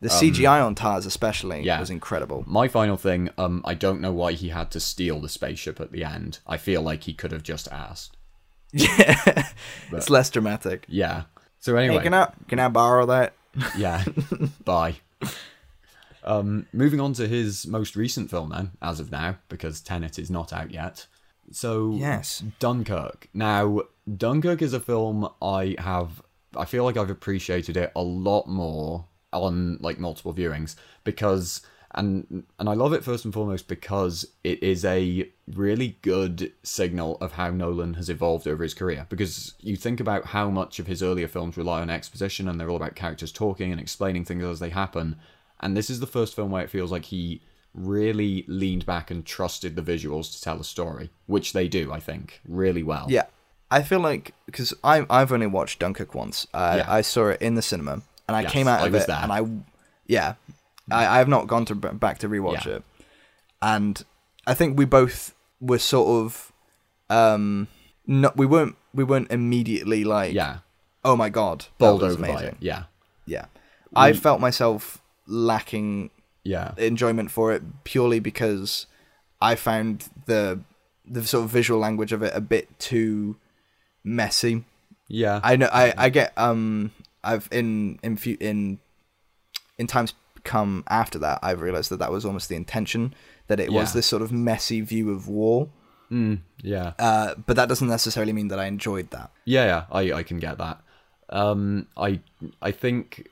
The 0.00 0.08
CGI 0.08 0.64
on 0.64 0.74
Tars 0.76 1.06
especially 1.06 1.58
Um, 1.58 1.64
yeah. 1.64 1.80
was 1.80 1.90
incredible. 1.90 2.44
my 2.46 2.68
final 2.68 2.96
thing 2.96 3.30
um 3.36 3.62
i 3.64 3.74
don't 3.74 4.00
know 4.00 4.12
why 4.12 4.32
he 4.32 4.48
had 4.50 4.70
to 4.70 4.80
steal 4.80 5.20
the 5.20 5.28
spaceship 5.28 5.80
at 5.80 5.90
the 5.92 6.04
end 6.04 6.38
i 6.46 6.56
feel 6.56 6.82
like 6.82 7.02
he 7.04 7.12
could 7.14 7.32
have 7.32 7.42
just 7.42 7.66
asked 7.72 8.16
Yeah, 8.72 9.48
it's 9.92 10.08
less 10.10 10.30
dramatic. 10.30 10.84
yeah 10.88 11.22
so 11.58 11.74
anyway 11.76 11.96
Hey, 11.98 12.02
can 12.04 12.14
I 12.14 12.32
can 12.48 12.58
I 12.60 12.68
borrow 12.68 13.06
that? 13.06 13.32
Yeah. 13.76 14.04
Bye. 14.64 14.96
Um, 16.22 16.66
moving 16.72 17.00
on 17.00 17.12
to 17.14 17.26
his 17.26 17.66
most 17.66 17.96
recent 17.96 18.30
film, 18.30 18.50
then, 18.50 18.72
as 18.82 19.00
of 19.00 19.10
now, 19.10 19.36
because 19.48 19.80
Tenet 19.80 20.18
is 20.18 20.30
not 20.30 20.52
out 20.52 20.70
yet. 20.70 21.06
So 21.50 21.94
Yes. 21.96 22.44
Dunkirk. 22.60 23.28
Now, 23.32 23.80
Dunkirk 24.16 24.60
is 24.62 24.72
a 24.74 24.80
film 24.80 25.28
I 25.40 25.74
have. 25.78 26.22
I 26.56 26.64
feel 26.66 26.84
like 26.84 26.96
I've 26.96 27.10
appreciated 27.10 27.76
it 27.76 27.90
a 27.96 28.02
lot 28.02 28.46
more 28.46 29.06
on 29.32 29.78
like 29.80 29.98
multiple 29.98 30.34
viewings 30.34 30.74
because 31.04 31.60
and 31.94 32.44
and 32.58 32.68
I 32.68 32.74
love 32.74 32.92
it 32.92 33.02
first 33.02 33.24
and 33.24 33.32
foremost 33.32 33.66
because 33.66 34.26
it 34.44 34.62
is 34.62 34.84
a 34.84 35.30
really 35.54 35.96
good 36.02 36.52
signal 36.62 37.16
of 37.20 37.32
how 37.32 37.50
Nolan 37.50 37.94
has 37.94 38.10
evolved 38.10 38.46
over 38.46 38.62
his 38.62 38.74
career. 38.74 39.06
Because 39.08 39.54
you 39.60 39.74
think 39.76 39.98
about 39.98 40.26
how 40.26 40.50
much 40.50 40.78
of 40.78 40.86
his 40.86 41.02
earlier 41.02 41.28
films 41.28 41.56
rely 41.56 41.80
on 41.80 41.88
exposition 41.88 42.46
and 42.46 42.60
they're 42.60 42.68
all 42.68 42.76
about 42.76 42.94
characters 42.94 43.32
talking 43.32 43.72
and 43.72 43.80
explaining 43.80 44.24
things 44.26 44.44
as 44.44 44.60
they 44.60 44.68
happen, 44.70 45.16
and 45.60 45.76
this 45.76 45.88
is 45.88 46.00
the 46.00 46.06
first 46.06 46.36
film 46.36 46.50
where 46.50 46.62
it 46.62 46.70
feels 46.70 46.92
like 46.92 47.06
he 47.06 47.40
really 47.74 48.44
leaned 48.48 48.84
back 48.84 49.10
and 49.10 49.24
trusted 49.24 49.74
the 49.74 49.82
visuals 49.82 50.32
to 50.32 50.42
tell 50.42 50.60
a 50.60 50.64
story, 50.64 51.10
which 51.26 51.52
they 51.52 51.68
do, 51.68 51.90
I 51.92 52.00
think, 52.00 52.40
really 52.46 52.82
well. 52.82 53.06
Yeah, 53.08 53.24
I 53.70 53.82
feel 53.82 54.00
like 54.00 54.34
because 54.44 54.74
I 54.84 55.06
I've 55.08 55.32
only 55.32 55.46
watched 55.46 55.78
Dunkirk 55.78 56.14
once. 56.14 56.46
Uh, 56.52 56.74
Yeah. 56.78 56.92
I 56.92 57.00
saw 57.00 57.28
it 57.28 57.40
in 57.40 57.54
the 57.54 57.62
cinema, 57.62 58.02
and 58.28 58.36
I 58.36 58.42
Yes, 58.42 58.52
came 58.52 58.68
out 58.68 58.80
I 58.80 58.86
of 58.86 58.94
it, 58.94 59.06
there. 59.06 59.16
and 59.22 59.32
I 59.32 59.46
yeah, 60.06 60.34
I, 60.90 61.06
I 61.06 61.18
have 61.18 61.28
not 61.28 61.46
gone 61.48 61.64
to 61.66 61.74
back 61.74 62.18
to 62.18 62.28
rewatch 62.28 62.66
Yeah. 62.66 62.76
it, 62.76 62.82
and 63.60 64.04
I 64.46 64.54
think 64.54 64.78
we 64.78 64.84
both 64.84 65.34
were 65.60 65.78
sort 65.78 66.08
of 66.24 66.52
um 67.10 67.68
not 68.06 68.36
we 68.36 68.46
weren't 68.46 68.76
we 68.94 69.04
weren't 69.04 69.30
immediately 69.32 70.04
like 70.04 70.32
Yeah. 70.34 70.58
oh 71.04 71.16
my 71.16 71.28
god 71.30 71.66
Bowled 71.78 72.02
over 72.02 72.20
by 72.20 72.28
amazing 72.28 72.48
it. 72.48 72.56
Yeah. 72.60 72.84
yeah 73.26 73.46
I 73.96 74.12
felt 74.12 74.40
myself 74.40 75.00
lacking 75.26 76.10
Yeah. 76.44 76.72
enjoyment 76.76 77.30
for 77.30 77.52
it 77.52 77.62
purely 77.84 78.20
because 78.20 78.86
I 79.40 79.54
found 79.54 80.08
the 80.26 80.60
the 81.06 81.24
sort 81.26 81.44
of 81.44 81.50
visual 81.50 81.80
language 81.80 82.12
of 82.12 82.22
it 82.22 82.32
a 82.34 82.40
bit 82.40 82.78
too 82.78 83.36
messy. 84.04 84.64
Yeah. 85.08 85.40
I 85.42 85.56
know 85.56 85.68
I, 85.72 85.94
I 85.96 86.08
get 86.10 86.32
um 86.36 86.92
I've 87.22 87.48
in 87.50 87.98
in 88.02 88.16
few, 88.16 88.36
in 88.40 88.78
in 89.78 89.86
times 89.86 90.14
come 90.44 90.84
after 90.88 91.18
that 91.18 91.38
I've 91.42 91.60
realized 91.60 91.90
that 91.90 91.98
that 91.98 92.10
was 92.10 92.24
almost 92.24 92.48
the 92.48 92.56
intention 92.56 93.14
that 93.48 93.60
it 93.60 93.70
was 93.72 93.92
this 93.92 94.06
sort 94.06 94.22
of 94.22 94.32
messy 94.32 94.80
view 94.80 95.10
of 95.10 95.28
war. 95.28 95.68
Mm, 96.10 96.40
yeah. 96.62 96.92
Uh, 96.98 97.34
but 97.34 97.56
that 97.56 97.68
doesn't 97.68 97.88
necessarily 97.88 98.32
mean 98.32 98.48
that 98.48 98.58
I 98.58 98.66
enjoyed 98.66 99.10
that. 99.10 99.30
Yeah, 99.44 99.64
yeah, 99.64 99.84
I, 99.90 100.12
I 100.12 100.22
can 100.22 100.38
get 100.38 100.58
that. 100.58 100.80
Um, 101.28 101.86
I 101.96 102.20
I 102.62 102.70
think 102.70 103.28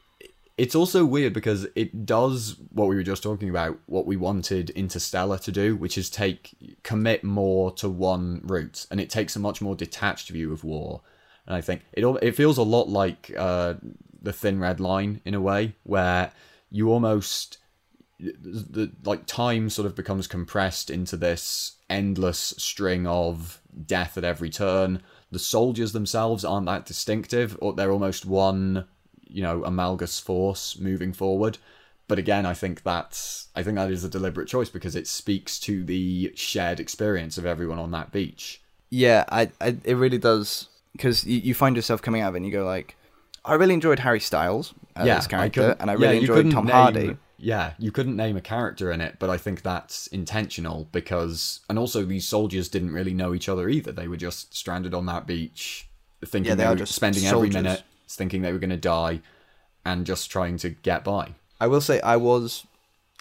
it's 0.58 0.74
also 0.74 1.04
weird 1.04 1.32
because 1.32 1.66
it 1.74 2.06
does 2.06 2.56
what 2.72 2.88
we 2.88 2.96
were 2.96 3.02
just 3.02 3.22
talking 3.22 3.50
about, 3.50 3.78
what 3.86 4.06
we 4.06 4.16
wanted 4.16 4.70
Interstellar 4.70 5.38
to 5.38 5.52
do, 5.52 5.76
which 5.76 5.98
is 5.98 6.08
take 6.08 6.54
commit 6.82 7.22
more 7.24 7.70
to 7.72 7.88
one 7.88 8.40
route, 8.44 8.86
and 8.90 9.00
it 9.00 9.10
takes 9.10 9.36
a 9.36 9.38
much 9.38 9.60
more 9.60 9.74
detached 9.74 10.30
view 10.30 10.52
of 10.52 10.64
war. 10.64 11.02
And 11.46 11.56
I 11.56 11.60
think 11.60 11.82
it 11.92 12.04
it 12.22 12.36
feels 12.36 12.58
a 12.58 12.62
lot 12.62 12.88
like 12.88 13.32
uh, 13.36 13.74
the 14.20 14.32
Thin 14.32 14.58
Red 14.58 14.80
Line 14.80 15.20
in 15.24 15.34
a 15.34 15.40
way, 15.40 15.74
where 15.84 16.32
you 16.70 16.90
almost 16.90 17.58
the, 18.18 18.90
like 19.04 19.26
time 19.26 19.68
sort 19.70 19.86
of 19.86 19.94
becomes 19.94 20.26
compressed 20.26 20.90
into 20.90 21.16
this 21.16 21.76
endless 21.90 22.54
string 22.56 23.06
of 23.06 23.60
death 23.84 24.16
at 24.16 24.24
every 24.24 24.50
turn. 24.50 25.02
The 25.30 25.38
soldiers 25.38 25.92
themselves 25.92 26.44
aren't 26.44 26.66
that 26.66 26.86
distinctive, 26.86 27.58
or 27.60 27.72
they're 27.72 27.92
almost 27.92 28.24
one, 28.24 28.86
you 29.26 29.42
know, 29.42 29.64
amalgamous 29.64 30.18
force 30.18 30.78
moving 30.78 31.12
forward. 31.12 31.58
But 32.08 32.18
again, 32.18 32.46
I 32.46 32.54
think 32.54 32.82
that's 32.82 33.48
I 33.54 33.62
think 33.62 33.76
that 33.76 33.90
is 33.90 34.04
a 34.04 34.08
deliberate 34.08 34.48
choice 34.48 34.68
because 34.68 34.96
it 34.96 35.06
speaks 35.06 35.58
to 35.60 35.84
the 35.84 36.32
shared 36.36 36.80
experience 36.80 37.36
of 37.36 37.46
everyone 37.46 37.78
on 37.78 37.90
that 37.90 38.12
beach. 38.12 38.62
Yeah, 38.90 39.24
I, 39.28 39.50
I 39.60 39.76
it 39.84 39.96
really 39.96 40.18
does 40.18 40.68
because 40.96 41.24
you, 41.24 41.38
you 41.38 41.54
find 41.54 41.76
yourself 41.76 42.02
coming 42.02 42.22
out 42.22 42.30
of 42.30 42.34
it 42.34 42.38
and 42.38 42.46
you 42.46 42.52
go 42.52 42.64
like, 42.64 42.96
I 43.44 43.54
really 43.54 43.74
enjoyed 43.74 43.98
Harry 44.00 44.20
Styles 44.20 44.74
as 44.96 45.06
yeah, 45.06 45.18
I 45.22 45.26
character, 45.26 45.60
couldn't- 45.60 45.80
and 45.80 45.90
I 45.90 45.94
really 45.94 46.14
you 46.16 46.20
enjoyed 46.20 46.50
Tom 46.50 46.64
name- 46.66 46.74
Hardy. 46.74 47.16
Yeah, 47.38 47.74
you 47.78 47.92
couldn't 47.92 48.16
name 48.16 48.36
a 48.38 48.40
character 48.40 48.90
in 48.90 49.02
it, 49.02 49.16
but 49.18 49.28
I 49.28 49.36
think 49.36 49.60
that's 49.60 50.06
intentional 50.06 50.88
because, 50.90 51.60
and 51.68 51.78
also 51.78 52.02
these 52.02 52.26
soldiers 52.26 52.70
didn't 52.70 52.92
really 52.92 53.12
know 53.12 53.34
each 53.34 53.46
other 53.48 53.68
either. 53.68 53.92
They 53.92 54.08
were 54.08 54.16
just 54.16 54.54
stranded 54.56 54.94
on 54.94 55.04
that 55.06 55.26
beach, 55.26 55.86
thinking 56.24 56.48
Yeah, 56.48 56.54
they 56.54 56.64
they, 56.64 56.70
were 56.70 56.76
just 56.76 56.94
spending 56.94 57.22
soldiers. 57.24 57.54
every 57.54 57.62
minute 57.62 57.82
thinking 58.08 58.40
they 58.40 58.52
were 58.52 58.58
going 58.58 58.70
to 58.70 58.78
die, 58.78 59.20
and 59.84 60.06
just 60.06 60.30
trying 60.30 60.56
to 60.58 60.70
get 60.70 61.04
by. 61.04 61.34
I 61.60 61.66
will 61.66 61.82
say 61.82 62.00
I 62.00 62.16
was 62.16 62.66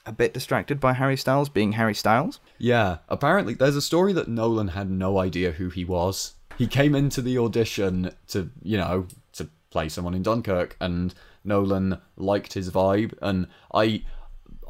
a 0.06 0.14
bit 0.14 0.34
distracted 0.34 0.80
by 0.80 0.94
Harry 0.94 1.18
Styles 1.18 1.50
being 1.50 1.74
Harry 1.74 1.94
Styles. 1.94 2.40
Yeah, 2.58 3.00
apparently 3.10 3.54
there's 3.54 3.76
a 3.76 3.82
story 3.82 4.14
that 4.14 4.30
Nolan 4.30 4.70
had 4.70 4.90
no 4.90 5.20
idea 5.20 5.52
who 5.52 5.68
he 5.70 5.84
was. 5.84 6.35
He 6.58 6.68
came 6.68 6.95
into 6.95 7.22
the 7.22 7.38
audition 7.38 8.12
to, 8.30 8.49
you 8.62 8.78
know, 8.78 9.08
to 9.34 9.49
play 9.70 9.89
someone 9.89 10.14
in 10.14 10.24
Dunkirk 10.24 10.78
and 10.80 11.14
Nolan 11.43 11.99
liked 12.18 12.53
his 12.53 12.72
vibe 12.72 13.14
and 13.22 13.47
I 13.74 14.03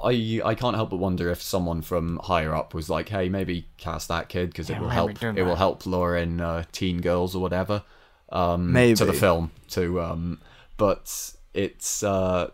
I 0.03 0.41
I 0.43 0.55
can't 0.55 0.75
help 0.75 0.89
but 0.89 0.97
wonder 0.97 1.29
if 1.29 1.41
someone 1.41 1.81
from 1.81 2.19
higher 2.23 2.53
up 2.53 2.73
was 2.73 2.89
like, 2.89 3.09
"Hey, 3.09 3.29
maybe 3.29 3.67
cast 3.77 4.07
that 4.09 4.29
kid 4.29 4.49
because 4.49 4.69
Yeah, 4.69 4.77
it 4.77 4.81
will 4.81 4.89
help 4.89 5.07
we 5.09 5.13
doing 5.13 5.38
it 5.38 5.43
will 5.43 5.55
help 5.55 5.86
lure 5.86 6.17
in 6.17 6.41
uh, 6.41 6.63
teen 6.71 7.01
girls 7.01 7.36
or 7.36 7.41
whatever." 7.41 7.83
Um 8.29 8.73
Maybe. 8.73 8.95
to 8.95 9.05
the 9.05 9.13
film 9.13 9.51
to 9.69 10.01
um 10.01 10.41
but 10.77 11.33
it's 11.53 12.03
uh 12.03 12.49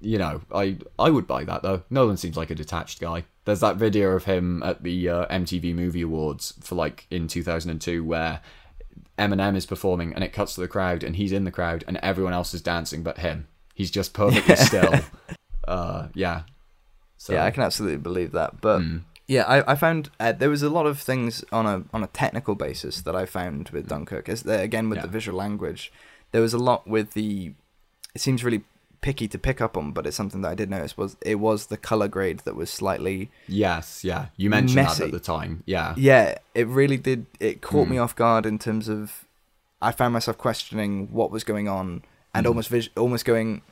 you 0.00 0.18
know, 0.18 0.40
I 0.52 0.76
I 0.98 1.10
would 1.10 1.26
buy 1.26 1.44
that 1.44 1.62
though. 1.62 1.82
Nolan 1.90 2.16
seems 2.16 2.36
like 2.36 2.50
a 2.50 2.54
detached 2.54 3.00
guy. 3.00 3.24
There's 3.48 3.60
that 3.60 3.76
video 3.76 4.10
of 4.10 4.24
him 4.24 4.62
at 4.62 4.82
the 4.82 5.08
uh, 5.08 5.26
MTV 5.26 5.74
Movie 5.74 6.02
Awards 6.02 6.52
for 6.60 6.74
like 6.74 7.06
in 7.10 7.28
2002 7.28 8.04
where 8.04 8.40
Eminem 9.18 9.56
is 9.56 9.64
performing 9.64 10.12
and 10.12 10.22
it 10.22 10.34
cuts 10.34 10.54
to 10.54 10.60
the 10.60 10.68
crowd 10.68 11.02
and 11.02 11.16
he's 11.16 11.32
in 11.32 11.44
the 11.44 11.50
crowd 11.50 11.82
and 11.88 11.96
everyone 12.02 12.34
else 12.34 12.52
is 12.52 12.60
dancing 12.60 13.02
but 13.02 13.16
him. 13.18 13.48
He's 13.74 13.90
just 13.90 14.12
perfectly 14.12 14.54
still. 14.70 14.94
Uh, 15.66 16.08
yeah. 16.14 16.42
So 17.16 17.32
Yeah, 17.32 17.44
I 17.46 17.50
can 17.50 17.62
absolutely 17.62 17.96
believe 17.98 18.32
that. 18.32 18.60
But 18.60 18.80
Mm. 18.80 19.04
yeah, 19.26 19.44
I, 19.44 19.72
I 19.72 19.74
found 19.76 20.10
uh, 20.20 20.32
there 20.32 20.50
was 20.50 20.62
a 20.62 20.68
lot 20.68 20.84
of 20.84 20.98
things 21.00 21.42
on 21.50 21.64
a 21.64 21.84
on 21.94 22.04
a 22.04 22.08
technical 22.08 22.54
basis 22.54 23.00
that 23.00 23.16
I 23.16 23.24
found 23.24 23.70
with 23.70 23.88
Dunkirk. 23.88 24.28
As 24.28 24.44
again 24.44 24.90
with 24.90 24.98
Yeah. 24.98 25.02
the 25.06 25.08
visual 25.08 25.38
language, 25.38 25.90
there 26.32 26.42
was 26.42 26.52
a 26.52 26.58
lot 26.58 26.86
with 26.86 27.12
the. 27.14 27.54
It 28.14 28.20
seems 28.20 28.44
really 28.44 28.64
picky 29.00 29.28
to 29.28 29.38
pick 29.38 29.60
up 29.60 29.76
on, 29.76 29.92
but 29.92 30.06
it's 30.06 30.16
something 30.16 30.40
that 30.42 30.48
I 30.48 30.54
did 30.54 30.70
notice 30.70 30.96
was 30.96 31.16
it 31.22 31.36
was 31.36 31.66
the 31.66 31.76
color 31.76 32.08
grade 32.08 32.40
that 32.40 32.56
was 32.56 32.70
slightly. 32.70 33.30
yes, 33.46 34.02
yeah. 34.04 34.26
You 34.36 34.50
mentioned 34.50 34.76
Messy. 34.76 34.98
that 35.00 35.06
at 35.06 35.12
the 35.12 35.20
time. 35.20 35.62
Yeah. 35.66 35.94
Yeah, 35.96 36.36
it 36.54 36.66
really 36.66 36.96
did. 36.96 37.26
It 37.40 37.60
caught 37.60 37.86
Mm. 37.86 37.90
me 37.90 37.98
off 37.98 38.14
guard 38.16 38.44
in 38.46 38.58
terms 38.58 38.88
of. 38.88 39.24
I 39.80 39.92
found 39.92 40.12
myself 40.12 40.36
questioning 40.36 41.08
what 41.12 41.30
was 41.30 41.44
going 41.44 41.68
on 41.68 42.02
and 42.34 42.44
Mm. 42.44 42.48
almost 42.48 42.68
vis- 42.68 42.88
almost 42.96 43.24
going, 43.24 43.62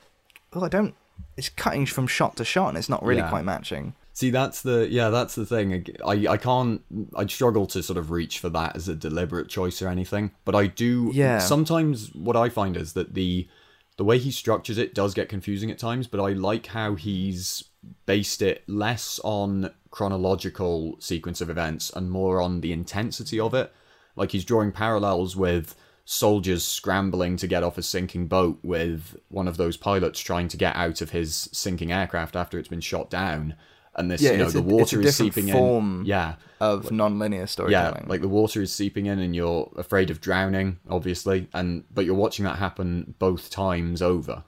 oh, 0.52 0.62
I 0.64 0.68
don't. 0.68 0.94
It's 1.36 1.48
cutting 1.48 1.86
from 1.86 2.06
shot 2.06 2.36
to 2.36 2.44
shot, 2.44 2.68
and 2.68 2.78
it's 2.78 2.88
not 2.88 3.02
really 3.02 3.20
Yeah. 3.22 3.28
quite 3.30 3.44
matching. 3.44 3.94
See, 4.12 4.30
that's 4.30 4.62
the 4.62 4.86
yeah, 4.90 5.10
that's 5.10 5.34
the 5.34 5.44
thing. 5.44 5.84
I 6.06 6.26
I 6.28 6.36
can't. 6.36 6.80
I 7.16 7.26
struggle 7.26 7.66
to 7.66 7.82
sort 7.82 7.98
of 7.98 8.10
reach 8.10 8.38
for 8.38 8.48
that 8.50 8.76
as 8.76 8.88
a 8.88 8.94
deliberate 8.94 9.48
choice 9.48 9.82
or 9.82 9.88
anything. 9.88 10.30
But 10.44 10.54
I 10.54 10.68
do. 10.68 11.10
Yeah. 11.12 11.38
Sometimes 11.38 12.14
what 12.14 12.36
I 12.36 12.48
find 12.48 12.76
is 12.76 12.92
that 12.94 13.14
the 13.14 13.46
the 13.96 14.04
way 14.04 14.18
he 14.18 14.30
structures 14.30 14.78
it 14.78 14.94
does 14.94 15.14
get 15.14 15.28
confusing 15.28 15.70
at 15.70 15.78
times. 15.78 16.06
But 16.06 16.20
I 16.20 16.32
like 16.32 16.66
how 16.66 16.94
he's 16.94 17.64
based 18.04 18.42
it 18.42 18.62
less 18.66 19.20
on 19.24 19.70
chronological 19.90 20.96
sequence 21.00 21.40
of 21.40 21.50
events 21.50 21.90
and 21.94 22.10
more 22.10 22.40
on 22.40 22.60
the 22.60 22.72
intensity 22.72 23.40
of 23.40 23.54
it. 23.54 23.72
Like 24.14 24.32
he's 24.32 24.44
drawing 24.44 24.72
parallels 24.72 25.36
with 25.36 25.74
soldiers 26.04 26.64
scrambling 26.64 27.36
to 27.36 27.46
get 27.46 27.64
off 27.64 27.78
a 27.78 27.82
sinking 27.82 28.28
boat 28.28 28.58
with 28.62 29.16
one 29.28 29.48
of 29.48 29.56
those 29.56 29.76
pilots 29.76 30.20
trying 30.20 30.48
to 30.48 30.56
get 30.56 30.76
out 30.76 31.00
of 31.00 31.10
his 31.10 31.48
sinking 31.52 31.90
aircraft 31.90 32.36
after 32.36 32.58
it's 32.58 32.68
been 32.68 32.80
shot 32.80 33.10
down 33.10 33.54
and 33.96 34.10
this 34.10 34.20
Yeah, 34.22 34.32
you 34.32 34.38
know 34.38 34.50
the 34.50 34.58
a- 34.58 34.62
water 34.62 35.00
is 35.00 35.16
seeping 35.16 35.48
form 35.50 36.00
in 36.00 36.06
yeah 36.06 36.34
of 36.60 36.90
non-linear 36.90 37.40
yeah 37.40 37.44
storytelling. 37.46 38.04
like 38.08 38.20
the 38.22 38.28
water 38.28 38.62
is 38.62 38.72
seeping 38.72 39.06
in 39.06 39.18
and 39.18 39.34
you're 39.36 39.70
afraid 39.76 40.10
of 40.10 40.20
drowning 40.20 40.78
obviously 40.88 41.48
and 41.52 41.84
but 41.92 42.04
you're 42.06 42.14
watching 42.14 42.44
that 42.44 42.56
happen 42.58 43.14
both 43.18 43.50
times 43.50 44.00
over 44.00 44.44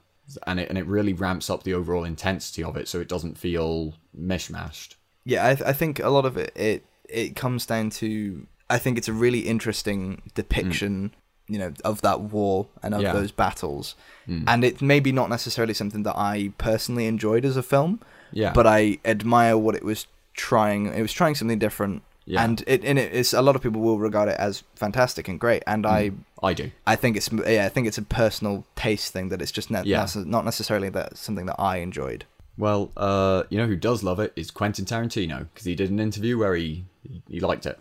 and 0.46 0.60
it 0.60 0.68
and 0.68 0.78
it 0.78 0.86
really 0.86 1.12
ramps 1.12 1.48
up 1.50 1.62
the 1.64 1.74
overall 1.74 2.04
intensity 2.04 2.62
of 2.62 2.76
it 2.76 2.88
so 2.88 2.98
it 3.00 3.08
doesn't 3.08 3.36
feel 3.38 3.94
mishmashed 4.18 4.94
yeah, 5.24 5.46
I, 5.48 5.54
th- 5.56 5.68
I 5.68 5.74
think 5.74 6.00
a 6.00 6.08
lot 6.08 6.24
of 6.24 6.36
it 6.38 6.52
it 6.56 6.86
it 7.08 7.36
comes 7.36 7.66
down 7.66 7.90
to 8.00 8.46
I 8.70 8.78
think 8.78 8.96
it's 8.98 9.08
a 9.08 9.12
really 9.12 9.40
interesting 9.40 10.22
depiction, 10.34 11.14
you 11.48 11.58
know, 11.58 11.72
of 11.84 12.00
that 12.02 12.20
war 12.20 12.68
and 12.82 12.94
of 12.94 13.02
Yeah. 13.02 13.12
those 13.12 13.30
battles, 13.32 13.94
Mm. 14.28 14.44
and 14.46 14.64
it's 14.64 14.80
maybe 14.82 15.12
not 15.12 15.28
necessarily 15.28 15.74
something 15.74 16.02
that 16.04 16.16
I 16.16 16.52
personally 16.58 17.06
enjoyed 17.06 17.44
as 17.44 17.56
a 17.58 17.62
film, 17.62 18.00
yeah 18.32 18.52
but 18.52 18.66
I 18.66 18.98
admire 19.04 19.56
what 19.56 19.74
it 19.74 19.84
was 19.84 20.06
trying. 20.34 20.86
It 20.86 21.02
was 21.02 21.12
trying 21.12 21.34
something 21.34 21.58
different, 21.58 22.02
Yeah. 22.24 22.44
and 22.44 22.62
it 22.66 22.84
and 22.84 22.98
it 22.98 23.12
is 23.12 23.34
a 23.34 23.42
lot 23.42 23.56
of 23.56 23.62
people 23.62 23.80
will 23.80 23.98
regard 23.98 24.28
it 24.28 24.36
as 24.38 24.62
fantastic 24.76 25.28
and 25.28 25.38
great, 25.40 25.62
and 25.66 25.84
I. 25.86 26.12
i 26.42 26.52
do 26.54 26.70
I 26.86 26.94
think 26.96 27.16
it's 27.16 27.28
yeah. 27.46 27.66
I 27.66 27.68
think 27.68 27.86
it's 27.88 27.98
a 27.98 28.02
personal 28.02 28.64
taste 28.76 29.12
thing 29.12 29.30
that 29.30 29.42
it's 29.42 29.50
just 29.52 29.70
ne- 29.70 29.82
Yeah. 29.84 30.06
not 30.24 30.44
necessarily 30.44 30.90
that 30.90 31.16
something 31.16 31.46
that 31.46 31.56
I 31.58 31.78
enjoyed. 31.78 32.24
well 32.56 32.90
uh 32.96 33.42
you 33.50 33.58
know 33.58 33.66
who 33.72 33.76
does 33.76 34.02
love 34.02 34.18
it 34.24 34.32
is 34.36 34.50
quentin 34.50 34.84
tarantino 34.84 35.38
because 35.48 35.66
he 35.70 35.74
did 35.74 35.90
an 35.90 36.00
interview 36.00 36.34
where 36.38 36.54
he 36.56 36.84
he, 37.28 37.40
liked 37.40 37.66
it 37.66 37.78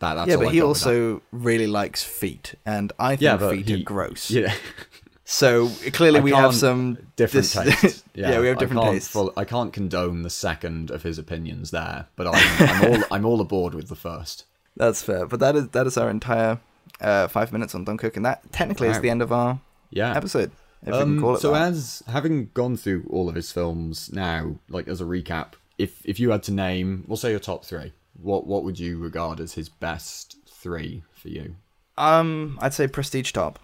That, 0.00 0.14
that's 0.14 0.28
yeah, 0.30 0.36
but 0.36 0.48
I 0.48 0.52
he 0.52 0.60
got 0.60 0.68
with 0.68 0.80
that. 0.80 0.88
also 0.90 1.22
really 1.32 1.66
likes 1.80 2.00
feet, 2.20 2.54
and 2.64 2.92
I 2.98 3.10
think 3.16 3.22
Yeah, 3.22 3.50
feet 3.50 3.68
he- 3.68 3.74
are 3.80 3.84
gross. 3.92 4.30
yeah. 4.30 4.52
So 5.30 5.68
clearly 5.92 6.20
I 6.20 6.22
we 6.22 6.30
have 6.30 6.54
some 6.54 6.96
different 7.16 7.52
dis- 7.52 7.80
tastes. 7.80 8.02
Yeah, 8.14 8.40
we 8.40 8.46
have 8.48 8.56
different 8.56 8.82
I 8.82 8.92
tastes. 8.92 9.10
full- 9.10 9.34
I 9.36 9.44
can't 9.44 9.74
condone 9.74 10.22
the 10.22 10.30
second 10.30 10.90
of 10.90 11.02
his 11.02 11.18
opinions 11.18 11.70
there, 11.70 12.06
but 12.16 12.26
I'm, 12.28 12.34
I'm 12.68 12.90
all 12.90 13.04
I'm 13.10 13.24
all 13.26 13.40
aboard 13.42 13.74
with 13.74 13.88
the 13.88 13.94
first. 13.94 14.46
That's 14.76 15.02
fair. 15.02 15.26
But 15.26 15.40
that 15.40 15.54
is 15.54 15.68
that 15.68 15.86
is 15.86 15.98
our 15.98 16.08
entire 16.08 16.60
uh, 17.02 17.28
five 17.28 17.52
minutes 17.52 17.74
on 17.74 17.84
Dunkirk, 17.84 18.16
and 18.16 18.24
that 18.24 18.50
technically 18.52 18.88
is 18.88 19.00
the 19.00 19.10
end 19.10 19.20
of 19.20 19.30
our 19.30 19.60
Yeah. 19.90 20.16
episode. 20.16 20.50
If 20.86 20.94
Um, 20.94 21.16
can 21.16 21.20
call 21.20 21.34
it 21.34 21.40
so 21.40 21.52
that. 21.52 21.72
as 21.72 22.02
having 22.08 22.48
gone 22.54 22.76
through 22.78 23.04
all 23.10 23.28
of 23.28 23.34
his 23.34 23.52
films 23.52 24.10
now, 24.12 24.56
like 24.70 24.88
as 24.88 25.02
a 25.02 25.04
recap, 25.04 25.48
if 25.76 26.00
if 26.06 26.18
you 26.18 26.30
had 26.30 26.42
to 26.44 26.52
name, 26.52 27.04
we'll 27.06 27.16
say 27.18 27.30
your 27.32 27.38
top 27.40 27.66
three, 27.66 27.92
what 28.14 28.46
what 28.46 28.64
would 28.64 28.78
you 28.78 28.96
regard 28.98 29.40
as 29.40 29.52
his 29.52 29.68
best 29.68 30.36
three 30.48 31.02
for 31.12 31.28
you? 31.28 31.56
Um, 31.98 32.58
I'd 32.62 32.72
say 32.72 32.86
Prestige 32.88 33.32
top. 33.32 33.58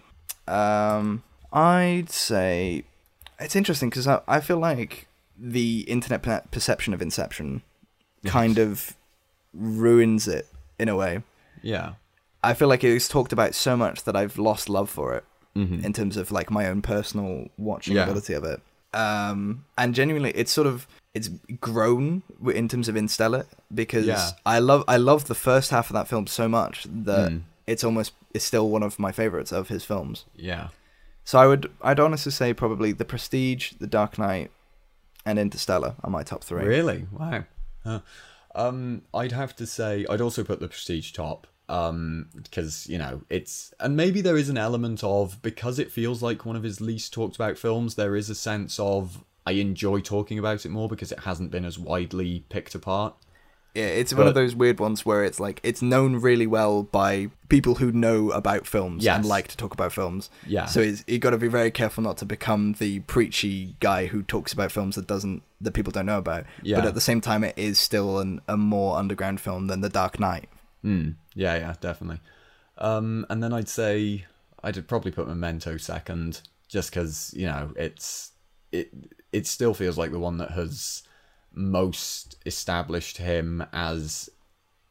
Um, 0.47 1.23
I'd 1.55 2.09
say 2.09 2.83
it's 3.39 3.55
interesting 3.55 3.89
because 3.89 4.07
I, 4.07 4.21
I 4.27 4.39
feel 4.41 4.57
like 4.57 5.07
the 5.37 5.81
internet 5.87 6.21
per- 6.21 6.43
perception 6.51 6.93
of 6.93 7.01
Inception 7.01 7.61
kind 8.25 8.57
of 8.57 8.95
ruins 9.53 10.27
it 10.27 10.47
in 10.79 10.89
a 10.89 10.95
way. 10.95 11.21
Yeah. 11.61 11.93
I 12.43 12.53
feel 12.53 12.67
like 12.67 12.83
it 12.83 12.93
was 12.93 13.07
talked 13.07 13.33
about 13.33 13.55
so 13.55 13.75
much 13.77 14.03
that 14.03 14.15
I've 14.15 14.37
lost 14.37 14.69
love 14.69 14.89
for 14.89 15.15
it 15.15 15.23
Mhm. 15.55 15.83
in 15.85 15.93
terms 15.93 16.17
of 16.17 16.31
like 16.31 16.51
my 16.51 16.67
own 16.67 16.81
personal 16.81 17.47
watching 17.57 17.95
Yeah. 17.95 18.03
ability 18.03 18.33
of 18.33 18.43
it. 18.43 18.61
Um, 18.93 19.65
and 19.77 19.95
genuinely, 19.95 20.31
it's 20.31 20.51
sort 20.51 20.67
of 20.67 20.87
it's 21.13 21.29
grown 21.61 22.23
in 22.53 22.67
terms 22.67 22.89
of 22.89 22.97
Interstellar 22.97 23.45
because 23.73 24.05
Yeah. 24.05 24.31
I 24.45 24.59
love 24.59 24.83
I 24.87 24.97
love 24.97 25.25
the 25.27 25.35
first 25.35 25.71
half 25.71 25.89
of 25.89 25.93
that 25.93 26.07
film 26.09 26.27
so 26.27 26.49
much 26.49 26.85
that 26.89 27.31
Mm. 27.31 27.41
it's 27.67 27.83
almost 27.85 28.11
it's 28.33 28.43
still 28.45 28.69
one 28.69 28.83
of 28.83 28.99
my 28.99 29.11
favorites 29.13 29.51
of 29.53 29.69
his 29.69 29.83
films. 29.85 30.25
Yeah. 30.35 30.69
So 31.25 31.39
I 31.39 31.47
would 31.47 31.71
I'd 31.81 31.99
honestly 31.99 32.31
say 32.31 32.53
probably 32.53 32.91
The 32.93 33.03
Prestige, 33.03 33.73
The 33.79 33.87
Dark 33.87 34.17
Knight, 34.17 34.51
and 35.25 35.37
Interstellar 35.37 35.95
are 36.03 36.09
my 36.09 36.23
top 36.23 36.43
three. 36.43 36.63
Really? 36.63 37.07
Wow. 37.11 37.45
Huh. 37.83 37.99
Um, 38.53 39.01
I'd 39.13 39.33
have 39.33 39.55
to 39.57 39.65
say 39.65 40.05
I'd 40.09 40.21
also 40.21 40.43
put 40.43 40.59
the 40.61 40.69
Prestige 40.69 41.11
top. 41.11 41.47
Um, 41.67 42.27
because 42.35 42.85
you 42.85 42.99
know 42.99 43.23
it's 43.27 43.73
and 43.79 43.97
maybe 43.97 44.21
there 44.21 44.37
is 44.37 44.49
an 44.49 44.57
element 44.57 45.03
of 45.03 45.41
because 45.41 45.79
it 45.79 45.91
feels 45.91 46.21
like 46.21 46.45
one 46.45 46.55
of 46.55 46.61
his 46.61 46.79
least 46.79 47.11
talked 47.11 47.35
about 47.35 47.57
films. 47.57 47.95
There 47.95 48.15
is 48.15 48.29
a 48.29 48.35
sense 48.35 48.79
of 48.79 49.23
I 49.47 49.53
enjoy 49.53 50.01
talking 50.01 50.37
about 50.37 50.63
it 50.63 50.69
more 50.69 50.87
because 50.87 51.11
it 51.11 51.21
hasn't 51.21 51.49
been 51.49 51.65
as 51.65 51.79
widely 51.79 52.45
picked 52.49 52.75
apart. 52.75 53.15
Yeah, 53.75 53.87
it's 53.87 54.13
one 54.13 54.25
of 54.25 54.33
those 54.33 54.55
weird 54.55 54.79
ones 54.79 55.05
where 55.05 55.25
it's 55.25 55.39
like 55.39 55.59
it's 55.61 55.81
known 55.81 56.15
really 56.15 56.47
well 56.47 56.83
by 56.83 57.29
people 57.49 57.75
who 57.75 57.91
know 57.91 58.31
about 58.31 58.65
films 58.65 59.05
and 59.05 59.25
like 59.25 59.49
to 59.49 59.57
talk 59.57 59.73
about 59.73 59.91
films. 59.91 60.29
Yeah. 60.47 60.65
So 60.65 60.79
it's, 60.79 61.03
you 61.07 61.19
got 61.19 61.31
to 61.31 61.37
be 61.37 61.49
very 61.49 61.71
careful 61.71 62.01
not 62.01 62.17
to 62.17 62.25
become 62.25 62.73
the 62.79 63.01
preachy 63.01 63.75
guy 63.81 64.05
who 64.05 64.23
talks 64.23 64.53
about 64.53 64.71
films 64.71 64.95
that 64.95 65.07
doesn't 65.07 65.43
that 65.59 65.71
people 65.71 65.91
don't 65.91 66.05
know 66.05 66.17
about. 66.17 66.45
Yeah. 66.63 66.77
But 66.77 66.85
at 66.85 66.93
the 66.93 67.01
same 67.01 67.19
time, 67.19 67.43
it 67.43 67.57
is 67.57 67.77
still 67.77 68.19
an, 68.19 68.41
a 68.47 68.55
more 68.55 68.97
underground 68.97 69.41
film 69.41 69.67
than 69.67 69.81
The 69.81 69.89
Dark 69.89 70.19
Knight. 70.19 70.47
Mm, 70.83 71.15
yeah, 71.33 71.55
yeah, 71.57 71.75
definitely. 71.81 72.21
Um, 72.77 73.25
and 73.29 73.43
then 73.43 73.51
I'd 73.51 73.69
say 73.69 74.25
I'd 74.63 74.87
probably 74.87 75.11
put 75.11 75.27
Memento 75.27 75.77
second, 75.77 76.41
just 76.69 76.91
because 76.91 77.33
you 77.35 77.47
know 77.47 77.73
it's 77.75 78.31
it 78.71 78.93
it 79.31 79.47
still 79.47 79.73
feels 79.73 79.97
like 79.97 80.11
the 80.11 80.19
one 80.19 80.37
that 80.37 80.51
has 80.51 81.03
most 81.55 82.35
established 82.45 83.17
him 83.17 83.65
as 83.73 84.29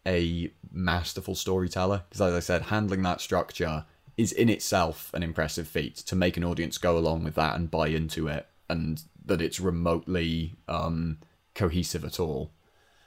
a 0.06 0.50
masterful 0.72 1.34
storyteller. 1.34 2.02
Because 2.08 2.20
as 2.20 2.34
I 2.34 2.40
said, 2.40 2.62
handling 2.62 3.02
that 3.02 3.20
structure 3.20 3.84
is 4.16 4.32
in 4.32 4.48
itself 4.48 5.10
an 5.14 5.22
impressive 5.22 5.66
feat 5.68 5.96
to 5.96 6.16
make 6.16 6.36
an 6.36 6.44
audience 6.44 6.78
go 6.78 6.96
along 6.96 7.24
with 7.24 7.34
that 7.34 7.56
and 7.56 7.70
buy 7.70 7.88
into 7.88 8.28
it, 8.28 8.46
and 8.68 9.02
that 9.26 9.42
it's 9.42 9.58
remotely 9.60 10.54
um, 10.68 11.18
cohesive 11.54 12.04
at 12.04 12.20
all. 12.20 12.50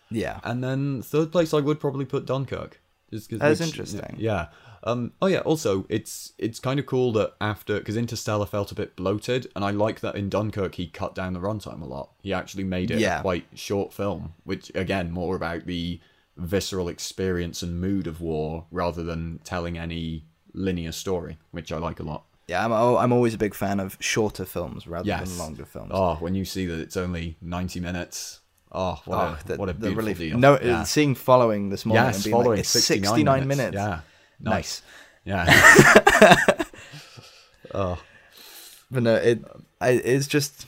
Yeah. 0.09 0.39
And 0.43 0.63
then 0.63 1.01
third 1.01 1.31
place, 1.31 1.53
I 1.53 1.59
would 1.59 1.79
probably 1.79 2.05
put 2.05 2.25
Dunkirk. 2.25 2.81
Just 3.11 3.29
That's 3.29 3.59
which- 3.59 3.69
interesting. 3.69 4.15
Yeah. 4.17 4.47
Um. 4.83 5.13
Oh 5.21 5.27
yeah. 5.27 5.39
Also, 5.39 5.85
it's 5.89 6.33
it's 6.37 6.59
kind 6.59 6.79
of 6.79 6.85
cool 6.85 7.11
that 7.13 7.33
after 7.41 7.79
because 7.79 7.97
Interstellar 7.97 8.45
felt 8.45 8.71
a 8.71 8.75
bit 8.75 8.95
bloated, 8.95 9.47
and 9.55 9.63
I 9.65 9.71
like 9.71 9.99
that 10.01 10.15
in 10.15 10.29
Dunkirk 10.29 10.75
he 10.75 10.87
cut 10.87 11.15
down 11.15 11.33
the 11.33 11.39
runtime 11.39 11.81
a 11.81 11.85
lot. 11.85 12.11
He 12.21 12.33
actually 12.33 12.63
made 12.63 12.91
it 12.91 12.99
Yeah. 12.99 13.19
a 13.19 13.21
quite 13.21 13.45
short 13.55 13.93
film, 13.93 14.33
which 14.43 14.71
again 14.75 15.11
more 15.11 15.35
about 15.35 15.65
the 15.65 15.99
visceral 16.37 16.87
experience 16.87 17.63
and 17.63 17.81
mood 17.81 18.05
of 18.07 18.21
war 18.21 18.65
rather 18.71 19.03
than 19.03 19.39
telling 19.43 19.77
any 19.77 20.23
linear 20.53 20.91
story, 20.91 21.37
which 21.51 21.71
I 21.71 21.77
like 21.77 21.99
a 21.99 22.03
lot. 22.03 22.23
Yeah, 22.47 22.63
I'm, 22.63 22.71
oh, 22.71 22.95
I'm 22.97 23.11
always 23.11 23.33
a 23.33 23.37
big 23.37 23.53
fan 23.53 23.79
of 23.79 23.97
shorter 23.99 24.45
films 24.45 24.87
rather 24.87 25.07
Yes. 25.07 25.29
than 25.29 25.37
longer 25.39 25.65
films. 25.65 25.91
Oh, 25.93 26.15
when 26.15 26.33
you 26.35 26.45
see 26.45 26.65
that 26.67 26.79
it's 26.79 26.95
only 26.95 27.35
ninety 27.41 27.79
minutes. 27.79 28.39
Oh, 28.71 29.01
what 29.05 29.17
Oh, 29.17 29.21
a 29.21 29.47
the- 29.47 29.55
what 29.57 29.69
a 29.69 29.73
beautiful 29.73 29.97
relief. 30.03 30.17
deal. 30.19 30.37
No, 30.37 30.59
yeah. 30.61 30.83
seeing 30.83 31.15
following 31.15 31.69
this 31.69 31.85
morning 31.85 32.13
and 32.13 32.23
being 32.23 32.33
following 32.33 32.49
like, 32.51 32.59
it's 32.59 32.69
69, 32.69 33.03
69 33.15 33.47
minutes. 33.47 33.57
minutes. 33.57 33.75
Yeah. 33.75 33.99
Nice. 34.39 34.81
Yeah. 35.25 35.45
oh. 37.73 38.01
But 38.89 39.03
no, 39.03 39.15
it 39.15 39.43
I, 39.81 39.89
it's 39.89 40.27
just 40.27 40.65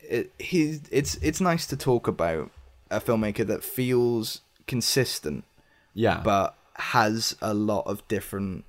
it 0.00 0.32
he's 0.38 0.80
it's 0.90 1.16
it's 1.16 1.40
nice 1.40 1.66
to 1.68 1.76
talk 1.76 2.06
about 2.06 2.50
a 2.90 3.00
filmmaker 3.00 3.46
that 3.46 3.64
feels 3.64 4.40
consistent 4.66 5.44
Yeah. 5.94 6.20
but 6.22 6.54
has 6.76 7.36
a 7.42 7.52
lot 7.54 7.86
of 7.86 8.06
different 8.08 8.64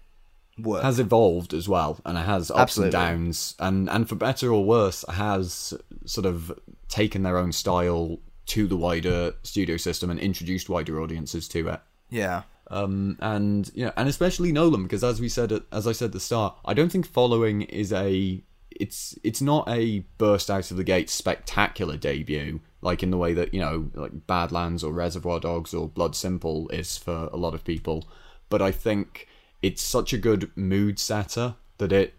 work. 0.57 0.81
has 0.83 0.99
evolved 0.99 1.53
as 1.53 1.67
well 1.69 1.99
and 2.05 2.17
it 2.17 2.21
has 2.25 2.49
ups 2.49 2.59
Absolutely. 2.61 2.97
and 2.99 3.07
downs 3.25 3.55
and 3.59 3.89
and 3.89 4.07
for 4.09 4.15
better 4.15 4.51
or 4.51 4.63
worse 4.65 5.03
has 5.09 5.73
sort 6.05 6.25
of 6.25 6.57
taken 6.89 7.23
their 7.23 7.37
own 7.37 7.51
style 7.51 8.17
to 8.47 8.67
the 8.67 8.77
wider 8.77 9.33
studio 9.43 9.77
system 9.77 10.09
and 10.09 10.19
introduced 10.19 10.69
wider 10.69 10.99
audiences 11.01 11.47
to 11.49 11.67
it. 11.69 11.79
yeah. 12.09 12.43
Um, 12.69 13.17
and 13.19 13.69
you 13.73 13.85
know, 13.85 13.93
and 13.97 14.09
especially 14.09 14.51
Nolan 14.51 14.83
because 14.83 15.03
as 15.03 15.19
we 15.19 15.29
said 15.29 15.63
as 15.71 15.87
I 15.87 15.91
said 15.91 16.07
at 16.07 16.11
the 16.13 16.19
start, 16.19 16.55
I 16.65 16.73
don't 16.73 16.91
think 16.91 17.07
Following 17.07 17.63
is 17.63 17.91
a 17.91 18.43
it's 18.71 19.17
it's 19.23 19.41
not 19.41 19.67
a 19.69 19.99
burst 20.17 20.49
out 20.49 20.71
of 20.71 20.77
the 20.77 20.83
gate 20.83 21.09
spectacular 21.09 21.95
debut 21.95 22.59
like 22.81 23.03
in 23.03 23.11
the 23.11 23.17
way 23.17 23.33
that 23.33 23.53
you 23.53 23.59
know 23.59 23.89
like 23.93 24.27
Badlands 24.27 24.83
or 24.83 24.91
Reservoir 24.91 25.39
Dogs 25.39 25.73
or 25.73 25.87
Blood 25.87 26.15
Simple 26.15 26.69
is 26.69 26.97
for 26.97 27.29
a 27.31 27.37
lot 27.37 27.53
of 27.53 27.63
people, 27.63 28.05
but 28.49 28.61
I 28.61 28.71
think 28.71 29.27
it's 29.61 29.81
such 29.81 30.13
a 30.13 30.17
good 30.17 30.51
mood 30.55 30.99
setter 30.99 31.55
that 31.77 31.91
it 31.91 32.13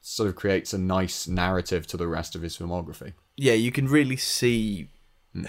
sort 0.00 0.28
of 0.28 0.36
creates 0.36 0.72
a 0.72 0.78
nice 0.78 1.26
narrative 1.26 1.86
to 1.88 1.96
the 1.96 2.06
rest 2.06 2.34
of 2.34 2.42
his 2.42 2.56
filmography. 2.56 3.14
Yeah, 3.36 3.54
you 3.54 3.72
can 3.72 3.88
really 3.88 4.16
see 4.16 4.88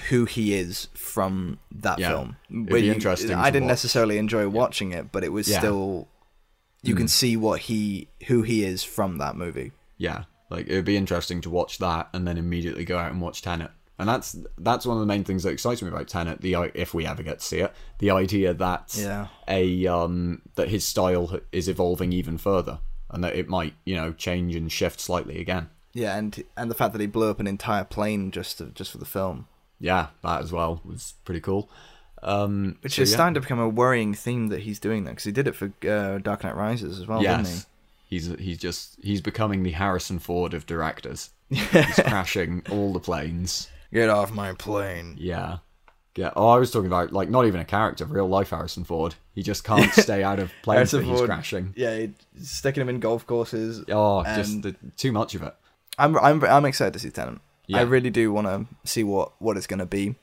who 0.09 0.25
he 0.25 0.53
is 0.53 0.88
from 0.93 1.57
that 1.71 1.95
Hmm. 1.95 2.01
Yeah. 2.01 2.09
film. 2.09 2.36
It'd 2.67 2.86
you- 2.86 2.93
interesting 2.93 3.34
I 3.34 3.49
didn't 3.49 3.65
watch. 3.65 3.71
necessarily 3.71 4.17
enjoy 4.17 4.47
watching 4.47 4.91
it, 4.91 5.11
but 5.11 5.23
it 5.23 5.31
was 5.31 5.47
Yeah. 5.47 5.57
Hmm. 5.57 5.61
still 5.65 6.07
you 6.84 6.95
can 6.95 7.07
see 7.07 7.38
what 7.38 7.61
he 7.61 8.07
who 8.27 8.41
he 8.41 8.64
is 8.64 8.84
from 8.84 9.18
that 9.19 9.35
movie. 9.35 9.72
yeah 9.97 10.23
like 10.49 10.68
it 10.68 10.76
would 10.76 10.84
be 10.85 10.97
interesting 10.97 11.39
to 11.41 11.49
watch 11.49 11.77
that 11.77 12.10
and 12.11 12.27
then 12.27 12.38
immediately 12.38 12.84
go 12.84 12.97
out 12.97 13.11
and 13.11 13.22
watch 13.22 13.41
tenet 13.43 13.69
and 13.99 14.10
that's 14.10 14.35
that's 14.57 14.84
one 14.85 14.97
of 14.97 14.99
the 15.01 15.06
main 15.06 15.23
things 15.23 15.43
that 15.43 15.51
excites 15.51 15.81
me 15.84 15.88
about 15.89 16.07
tenet 16.07 16.41
the 16.41 16.56
if 16.73 16.93
we 16.95 17.06
ever 17.06 17.22
get 17.22 17.38
to 17.39 17.45
see 17.45 17.60
it 17.60 17.72
the 17.99 18.10
idea 18.10 18.51
that 18.53 18.95
Yeah. 18.97 19.27
a 19.47 19.85
um 19.88 20.41
that 20.56 20.69
his 20.69 20.84
style 20.88 21.39
is 21.51 21.69
evolving 21.69 22.11
even 22.14 22.39
further 22.39 22.80
and 23.11 23.23
that 23.23 23.35
it 23.35 23.47
might 23.47 23.76
you 23.85 23.95
know 23.95 24.11
change 24.14 24.56
and 24.56 24.72
shift 24.72 24.99
slightly 24.99 25.39
again 25.39 25.69
Yeah, 25.93 26.18
and 26.18 26.43
and 26.57 26.72
the 26.72 26.76
fact 26.76 26.93
that 26.93 27.01
he 27.01 27.07
blew 27.07 27.30
up 27.30 27.39
an 27.39 27.45
entire 27.47 27.84
plane 27.84 28.31
just 28.31 28.57
to, 28.57 28.65
just 28.73 28.91
for 28.91 28.97
the 28.97 29.06
film, 29.06 29.47
yeah 29.82 30.08
that 30.24 30.41
as 30.41 30.52
well 30.52 30.80
was 30.86 31.16
pretty 31.26 31.41
cool 31.41 31.70
um 32.24 32.78
which 32.82 32.95
so 32.95 33.02
is 33.02 33.12
yeah. 33.12 33.16
starting 33.16 33.34
to 33.34 33.41
become 33.41 33.60
a 33.60 33.68
worrying 33.68 34.14
theme 34.14 34.48
that 34.48 34.62
he's 34.62 34.80
doing 34.80 35.03
that 35.03 35.12
because 35.12 35.26
he 35.26 35.32
did 35.32 35.48
it 35.48 35.56
for 35.56 35.74
uh, 35.90 36.20
Dark 36.20 36.44
Knight 36.44 36.56
Rises 36.56 36.99
as 36.99 37.08
well, 37.08 37.22
didn't 37.22 37.48
he? 37.48 37.60
he's 38.06 38.28
he's 38.38 38.58
just 38.58 38.98
he's 39.02 39.22
becoming 39.22 39.64
the 39.64 39.72
harrison 39.72 40.20
ford 40.20 40.53
of 40.53 40.66
directors 40.66 41.32
he's 41.49 41.95
crashing 41.95 42.64
all 42.70 42.94
the 42.94 42.99
planes 42.99 43.70
Get 43.94 44.10
off 44.10 44.32
my 44.32 44.53
plane. 44.53 45.16
Yeah. 45.20 45.58
Yeah. 46.16 46.32
Oh, 46.36 46.48
I 46.48 46.60
was 46.60 46.72
talking 46.72 46.88
about 46.88 47.12
like 47.12 47.30
not 47.30 47.45
even 47.45 47.60
a 47.60 47.66
character, 47.66 48.06
real 48.06 48.28
life 48.28 48.49
Harrison 48.49 48.84
Ford. 48.84 49.16
He 49.34 49.44
just 49.44 49.64
can't 49.64 49.91
stay 49.94 50.24
out 50.24 50.40
of 50.40 50.52
planes 50.62 50.91
that 50.91 50.98
Harrison 50.98 51.03
he's 51.03 51.18
Ford. 51.20 51.30
crashing. 51.30 51.74
Yeah, 51.76 52.08
sticking 52.41 52.82
him 52.82 52.90
in 52.90 52.99
golf 52.99 53.28
courses. 53.28 53.84
Oh, 53.90 54.24
just 54.24 54.62
the, 54.62 54.76
too 54.98 55.12
much 55.12 55.36
of 55.36 55.44
it. 55.44 55.53
I'm 55.98 56.18
I'm 56.18 56.44
I'm 56.44 56.66
excited 56.66 56.94
to 56.94 56.99
see 56.99 57.10
Tenet. 57.10 57.40
Yeah. 57.67 57.79
I 57.79 57.81
really 57.83 58.09
do 58.09 58.31
want 58.33 58.47
to 58.47 58.65
see 58.89 59.03
what 59.03 59.31
what 59.39 59.57
it's 59.57 59.67
going 59.67 59.79
to 59.79 59.85
be. 59.85 60.15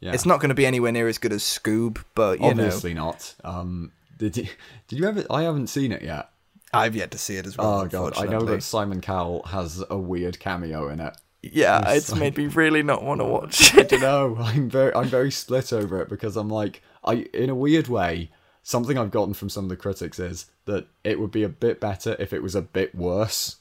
Yeah. 0.00 0.12
It's 0.12 0.26
not 0.26 0.40
going 0.40 0.48
to 0.50 0.54
be 0.54 0.66
anywhere 0.66 0.92
near 0.92 1.08
as 1.08 1.18
good 1.18 1.32
as 1.32 1.42
Scoob, 1.42 2.02
but 2.14 2.40
you 2.40 2.46
obviously 2.46 2.92
not. 2.94 3.34
Um, 3.44 3.92
did 4.18 4.36
you, 4.36 4.46
did 4.88 4.98
you 4.98 5.06
ever? 5.08 5.24
I 5.30 5.42
haven't 5.42 5.68
seen 5.68 5.92
it 5.92 6.02
yet. 6.02 6.28
I've 6.72 6.96
yet 6.96 7.10
to 7.12 7.18
see 7.18 7.36
it 7.36 7.46
as 7.46 7.56
well. 7.56 7.80
Oh 7.82 7.86
god, 7.86 8.14
I 8.16 8.24
know 8.26 8.44
that 8.46 8.62
Simon 8.62 9.00
Cowell 9.00 9.42
has 9.44 9.82
a 9.90 9.98
weird 9.98 10.40
cameo 10.40 10.88
in 10.88 11.00
it. 11.00 11.16
Yeah, 11.42 11.80
It's 11.90 11.96
it's 12.08 12.12
like- 12.12 12.20
made 12.20 12.36
me 12.38 12.46
really 12.46 12.82
not 12.82 13.02
want 13.02 13.20
to 13.20 13.24
watch 13.24 13.74
I 13.76 13.80
it. 13.80 13.88
don't 13.90 14.00
know. 14.00 14.36
I'm 14.38 14.70
very 14.70 14.94
I'm 14.94 15.08
very 15.08 15.30
split 15.30 15.72
over 15.72 16.00
it 16.00 16.08
because 16.08 16.36
I'm 16.36 16.48
like 16.48 16.82
I 17.04 17.26
in 17.34 17.50
a 17.50 17.54
weird 17.54 17.88
way 17.88 18.30
something 18.64 18.96
I've 18.96 19.10
gotten 19.10 19.34
from 19.34 19.48
some 19.50 19.64
of 19.64 19.70
the 19.70 19.76
critics 19.76 20.20
is 20.20 20.46
that 20.66 20.86
it 21.02 21.18
would 21.18 21.32
be 21.32 21.42
a 21.42 21.48
bit 21.48 21.80
better 21.80 22.14
if 22.20 22.32
it 22.32 22.42
was 22.42 22.54
a 22.54 22.62
bit 22.62 22.94
worse. 22.94 23.56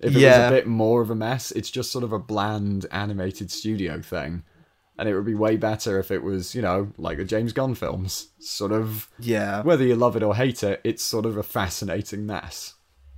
If 0.00 0.14
it 0.14 0.20
Yeah. 0.20 0.50
was 0.50 0.52
a 0.52 0.54
bit 0.56 0.66
more 0.66 1.00
of 1.02 1.10
a 1.10 1.14
mess, 1.14 1.50
it's 1.52 1.70
just 1.70 1.90
sort 1.90 2.04
of 2.04 2.12
a 2.12 2.18
bland 2.18 2.86
animated 2.90 3.50
studio 3.50 4.00
thing. 4.02 4.42
And 4.98 5.08
it 5.08 5.14
would 5.14 5.26
be 5.26 5.34
way 5.34 5.56
better 5.56 5.98
if 5.98 6.10
it 6.10 6.22
was, 6.22 6.54
you 6.54 6.62
know, 6.62 6.88
like 6.96 7.18
the 7.18 7.24
James 7.24 7.52
Gunn 7.52 7.74
films. 7.74 8.28
Sort 8.38 8.72
of, 8.72 9.08
Yeah. 9.18 9.62
whether 9.62 9.84
you 9.84 9.94
love 9.96 10.16
it 10.16 10.22
or 10.22 10.34
hate 10.36 10.62
it, 10.62 10.80
it's 10.84 11.02
sort 11.02 11.26
of 11.26 11.36
a 11.36 11.42
fascinating 11.42 12.24
mess. 12.26 12.74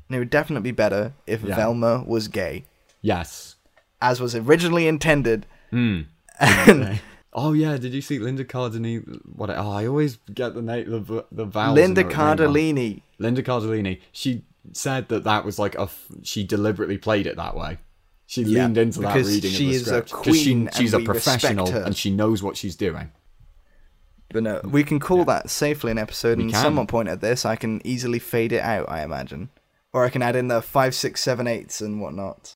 And 0.08 0.16
it 0.16 0.18
would 0.20 0.30
definitely 0.30 0.70
be 0.70 0.74
better 0.74 1.12
if 1.26 1.42
Yeah. 1.44 1.54
Velma 1.56 2.02
was 2.06 2.26
gay, 2.28 2.64
Yes. 3.02 3.56
as 4.00 4.20
was 4.20 4.34
originally 4.34 4.88
intended. 4.88 5.46
Hmm. 5.70 6.02
And 6.40 7.00
Oh 7.32 7.52
yeah, 7.52 7.76
did 7.76 7.92
you 7.92 8.00
see 8.00 8.18
Linda 8.18 8.44
Cardellini? 8.44 9.20
What? 9.36 9.50
Oh, 9.50 9.70
I 9.70 9.86
always 9.86 10.16
get 10.34 10.54
the 10.54 10.62
name, 10.62 10.90
the 10.90 11.24
the 11.30 11.44
vowels. 11.44 11.76
Linda 11.76 12.00
in 12.00 12.06
her 12.10 12.12
name 12.12 12.18
wrong. 12.18 12.36
Cardellini. 12.36 13.02
Linda 13.18 13.42
Cardellini. 13.42 14.00
She 14.12 14.44
said 14.72 15.08
that 15.08 15.24
that 15.24 15.44
was 15.44 15.58
like 15.58 15.74
a. 15.76 15.82
f- 15.82 16.06
She 16.22 16.44
deliberately 16.44 16.98
played 16.98 17.26
it 17.26 17.36
that 17.36 17.56
way. 17.56 17.78
She 18.26 18.42
Yeah, 18.42 18.64
leaned 18.64 18.78
into 18.78 19.00
that 19.00 19.14
reading 19.16 19.50
she 19.50 19.64
of 19.64 19.70
the 19.70 19.76
is 19.76 19.82
a 19.82 19.84
script 19.86 20.10
'Cause 20.12 20.36
she- 20.36 20.44
queen 20.54 20.70
she's 20.74 20.92
a 20.94 21.00
professional 21.00 21.68
and 21.74 21.96
she 21.96 22.10
knows 22.10 22.42
what 22.42 22.56
she's 22.56 22.76
doing. 22.76 23.10
But 24.30 24.42
no, 24.42 24.60
we 24.64 24.84
can 24.84 24.98
call 25.00 25.24
that 25.24 25.48
safely 25.48 25.90
an 25.90 25.96
episode, 25.98 26.36
We 26.36 26.44
and 26.44 26.52
can. 26.52 26.62
someone 26.62 26.86
point 26.86 27.08
at 27.08 27.22
this, 27.22 27.46
I 27.46 27.56
can 27.56 27.80
easily 27.86 28.18
fade 28.18 28.52
it 28.52 28.60
out, 28.62 28.86
I 28.90 29.02
imagine. 29.02 29.48
Or 29.94 30.04
I 30.04 30.10
can 30.10 30.20
add 30.20 30.36
in 30.36 30.48
the 30.48 30.60
five, 30.60 30.94
six, 30.94 31.22
seven, 31.22 31.46
eights 31.46 31.80
and 31.80 32.02
whatnot. 32.02 32.54